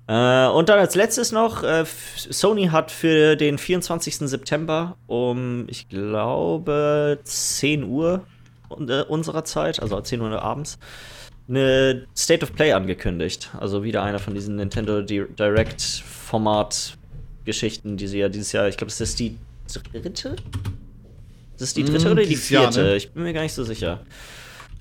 Äh, 0.06 0.46
und 0.48 0.70
dann 0.70 0.78
als 0.78 0.94
letztes 0.94 1.32
noch, 1.32 1.62
äh, 1.62 1.84
Sony 2.16 2.68
hat 2.68 2.90
für 2.90 3.36
den 3.36 3.58
24. 3.58 4.16
September 4.20 4.96
um, 5.06 5.66
ich 5.68 5.88
glaube, 5.90 7.18
10 7.24 7.84
Uhr 7.84 8.24
äh, 8.88 9.02
unserer 9.02 9.44
Zeit, 9.44 9.80
also 9.82 10.00
10 10.00 10.20
Uhr 10.22 10.40
abends, 10.42 10.78
eine 11.46 12.06
State 12.16 12.42
of 12.44 12.54
Play 12.54 12.72
angekündigt. 12.72 13.50
Also 13.58 13.82
wieder 13.84 14.02
einer 14.02 14.18
von 14.18 14.34
diesen 14.34 14.56
Nintendo 14.56 15.02
Di- 15.02 15.26
Direct 15.38 16.02
Format 16.28 16.98
Geschichten, 17.46 17.96
die 17.96 18.06
sie 18.06 18.18
ja 18.18 18.28
dieses 18.28 18.52
Jahr, 18.52 18.68
ich 18.68 18.76
glaube, 18.76 18.90
es 18.90 19.00
ist 19.00 19.18
die 19.18 19.38
dritte? 19.92 20.36
Das 21.58 21.68
ist 21.68 21.76
die 21.78 21.84
dritte 21.84 22.08
Mm, 22.08 22.12
oder 22.12 22.22
die 22.22 22.28
dieses 22.28 22.50
Jahr, 22.50 22.70
vierte? 22.70 22.82
ne? 22.90 22.96
Ich 22.96 23.10
bin 23.10 23.22
mir 23.22 23.32
gar 23.32 23.42
nicht 23.42 23.54
so 23.54 23.64
sicher. 23.64 24.00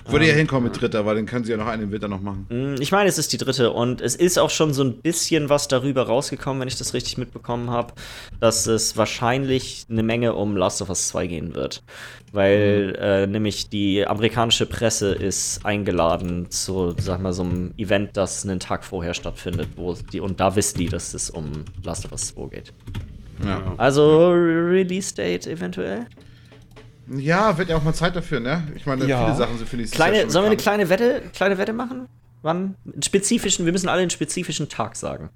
Würde 0.09 0.27
ja 0.27 0.33
hinkommen 0.33 0.65
mit 0.71 0.79
Dritter, 0.79 1.05
weil 1.05 1.15
dann 1.15 1.25
können 1.25 1.43
sie 1.45 1.51
ja 1.51 1.57
noch 1.57 1.67
einen 1.67 1.83
im 1.83 1.91
Winter 1.91 2.07
noch 2.07 2.21
machen. 2.21 2.45
Mm, 2.49 2.81
Ich 2.81 2.91
meine, 2.91 3.09
es 3.09 3.17
ist 3.17 3.33
die 3.33 3.37
dritte 3.37 3.71
und 3.71 4.01
es 4.01 4.15
ist 4.15 4.37
auch 4.39 4.49
schon 4.49 4.73
so 4.73 4.83
ein 4.83 5.01
bisschen 5.01 5.49
was 5.49 5.67
darüber 5.67 6.03
rausgekommen, 6.03 6.61
wenn 6.61 6.67
ich 6.67 6.77
das 6.77 6.93
richtig 6.93 7.17
mitbekommen 7.17 7.69
habe, 7.69 7.93
dass 8.39 8.67
es 8.67 8.95
wahrscheinlich 8.97 9.85
eine 9.89 10.03
Menge 10.03 10.33
um 10.33 10.55
Last 10.55 10.81
of 10.81 10.89
Us 10.89 11.07
2 11.09 11.27
gehen 11.27 11.55
wird. 11.55 11.83
Weil 12.33 12.97
äh, 12.99 13.27
nämlich 13.27 13.69
die 13.69 14.05
amerikanische 14.05 14.65
Presse 14.65 15.13
ist 15.13 15.65
eingeladen 15.65 16.51
zu, 16.51 16.93
sag 16.99 17.21
mal, 17.21 17.33
so 17.33 17.43
einem 17.43 17.73
Event, 17.77 18.17
das 18.17 18.43
einen 18.45 18.59
Tag 18.59 18.83
vorher 18.83 19.13
stattfindet, 19.13 19.69
wo 19.75 19.93
die, 19.93 20.19
und 20.19 20.39
da 20.39 20.55
wissen 20.55 20.77
die, 20.77 20.87
dass 20.89 21.13
es 21.13 21.29
um 21.29 21.65
Last 21.83 22.05
of 22.05 22.11
Us 22.11 22.33
2 22.35 22.47
geht. 22.49 22.73
Ja. 23.45 23.73
Also 23.77 24.31
Release 24.31 25.13
Date 25.13 25.47
eventuell? 25.47 26.07
Ja, 27.15 27.57
wird 27.57 27.69
ja 27.69 27.77
auch 27.77 27.83
mal 27.83 27.93
Zeit 27.93 28.15
dafür, 28.15 28.39
ne? 28.39 28.67
Ich 28.75 28.85
meine, 28.85 29.05
Ja. 29.05 29.23
viele 29.25 29.37
Sachen 29.37 29.57
sind 29.57 29.67
für 29.69 29.77
nächstes 29.77 29.95
Kleine, 29.95 30.15
Jahr 30.17 30.23
schon 30.23 30.31
sollen 30.31 30.45
wir 30.45 30.49
eine 30.51 30.57
kleine 30.57 30.89
Wette, 30.89 31.21
kleine 31.33 31.57
Wette 31.57 31.73
machen? 31.73 32.07
Wann? 32.41 32.75
Einen 32.91 33.01
spezifischen, 33.03 33.65
wir 33.65 33.71
müssen 33.73 33.89
alle 33.89 34.01
einen 34.01 34.09
spezifischen 34.09 34.69
Tag 34.69 34.95
sagen. 34.95 35.29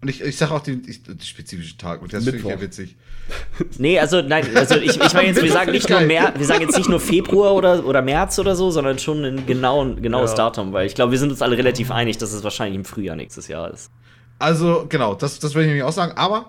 Und 0.00 0.08
ich, 0.08 0.20
ich 0.20 0.36
sag 0.36 0.52
auch 0.52 0.60
den, 0.60 0.82
ich, 0.86 1.02
den 1.02 1.20
spezifischen 1.20 1.76
Tag. 1.76 2.02
Und 2.02 2.12
das 2.12 2.22
finde 2.24 2.38
ich 2.38 2.44
ja 2.44 2.60
witzig. 2.60 2.96
Nee, 3.78 3.98
also 3.98 4.22
nein, 4.22 4.46
also 4.56 4.76
ich, 4.76 4.98
ich 4.98 5.12
meine 5.12 5.28
jetzt, 5.28 5.42
wir 5.42 5.52
sagen 5.52 5.70
nicht 5.72 5.90
nur 5.90 6.00
mehr, 6.00 6.32
wir 6.34 6.46
sagen 6.46 6.62
jetzt 6.62 6.78
nicht 6.78 6.88
nur 6.88 6.98
Februar 7.00 7.54
oder, 7.54 7.84
oder 7.84 8.00
März 8.00 8.38
oder 8.38 8.56
so, 8.56 8.70
sondern 8.70 8.98
schon 8.98 9.22
ein 9.22 9.44
genauen, 9.44 10.00
genaues 10.00 10.30
Ja. 10.30 10.36
Datum, 10.38 10.72
weil 10.72 10.86
ich 10.86 10.94
glaube, 10.94 11.12
wir 11.12 11.18
sind 11.18 11.30
uns 11.30 11.42
alle 11.42 11.58
relativ 11.58 11.90
einig, 11.90 12.16
dass 12.16 12.32
es 12.32 12.42
wahrscheinlich 12.42 12.76
im 12.76 12.84
Frühjahr 12.86 13.16
nächstes 13.16 13.48
Jahr 13.48 13.70
ist. 13.70 13.90
Also, 14.38 14.86
genau, 14.88 15.14
das, 15.14 15.40
das 15.40 15.52
würde 15.54 15.64
ich 15.64 15.68
nämlich 15.68 15.82
auch 15.82 15.92
sagen. 15.92 16.12
Aber 16.16 16.46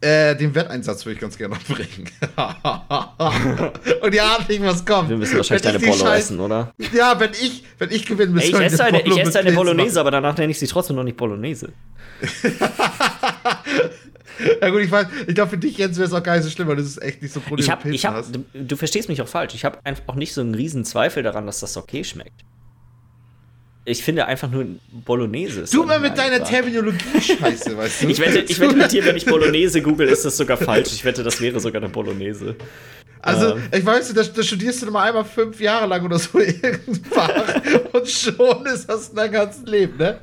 äh, 0.00 0.36
den 0.36 0.54
Wetteinsatz 0.54 1.04
würde 1.04 1.14
ich 1.14 1.20
ganz 1.20 1.36
gerne 1.36 1.54
noch 1.54 1.62
bringen. 1.64 2.08
Und 4.02 4.14
ihr 4.14 4.24
ahnt 4.24 4.48
nicht, 4.48 4.62
was 4.62 4.84
kommt. 4.84 5.08
Wir 5.08 5.16
müssen 5.16 5.36
wahrscheinlich 5.36 5.64
Wenn 5.64 5.72
deine 5.74 5.84
ich 5.84 5.90
Bolo 5.98 6.04
Scheiß- 6.10 6.18
essen, 6.18 6.40
oder? 6.40 6.72
Ja, 6.92 7.18
wenn 7.18 7.30
ich, 7.32 7.64
wenn 7.78 7.90
ich 7.90 8.06
gewinne, 8.06 8.32
müssen 8.32 8.48
ich 8.48 8.52
wir 8.58 8.66
esse 8.66 8.84
eine 8.84 9.00
ich 9.02 9.18
esse 9.18 9.38
eine 9.40 9.52
Bolognese, 9.52 9.98
aber 10.00 10.10
danach 10.10 10.36
nenne 10.36 10.50
ich 10.52 10.58
sie 10.58 10.66
trotzdem 10.66 10.96
noch 10.96 11.04
nicht 11.04 11.16
Bolognese. 11.16 11.72
Ja 14.60 14.70
gut, 14.70 14.82
ich 14.82 14.90
weiß, 14.90 15.06
ich 15.26 15.34
glaube 15.34 15.50
für 15.50 15.58
dich, 15.58 15.78
Jens, 15.78 15.96
wäre 15.96 16.06
es 16.06 16.12
auch 16.12 16.22
gar 16.22 16.36
nicht 16.36 16.44
so 16.44 16.50
schlimm, 16.50 16.68
weil 16.68 16.76
das 16.76 16.86
ist 16.86 17.02
echt 17.02 17.20
nicht 17.22 17.34
so 17.34 17.40
Problem 17.40 17.64
Ich 17.64 17.70
hab, 17.70 17.84
ich 17.84 18.06
hab, 18.06 18.24
du, 18.32 18.44
du 18.54 18.76
verstehst 18.76 19.08
mich 19.08 19.20
auch 19.20 19.26
falsch. 19.26 19.54
Ich 19.54 19.64
habe 19.64 19.78
einfach 19.84 20.04
auch 20.06 20.14
nicht 20.14 20.32
so 20.32 20.40
einen 20.40 20.54
riesen 20.54 20.84
Zweifel 20.84 21.24
daran, 21.24 21.46
dass 21.46 21.58
das 21.58 21.76
okay 21.76 22.04
schmeckt. 22.04 22.44
Ich 23.88 24.02
finde 24.02 24.26
einfach 24.26 24.50
nur 24.50 24.66
Bolognese. 25.04 25.64
Du 25.72 25.84
mal 25.84 25.98
mit 25.98 26.10
ein 26.12 26.16
deiner 26.16 26.34
einfach- 26.36 26.48
Terminologie-Scheiße, 26.48 27.76
weißt 27.76 28.02
du? 28.02 28.08
Ich 28.10 28.18
wette, 28.20 28.40
ich 28.40 28.60
wette 28.60 28.76
mit 28.82 28.92
dir, 28.92 29.04
wenn 29.04 29.16
ich 29.16 29.24
Bolognese 29.26 29.80
google, 29.82 30.08
ist 30.08 30.24
das 30.24 30.36
sogar 30.36 30.56
falsch. 30.56 30.92
Ich 30.92 31.04
wette, 31.04 31.22
das 31.22 31.40
wäre 31.40 31.58
sogar 31.60 31.80
eine 31.82 31.90
Bolognese. 31.90 32.56
Also, 33.22 33.56
Ähm. 33.56 33.62
ich 33.72 33.84
weiß, 33.84 34.12
da, 34.14 34.22
da 34.22 34.42
studierst 34.42 34.82
du 34.82 34.90
mal 34.90 35.08
einmal 35.08 35.24
fünf 35.24 35.60
Jahre 35.60 35.86
lang 35.86 36.04
oder 36.04 36.18
so 36.18 36.38
irgendwann 36.38 37.30
und 37.92 38.08
schon 38.08 38.64
ist 38.66 38.88
das 38.88 39.12
dein 39.12 39.32
ganzes 39.32 39.64
Leben, 39.66 39.96
ne? 39.96 40.18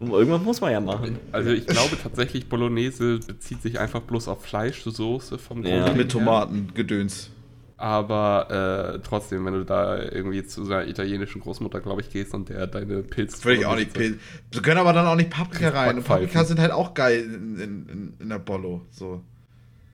Irgendwann 0.00 0.44
muss 0.44 0.60
man 0.60 0.72
ja 0.72 0.80
machen. 0.80 1.18
Also 1.32 1.50
ich 1.50 1.66
glaube 1.66 1.96
tatsächlich, 2.02 2.48
Bolognese 2.48 3.18
bezieht 3.26 3.62
sich 3.62 3.78
einfach 3.78 4.00
bloß 4.02 4.28
auf 4.28 4.44
Fleischsoße 4.44 5.38
vom 5.38 5.62
Ja. 5.64 5.76
Grundding 5.78 5.96
Mit. 5.96 6.10
Tomatengedöns. 6.12 7.30
Aber 7.78 8.94
äh, 8.96 9.00
trotzdem, 9.06 9.44
wenn 9.44 9.52
du 9.52 9.64
da 9.64 9.98
irgendwie 10.02 10.44
zu 10.46 10.64
seiner 10.64 10.86
italienischen 10.88 11.42
Großmutter, 11.42 11.80
glaube 11.80 12.00
ich, 12.00 12.10
gehst 12.10 12.32
und 12.32 12.48
der 12.48 12.66
deine 12.66 13.02
Pilz. 13.02 13.44
Würde 13.44 13.60
ich 13.60 13.66
auch 13.66 13.76
nicht 13.76 13.92
pilzen. 13.92 14.18
Wir 14.50 14.62
können 14.62 14.78
aber 14.78 14.94
dann 14.94 15.06
auch 15.06 15.14
nicht 15.14 15.28
Paprika 15.28 15.68
rein. 15.70 15.98
Und. 15.98 16.04
Paprika 16.04 16.44
sind 16.44 16.58
halt 16.58 16.72
auch 16.72 16.94
geil 16.94 17.20
in, 17.20 17.58
in, 17.60 17.88
in, 17.88 18.14
in 18.18 18.28
der 18.30 18.38
Bollo. 18.38 18.86
So. 18.90 19.22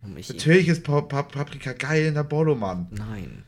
Natürlich 0.05 0.69
ist 0.69 0.85
Pa- 0.85 1.03
Pa- 1.03 1.23
Paprika 1.25 1.73
geil 1.73 2.07
in 2.07 2.15
der 2.15 2.25
Bollo, 2.25 2.55
Mann. 2.55 2.87
Nein. 2.91 3.43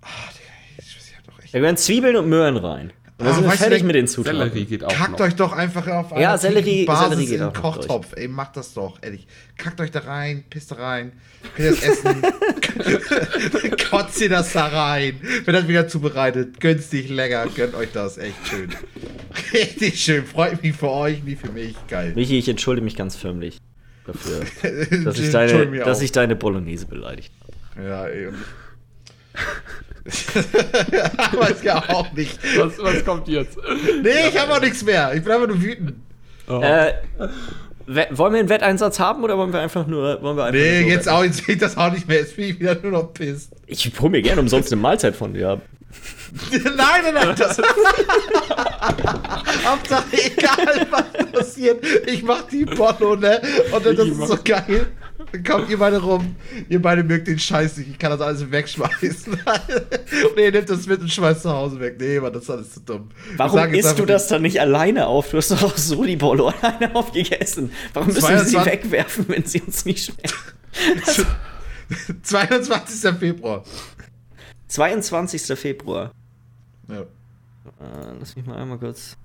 Ah, 0.00 0.06
Digga, 0.32 0.50
ich 0.78 0.96
weiß 0.96 1.12
ja 1.12 1.18
doch 1.26 1.38
echt. 1.42 1.52
Da 1.54 1.58
gehören 1.58 1.76
Zwiebeln 1.76 2.16
und 2.16 2.28
Möhren 2.28 2.56
rein. 2.56 2.92
Und 3.22 3.26
dann 3.28 3.34
Ah, 3.34 3.34
sind 3.36 3.44
wir 3.44 3.50
weißt 3.52 3.60
du, 3.60 3.64
fertig 3.66 3.82
mit 3.84 3.94
den 3.94 4.08
Zutaten. 4.08 4.38
Sellerie 4.40 4.64
geht 4.64 4.82
auch 4.84 4.92
Kackt 4.92 5.12
noch. 5.12 5.20
euch 5.20 5.34
doch 5.36 5.52
einfach 5.52 5.86
auf 5.86 6.10
Ja, 6.10 6.16
einer 6.30 6.38
Sellerie- 6.38 6.84
Basis 6.86 7.08
Sellerie 7.10 7.26
geht 7.26 7.34
in 7.40 7.44
den 7.44 7.52
Kochtopf. 7.52 8.08
Ey, 8.16 8.26
macht 8.28 8.56
das 8.56 8.74
doch, 8.74 8.98
ehrlich. 9.00 9.26
Kackt 9.56 9.80
euch 9.80 9.90
da 9.92 10.00
rein, 10.00 10.42
pisst 10.50 10.72
da 10.72 10.74
rein, 10.76 11.12
könnt 11.54 11.68
ihr 11.68 11.74
das 11.76 11.82
essen. 11.84 12.22
Kotzt 13.90 14.20
ihr 14.20 14.28
das 14.28 14.52
da 14.52 14.66
rein. 14.66 15.20
Wird 15.44 15.56
das 15.56 15.68
wieder 15.68 15.86
zubereitet. 15.86 16.58
Günstig, 16.60 17.08
lecker, 17.10 17.46
gönnt 17.54 17.74
euch 17.74 17.92
das. 17.92 18.18
Echt 18.18 18.34
schön. 18.48 18.70
Richtig 19.52 20.00
schön. 20.02 20.26
Freut 20.26 20.62
mich 20.62 20.74
für 20.76 20.90
euch, 20.90 21.22
nie 21.22 21.36
für 21.36 21.52
mich. 21.52 21.74
Geil. 21.88 22.12
Michi, 22.16 22.38
ich 22.38 22.48
entschuldige 22.48 22.84
mich 22.84 22.96
ganz 22.96 23.14
förmlich 23.16 23.58
dafür, 24.06 24.40
dass 25.04 25.18
ich 25.18 25.30
deine, 25.30 25.78
dass 25.84 26.02
ich 26.02 26.10
deine 26.12 26.34
Bolognese 26.34 26.86
beleidigt 26.86 27.32
habe. 27.76 27.86
Ja, 27.88 28.06
ey. 28.06 28.28
ich- 30.04 30.26
Weiß 31.38 31.62
ja 31.62 31.82
auch 31.88 32.12
nicht. 32.12 32.38
Was, 32.58 32.72
was 32.78 33.04
kommt 33.04 33.28
jetzt? 33.28 33.56
Nee, 34.02 34.28
ich 34.30 34.38
habe 34.38 34.52
auch 34.52 34.60
nichts 34.60 34.82
mehr. 34.84 35.12
Ich 35.14 35.22
bin 35.22 35.32
einfach 35.32 35.48
nur 35.48 35.62
wütend. 35.62 35.94
Oh. 36.48 36.60
Äh, 36.60 36.92
wollen 38.10 38.32
wir 38.32 38.40
einen 38.40 38.48
Wetteinsatz 38.48 38.98
haben 39.00 39.22
oder 39.24 39.36
wollen 39.38 39.52
wir 39.52 39.60
einfach 39.60 39.86
nur. 39.86 40.20
Wollen 40.22 40.36
wir 40.36 40.44
einfach 40.44 40.58
Nee, 40.60 40.80
nur 40.80 40.82
so 40.82 40.88
jetzt 40.94 41.06
wetten? 41.06 41.16
auch, 41.16 41.24
jetzt 41.24 41.46
geht 41.46 41.62
das 41.62 41.76
auch 41.76 41.92
nicht 41.92 42.06
mehr. 42.08 42.18
Jetzt 42.18 42.36
bin 42.36 42.48
ich 42.50 42.60
wieder 42.60 42.76
nur 42.82 42.92
noch 42.92 43.12
pisst. 43.12 43.52
Ich 43.66 43.90
hol 44.00 44.10
mir 44.10 44.22
gerne 44.22 44.40
umsonst 44.40 44.72
eine 44.72 44.80
Mahlzeit 44.80 45.14
von 45.16 45.34
dir 45.34 45.50
ab. 45.50 45.62
nein, 46.50 46.62
nein, 46.76 47.14
nein. 47.14 47.34
Das 47.36 47.58
Hauptsache, 49.64 50.04
egal 50.12 50.86
was 50.90 51.32
passiert, 51.32 51.84
ich 52.06 52.22
mach 52.22 52.42
die 52.48 52.64
Bollo, 52.64 53.16
ne? 53.16 53.40
Und 53.72 53.84
das 53.84 53.98
ist 53.98 54.26
so 54.28 54.38
geil. 54.42 54.86
Dann 55.32 55.42
kommt 55.44 55.70
ihr 55.70 55.78
beide 55.78 56.00
rum. 56.00 56.36
Ihr 56.68 56.80
beide 56.80 57.02
mögt 57.02 57.26
den 57.26 57.38
Scheiß 57.38 57.78
nicht. 57.78 57.90
Ich 57.90 57.98
kann 57.98 58.10
das 58.10 58.20
alles 58.20 58.50
wegschmeißen. 58.50 59.32
und 60.30 60.38
ihr 60.38 60.52
nehmt 60.52 60.68
das 60.68 60.86
mit 60.86 61.00
und 61.00 61.10
schmeißt 61.10 61.42
zu 61.42 61.50
Hause 61.50 61.80
weg. 61.80 61.96
Nee, 61.98 62.20
Mann, 62.20 62.32
das 62.32 62.44
ist 62.44 62.50
alles 62.50 62.74
zu 62.74 62.80
dumm. 62.80 63.10
Warum 63.36 63.74
isst 63.74 63.98
du 63.98 64.04
das 64.04 64.28
dann 64.28 64.42
nicht 64.42 64.60
alleine 64.60 65.06
auf? 65.06 65.30
Du 65.30 65.38
hast 65.38 65.50
doch 65.50 65.62
auch 65.62 65.76
so 65.76 66.04
die 66.04 66.16
Bolo 66.16 66.48
alleine 66.48 66.94
aufgegessen. 66.94 67.72
Warum 67.94 68.08
müssen 68.08 68.28
wir 68.28 68.44
sie 68.44 68.52
22 68.52 68.72
wegwerfen, 68.72 69.24
wenn 69.28 69.44
sie 69.44 69.62
uns 69.62 69.84
nicht 69.84 70.04
schmeckt? 70.04 70.34
22. 72.22 73.18
Februar. 73.18 73.64
22. 74.68 75.58
Februar. 75.58 76.12
Ja. 76.88 77.00
Äh, 77.00 78.14
lass 78.18 78.36
mich 78.36 78.46
mal 78.46 78.56
einmal 78.56 78.78
kurz. 78.78 79.16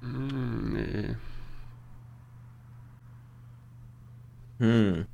Hm, 0.00 0.72
nee. 0.72 1.14
Hm. 4.58 5.06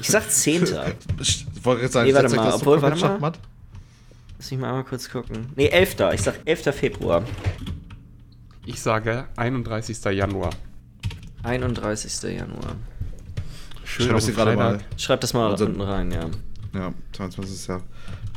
Ich 0.00 0.08
sag 0.08 0.28
10. 0.30 0.64
Ich 1.20 1.46
wollte 1.66 1.80
gerade 1.82 1.92
sagen, 1.92 2.08
Nee, 2.08 2.14
warte 2.14 2.36
mal, 2.36 2.44
das 2.46 2.54
obwohl, 2.56 2.82
warte 2.82 2.96
mal. 3.00 3.08
Schachmatt. 3.08 3.38
Lass 4.38 4.50
mich 4.50 4.60
mal 4.60 4.68
einmal 4.68 4.84
kurz 4.84 5.08
gucken. 5.08 5.46
Nee, 5.56 5.68
11. 5.68 5.96
Ich 6.12 6.20
sag 6.22 6.40
11. 6.44 6.74
Februar. 6.74 7.22
Ich 8.66 8.80
sage 8.82 9.26
31. 9.36 10.04
Januar. 10.04 10.50
31. 11.42 12.22
Januar. 12.36 12.76
Schön 13.84 14.08
Schreib 14.08 14.20
dir 14.20 14.26
den 14.26 14.34
gerade 14.34 14.56
mal. 14.56 14.78
Schreib 14.98 15.20
das 15.22 15.32
mal 15.32 15.50
Also- 15.50 15.66
unten 15.66 15.80
rein, 15.80 16.10
ja. 16.10 16.26
Ja, 16.74 16.92
22. 17.12 17.80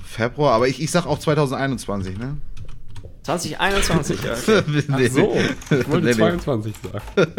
Februar. 0.06 0.54
Aber 0.54 0.68
ich, 0.68 0.82
ich 0.82 0.92
sag 0.92 1.06
auch 1.06 1.20
2021, 1.20 2.18
ne? 2.18 2.38
2021, 3.28 4.24
ja. 4.24 4.32
Okay. 4.32 4.84
Ach 4.92 5.00
so, 5.12 5.36
ich 5.76 5.88
wollte 5.90 6.06
Nee, 6.06 6.12
nee. 6.12 6.18
22 6.18 6.74
sagen. 6.82 7.02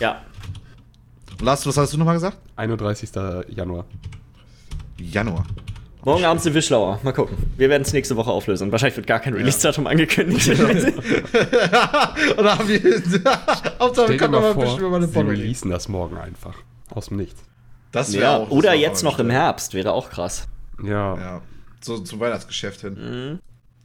Ja. 0.00 0.22
Lars, 1.42 1.66
was 1.66 1.76
hast 1.76 1.92
du 1.92 1.98
nochmal 1.98 2.14
gesagt? 2.14 2.38
31. 2.56 3.10
Januar. 3.48 3.84
Januar. 4.98 5.44
Morgen 6.04 6.24
Abend 6.24 6.40
sind 6.42 6.54
wir 6.54 6.62
schlauer. 6.62 7.00
Mal 7.02 7.12
gucken. 7.12 7.36
Wir 7.56 7.68
werden 7.68 7.82
es 7.82 7.92
nächste 7.92 8.16
Woche 8.16 8.30
auflösen. 8.30 8.72
Wahrscheinlich 8.72 8.96
wird 8.96 9.06
gar 9.06 9.20
kein 9.20 9.34
Release-Datum 9.34 9.86
angekündigt. 9.88 10.48
Und 10.48 10.58
da 10.62 12.58
haben 12.58 12.68
wir. 12.68 12.80
Hauptsache, 13.78 14.12
dir 14.12 14.16
kommt 14.18 14.32
mal 14.32 14.40
mal 14.40 14.54
vor, 14.54 14.78
über 14.78 14.90
meine 14.90 15.06
sie 15.06 15.12
Bolle. 15.12 15.30
releasen 15.32 15.70
das 15.70 15.88
morgen 15.88 16.16
einfach. 16.16 16.54
Aus 16.94 17.08
dem 17.08 17.18
Nichts. 17.18 17.42
Das 17.92 18.14
ja, 18.14 18.36
auch- 18.38 18.44
das 18.44 18.52
oder 18.52 18.72
jetzt 18.74 19.02
mal 19.02 19.10
noch 19.10 19.18
im. 19.18 19.28
Herbst. 19.30 19.74
Wäre 19.74 19.92
auch 19.92 20.08
krass. 20.08 20.48
Ja. 20.82 21.16
Ja, 21.18 21.42
so 21.80 21.98
zum 21.98 22.20
Weihnachtsgeschäft 22.20 22.80
hin. 22.80 22.94
Mhm. 22.94 23.38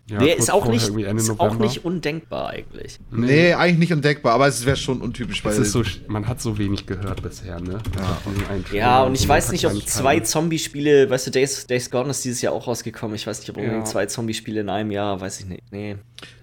Ja 0.09 0.17
kurz 0.19 0.35
ist 0.35 0.51
auch 0.51 0.67
nicht, 0.67 0.88
ist 0.89 1.39
auch 1.39 1.57
nicht 1.57 1.85
undenkbar 1.85 2.49
eigentlich. 2.49 2.99
Nee, 3.11 3.53
eigentlich 3.53 3.80
nicht 3.80 3.91
entdeckbar, 3.91 4.34
aber 4.34 4.47
es 4.47 4.65
wäre 4.65 4.75
schon 4.75 5.01
untypisch, 5.01 5.43
weil. 5.45 5.53
So, 5.63 5.81
man 6.07 6.27
hat 6.27 6.41
so 6.41 6.57
wenig 6.57 6.85
gehört 6.85 7.21
bisher, 7.23 7.59
ne? 7.61 7.80
Ja. 7.97 8.77
Ja, 8.77 9.03
und 9.03 9.15
ich 9.15 9.27
weiß 9.27 9.51
nicht, 9.51 9.65
ob 9.65 9.73
zwei 9.88 10.19
Zombie-Spiele, 10.19 11.09
weißt 11.09 11.27
du, 11.27 11.31
Days, 11.31 11.67
Days 11.67 11.89
Gone 11.89 12.09
ist 12.09 12.25
dieses 12.25 12.41
Jahr 12.41 12.53
auch 12.53 12.67
rausgekommen. 12.67 13.15
Ich 13.15 13.25
weiß 13.27 13.39
nicht, 13.39 13.49
ob 13.49 13.57
Ja. 13.57 13.63
irgendwie 13.63 13.84
zwei 13.85 14.05
Zombie-Spiele 14.05 14.61
in 14.61 14.69
einem 14.69 14.91
Jahr, 14.91 15.21
weiß 15.21 15.39
ich 15.39 15.45
nicht. 15.45 15.63
Nee. 15.71 15.95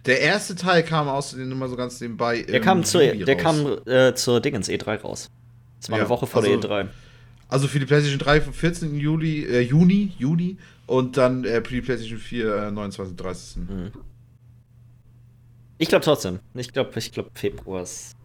der 0.07 0.21
erste 0.21 0.55
Teil 0.57 0.83
kam 0.83 1.09
außerdem 1.09 1.49
nur 1.49 1.59
mal 1.59 1.69
so 1.69 1.77
ganz 1.77 2.01
nebenbei. 2.01 2.43
Der 2.43 2.61
kam, 2.61 2.83
zur, 2.85 3.03
der 3.03 3.37
kam 3.37 3.79
äh, 3.87 4.15
zur 4.15 4.41
Dingens 4.41 4.69
E3 4.69 5.01
raus. 5.03 5.31
Das 5.81 5.91
war 5.91 5.99
Ja, 5.99 6.05
eine 6.05 6.09
Woche 6.11 6.27
vor 6.27 6.43
also- 6.43 6.57
der 6.57 6.71
E3. 6.71 6.89
Also 7.49 7.67
für 7.67 7.81
die 7.81 7.87
PlayStation 7.87 8.21
3 8.21 8.41
vom 8.43 8.53
14. 8.53 8.95
Juli, 8.99 9.45
äh, 9.45 9.61
Juni, 9.61 10.13
Juni 10.19 10.57
und 10.91 11.17
dann 11.17 11.45
äh, 11.45 11.63
für 11.63 11.75
die 11.75 11.81
PlayStation 11.83 12.19
4 12.19 12.55
äh, 12.57 12.71
29. 12.73 13.17
30. 13.17 13.57
Mhm. 13.59 13.93
Ich 15.79 15.89
glaube 15.89 16.05
trotzdem. 16.05 16.41
Ich 16.55 16.73
glaube, 16.73 16.91
ich 16.99 17.13
glaube 17.13 17.31
Februar 17.35 17.83
ist. 17.83 18.17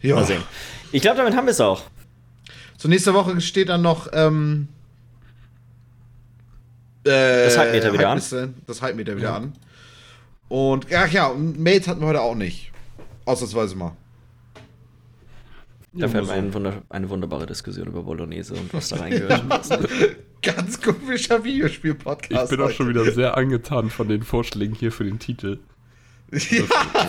Ja. 0.00 0.14
Mal 0.14 0.24
sehen. 0.24 0.42
Ich 0.92 1.02
glaube, 1.02 1.18
damit 1.18 1.36
haben 1.36 1.44
wir 1.46 1.50
es 1.52 1.60
auch. 1.60 1.82
So, 2.78 2.88
nächste 2.88 3.12
Woche 3.12 3.38
steht 3.42 3.68
dann 3.68 3.82
noch 3.82 4.08
ähm, 4.14 4.68
äh, 7.04 7.44
Das 7.44 7.58
Halbmeter 7.58 7.92
wieder 7.92 8.08
an. 8.08 8.18
Halbmeter- 8.18 8.48
Das 8.66 8.80
Halbmeter 8.80 9.16
wieder 9.18 9.34
an. 9.34 9.52
Und, 10.48 10.86
ach 10.92 11.08
ja, 11.12 11.32
Mails 11.34 11.86
hatten 11.86 12.00
wir 12.00 12.06
heute 12.08 12.22
auch 12.22 12.34
nicht. 12.34 12.72
Ausnahmsweise 13.26 13.76
mal. 13.76 13.92
Dafür 15.92 16.20
hatten 16.20 16.26
so. 16.26 16.32
wir 16.32 16.38
eine, 16.38 16.54
wunder 16.54 16.82
eine 16.88 17.10
wunderbare 17.10 17.46
Diskussion 17.46 17.88
über 17.88 18.02
Bolognese 18.02 18.54
und 18.54 18.72
was 18.72 18.90
da 18.90 18.96
reingehört. 19.00 19.42
Ganz 20.42 20.80
komischer 20.80 21.42
Videospiel-Podcast. 21.44 22.44
Ich 22.52 22.56
bin 22.56 22.66
auch 22.66 22.70
schon 22.70 22.86
heute. 22.86 23.00
wieder 23.00 23.12
sehr 23.12 23.36
angetan 23.36 23.90
von 23.90 24.08
den 24.08 24.22
Vorschlägen 24.22 24.74
hier 24.74 24.92
für 24.92 25.04
den 25.04 25.18
Titel. 25.18 25.58
ja, 26.32 26.38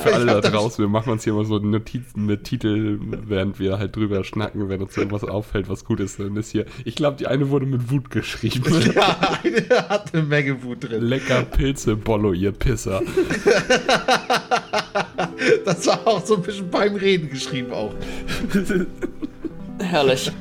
Für 0.03 0.15
alle 0.15 0.25
da 0.25 0.41
draußen, 0.41 0.83
wir 0.83 0.89
machen 0.89 1.11
uns 1.11 1.23
hier 1.23 1.33
immer 1.33 1.45
so 1.45 1.59
Notizen 1.59 2.25
mit 2.25 2.43
Titel, 2.43 2.97
während 3.27 3.59
wir 3.59 3.77
halt 3.77 3.95
drüber 3.95 4.23
schnacken, 4.23 4.67
wenn 4.67 4.81
uns 4.81 4.97
irgendwas 4.97 5.23
auffällt, 5.23 5.69
was 5.69 5.85
gut 5.85 5.99
ist. 5.99 6.19
Dann 6.19 6.35
ist 6.37 6.49
hier, 6.49 6.65
ich 6.85 6.95
glaube, 6.95 7.17
die 7.17 7.27
eine 7.27 7.51
wurde 7.51 7.67
mit 7.67 7.91
Wut 7.91 8.09
geschrieben. 8.09 8.63
Ja, 8.95 9.37
eine 9.43 9.89
hat 9.89 10.15
eine 10.15 10.23
Menge 10.23 10.63
Wut 10.63 10.89
drin. 10.89 11.03
Lecker 11.03 11.43
Pilze, 11.43 11.95
Bollo, 11.95 12.33
ihr 12.33 12.51
Pisser. 12.51 13.03
Das 15.65 15.85
war 15.87 16.07
auch 16.07 16.25
so 16.25 16.35
ein 16.35 16.41
bisschen 16.41 16.69
beim 16.69 16.95
Reden 16.95 17.29
geschrieben 17.29 17.71
auch. 17.71 17.93
Herrlich. 19.79 20.31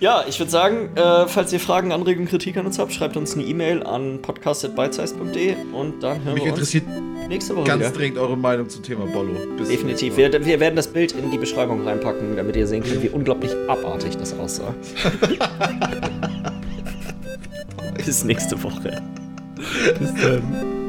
Ja, 0.00 0.24
ich 0.28 0.38
würde 0.40 0.50
sagen, 0.50 0.90
äh, 0.96 1.28
falls 1.28 1.52
ihr 1.52 1.60
Fragen, 1.60 1.92
Anregungen, 1.92 2.28
Kritik 2.28 2.56
an 2.56 2.66
uns 2.66 2.78
habt, 2.78 2.92
schreibt 2.92 3.16
uns 3.16 3.34
eine 3.34 3.44
E-Mail 3.44 3.84
an 3.84 4.20
podcast.bitesize.de 4.20 5.54
und 5.72 6.02
dann 6.02 6.24
hören 6.24 6.34
Mich 6.34 6.44
wir 6.44 6.52
uns 6.52 6.74
interessiert 6.74 6.84
nächste 7.28 7.54
Woche 7.54 7.66
ganz 7.66 7.80
wieder. 7.80 7.90
dringend 7.92 8.18
eure 8.18 8.36
Meinung 8.36 8.68
zum 8.68 8.82
Thema 8.82 9.06
Bollo. 9.06 9.34
Bis 9.56 9.68
Definitiv. 9.68 10.16
Wir, 10.16 10.44
wir 10.44 10.58
werden 10.58 10.74
das 10.74 10.88
Bild 10.88 11.12
in 11.12 11.30
die 11.30 11.38
Beschreibung 11.38 11.86
reinpacken, 11.86 12.34
damit 12.36 12.56
ihr 12.56 12.66
sehen 12.66 12.82
könnt, 12.82 13.00
wie 13.00 13.10
unglaublich 13.10 13.52
abartig 13.68 14.16
das 14.16 14.36
aussah. 14.36 14.74
Bis 18.04 18.24
nächste 18.24 18.60
Woche. 18.62 19.00
Bis 19.98 20.14
dann. 20.20 20.81